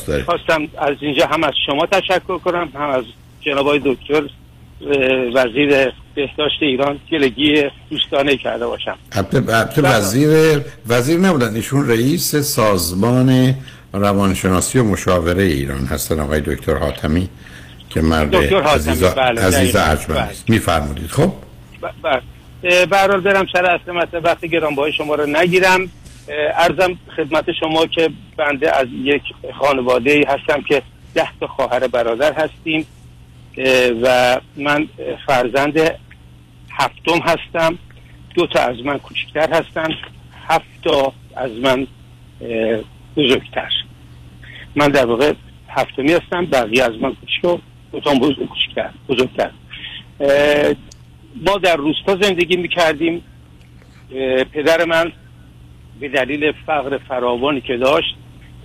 دارید. 0.07 0.25
خواستم 0.25 0.67
از 0.77 0.95
اینجا 1.01 1.25
هم 1.27 1.43
از 1.43 1.53
شما 1.65 1.85
تشکر 1.85 2.37
کنم 2.37 2.69
هم 2.75 2.89
از 2.89 3.03
جناب 3.41 3.77
دکتر 3.77 4.23
وزیر 5.33 5.91
بهداشت 6.15 6.57
ایران 6.61 6.99
گلگی 7.11 7.63
دوستانه 7.89 8.37
کرده 8.37 8.67
باشم. 8.67 8.97
البته 9.11 9.37
البته 9.37 9.81
وزیر 9.81 10.61
وزیر 10.87 11.19
نبودن 11.19 11.55
ایشون 11.55 11.89
رئیس 11.89 12.35
سازمان 12.35 13.55
روانشناسی 13.93 14.79
و 14.79 14.83
مشاوره 14.83 15.43
ایران 15.43 15.85
هستن 15.85 16.19
آقای 16.19 16.41
دکتر 16.41 16.77
حاتمی 16.77 17.29
که 17.89 18.01
مرد 18.01 18.35
حاتمی، 18.35 18.69
عزیز 18.69 19.03
بله، 19.03 19.41
عزیز. 19.41 19.75
ارجمند. 19.75 20.17
بله. 20.17 20.35
میفرمودید. 20.47 21.09
خب؟ 21.09 21.31
بله. 22.03 22.21
برم 22.85 23.45
سر 23.53 23.65
اصل 23.65 23.91
مطلب. 23.91 24.25
وقتی 24.25 24.49
گرانبهای 24.49 24.93
شما 24.93 25.15
رو 25.15 25.25
نگیرم 25.25 25.89
ارزم 26.57 26.97
خدمت 27.15 27.45
شما 27.59 27.85
که 27.85 28.09
بنده 28.37 28.77
از 28.77 28.87
یک 29.03 29.21
خانواده 29.59 30.25
هستم 30.27 30.61
که 30.61 30.81
ده 31.15 31.27
تا 31.39 31.47
خواهر 31.47 31.87
برادر 31.87 32.33
هستیم. 32.33 32.85
و 34.01 34.37
من 34.55 34.87
فرزند 35.27 35.79
هفتم 36.71 37.19
هستم. 37.23 37.77
دو 38.35 38.47
تا 38.47 38.59
از 38.59 38.79
من 38.85 38.97
کوچکتر 38.97 39.49
هستن. 39.53 39.87
هفت 40.47 40.81
تا 40.83 41.13
از 41.35 41.51
من 41.51 41.87
بزرگتر. 43.17 43.69
من 44.75 44.87
در 44.87 45.05
واقع 45.05 45.33
هفتمی 45.69 46.13
هستم 46.13 46.45
بقیه 46.45 46.83
از 46.83 46.91
من 47.01 47.15
کوچک 47.15 47.45
و 47.45 47.57
دو 47.91 47.99
تا 47.99 48.13
کوچکتر 48.45 48.89
بزرگتر. 49.09 49.51
ما 51.45 51.57
در 51.57 51.75
روستا 51.75 52.15
زندگی 52.21 52.55
می‌کردیم. 52.55 53.23
پدر 54.51 54.85
من 54.85 55.11
به 55.99 56.09
دلیل 56.09 56.51
فقر 56.65 56.97
فراوانی 56.97 57.61
که 57.61 57.77
داشت 57.77 58.15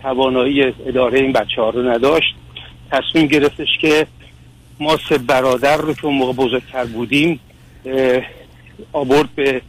توانایی 0.02 0.62
اداره 0.62 1.20
این 1.20 1.32
بچه 1.32 1.62
ها 1.62 1.70
رو 1.70 1.90
نداشت. 1.90 2.34
تصمیم 2.92 3.26
گرفتش 3.26 3.68
که 3.80 4.06
ما 4.80 4.96
سه 4.96 5.18
برادر 5.18 5.76
رو 5.76 5.94
که 5.94 6.04
اون 6.04 6.14
موقع 6.14 6.32
بزرگتر 6.32 6.84
بودیم 6.84 7.40
آورد 8.92 9.34
به 9.34 9.62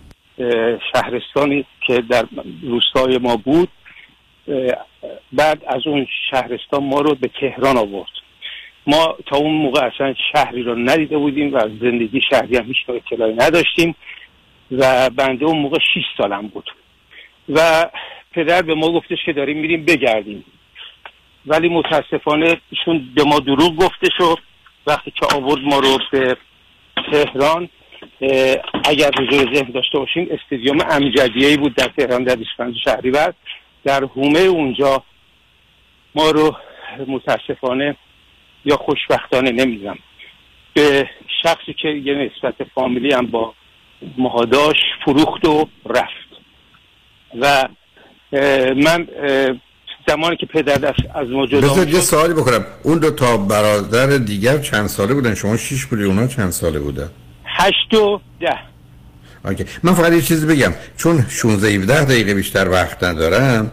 شهرستانی 0.94 1.66
که 1.88 2.02
در 2.02 2.26
روستای 2.64 3.18
ما 3.18 3.36
بود. 3.36 3.70
بعد 5.34 5.64
از 5.68 5.88
اون 5.88 6.08
شهرستان 6.32 6.84
ما 6.84 7.02
رو 7.02 7.16
به 7.16 7.30
تهران 7.42 7.78
آورد. 7.78 8.10
ما 8.88 9.18
تا 9.26 9.38
اون 9.38 9.54
موقع 9.54 9.86
اصلا 9.86 10.14
شهری 10.34 10.64
رو 10.64 10.76
ندیده 10.76 11.18
بودیم 11.18 11.54
و 11.54 11.58
از 11.58 11.72
زندگی 11.82 12.22
شهری 12.30 12.58
هم 12.58 12.66
هیچ 12.66 12.78
اطلاعی 12.90 13.34
نداشتیم 13.34 13.96
و 14.72 15.10
بنده 15.10 15.46
اون 15.46 15.60
موقع 15.60 15.78
6 15.80 16.02
سالم 16.18 16.48
بود. 16.48 16.70
و 17.50 17.90
پدر 18.32 18.62
به 18.62 18.76
ما 18.76 18.92
گفتش 18.92 19.18
که 19.26 19.34
داریم 19.34 19.58
میریم 19.58 19.86
بگردیم. 19.86 20.46
ولی 21.46 21.70
متاسفانه 21.70 22.58
ایشون 22.72 23.10
به 23.16 23.24
ما 23.24 23.40
دروغ 23.40 23.76
گفتش 23.76 24.20
و 24.20 24.36
وقتی 24.90 25.12
که 25.12 25.36
آورد 25.36 25.62
ما 25.62 25.80
رو 25.80 26.00
به 26.12 26.38
تهران 27.12 27.70
اگر 28.86 29.12
حضور 29.20 29.54
ذهن 29.56 29.72
داشته 29.72 30.00
باشیم 30.00 30.28
استادیوم 30.32 30.78
امجدیه 30.90 31.58
بود 31.58 31.76
در 31.76 31.88
تهران 31.98 32.24
در 32.24 32.36
25 32.36 32.76
شهری 32.84 33.12
در 33.84 34.04
هومه 34.04 34.40
اونجا 34.40 35.04
ما 36.16 36.32
رو 36.32 36.56
متاسفانه 37.08 37.96
یا 38.66 38.78
خوشبختانه 38.78 39.52
نمی‌دونم. 39.52 40.00
به 40.74 41.10
شخصی 41.44 41.74
که 41.74 41.88
یه 41.90 42.14
نسبت 42.14 42.56
فامیلی 42.76 43.14
هم 43.14 43.26
با 43.26 43.54
ماها 44.18 44.46
داشت 44.46 44.84
فروخت 45.06 45.46
و 45.46 45.70
رفت. 45.86 46.30
و 47.40 47.68
من 48.76 49.08
زمانی 50.08 50.36
که 50.38 50.46
پدر 50.46 50.94
از 51.16 51.28
ما 51.28 51.48
جدا 51.48 51.74
بذار 51.74 51.90
یه 51.90 52.00
سوالی 52.00 52.34
بکنم 52.34 52.66
اون 52.84 53.00
دو 53.00 53.12
تا 53.12 53.38
برادر 53.38 54.18
دیگر 54.18 54.58
چند 54.58 54.88
ساله 54.88 55.14
بودن؟ 55.14 55.36
شما 55.36 55.58
شیش 55.58 55.86
بودی 55.86 56.04
اونا 56.04 56.28
چند 56.28 56.50
ساله 56.50 56.80
بودن؟ 56.80 57.10
هشت 57.46 57.94
و 57.94 58.22
ده. 58.40 58.58
اوکی. 59.46 59.66
من 59.84 59.94
فقط 59.94 60.14
یه 60.14 60.22
چیزی 60.22 60.48
بگم. 60.48 60.74
چون 60.98 61.26
16 61.30 61.68
17 61.68 62.06
دقیقه 62.06 62.34
بیشتر 62.34 62.70
وقت 62.70 63.04
ندارم 63.04 63.72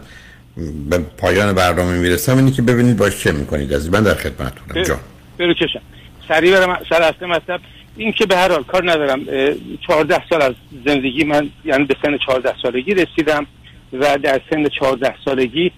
به 0.89 0.97
پایان 0.97 1.53
برنامه 1.53 1.99
می‌رسم. 1.99 2.37
اینی 2.37 2.51
که 2.51 2.61
ببینید 2.61 2.97
باش 2.97 3.23
چه 3.23 3.31
می‌کنید. 3.31 3.73
از 3.73 3.89
من 3.89 4.03
در 4.03 4.13
خدمتتونم. 4.13 4.83
جان. 4.83 4.99
برو 5.39 5.53
کشم 5.53 5.81
سریع 6.27 6.59
برم 6.59 6.79
سر 6.89 7.01
اصل 7.01 7.25
مطلب. 7.25 7.59
این 7.97 8.11
که 8.11 8.25
به 8.25 8.37
هر 8.37 8.51
حال 8.51 8.63
کار 8.63 8.91
ندارم. 8.91 9.19
اه، 9.29 9.53
چهارده 9.87 10.21
سال 10.29 10.41
از 10.41 10.53
زندگی 10.85 11.23
من 11.23 11.49
یعنی 11.65 11.83
به 11.83 11.95
سن 12.01 12.17
چهارده 12.25 12.53
سالگی 12.61 12.93
رسیدم 12.93 13.45
و 13.93 14.17
در 14.17 14.41
سن 14.49 14.67
چهارده 14.79 15.15
سالگی 15.25 15.65
اه، 15.65 15.71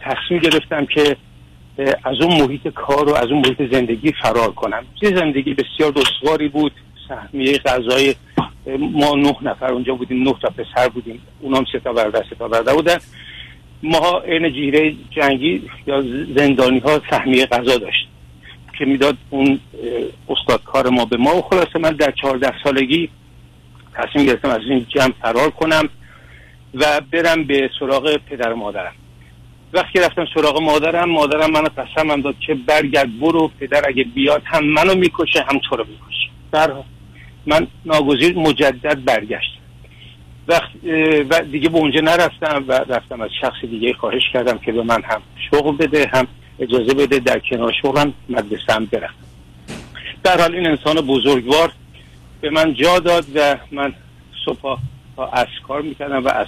تصمیم 0.00 0.40
گرفتم 0.42 0.86
که 0.86 1.16
از 2.04 2.20
اون 2.20 2.42
محیط 2.42 2.68
کار 2.68 3.08
و 3.08 3.14
از 3.14 3.28
اون 3.30 3.38
محیط 3.38 3.72
زندگی 3.72 4.12
فرار 4.22 4.50
کنم. 4.52 4.84
یه 5.02 5.16
زندگی 5.16 5.54
بسیار 5.54 5.92
دشواری 5.92 6.48
بود. 6.48 6.72
سهمیه 7.08 7.58
غذای 7.58 8.14
ما 8.78 9.14
نه 9.14 9.36
نفر 9.42 9.72
اونجا 9.72 9.94
بودیم 9.94 10.22
نه 10.22 10.34
تا 10.42 10.48
پسر 10.48 10.88
بودیم. 10.88 11.22
اونام 11.40 11.64
سه 11.72 11.80
تا 11.80 11.92
برادر 11.92 12.24
سه 12.30 12.36
تا 12.36 12.48
برادر 12.48 12.74
بودن. 12.74 12.96
ما 13.82 14.18
عین 14.18 14.52
جیره 14.52 14.94
جنگی 15.10 15.62
یا 15.86 16.02
زندانی 16.36 16.78
ها 16.78 17.00
سهمیه 17.10 17.46
غذا 17.46 17.76
داشت 17.76 18.08
که 18.78 18.84
می‌داد 18.84 19.16
اون 19.30 19.48
اه، 19.48 19.56
استادکار 20.28 20.88
ما 20.88 21.04
به 21.04 21.16
ما. 21.16 21.36
و 21.36 21.42
خلاصه 21.42 21.78
من 21.78 21.90
در 21.90 22.10
چهارده 22.10 22.52
سالگی 22.64 23.08
تصمیم 23.94 24.26
گرفتم 24.26 24.50
از 24.50 24.60
این 24.68 24.86
جمع 24.88 25.12
فرار 25.22 25.50
کنم 25.50 25.88
و 26.74 27.00
برم 27.12 27.44
به 27.44 27.70
سراغ 27.80 28.16
پدر 28.16 28.52
و 28.52 28.56
مادرم. 28.56 28.92
وقتی 29.74 29.98
رفتم 29.98 30.26
سراغ 30.34 30.62
مادرم 30.62 31.10
مادرم 31.10 31.50
منو 31.50 31.68
قسمم 31.68 32.20
داد 32.20 32.34
که 32.46 32.54
برگرد 32.54 33.20
برو 33.20 33.50
پدر 33.60 33.82
اگه 33.88 34.04
بیاد 34.04 34.42
هم 34.44 34.64
منو 34.64 34.94
می‌کشه 34.94 35.44
هم 35.48 35.60
تو 35.68 35.76
رو 35.76 35.84
می‌کشه. 35.84 36.28
در 36.52 36.72
من 37.46 37.66
ناگزیر 37.84 38.38
مجدد 38.38 39.04
برگشتم. 39.04 39.60
وقت 40.48 40.70
و 41.30 41.40
دیگه 41.52 41.68
به 41.68 41.78
اونجا 41.78 42.00
نرفتم 42.00 42.64
و 42.68 42.72
رفتم 42.72 43.20
از 43.20 43.30
شخص 43.40 43.60
دیگه 43.70 43.92
خواهش 43.92 44.22
کردم 44.32 44.58
که 44.58 44.72
به 44.72 44.82
من 44.82 45.02
هم 45.02 45.22
شغل 45.50 45.76
بده 45.76 46.10
هم 46.12 46.26
اجازه 46.58 46.94
بده 46.94 47.18
در 47.18 47.38
کنار 47.50 47.72
شغلم 47.82 48.14
مدرسه 48.28 48.72
هم 48.72 48.84
برم 48.84 49.14
در 50.24 50.40
حال 50.40 50.54
این 50.54 50.66
انسان 50.66 50.94
بزرگوار 50.94 51.72
به 52.40 52.50
من 52.50 52.74
جا 52.74 52.98
داد 52.98 53.24
و 53.34 53.56
من 53.72 53.94
صبح 54.44 54.78
تا 55.16 55.26
از 55.26 55.46
کار 55.68 55.82
می‌کردم 55.82 56.24
و 56.24 56.28
از 56.28 56.46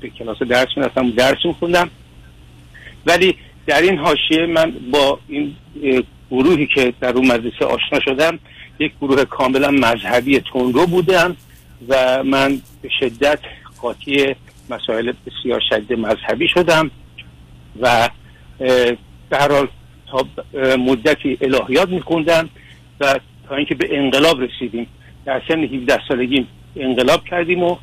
به 0.00 0.10
کلاس 0.10 0.42
درس 0.42 0.68
می‌رفتم 0.76 1.10
درس 1.10 1.38
میخوندم. 1.44 1.90
ولی 3.06 3.36
در 3.66 3.82
این 3.82 3.98
حاشیه 3.98 4.46
من 4.46 4.72
با 4.92 5.18
این 5.28 5.56
گروهی 6.30 6.66
که 6.66 6.92
در 7.00 7.12
اون 7.12 7.26
مدرسه 7.26 7.64
آشنا 7.64 8.00
شدم 8.00 8.38
یک 8.78 8.92
گروه 9.00 9.24
کاملا 9.24 9.70
مذهبی 9.70 10.40
تونگو 10.40 10.86
بودم 10.86 11.36
و 11.88 12.24
من 12.24 12.60
به 12.82 12.88
شدت 13.00 13.38
قاطی 13.82 14.34
مسائل 14.70 15.12
بسیار 15.26 15.60
شدید 15.68 15.98
مذهبی 15.98 16.48
شدم 16.48 16.90
و 17.80 18.08
هر 19.32 19.52
حال 19.52 19.68
تا 20.10 20.26
مدتی 20.76 21.38
الهیات 21.40 21.88
میخوندم 21.88 22.48
و 23.00 23.18
تا 23.48 23.56
اینکه 23.56 23.74
به 23.74 23.98
انقلاب 23.98 24.40
رسیدیم. 24.40 24.86
در 25.24 25.42
سن 25.48 25.64
17 25.64 25.98
سالگی 26.08 26.46
انقلاب 26.76 27.24
کردیم 27.24 27.62
و 27.62 27.76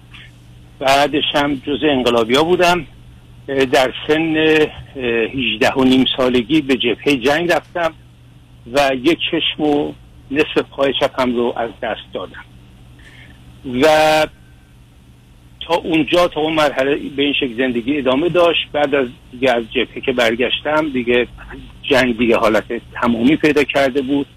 بعدش 0.79 1.23
هم 1.33 1.55
جز 1.55 1.79
انقلابی 1.83 2.35
ها 2.35 2.43
بودم. 2.43 2.85
در 3.47 3.93
سن 4.07 4.35
اه، 4.37 5.03
18 5.03 5.73
و 5.73 5.83
نیم 5.83 6.05
سالگی 6.17 6.61
به 6.61 6.75
جبهه 6.75 7.15
جنگ 7.17 7.51
رفتم 7.51 7.93
و 8.73 8.91
یک 9.03 9.17
چشم 9.31 9.63
و 9.63 9.93
نصف 10.31 10.57
پای 10.69 10.93
چپم 10.99 11.35
رو 11.35 11.53
از 11.57 11.69
دست 11.83 12.13
دادم. 12.13 12.45
و 13.81 13.87
تا 15.67 15.75
اونجا 15.75 16.27
تا 16.27 16.41
اون 16.41 16.53
مرحله 16.53 16.95
به 16.95 17.23
این 17.23 17.33
شکل 17.33 17.57
زندگی 17.57 17.97
ادامه 17.97 18.29
داشت. 18.29 18.71
بعد 18.73 18.95
از 18.95 19.07
دیگه 19.31 19.51
از 19.51 19.63
جبهه 19.71 20.01
که 20.01 20.11
برگشتم 20.11 20.89
دیگه 20.89 21.27
جنگ 21.83 22.17
دیگه 22.17 22.37
حالت 22.37 22.81
تمامی 23.01 23.35
پیدا 23.35 23.63
کرده 23.63 24.01
بود. 24.01 24.27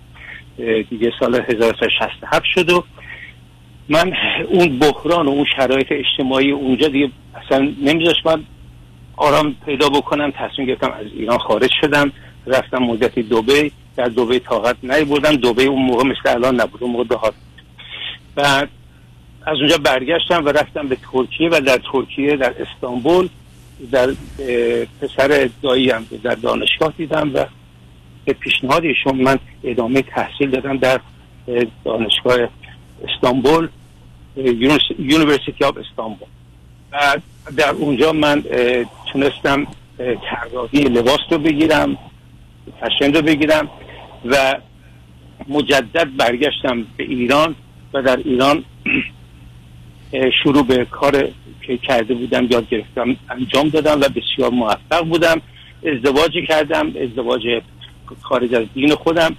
دیگه 0.90 1.12
سال 1.20 1.34
1967 1.34 2.44
شد 2.54 2.70
و 2.70 2.84
من 3.88 4.12
اون 4.48 4.78
بحران 4.78 5.26
و 5.26 5.30
اون 5.30 5.46
شرایط 5.56 5.86
اجتماعی 5.90 6.50
اونجا 6.50 6.88
دیگه 6.88 7.10
اصلا 7.34 7.72
نمیذاشت. 7.82 8.26
من 8.26 8.44
آرام 9.20 9.54
پیدا 9.66 9.88
بکنم 9.88 10.30
تصمیم 10.30 10.68
گرفتم 10.68 10.92
از 10.92 11.06
ایران 11.12 11.38
خارج 11.38 11.70
شدم. 11.80 12.12
رفتم 12.46 12.78
مدتی 12.78 13.22
دوبی 13.22 13.72
در 13.96 14.04
دوبی 14.04 14.38
طاقت 14.38 14.76
نیاوردم. 14.82 15.36
دوبی 15.36 15.64
اون 15.64 15.82
موقع 15.82 16.04
مثل 16.04 16.20
الان 16.26 16.60
نبود 16.60 16.82
اون 16.82 16.92
موقع 16.92 17.04
دهات. 17.04 17.34
بعد 18.34 18.68
از 19.46 19.58
اونجا 19.58 19.78
برگشتم 19.78 20.44
و 20.44 20.48
رفتم 20.48 20.88
به 20.88 20.96
ترکیه 21.12 21.48
و 21.52 21.60
در 21.60 21.80
ترکیه 21.92 22.36
در 22.36 22.54
استانبول 22.62 23.28
در 23.92 24.14
پسر 25.00 25.50
داییم 25.62 26.08
در 26.22 26.34
دانشگاه 26.34 26.92
دیدم 26.96 27.30
و 27.34 27.46
به 28.24 28.32
پیشنهاد 28.32 28.84
ایشون 28.84 29.16
من 29.16 29.38
ادامه 29.64 30.02
تحصیل 30.02 30.50
دادم 30.50 30.76
در 30.76 31.00
اه، 31.48 31.64
دانشگاه 31.84 32.38
استانبول 33.08 33.68
University 34.98 35.64
of 35.64 35.76
استانبول. 35.76 36.28
و 36.92 37.16
در 37.56 37.70
اونجا 37.70 38.12
من 38.12 38.44
تونستم 39.12 39.66
طراحی 39.98 40.84
لباس 40.84 41.20
رو 41.30 41.38
بگیرم 41.38 41.96
فشن 42.80 43.14
رو 43.14 43.22
بگیرم 43.22 43.68
و 44.24 44.54
مجدد 45.48 46.16
برگشتم 46.16 46.86
به 46.96 47.04
ایران 47.04 47.54
و 47.94 48.02
در 48.02 48.16
ایران 48.16 48.64
شروع 50.42 50.66
به 50.66 50.84
کار 50.84 51.28
که 51.62 51.76
کرده 51.76 52.14
بودم 52.14 52.46
یاد 52.50 52.68
گرفتم 52.68 53.16
انجام 53.30 53.68
دادم 53.68 54.00
و 54.00 54.08
بسیار 54.08 54.50
موفق 54.50 55.04
بودم. 55.04 55.40
ازدواجی 55.86 56.46
کردم 56.46 56.86
ازدواج 56.86 57.62
خارج 58.22 58.54
از 58.54 58.66
دین 58.74 58.94
خودم 58.94 59.36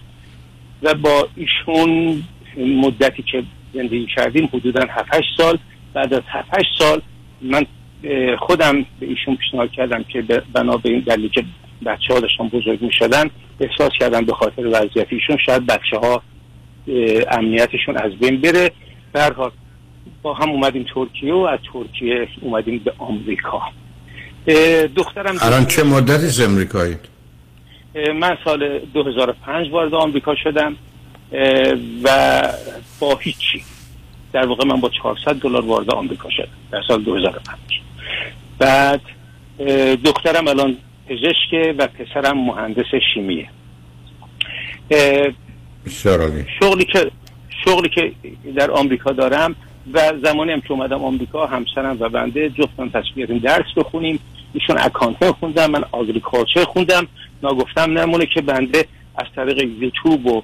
و 0.84 0.94
با 0.94 1.28
ایشون 1.36 2.24
مدتی 2.58 3.24
که 3.24 3.44
زندگی 3.74 4.08
کردیم 4.16 4.50
حدودا 4.54 4.86
7 4.90 5.12
سال. 5.38 5.58
بعد 5.94 6.14
از 6.14 6.22
7 6.28 6.52
سال 6.80 7.02
من 7.42 7.66
خودم 8.40 8.86
به 9.00 9.06
ایشون 9.06 9.36
پیشنهاد 9.36 9.72
کردم 9.72 10.04
که 10.04 10.22
بنا 10.54 10.78
به 10.78 10.90
این 10.90 11.00
دلیل 11.00 11.30
که 11.30 11.44
بچه 11.86 12.14
ها 12.14 12.20
داشتن 12.20 12.48
بزرگ 12.48 12.82
می 12.82 12.94
شدن 12.94 13.30
احساس 13.60 13.92
کردم 14.00 14.26
به 14.26 14.34
خاطر 14.34 14.68
وضعیت 14.68 15.08
ایشون 15.10 15.38
شاید 15.46 15.66
بچه 15.66 15.98
ها 15.98 16.22
امنیتشون 17.32 17.98
از 17.98 18.12
بین 18.12 18.42
بره. 18.42 18.72
هر 19.16 19.34
حال 19.34 19.52
با 20.22 20.34
هم 20.34 20.50
اومدیم 20.50 20.86
ترکیه 20.96 21.34
و 21.34 21.38
از 21.38 21.60
ترکیه 21.74 22.28
اومدیم 22.42 22.82
به 22.86 22.94
آمریکا. 22.98 23.62
دخترم 24.96 25.36
الان 25.42 25.66
چه 25.66 25.84
مدتی 25.84 26.26
از 26.26 26.42
امریکایید 26.42 27.00
اه، 27.96 28.14
من 28.14 28.38
سال 28.46 28.80
2005 28.80 29.72
وارد 29.72 29.94
آمریکا 29.94 30.36
شدم 30.36 30.76
و 32.04 32.42
با 33.00 33.16
هیچی. 33.16 33.64
در 34.34 34.46
واقع 34.46 34.66
من 34.66 34.82
با 34.82 34.90
400 34.90 35.36
دلار 35.36 35.66
وارد 35.66 35.92
آمریکا 35.92 36.30
شدم 36.30 36.48
در 36.72 36.82
سال 36.88 37.04
2005 37.04 37.58
بعد 38.60 39.02
دخترم 40.04 40.48
الان 40.48 40.78
پزشکه 41.08 41.76
و 41.78 41.88
پسرم 41.88 42.38
مهندس 42.38 42.86
شیمیه. 43.14 43.50
شغلی 46.60 46.86
که 46.86 47.12
شغلی 47.66 47.90
که 47.90 48.12
در 48.56 48.72
آمریکا 48.72 49.12
دارم 49.12 49.56
و 49.94 50.14
زمانی 50.24 50.52
هم 50.52 50.62
که 50.62 50.72
اومدم 50.72 51.04
آمریکا 51.04 51.46
همسرم 51.46 51.98
و 52.00 52.10
بنده 52.10 52.50
جفتم 52.50 52.90
تصمیم 52.90 53.14
گرفتیم 53.16 53.38
درس 53.38 53.66
بخونیم. 53.76 54.20
ایشون 54.54 54.78
accounting 54.78 55.32
خوندم 55.32 55.72
من 55.72 55.84
agriculture 55.92 56.64
خوندم. 56.64 57.08
ناگفتم 57.44 57.98
نمونه 57.98 58.26
که 58.26 58.42
بنده 58.42 58.86
از 59.16 59.26
طریق 59.36 59.58
یوتیوب 59.58 60.26
و 60.26 60.42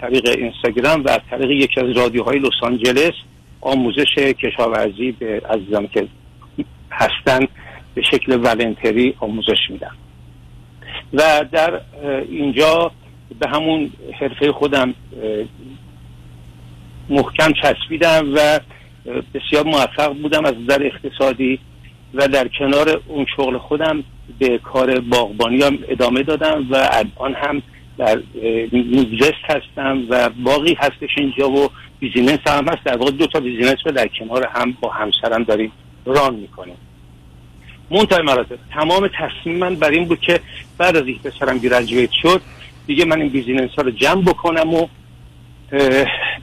طریق 0.00 0.28
اینستاگرام 0.28 1.04
و 1.04 1.10
از 1.10 1.20
طریق 1.30 1.50
یکی 1.50 1.80
از 1.80 1.96
رادیوهای 1.96 2.38
لس 2.38 2.62
آنجلس 2.62 3.12
آموزش 3.60 4.14
کشاورزی 4.14 5.12
به 5.12 5.42
عزیزان 5.50 5.88
که 5.88 6.08
هستن 6.90 7.46
به 7.94 8.02
شکل 8.02 8.40
ولنتری 8.42 9.14
آموزش 9.20 9.70
میدم 9.70 9.96
و 11.12 11.44
در 11.52 11.80
اینجا 12.28 12.92
به 13.40 13.48
همون 13.48 13.92
حرفه 14.20 14.52
خودم 14.52 14.94
محکم 17.08 17.52
چسبیدم 17.62 18.34
و 18.34 18.60
بسیار 19.34 19.64
موفق 19.64 20.12
بودم 20.22 20.44
از 20.44 20.54
نظر 20.54 20.82
اقتصادی 20.82 21.58
و 22.14 22.28
در 22.28 22.48
کنار 22.58 23.00
اون 23.08 23.26
شغل 23.36 23.58
خودم 23.58 24.04
به 24.38 24.58
کار 24.58 25.00
باغبانی 25.00 25.62
هم 25.62 25.78
ادامه 25.88 26.22
دادم 26.22 26.66
و 26.70 26.88
الان 26.92 27.34
هم 27.34 27.62
در 27.98 28.18
نیوزست 28.72 29.44
هستم 29.44 30.02
و 30.08 30.30
باقی 30.44 30.74
هستش 30.74 31.10
اینجا 31.16 31.50
و 31.50 31.70
business 32.00 32.38
هم 32.46 32.68
هست. 32.68 32.84
در 32.84 32.96
واقع 32.96 33.10
دو 33.10 33.26
تا 33.26 33.40
business 33.40 33.76
رو 33.84 33.92
در 33.92 34.08
کنار 34.18 34.46
هم 34.54 34.76
با 34.80 34.90
همسرم 34.90 35.42
داریم 35.44 35.72
run 36.04 36.34
می‌کنیم. 36.34 36.76
منتهای 37.90 38.22
مراتب 38.22 38.58
تمام 38.74 39.08
تصمیم 39.08 39.58
من 39.58 39.74
بر 39.74 39.90
این 39.90 40.04
بود 40.04 40.20
که 40.20 40.40
بعد 40.78 40.96
از 40.96 41.06
این 41.06 41.18
پسرم 41.18 41.58
graduate 41.58 42.10
شد 42.22 42.40
دیگه 42.86 43.04
من 43.04 43.20
این 43.20 43.28
business 43.28 43.70
ها 43.70 43.82
رو 43.82 43.90
جمع 43.90 44.22
بکنم 44.22 44.74
و 44.74 44.86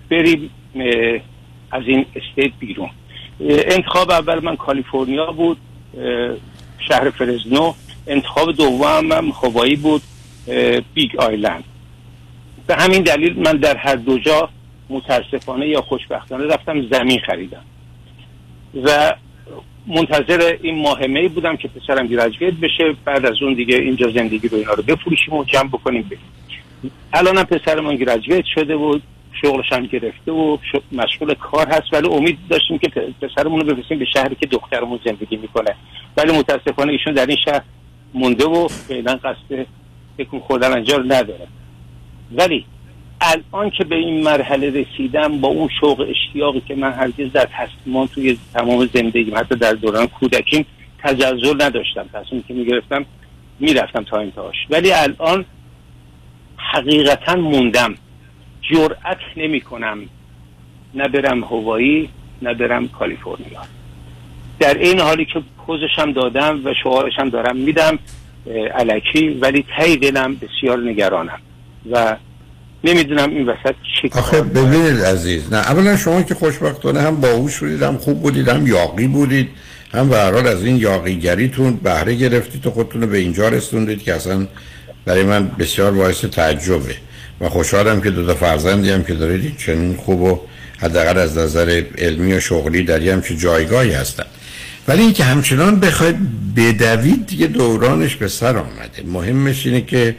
بریم 0.10 0.50
از 1.72 1.84
این 1.86 2.06
state 2.16 2.52
بیرون. 2.60 2.90
انتخاب 3.50 4.12
اول 4.12 4.44
من 4.44 4.56
کالیفرنیا 4.56 5.32
بود 5.32 5.58
شهر 6.88 7.10
فرزنو. 7.10 7.74
انتخاب 8.08 8.52
دوم 8.52 9.12
هم 9.12 9.34
هوایی 9.44 9.76
بود. 9.76 10.02
Big 10.94 11.16
Island. 11.18 11.64
به 12.68 12.76
همین 12.76 13.02
دلیل 13.02 13.40
من 13.40 13.58
در 13.58 13.78
هر 13.78 13.96
دو 13.96 14.20
جا 14.20 14.50
متاسفانه 14.90 15.68
یا 15.68 15.82
خوشبختانه 15.82 16.46
رفتم 16.46 16.90
زمین 16.90 17.20
خریدم. 17.20 17.64
و 18.84 19.16
منتظر 19.88 20.58
این 20.62 20.82
ماهمه 20.82 21.28
بودم 21.28 21.56
که 21.56 21.68
پسرم 21.68 22.08
graduate 22.08 22.54
بشه. 22.54 22.96
بعد 23.06 23.26
از 23.26 23.42
اون 23.42 23.54
دیگه 23.54 23.76
اینجا 23.76 24.12
زندگی 24.12 24.48
رو 24.48 24.58
اینا 24.58 24.74
رو 24.74 24.84
بفروشیم 24.84 25.34
و 25.34 25.44
جمع 25.44 25.68
بکنیم 25.68 26.02
بریم. 26.02 26.92
الان 27.14 27.38
هم 27.38 27.44
پسرمون 27.44 27.96
graduate 27.96 28.46
شده 28.56 28.76
و 28.76 29.00
شغلش 29.42 29.72
هم 29.72 29.86
گرفته 29.86 30.32
و 30.32 30.58
مشغول 30.92 31.34
کار 31.34 31.68
هست. 31.68 31.94
ولی 31.94 32.08
امید 32.08 32.38
داشتیم 32.50 32.78
که 32.78 32.90
پسرمون 33.22 33.60
رو 33.60 33.76
بفرستیم 33.76 34.00
به 34.00 34.06
شهری 34.14 34.36
که 34.36 34.46
دخترمون 34.46 35.00
زندگی 35.06 35.36
می‌کنه. 35.36 35.76
ولی 36.18 36.38
متاسفانه 36.38 36.92
ایشون 36.92 37.14
در 37.14 37.26
این 37.26 37.38
شهر 37.46 37.62
مونده 38.14 38.46
و 38.46 38.68
فعلا 38.68 39.16
قصد 39.16 39.66
تکون 40.24 40.40
خوردن 40.40 40.74
اینجا 40.74 40.98
رو 40.98 41.04
نداره. 41.04 41.48
ولی 42.32 42.66
الان 43.22 43.70
که 43.70 43.84
به 43.84 43.96
این 43.96 44.24
مرحله 44.24 44.70
رسیدم 44.70 45.42
با 45.42 45.48
اون 45.48 45.70
شوق 45.80 46.06
اشتیاقی 46.10 46.62
که 46.68 46.76
من 46.76 46.92
هرگز 46.92 47.32
در 47.32 47.48
تصمیمان 47.52 48.08
توی 48.08 48.38
تمام 48.54 48.86
زندگیم 48.94 49.38
حتی 49.38 49.56
در 49.56 49.74
دوران 49.74 50.08
کودکیم 50.08 50.66
تجزل 51.04 51.64
نداشتم. 51.64 52.10
تصمیمی 52.14 52.44
که 52.48 52.54
می‌گرفتم 52.54 53.06
می‌رفتم 53.60 54.04
تا 54.04 54.18
انتهاش. 54.18 54.56
ولی 54.70 54.92
الان 54.92 55.46
حقیقتا 56.58 57.36
موندم. 57.36 57.96
جرأت 58.62 59.18
نمی 59.38 59.62
کنم 59.62 60.00
نه 60.94 61.46
هوایی 61.50 62.10
نه 62.42 62.54
برم 62.54 62.88
کالیفرنیا. 62.88 63.62
در 64.60 64.78
این 64.78 65.00
حالی 65.00 65.26
که 65.26 65.42
پوزشم 65.66 66.12
دادم 66.12 66.62
و 66.66 66.74
شعارشم 66.84 67.30
دارم 67.30 67.56
میدم 67.56 68.00
علکی 68.76 69.30
ولی 69.30 69.66
تی 69.80 69.98
دلم 69.98 70.36
بسیار 70.36 70.80
نگرانم 70.80 71.40
و 71.92 72.18
نمی‌دونم 72.84 73.30
این 73.30 73.50
وسط 73.50 73.76
چی 74.02 74.10
آخه 74.12 74.42
ببینید 74.42 75.02
عزیز 75.02 75.54
نه 75.54 75.58
اولا 75.58 75.98
شما 75.98 76.22
که 76.22 76.36
خوشبختانه 76.36 77.02
هم 77.02 77.22
باهوش 77.22 77.60
بودید 77.60 77.82
هم 77.84 77.98
خوب 77.98 78.22
بودید 78.22 78.48
هم 78.48 78.68
یاقی 78.68 79.08
بودید 79.08 79.50
هم 79.94 80.10
به 80.10 80.18
هر 80.18 80.32
حال 80.32 80.48
از 80.48 80.64
این 80.64 80.78
یاقیگریتون 80.78 81.74
بهره 81.76 82.16
گرفتید 82.16 82.68
و 82.68 82.72
خودتون 82.72 83.02
رو 83.02 83.08
به 83.08 83.18
اینجا 83.18 83.50
رسوندید 83.50 84.04
که 84.04 84.14
اصلا 84.14 84.48
برای 85.06 85.24
من 85.24 85.48
بسیار 85.60 85.92
باعث 85.92 86.26
تعجبه 86.26 86.96
و 87.42 87.50
خوشحالم 87.50 88.02
که 88.02 88.12
دو 88.12 88.26
تا 88.26 88.36
فرزندی 88.36 88.92
هم 88.92 89.04
که 89.04 89.14
دارید 89.14 89.58
چنین 89.58 89.96
خوب 89.96 90.22
و 90.22 90.40
حداقل 90.80 91.18
از 91.18 91.38
نظر 91.38 91.84
علمی 91.98 92.34
و 92.34 92.40
شغلی 92.40 92.84
در 92.84 93.02
یه 93.02 93.14
همچین 93.14 93.38
جایگاهی 93.38 93.92
هستن. 93.92 94.26
ولی 94.92 95.02
اینکه 95.02 95.24
همچنان 95.24 95.80
بخواید 95.80 96.16
بدوید 96.56 97.28
دیگه 97.28 97.48
دورانش 97.48 98.16
به 98.16 98.28
سر 98.28 98.58
آمده. 98.58 99.04
مهمش 99.06 99.66
اینه 99.66 99.82
که 99.82 100.16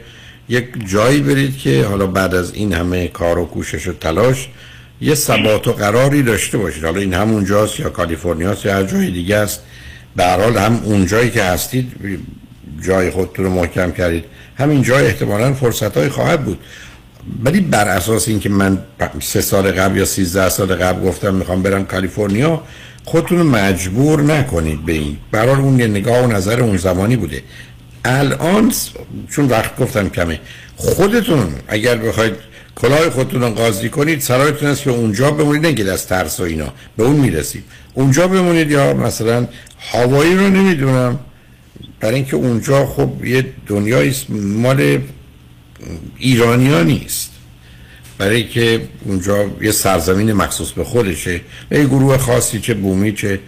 یک 0.49 0.66
جایی 0.86 1.20
برید 1.20 1.59
که 1.59 1.85
حالا 1.85 2.07
بعد 2.07 2.35
از 2.35 2.55
این 2.55 2.73
همه 2.73 3.09
کار 3.09 3.39
و 3.39 3.47
کوشش 3.47 3.89
و 3.89 3.93
تلاش 3.93 4.49
یه 5.01 5.15
ثبات 5.15 5.69
و 5.69 5.73
قراری 5.73 6.23
داشته 6.23 6.59
باشید. 6.59 6.85
حالا 6.85 7.01
این 7.01 7.15
همون 7.15 7.44
جاست 7.44 7.81
یا 7.81 7.90
کالیفرنیاست 7.90 8.66
یا 8.66 8.74
هر 8.74 8.82
جای 8.82 9.11
دیگه 9.11 9.36
است. 9.36 9.61
به 10.16 10.24
حال 10.24 10.57
هم 10.57 10.81
اون 10.85 11.07
جایی 11.07 11.31
که 11.31 11.43
هستید 11.43 11.93
جای 12.86 13.11
خودتون 13.11 13.44
رو 13.44 13.51
محکم 13.51 13.93
کردید. 13.93 14.24
همین 14.59 14.82
جای 14.82 15.07
احتمالا 15.07 15.55
فرصت 15.55 15.97
های 15.97 16.09
خواهد 16.09 16.44
بود. 16.44 16.59
ولی 17.44 17.61
بر 17.61 17.89
اساس 17.89 18.28
اینکه 18.28 18.49
من 18.49 18.78
سه 19.20 19.40
سال 19.40 19.73
قبل 19.73 19.99
یا 19.99 20.05
سیزده 20.05 20.49
سال 20.49 20.74
قبل 20.74 21.09
گفتم 21.09 21.35
می‌خوام 21.35 21.62
برم 21.62 21.85
کالیفرنیا 21.85 22.62
خودتون 23.05 23.43
مجبور 23.43 24.23
نکنید 24.23 24.86
به 24.86 24.93
این. 24.93 25.16
برای 25.32 25.55
اون 25.55 25.81
یه 25.81 25.86
نگاه 25.86 26.24
و 26.24 26.27
نظر 26.27 26.61
اون 26.61 26.77
زمانی 26.77 27.16
بوده. 27.16 27.43
الان 28.05 28.73
چون 29.31 29.49
وقت 29.49 29.77
گفتم 29.77 30.09
کمه 30.09 30.40
خودتون 30.77 31.55
اگر 31.69 31.97
بخواید 31.97 32.32
کلاه 32.74 33.11
خودتون 33.11 33.40
رو 33.40 33.51
قاضی 33.51 33.89
کنید 33.89 34.20
سرایتون 34.20 34.69
است 34.69 34.82
که 34.82 34.90
اونجا 34.90 35.31
بمونید 35.31 35.66
نگید 35.66 35.89
از 35.89 36.07
ترس 36.07 36.40
و 36.40 36.43
اینا. 36.43 36.73
به 36.97 37.05
اون 37.05 37.16
می‌رسید 37.16 37.65
اونجا 37.94 38.28
بمونید 38.28 38.70
یا 38.70 38.94
مثلا 38.94 39.47
هوایی 39.78 40.35
رو 40.35 40.49
نمی‌دونم. 40.49 41.19
برای 42.01 42.15
اینکه 42.15 42.36
اونجا 42.36 42.86
خب 42.86 43.24
یه 43.24 43.47
دنیایی 43.66 44.16
مال 44.28 44.99
ایرانیا 46.19 46.83
نیست. 46.83 47.33
برای 48.19 48.45
که 48.45 48.89
اونجا 49.05 49.51
یه 49.61 49.73
سرزمین 49.73 50.33
مخصوص 50.33 50.73
به 50.73 50.85
خودشه 50.85 51.41
و 51.71 51.75
یه 51.75 51.85
گروه 51.85 52.19
خاصی 52.19 52.61
چه 52.61 52.75
بومی 52.75 53.13
چه 53.13 53.41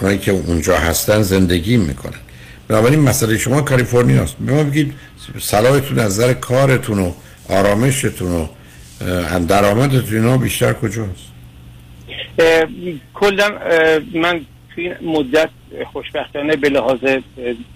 اونایی 0.00 0.18
که 0.18 0.32
اونجا 0.32 0.76
هستن 0.76 1.22
زندگی 1.22 1.76
می‌کنن. 1.76 2.20
بنابراین 2.68 3.00
مسئله 3.00 3.38
شما 3.38 3.60
کالیفرنیاست 3.60 4.36
به 4.40 4.52
ما 4.52 4.64
بگید 4.64 4.94
صلاحتون 5.40 5.98
از 5.98 6.20
نظر 6.20 6.32
کارتون 6.32 6.98
و 6.98 7.12
آرامشتون 7.48 8.32
و 8.32 8.46
درآمدتون 9.48 10.14
اینا 10.14 10.38
بیشتر 10.38 10.72
کجاست؟ 10.72 11.34
کلا 13.14 13.48
من 14.14 14.40
توی 14.74 14.88
این 14.88 14.94
مدت 15.02 15.50
خوشبختانه 15.92 16.56
به 16.56 16.68
لحاظ 16.68 16.98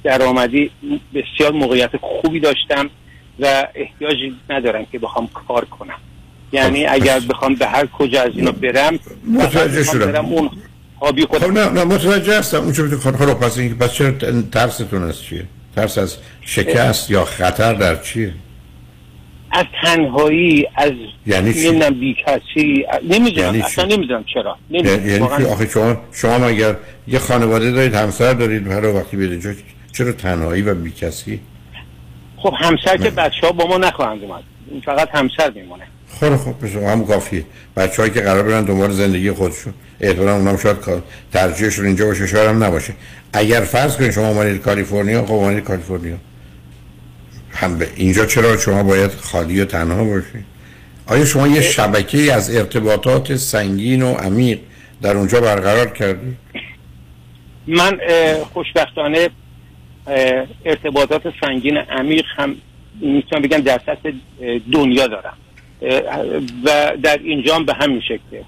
درآمدی 0.05 0.71
بسیار 1.15 1.53
موقعیت 1.53 1.91
خوبی 2.01 2.41
داشتم. 2.41 2.91
و 3.39 3.67
احتیاجی 3.75 4.37
ندارم 4.51 4.87
که 4.93 4.99
بخوام 4.99 5.29
کار 5.49 5.65
کنم 5.65 5.99
یعنی 6.53 6.87
اگر 6.87 7.21
بخوام 7.21 7.55
به 7.55 7.67
هر 7.67 7.87
کجا 7.87 8.23
از 8.23 8.31
اینا 8.35 8.53
برم 8.53 8.99
متوجه 9.33 9.85
شدم. 9.85 10.27
اون 10.27 10.51
هابی 11.01 11.27
خودم 11.27 11.47
خب 11.47 11.59
نه 11.59 11.71
نه 11.71 11.85
متوجه 11.85 12.39
هستم 12.39 12.59
اون 12.59 12.73
چه 12.73 12.83
خب 12.83 13.35
پس 13.35 13.59
این 13.59 13.79
پس 13.79 13.93
چرا 13.93 14.13
ترستون 14.53 15.03
از 15.03 15.23
چیه 15.23 15.45
ترس 15.77 15.99
از 15.99 16.17
شکست 16.41 17.11
یا 17.11 17.25
خطر 17.25 17.75
در 17.75 17.97
چیه 18.03 18.35
از 19.51 19.65
تنهایی 19.83 20.67
از 20.77 20.93
یعنی 21.27 21.55
چی؟ 21.55 21.71
نمی‌دونم 21.71 22.01
بی 22.01 22.17
کسی 22.27 22.85
نمی‌دونم 23.09 23.47
یعنی؟ 23.47 23.63
اصلا 23.63 23.85
نمی‌دونم 23.85 24.25
چرا 24.35 24.57
نمی‌دونم 24.71 25.09
یعنی 25.09 25.19
واقعاً. 25.19 25.53
آخه 25.53 25.69
شما 25.69 25.97
شما 26.13 26.39
مگر 26.39 26.77
یه 27.09 27.19
خانواده 27.19 27.71
دارید 27.71 27.95
همسر 27.95 28.33
دارید 28.33 28.67
هر 28.67 28.87
وقتی 28.87 29.17
بیاد 29.17 29.57
چرا 29.93 30.13
تنهایی 30.13 30.63
و 30.63 30.75
بی 30.75 30.91
کسی 30.91 31.41
خب 32.43 32.55
همسر 32.59 32.97
که 32.97 33.11
بچه 33.11 33.47
ها 33.47 33.53
با 33.53 33.67
ما 33.67 33.79
نخواهند 33.79 34.25
اومد. 34.25 34.43
فقط 34.85 35.09
همسر 35.15 35.51
میمونه. 35.55 35.85
خیلی 36.21 36.37
خوب 36.37 36.65
بشه 36.65 36.89
هم 36.89 37.07
کافیه. 37.07 37.45
بچه‌هایی 37.77 38.15
که 38.15 38.21
قرار 38.21 38.43
برن 38.43 38.65
دنبال 38.65 38.91
زندگی 38.91 39.31
خودشون 39.31 39.75
احتمالاً 40.01 40.37
اونام 40.37 40.57
شاید 40.57 40.81
کار 40.81 41.03
ترجیحشون 41.33 41.87
اینجا 41.87 42.07
باشه 42.07 42.27
شاید 42.27 42.49
هم 42.49 42.65
نباشه. 42.65 42.93
اگر 43.33 43.61
فرض 43.61 43.97
کنید 43.97 44.11
شما 44.11 44.29
اومدید 44.29 44.63
کالیفرنیا 44.63 45.25
خب 45.27 45.33
اومدید 45.33 45.65
کالیفرنیا. 45.65 46.17
هم 47.53 47.79
به 47.79 47.89
اینجا 47.97 48.27
چرا 48.27 48.57
شما 48.57 48.83
باید 48.83 49.11
خالی 49.11 49.61
و 49.61 49.65
تنها 49.65 50.05
باشید؟ 50.05 50.45
آیا 51.07 51.25
شما 51.25 51.49
یه 51.49 51.61
شبکه 51.61 52.35
از 52.35 52.57
ارتباطات 52.57 53.37
سنگین 53.37 54.03
و 54.03 54.15
عمیق 54.15 54.59
در 55.03 55.17
اونجا 55.17 55.41
برقرار 55.41 55.87
کردید؟ 55.91 56.37
من 57.67 57.99
خوشبختانه 58.53 59.29
ارتباطات 60.65 61.23
سنگین 61.41 61.77
عمیق 61.77 62.25
هم 62.37 62.57
می‌تونم 63.01 63.43
بگم 63.43 63.59
در 63.59 63.81
سطح 63.87 64.13
دنیا 64.73 65.07
دارم. 65.07 65.37
و 66.65 66.93
در 67.03 67.19
اینجا 67.25 67.55
هم 67.55 67.65
به 67.65 67.75
همین 67.75 68.01
شکله 68.01 68.45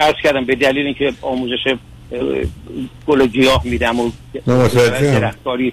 عرض 0.00 0.14
کردم 0.22 0.44
به 0.44 0.54
دلیل 0.54 0.86
اینکه 0.86 1.12
آموزش 1.22 1.74
گل 3.06 3.20
و 3.20 3.26
گیاه 3.26 3.62
میدم 3.64 4.00
و. 4.00 4.10
درختکاری. 5.20 5.72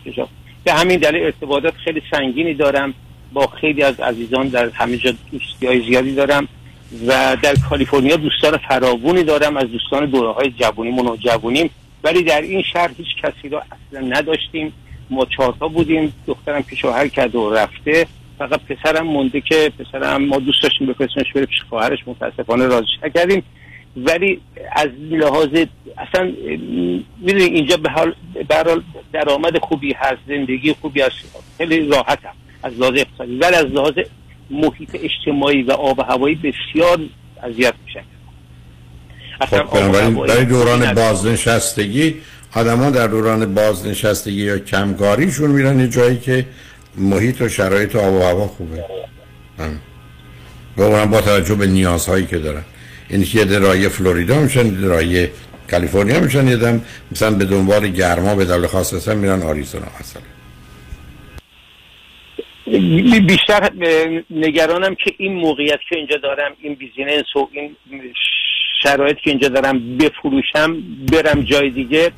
به 0.64 0.74
همین 0.74 1.00
دلیل 1.00 1.24
ارتباطات 1.24 1.74
خیلی 1.74 2.02
سنگینی 2.12 2.54
دارم. 2.54 2.94
با 3.34 3.48
خیلی 3.48 3.84
از 3.84 4.00
عزیزان 4.00 4.48
در 4.48 4.70
همه 4.70 4.98
جا 4.98 5.14
دوستی 5.32 5.68
های 5.68 5.82
زیادی 5.82 6.16
دارم. 6.16 6.48
و 7.08 7.38
در 7.42 7.56
کالیفرنیا 7.70 8.16
دوستان 8.16 8.58
فراوونی 8.58 9.24
دارم. 9.24 9.58
از 9.58 9.72
دوستان 9.72 10.06
دوره 10.06 10.32
های 10.32 10.52
جوونیمون 10.52 11.08
و 11.08 11.16
جوونیم. 11.16 11.70
ولی 12.04 12.24
در 12.24 12.42
این 12.42 12.64
شهر 12.74 12.90
هیچ 12.98 13.08
کسی 13.24 13.50
رو 13.50 13.58
اصلا 13.58 14.08
نداشتیم. 14.08 14.74
ما 15.10 15.26
چهارتا 15.26 15.68
بودیم 15.68 16.14
دخترم 16.28 16.62
پیش 16.62 16.82
شوهر 16.82 17.08
کرد 17.08 17.36
و 17.36 17.50
رفته. 17.50 18.08
فقط 18.40 18.60
پسرم 18.60 19.08
مونده 19.08 19.42
که 19.42 19.72
پسرم 19.80 20.26
ما 20.26 20.40
دوست 20.40 20.64
داشتیم 20.64 20.88
بفرستیمش 20.88 21.34
بره 21.36 21.46
پیش 21.46 21.62
خواهرش 21.70 22.00
متاسفانه 22.08 22.66
راضیش 22.66 22.90
نکردیم. 23.04 23.44
ولی 23.98 24.42
از 24.76 24.88
لحاظ 25.12 25.50
اصلا 25.98 26.32
می‌دونی 27.22 27.44
اینجا 27.44 27.78
به 27.78 27.90
حال 27.90 28.14
درآمد 29.14 29.58
خوبی 29.58 29.94
هست 29.94 30.18
زندگی 30.28 30.76
خوبی 30.82 31.02
هست. 31.02 31.16
خیلی 31.58 31.88
راحتم 31.88 32.34
از 32.64 32.74
لحاظ 32.80 32.94
اقتصادی. 32.98 33.36
ولی 33.36 33.56
از 33.56 33.66
لحاظ 33.66 33.94
محیط 34.50 34.90
اجتماعی 34.94 35.64
و 35.64 35.72
آب 35.72 36.00
و 36.00 36.02
هوایی 36.02 36.36
بسیار 36.36 37.00
اذیت 37.44 37.74
میشن 37.86 38.04
اصلا 39.42 39.66
خب 39.66 39.92
برای 40.28 40.46
دوران. 40.46 40.94
بازنشستگی 40.94 42.16
آدما 42.56 42.90
در 42.90 43.08
دوران 43.08 43.54
بازنشستگی 43.54 44.42
یا 44.46 44.60
کمکاریشون 44.60 45.52
میرن 45.52 45.80
یه 45.80 45.88
جایی 45.88 46.18
که 46.18 46.46
محیط 46.98 47.42
و 47.42 47.50
شرایط 47.50 47.96
آب 47.96 48.14
و 48.14 48.22
هوا 48.22 48.48
خوبه. 48.48 48.86
و 50.78 50.82
اونم 50.82 51.12
با 51.12 51.22
توجه 51.22 51.56
به 51.56 51.68
نیازهایی 51.68 52.26
که 52.26 52.38
دارن. 52.38 52.64
یعنی 53.10 53.26
که 53.26 53.40
یه 53.40 53.46
ده 53.46 53.60
رای 53.60 53.90
فلوریدا 53.90 54.40
میشن 54.40 54.66
یه 54.66 54.72
ده 54.72 54.88
رای 54.88 55.28
کالیفرنیا 55.72 56.20
میشن 56.20 56.48
یه 56.48 56.56
دم 56.56 56.82
مثلا 57.12 57.32
به 57.32 57.46
دنبال 57.46 57.88
گرما 57.88 58.36
به 58.36 58.46
دلیل 58.46 58.68
خاص 58.68 58.94
هستن 58.94 59.18
میرن 59.18 59.42
آریزونا 59.42 59.86
مثلا. 60.00 60.22
بی- 62.66 63.20
بیشتر 63.20 63.70
نگرانم 64.30 64.96
که 64.96 65.14
این 65.18 65.34
موقعیت 65.34 65.80
که 65.90 65.96
اینجا 65.96 66.18
دارم 66.18 66.52
این 66.62 66.74
بیزینس 66.76 67.36
و 67.36 67.50
این 67.52 67.76
شرایط 68.84 69.18
که 69.18 69.30
اینجا 69.30 69.48
دارم 69.48 69.98
بفروشم 69.98 70.82
برم 71.12 71.42
جای 71.42 71.70
دیگه. 71.70 72.12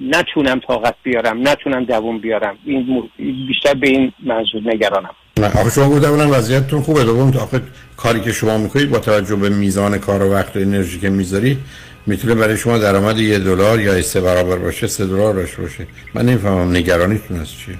نتونم 0.00 0.60
طاقت 0.68 0.94
بیارم 1.02 1.48
نتونم 1.48 1.84
دووم 1.84 2.18
بیارم. 2.18 2.58
این 2.64 3.02
بیشتر 3.18 3.74
به 3.74 3.88
این 3.88 4.12
منظور 4.22 4.62
نگرانم. 4.64 5.10
آخه 5.42 5.70
شما 5.70 5.90
گفته 5.90 6.08
اولا 6.08 6.38
وضعیتتون 6.38 6.80
خوبه. 6.80 7.04
دوم 7.04 7.36
آخه 7.36 7.60
کاری 7.96 8.20
که 8.20 8.32
شما 8.32 8.58
می‌کنید 8.58 8.90
با 8.90 8.98
توجه 8.98 9.36
به 9.36 9.48
میزان 9.48 9.98
کار 9.98 10.22
و 10.22 10.32
وقت 10.32 10.56
و 10.56 10.58
انرژی 10.58 11.00
که 11.00 11.10
می‌ذارید 11.10 11.58
می‌تونه 12.06 12.34
برای 12.34 12.56
شما 12.56 12.78
درآمد 12.78 13.18
یه 13.18 13.38
دلار 13.38 13.80
یا 13.80 14.02
سه 14.02 14.20
برابر 14.20 14.56
باشه 14.56 14.86
سه 14.86 15.06
دلار 15.06 15.34
داشته 15.34 15.62
باشه. 15.62 15.86
من 16.14 16.26
نمی‌فهمم 16.26 16.76
نگرانیتون 16.76 17.40
از 17.40 17.52
چیه؟ 17.52 17.74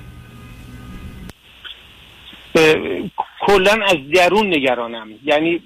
کلا 3.40 3.72
از 3.72 3.96
درون 4.14 4.46
نگرانم. 4.46 5.08
یعنی 5.24 5.60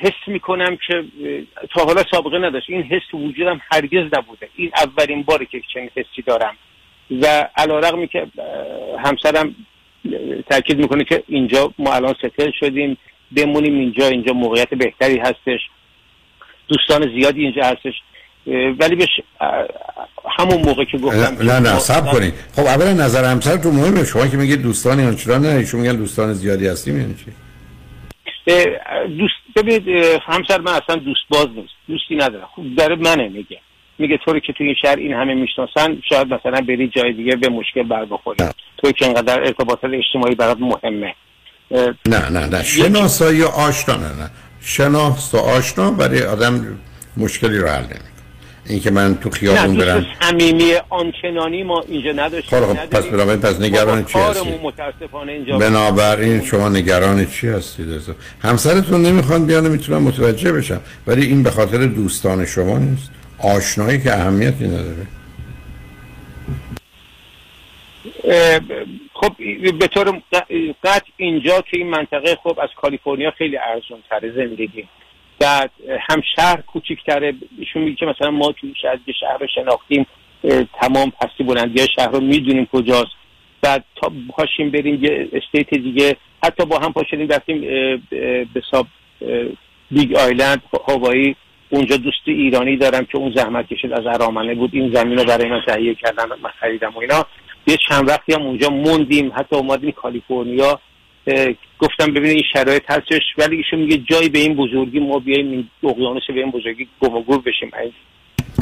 حس 0.00 0.28
می‌کنم 0.28 0.78
که 0.86 1.04
تا 1.74 1.84
حالا 1.84 2.02
سابقه 2.10 2.38
نداشت. 2.38 2.70
این 2.70 2.82
حس 2.82 3.02
تو 3.10 3.18
وجودم 3.18 3.60
هرگز 3.72 4.04
نبوده. 4.18 4.48
این 4.56 4.70
اولین 4.76 5.22
باره 5.22 5.46
که 5.46 5.60
چنین 5.74 5.90
حسی 5.96 6.22
دارم. 6.26 6.56
و 7.22 7.48
علا 7.56 7.78
رقمی 7.78 8.08
که 8.08 8.26
همسرم 9.04 9.54
تاکید 10.50 10.78
می‌کنه 10.78 11.04
که 11.04 11.22
اینجا 11.26 11.72
ما 11.78 11.94
الان 11.94 12.14
ستل 12.14 12.50
شدیم 12.60 12.98
بمونیم 13.36 13.74
اینجا 13.78 14.06
اینجا 14.06 14.32
موقعیت 14.32 14.74
بهتری 14.74 15.18
هستش. 15.18 15.60
دوستان 16.68 17.02
زیادی 17.02 17.42
اینجا 17.42 17.62
هستش. 17.64 17.94
ولی 18.80 18.96
بهش 18.96 19.20
همون 20.38 20.62
موقع 20.64 20.84
که 20.84 20.98
گفتم 20.98 21.48
نه 21.48 21.60
نه, 21.60 21.78
سب 21.78 22.12
کنید 22.12 22.34
خب 22.56 22.66
اولا 22.66 22.92
نظر 22.92 23.24
همسر 23.24 23.56
تو 23.56 23.70
مهمه. 23.70 24.04
شما 24.04 24.26
که 24.26 24.36
میگید 24.36 24.62
دوستان 24.62 25.16
چرا 25.16 25.38
نه 25.38 25.48
ایشون 25.48 25.80
میگن 25.80 25.96
دوستان 25.96 26.32
زیادی 26.32 26.66
هستیم 26.66 27.00
یعنی 27.00 27.14
چی؟ 27.14 27.24
دوست 29.18 29.34
ببینید 29.56 29.88
همسر 30.26 30.60
من 30.60 30.72
اصلا 30.72 30.96
دوست 30.96 31.20
باز 31.28 31.46
نیست 31.56 31.74
دوستی 31.88 32.16
نداره. 32.16 32.44
خب 32.56 32.62
داره 32.76 32.96
منه 32.96 33.28
میگه. 33.28 33.60
میگه 33.98 34.18
طوری 34.24 34.40
که 34.40 34.52
توی 34.52 34.66
این 34.66 34.76
شهر 34.82 34.96
این 34.96 35.12
همه 35.12 35.34
می‌شناسن 35.34 36.02
شاید 36.08 36.34
مثلا 36.34 36.60
بری 36.60 36.88
جای 36.88 37.12
دیگه 37.12 37.36
به 37.36 37.48
مشکل 37.48 37.82
بر 37.82 38.04
بخوری 38.04 38.44
توی 38.78 38.92
که 38.92 39.06
انقدر 39.06 39.40
ارتباطات 39.40 39.90
اجتماعی 39.94 40.34
برات 40.34 40.58
مهمه. 40.60 41.14
نه 42.06 42.30
نه 42.30 42.46
نه. 42.46 42.62
شناسایی 42.62 43.42
آشنا 43.42 43.96
نه 43.96 44.20
نه. 44.20 44.30
شناس 44.60 45.34
و 45.34 45.38
آشنا 45.38 45.90
برای 45.90 46.22
آدم 46.22 46.78
مشکلی 47.16 47.58
رو 47.58 47.68
حل 47.68 47.82
نمی‌کنه. 47.82 48.17
این 48.68 48.80
که 48.80 48.90
من 48.90 49.18
تو 49.18 49.30
خیابون 49.30 49.76
برم. 49.76 50.06
صمیمی 50.20 50.72
آنچنانی 50.88 51.62
ما 51.62 51.84
اینجا 51.88 52.12
نداشتیم. 52.12 52.60
خب 52.60 52.66
خب، 52.66 52.86
پس. 52.86 53.06
بنابراین 53.06 53.40
پس 53.40 53.60
نگران 53.60 54.04
چی 54.04 54.18
هستید 54.18 54.60
متاسفانه 54.62 55.32
اینجا 55.32 55.58
بنابراین 55.58 56.44
شما 56.44 56.68
نگران 56.68 57.26
چی 57.26 57.48
هستید؟ 57.48 57.86
همسرتون 58.42 59.02
نمی‌خوان 59.02 59.46
بیان 59.46 59.68
می‌تونم 59.68 60.02
متوجه 60.02 60.52
بشم 60.52 60.80
ولی 61.06 61.26
این 61.26 61.42
به 61.42 61.50
خاطر 61.50 61.86
دوستان 61.86 62.46
شما 62.46 62.78
نیست. 62.78 63.10
آشنایی 63.38 64.00
که 64.02 64.12
اهمیتی 64.12 64.64
نداره. 64.64 65.06
خب 69.14 69.32
به 69.78 69.86
طور 69.86 70.22
قطع 70.84 71.06
اینجا 71.16 71.60
که 71.60 71.76
این 71.76 71.90
منطقه 71.90 72.38
خب 72.42 72.58
از 72.62 72.68
کالیفرنیا 72.82 73.30
خیلی 73.30 73.56
ارزون 73.56 73.98
تره 74.10 74.32
زندگی. 74.36 74.84
اه، 75.44 75.68
هم 76.10 76.22
شهر 76.36 76.60
کوچیکتره. 76.60 77.34
ایشون 77.58 77.82
میگه 77.82 78.06
مثلا 78.06 78.30
ما 78.30 78.52
توی 78.52 78.74
یه 79.06 79.14
شهر 79.20 79.38
رو 79.40 79.46
شناختیم 79.54 80.06
تمام 80.80 81.10
پستی 81.10 81.44
بلندی 81.44 81.86
شهر 81.96 82.08
رو 82.08 82.20
می‌دونیم 82.20 82.68
کجاست. 82.72 83.12
بعد 83.62 83.84
تا 84.02 84.12
پاشیم 84.30 84.70
بریم 84.70 85.04
یه 85.04 85.28
استیت 85.32 85.70
دیگه. 85.70 86.16
حتی 86.44 86.66
با 86.66 86.78
هم 86.78 86.92
پاشیم 86.92 87.28
رفتیم 87.28 87.60
به 88.10 88.46
حساب 88.54 88.86
اه، 89.22 89.46
Big 89.90 90.16
Island 90.16 90.62
هوایی 90.88 91.36
اونجا 91.70 91.96
دوست 91.96 92.22
ایرانی 92.24 92.76
دارم 92.76 93.04
که 93.04 93.18
اون 93.18 93.32
زحمت 93.36 93.68
کشید 93.68 93.92
از 93.92 94.06
ارامنه 94.06 94.54
بود. 94.54 94.70
این 94.72 94.94
زمین 94.94 95.18
رو 95.18 95.24
برای 95.24 95.50
من 95.50 95.62
تهیه 95.66 95.94
کردن 95.94 96.24
من 96.42 96.50
خریدم 96.60 96.92
و 96.94 96.98
اینا. 96.98 97.26
یه 97.66 97.76
چند 97.88 98.08
وقتی 98.08 98.34
هم 98.34 98.42
اونجا 98.42 98.70
موندیم. 98.70 99.32
حتی 99.36 99.56
اومدیم 99.56 99.90
کالیفرنیا. 99.90 100.80
گفتم 101.78 102.06
ببینید 102.10 102.36
این 102.36 102.44
شرایط 102.52 102.82
هستش 102.88 103.22
ولی 103.38 103.56
ایشون 103.56 103.78
میگه 103.78 103.98
جایی 104.10 104.28
به 104.28 104.38
این 104.38 104.56
بزرگی 104.56 105.00
ما 105.00 105.18
بیایم 105.18 105.50
این 105.50 105.68
اقیانوس 105.82 106.22
به 106.28 106.40
این 106.40 106.50
بزرگی 106.50 106.88
گم 107.00 107.14
و 107.14 107.22
گور 107.22 107.42
بشیم 107.46 107.70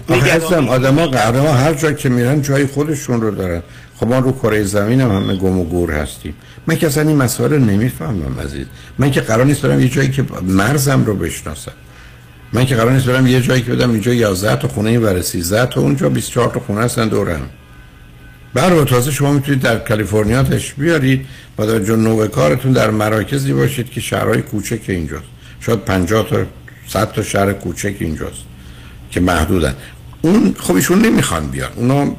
هستم 0.08 0.68
آدم 0.68 0.94
ها 0.94 1.06
قهرما 1.06 1.52
هر 1.52 1.74
جا 1.74 1.92
که 1.92 2.08
میرن 2.08 2.42
جای 2.42 2.66
خودشون 2.66 3.20
رو 3.20 3.30
دارن. 3.30 3.62
خب 3.96 4.06
ما 4.06 4.18
رو 4.18 4.32
کره 4.32 4.62
زمین 4.62 5.00
هم 5.00 5.10
همه 5.10 5.36
گم 5.36 5.58
و 5.58 5.64
گور 5.64 5.90
هستیم. 5.90 6.34
من 6.66 6.76
که 6.76 6.86
اصلا 6.86 7.08
این 7.08 7.16
مسائل 7.16 7.50
رو 7.50 7.58
نمی‌فهمم 7.58 8.40
عزیز. 8.40 8.66
من 8.98 9.10
که 9.10 9.20
قرار 9.20 9.44
نیست 9.44 9.66
برم 9.66 9.80
یه 9.80 9.88
جایی 9.88 10.10
که 10.10 10.24
مرزم 10.42 11.04
رو 11.04 11.14
بشناسم. 11.14 11.72
من 12.52 12.66
که 12.66 12.76
قرار 12.76 12.92
نیست 12.92 13.06
برم 13.06 13.26
یه 13.26 13.40
جایی 13.40 13.62
که 13.62 13.72
بدم 13.72 13.90
اینجا 13.90 14.14
11 14.14 14.56
تا 14.56 14.68
خونه 14.68 14.98
و 14.98 15.22
13 15.22 15.66
تا 15.66 15.80
اونجا 15.80 16.08
24 16.08 16.50
تا 16.50 16.60
خونه 16.60 16.80
هستن 16.80 17.08
دورم. 17.08 17.50
برای 18.56 18.84
تازه 18.84 19.10
شما 19.10 19.32
می‌تونید 19.32 19.60
در 19.60 19.78
کالیفرنیا 19.78 20.42
تش 20.42 20.74
بیارید 20.74 21.26
با 21.56 21.66
توجه 21.66 21.96
نوع 21.96 22.26
کارتون 22.26 22.72
در 22.72 22.90
مراکزی 22.90 23.52
باشید 23.52 23.90
که 23.90 24.00
شهرهای 24.00 24.42
کوچک 24.42 24.80
اینجاست. 24.88 25.24
شاید 25.60 25.78
50 25.78 26.28
تا 26.30 26.36
100 26.88 27.12
تا 27.12 27.22
شهر 27.22 27.52
کوچک 27.52 27.94
اینجاست 27.98 28.42
که 29.10 29.20
محدودن. 29.20 29.74
اون 30.22 30.54
خب 30.58 30.74
ایشون 30.74 30.98
نمی‌خوان 30.98 31.48
بیان. 31.48 31.70
اونا 31.76 32.16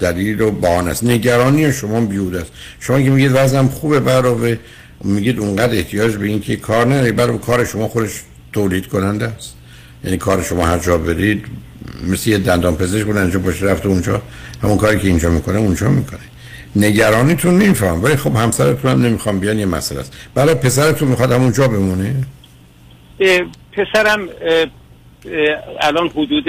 دلیل 0.00 0.40
و 0.40 0.50
بهانه 0.50 0.90
است. 0.90 1.04
نگرانی 1.04 1.72
شما 1.72 2.00
بیود 2.00 2.36
است. 2.36 2.50
شما 2.80 3.02
که 3.02 3.10
میگید 3.10 3.32
وضعم 3.34 3.68
خوبه 3.68 4.00
برای 4.00 4.56
میگید 5.04 5.38
اونقدر 5.38 5.74
احتیاج 5.74 6.16
به 6.16 6.26
این 6.26 6.40
که 6.40 6.56
کار 6.56 6.86
نداری 6.86 7.12
برای 7.12 7.38
کار 7.38 7.64
شما 7.64 7.88
خودش 7.88 8.10
تولید 8.52 8.86
کننده 8.86 9.26
است. 9.26 9.54
یعنی 10.04 10.16
کار 10.16 10.42
شما 10.42 10.66
هر 10.66 10.78
جا 10.78 10.98
برید 10.98 11.44
مثل 12.08 12.30
یه 12.30 12.38
دندان 12.38 12.76
پزشک 12.76 13.04
بود 13.04 13.16
اینجا 13.16 13.38
باشه 13.38 13.66
رفته 13.66 13.88
اونجا. 13.88 14.22
همون 14.62 14.76
کاری 14.76 14.98
که 14.98 15.08
اینجا 15.08 15.30
می‌کنه 15.30 15.58
اونجا 15.58 15.88
می‌کنه. 15.88 16.20
نگرانیتون 16.76 17.58
نمیفهم 17.58 18.04
ولی 18.04 18.16
خب 18.16 18.36
همسرتون 18.36 18.90
هم 18.90 19.02
نمی‌خوام 19.02 19.40
بیان 19.40 19.58
یه 19.58 19.66
مسئله 19.66 20.00
است. 20.00 20.16
برای 20.34 20.54
پسرتون 20.54 21.08
می‌خواد 21.08 21.32
همونجا 21.32 21.68
بمونه؟ 21.68 22.14
پسرم 23.72 24.28
الان 25.80 26.08
حدود 26.08 26.44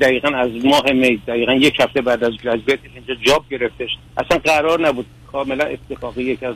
دقیقا 0.00 0.28
از 0.28 0.50
ماه 0.64 0.92
می 0.92 1.22
دقیقا 1.26 1.52
یک 1.52 1.80
هفته 1.80 2.02
بعد 2.02 2.24
از 2.24 2.32
گرجویت 2.44 2.78
اینجا 2.94 3.14
جاب 3.22 3.44
گرفتش. 3.50 3.90
اصلا 4.16 4.38
قرار 4.38 4.88
نبود 4.88 5.06
کاملا 5.32 5.64
اتفاقی 5.64 6.22
یک 6.22 6.42
از 6.42 6.54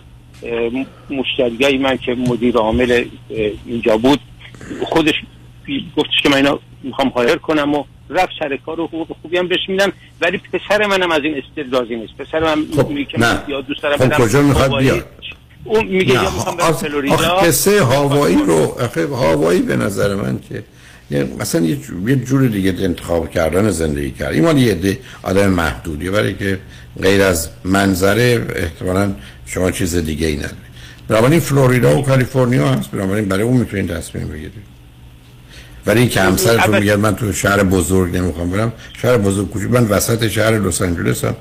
مشتریای 1.11 1.79
من 1.79 1.97
که 1.97 2.15
مدیر 2.15 2.57
عامل 2.57 3.05
اینجا 3.67 3.97
بود 3.97 4.21
خودش 4.85 5.15
گفتش 5.97 6.23
که 6.23 6.29
من 6.29 6.37
اینا 6.37 6.59
می‌خوام 6.83 7.09
هایر 7.09 7.37
کنم 7.37 7.75
و 7.75 7.85
رفت 8.11 8.33
سر 8.39 8.59
کار 8.67 8.81
و 8.81 8.87
حقوق 8.87 9.17
خوبی 9.23 9.39
هم 9.39 9.49
بهش 9.49 9.69
میدن 9.69 9.93
ولی 10.21 10.41
پسر 10.53 10.87
منم 10.87 11.11
از 11.11 11.21
این 11.25 11.35
استیل 11.39 11.71
راضی 11.75 11.97
نیست. 11.97 12.13
پسر 12.19 12.41
من 12.41 12.59
میگه 12.89 13.05
که 13.05 13.21
نه. 13.21 13.43
یا 13.49 13.61
دوست 13.61 13.83
دارم 13.83 13.97
خب 13.97 14.25
کجا 14.25 14.43
می‌خواد. 14.43 14.79
بیاد؟ 14.79 15.05
اون 15.65 15.87
میگه 15.87 16.15
نه، 16.15 16.23
یا 16.23 16.31
می‌خوام 16.31 16.57
برم 16.57 16.73
فلوریدا. 16.73 17.17
قصه 17.17 17.83
هاوایی 17.83 18.37
رو 18.47 18.77
آخه 18.81 19.07
هاوایی 19.07 19.63
به 19.63 19.77
نظر 19.77 20.15
من 20.15 20.39
که 20.49 20.63
یعنی 21.11 21.35
مثلا 21.41 21.61
یه 21.61 21.77
جو- 21.77 22.09
یه 22.09 22.17
جور 22.17 22.47
دیگه 22.47 22.75
انتخاب 22.79 23.31
کردن 23.31 23.71
زندگی 23.71 24.11
کرد. 24.11 24.33
این 24.33 24.45
مال 24.45 24.59
یه 24.59 24.73
عده 24.73 24.99
آدم 25.23 25.47
محدودی 25.51 26.11
برای 26.11 26.35
که 26.35 26.59
غیر 27.03 27.23
از 27.23 27.49
منظره 27.65 28.47
احتمالا 28.57 29.13
شما 29.47 29.71
چیز 29.71 29.97
دیگه 29.97 30.27
ای 30.27 30.37
نداری 30.37 30.55
بنابراین 31.09 31.41
فلوریدا 31.41 31.99
و 31.99 32.03
کالیفرنیا 32.03 32.69
هست. 32.69 32.91
بنابراین 32.91 33.29
برای 33.29 33.43
اون 33.43 33.57
می‌تونید 33.57 33.95
تصمیم 33.95 34.29
بگیرید. 34.29 34.76
ولی 35.87 36.01
این 36.01 36.09
که 36.09 36.21
همسرتون 36.21 36.61
البته- 36.61 36.81
میگه 36.81 36.97
من 36.97 37.17
تو 37.17 37.33
شهر 37.33 37.63
بزرگ 37.63 38.17
نمی‌خوام 38.17 38.51
برم 38.51 38.73
شهر 39.03 39.17
بزرگ 39.17 39.51
کوچیک 39.51 39.71
من 39.71 39.85
وسط 39.85 40.29
شهر 40.29 40.59
لس 40.59 40.83
آنجلس 40.83 41.25
هم. 41.25 41.37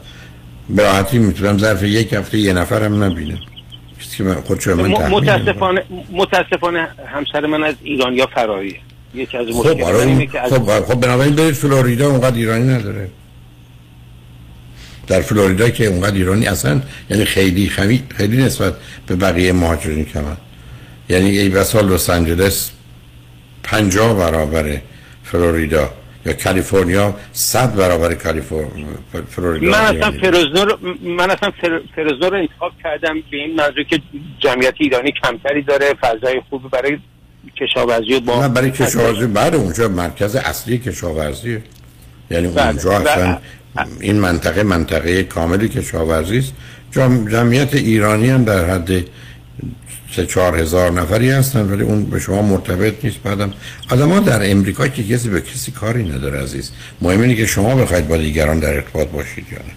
به 0.69 0.83
راحتی 0.83 1.17
می‌تونم 1.19 1.57
ظرف 1.57 1.83
یک 1.83 2.13
هفته 2.13 2.37
یه 2.37 2.53
نفرم 2.53 3.03
نبینم. 3.03 3.39
چیزی 3.99 4.17
که 4.17 4.23
من 4.23 4.35
خودشو 4.41 4.75
من. 4.75 4.87
متاسفانه 4.87 5.83
متاسفانه 6.11 6.87
همسر 7.07 7.45
من 7.45 7.63
از 7.63 7.75
ایرانیا 7.83 8.27
فراییه 8.35 8.75
یکی 9.13 9.37
از 9.37 9.47
خب 9.47 9.81
آره 9.81 10.25
که 10.25 10.41
از 10.41 10.53
خب 10.53 10.85
خب 10.85 10.99
بنابراین 10.99 11.35
برید 11.35 11.53
فلوریدا 11.53 12.09
اونقدر 12.09 12.35
ایرانی 12.35 12.73
نداره. 12.73 13.09
در 15.07 15.21
فلوریدا 15.21 15.69
که 15.69 15.85
اونقدر 15.85 16.15
ایرانی 16.15 16.47
اصلا 16.47 16.81
یعنی 17.09 17.25
خیلی 17.25 17.69
خیلی 17.69 18.03
خیلی 18.17 18.37
نسبت 18.37 18.73
به 19.07 19.15
بقیه 19.15 19.53
مهاجرین 19.53 20.05
کمن 20.05 20.37
یعنی 21.09 21.37
ای 21.37 21.49
بسا 21.49 21.81
لس 21.81 22.09
آنجلس 22.09 22.71
50 23.65 24.13
برابر 24.13 24.77
فلوریدا 25.23 25.89
یا 26.25 26.33
کالیفرنیا 26.33 27.15
100 27.33 27.75
برابر 27.75 28.13
کالیفرنیا 28.13 28.85
فلوریدا 29.29 29.71
من 29.71 29.97
اصلا. 29.97 30.11
فرزنو 30.11 30.65
رو 30.65 30.77
من 31.17 31.29
اصلا 31.31 31.51
فر- 31.61 31.81
فرزنو 31.95 32.29
رو 32.29 32.37
انتخاب 32.37 32.71
کردم 32.83 33.13
به 33.31 33.37
این 33.37 33.55
منظور 33.55 33.83
که 33.83 33.99
جمعیت 34.39 34.73
ایرانی 34.77 35.13
کمتری 35.23 35.61
داره 35.61 35.93
فضای 36.01 36.41
خوبی 36.49 36.67
برای 36.71 36.97
کشاورزی 37.61 38.19
با 38.19 38.41
نه 38.41 38.49
برای 38.49 38.71
کشاورزی 38.71 39.25
بعد 39.27 39.55
اونجا 39.55 39.87
مرکز 39.87 40.35
اصلی 40.35 40.77
کشاورزیه 40.77 41.61
یعنی 42.31 42.47
بله. 42.47 42.67
اونجا 42.67 42.91
اصلا 42.91 43.37
این 43.99 44.19
منطقه 44.19 44.63
منطقه 44.63 45.23
کاملی 45.23 45.69
کشاورزی 45.69 46.37
است 46.37 46.53
جمعیت 47.31 47.73
ایرانی 47.73 48.29
هم 48.29 48.43
در 48.43 48.65
حد 48.69 48.89
سه 50.15 50.25
چهار 50.25 50.59
هزار 50.59 50.91
نفری 50.91 51.29
هستن 51.29 51.71
ولی 51.71 51.83
اون 51.83 52.05
به 52.05 52.19
شما 52.19 52.41
مرتبط 52.41 52.93
نیست. 53.03 53.17
بعدم 53.23 53.53
آدم 53.89 54.19
در 54.19 54.51
امریکا 54.51 54.87
که 54.87 55.03
کسی 55.03 55.29
به 55.29 55.41
کسی 55.41 55.71
کاری 55.71 56.09
نداره 56.09 56.43
عزیز. 56.43 56.71
مهم 57.01 57.21
اینه 57.21 57.35
که 57.35 57.45
شما 57.45 57.75
بخواید 57.75 58.07
با 58.07 58.17
دیگران 58.17 58.59
در 58.59 58.73
ارتباط 58.73 59.07
باشید 59.07 59.45
یا 59.51 59.57
نه. 59.57 59.73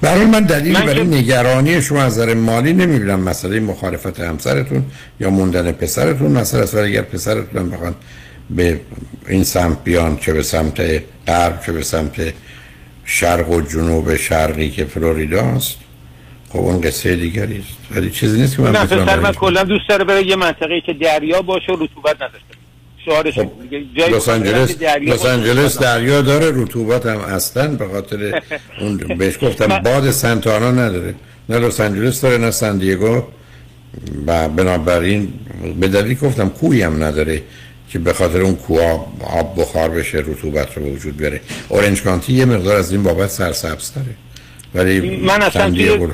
برای 0.00 0.24
من 0.24 0.40
دلیلی 0.40 0.72
من 0.72 0.86
برای 0.86 1.04
نگرانی 1.04 1.82
شما 1.82 2.02
از 2.02 2.12
نظر 2.12 2.34
مالی 2.34 2.72
نمی‌بینم. 2.72 3.20
مسئله 3.20 3.60
مخالفت 3.60 4.20
همسرتون 4.20 4.84
یا 5.20 5.30
موندن 5.30 5.72
پسرتون. 5.72 6.32
مسئله 6.32 6.62
است 6.62 6.74
ولی 6.74 6.90
اگر 6.92 7.02
پسرتون 7.02 7.70
بخوان 7.70 7.94
به 8.50 8.80
این 9.28 9.44
سمت 9.44 9.84
بیان 9.84 10.16
چه 10.16 10.32
به 10.32 10.42
سمت 10.42 11.02
غرب 11.26 11.60
چه 11.66 11.72
به 11.72 11.82
سمت 11.82 12.32
شرق 13.04 13.50
و 13.50 13.60
جنوب 13.60 14.16
شرقی 14.16 14.70
که 14.70 14.84
فلوریدا 14.84 15.42
است 15.42 15.76
خب 16.52 16.58
اون 16.58 16.80
قصه 16.80 17.16
دیگری 17.16 17.58
است. 17.58 17.96
ولی 17.96 18.10
چیزی 18.10 18.40
نیست 18.40 18.56
که 18.56 18.62
من 18.62 18.70
نه 18.72 18.84
بتونم 18.84 19.18
من 19.20 19.32
کلا 19.32 19.64
دوست 19.64 19.88
داره 19.88 20.04
بره 20.04 20.26
یه 20.26 20.36
منطقه 20.36 20.80
که 20.86 20.92
دریا 20.92 21.42
باشه 21.42 21.72
و 21.72 21.84
رطوبت 21.84 22.16
نداشته. 22.16 22.58
سوالش 23.04 23.34
خب 23.34 23.50
لس 23.96 24.28
آنجلس 24.28 24.78
دریا 24.78 25.14
لس 25.14 25.26
آنجلس 25.26 25.78
دریا 25.78 26.22
داره 26.22 26.62
رطوبت 26.62 27.06
هم 27.06 27.18
اصلا 27.18 27.68
به 27.68 27.88
خاطر 27.88 28.42
اون 28.80 28.96
بهش 29.18 29.38
گفتم 29.42 29.78
باد 29.78 30.10
سنتانا 30.10 30.70
نداره. 30.70 31.14
نه 31.48 31.58
لس 31.58 31.80
آنجلس 31.80 32.20
داره 32.20 32.38
نه 32.38 32.50
سان 32.50 32.78
دیگو. 32.78 33.22
و 34.26 34.48
بنابراین 34.48 35.32
به 35.80 35.88
دلیل 35.88 36.18
گفتم 36.18 36.48
کوی 36.48 36.82
هم 36.82 37.02
نداره 37.04 37.42
که 37.90 37.98
به 37.98 38.12
خاطر 38.12 38.40
اون 38.40 38.54
کوها 38.54 39.12
آب 39.20 39.60
بخار 39.60 39.88
بشه 39.88 40.18
رطوبت 40.18 40.76
رو 40.76 40.82
به 40.84 40.90
وجود 40.90 41.16
بیاره. 41.16 41.40
اورنج 41.68 42.02
کانتی 42.02 42.32
یه 42.32 42.44
مقدار 42.44 42.76
از 42.76 42.92
این 42.92 43.02
بابت 43.02 43.30
سرسبز 43.30 43.92
داره 43.94 44.14
ولی 44.74 45.16
من 45.16 45.42
اصلا 45.42 45.70
توی 45.70 46.08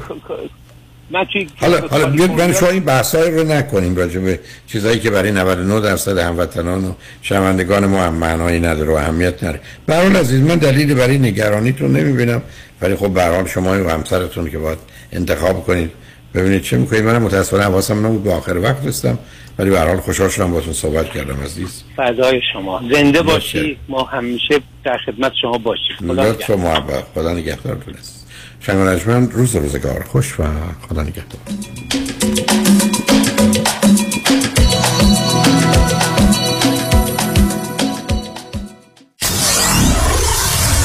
من 1.10 1.24
توی 1.32 1.48
حالا 1.56 1.81
حالا 1.89 2.06
بیاد 2.06 2.31
من 2.31 2.52
شما 2.52 2.68
این 2.68 2.85
بحثای 2.85 3.31
رو 3.31 3.44
نکنیم 3.44 3.97
راجع 3.97 4.20
به 4.20 4.40
چیزایی 4.66 4.98
که 5.01 5.10
برای 5.10 5.32
99 5.32 5.81
درصد 5.81 6.18
هموطنان 6.18 6.85
و 6.85 6.93
شنوندگان 7.22 7.86
ما 7.86 8.02
هم 8.02 8.14
معنایی 8.14 8.60
نداره 8.60 8.90
و 8.90 8.94
اهمیت 8.94 9.44
نداره. 9.44 9.60
به 9.86 9.94
هر 9.94 10.02
حال 10.02 10.16
عزیز 10.16 10.40
من 10.40 10.56
دلیلی 10.56 10.94
برای 10.94 11.18
نگرانیتون 11.18 11.97
نمی‌بینم 11.97 12.43
ولی 12.81 12.94
خب 12.97 13.09
به 13.09 13.22
هر 13.22 13.35
حال 13.35 13.47
شما 13.47 13.85
و 13.85 13.90
همسرتون 13.90 14.51
که 14.51 14.59
باید 14.59 14.78
انتخاب 15.12 15.64
کنید. 15.64 15.90
ببینید 16.35 16.62
چه 16.62 16.76
می‌کنید 16.76 17.05
من 17.05 17.18
متاسفانه 17.18 17.64
حواسم 17.64 18.06
نبود 18.06 18.24
به 18.24 18.32
آخر 18.32 18.59
وقت 18.59 18.86
رسیدم 18.86 19.18
ولی 19.59 19.70
به 19.70 19.78
هر 19.78 19.89
حال 19.89 19.97
خوشحال 19.97 20.28
شدم 20.28 20.51
باهاتون 20.51 20.72
صحبت 20.72 21.10
کردم 21.10 21.40
عزیز. 21.44 21.82
فدای 21.97 22.40
شما. 22.52 22.82
زنده. 22.93 23.22
باشی. 23.22 23.78
ما 23.89 24.05
همیشه 24.05 24.60
در 24.85 24.98
خدمت 25.06 25.32
شما 25.43 25.59
باشیم. 25.59 25.97
خدا 25.98 26.56
محبت. 26.56 27.05
خدا 27.14 27.32
نگهدارتون 27.32 27.94
است 27.94 28.23
شنگ 28.66 29.31
روز 29.32 29.57
روزگار 29.57 30.03
خوش 30.03 30.41
و 30.41 30.45
خدا 30.89 31.03
نگهدار. 31.03 31.41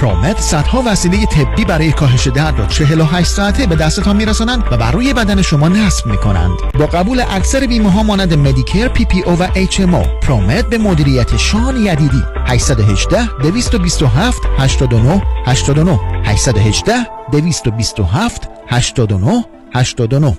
پرومت 0.00 0.40
صدها 0.40 0.82
وسیله 0.86 1.26
طبی 1.26 1.64
برای 1.64 1.92
کاهش 1.92 2.28
درد 2.28 2.58
را 2.58 2.66
48 2.66 3.30
ساعته 3.30 3.66
به 3.66 3.76
دستتان 3.76 4.16
میرسانند 4.16 4.64
و 4.70 4.76
بر 4.76 4.90
روی 4.90 5.14
بدن 5.14 5.42
شما 5.42 5.68
نصب 5.68 6.06
می‌کنند. 6.06 6.58
با 6.78 6.86
قبول 6.86 7.22
اکثر 7.30 7.66
بیمه 7.66 7.90
ها 7.90 8.02
مانند 8.02 8.34
Medicare 8.34 8.88
PPO 8.88 9.32
و 9.32 9.46
HMO 9.54 10.02
پرومت 10.22 10.66
به 10.66 10.78
مدیریت 10.78 11.36
شان 11.36 11.76
یدیدی. 11.76 12.22
818 12.46 13.26
227 13.42 14.38
89 14.58 15.22
89 15.46 16.00
818 16.24 16.92
227 17.32 18.48
89 18.68 19.44
89 19.74 20.38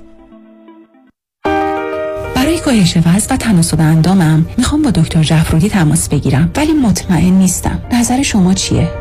برای 2.36 2.60
کاهش 2.60 2.98
وزن 2.98 3.34
و 3.34 3.38
تناسب 3.38 3.82
اندامم 3.82 4.46
می‌خوام 4.58 4.82
با 4.82 4.92
دکتر 4.92 5.24
جعفرودی 5.24 5.70
تماس 5.70 6.10
بگیرم 6.10 6.52
ولی 6.56 6.74
مطمئن 6.74 7.34
نیستم. 7.34 7.80
نظر 7.92 8.22
شما 8.22 8.54
چیه؟ 8.54 9.01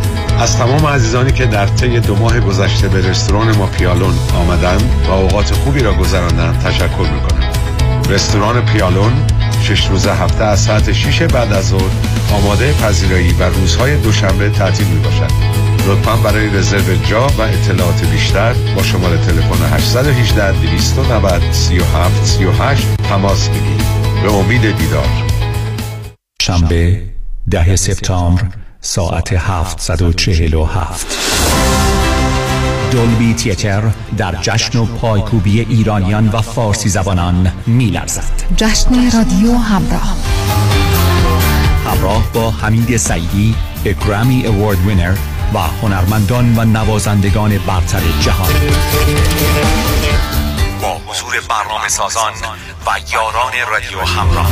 از 0.41 0.57
تمام 0.57 0.85
عزیزانی 0.85 1.31
که 1.31 1.45
در 1.45 1.67
طی 1.67 1.99
دو 1.99 2.15
ماه 2.15 2.39
گذشته 2.39 2.87
به 2.87 3.09
رستوران 3.09 3.57
ما 3.57 3.65
پیالون 3.65 4.13
آمدن 4.35 4.77
و 5.07 5.11
اوقات 5.11 5.53
خوبی 5.53 5.79
را 5.79 5.93
گذراندن 5.93 6.59
تشکر 6.59 7.09
می‌کنم. 7.13 7.49
رستوران 8.09 8.65
پیالون 8.65 9.13
شش 9.61 9.87
روز 9.87 10.07
هفته 10.07 10.43
از 10.43 10.59
ساعت 10.59 10.91
6 10.91 11.21
بعد 11.21 11.53
از 11.53 11.67
ظهر 11.67 11.91
آماده 12.33 12.73
پذیرایی 12.73 13.33
و 13.33 13.43
روزهای 13.43 13.97
دوشنبه 13.97 14.49
تعطیل 14.49 14.87
می 14.87 14.99
باشد 14.99 15.31
لطفا 15.87 16.15
برای 16.15 16.49
رزرو 16.49 16.95
جا 16.95 17.27
و 17.27 17.41
اطلاعات 17.41 18.05
بیشتر 18.05 18.53
با 18.75 18.83
شماره 18.83 19.17
تلفن 19.17 19.75
818 19.75 20.51
290 20.51 21.51
37 21.51 22.25
38 22.25 22.87
تماس 23.09 23.49
بگیرید. 23.49 23.85
به 24.23 24.33
امید 24.33 24.77
دیدار. 24.77 25.09
شنبه 26.41 27.01
ده 27.49 27.75
سپتامبر. 27.75 28.60
ساعت 28.83 29.33
747 29.33 31.17
دولبی 32.91 33.33
تیتر 33.33 33.83
در 34.17 34.35
جشن 34.41 34.79
و 34.79 34.85
پایکوبی 34.85 35.59
ایرانیان 35.59 36.27
و 36.27 36.41
فارسی 36.41 36.89
زبانان 36.89 37.51
می 37.67 37.85
لرزد. 37.85 38.53
جشن 38.57 39.11
رادیو 39.11 39.57
همراه. 39.57 40.15
همراه 41.85 42.33
با 42.33 42.51
حمید 42.51 42.97
سعیدی 42.97 43.55
گرامی 44.07 44.45
اوارد 44.45 44.87
وینر 44.87 45.15
و 45.53 45.57
هنرمندان 45.57 46.59
و 46.59 46.65
نوازندگان 46.65 47.57
برتر 47.57 48.01
جهان. 48.21 48.53
با 50.81 50.97
حضور 51.07 51.33
برنامه 51.49 51.87
سازان 51.87 52.33
و 52.85 52.89
یاران 53.13 53.53
رادیو 53.71 53.99
همراه. 53.99 54.51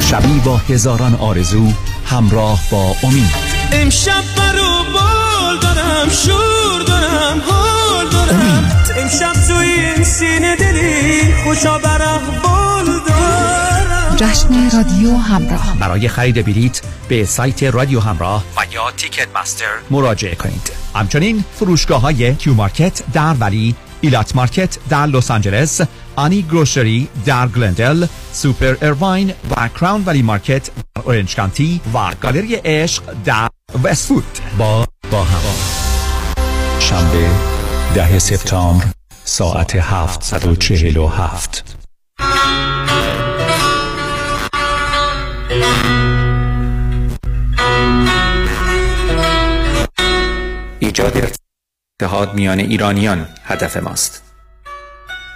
شبی 0.00 0.40
با 0.44 0.56
هزاران 0.56 1.14
آرزو 1.14 1.72
همراه 2.06 2.60
با 2.70 2.94
امید. 3.02 3.30
امشب 3.72 4.22
پر 4.36 4.68
و 4.68 4.84
بال 4.92 5.58
دارم 5.58 6.08
شور 6.08 6.82
دارم 6.86 7.42
حال 7.50 8.08
دارم. 8.08 8.72
امشب 8.96 9.32
توی 9.48 9.66
این 9.66 10.04
سینه 10.04 10.56
دلی 10.56 11.34
خوشا 11.44 11.78
پر 11.78 12.06
و 12.06 12.20
بال 12.42 12.84
دارم. 12.84 14.16
جشن 14.16 14.70
رادیو 14.76 15.16
همراه. 15.16 15.76
برای 15.80 16.08
خرید 16.08 16.44
بلیت 16.46 16.80
به 17.08 17.24
سایت 17.24 17.62
رادیو 17.62 18.00
همراه 18.00 18.44
و 18.56 18.74
یا 18.74 18.90
Ticketmaster 18.96 19.66
مراجعه 19.90 20.34
کنید. 20.34 20.72
همچنین 20.94 21.44
فروشگاه 21.54 22.00
های 22.00 22.34
Q 22.34 22.54
Market 22.54 23.02
در 23.12 23.34
ولی 23.40 23.74
Elat 24.04 24.36
Market 24.36 24.78
در 24.88 25.06
لس 25.06 25.30
آنجلس 25.30 25.80
آنی 26.16 26.42
Grocery 26.42 27.08
در 27.26 27.48
گلندل 27.48 28.06
سوپر 28.32 28.76
اروین 28.82 29.34
و 29.50 29.68
Crown 29.68 30.02
Valley 30.06 30.22
Market 30.22 30.70
در 30.94 31.02
اورنج 31.04 31.36
کانتی 31.36 31.80
و 31.94 32.14
گالری 32.20 32.54
عشق 32.54 33.02
در 33.24 33.48
وستفود 33.84 34.24
با 34.58 34.86
با 35.10 35.24
هم 35.24 35.40
شنبه 36.80 37.30
ده 37.94 38.18
سپتامبر 38.18 38.84
ساعت 39.24 39.76
747 39.76 41.76
ایجاد 50.80 51.43
اتحاد 52.02 52.34
میان 52.34 52.58
ایرانیان 52.58 53.28
هدف 53.44 53.76
ماست. 53.76 54.23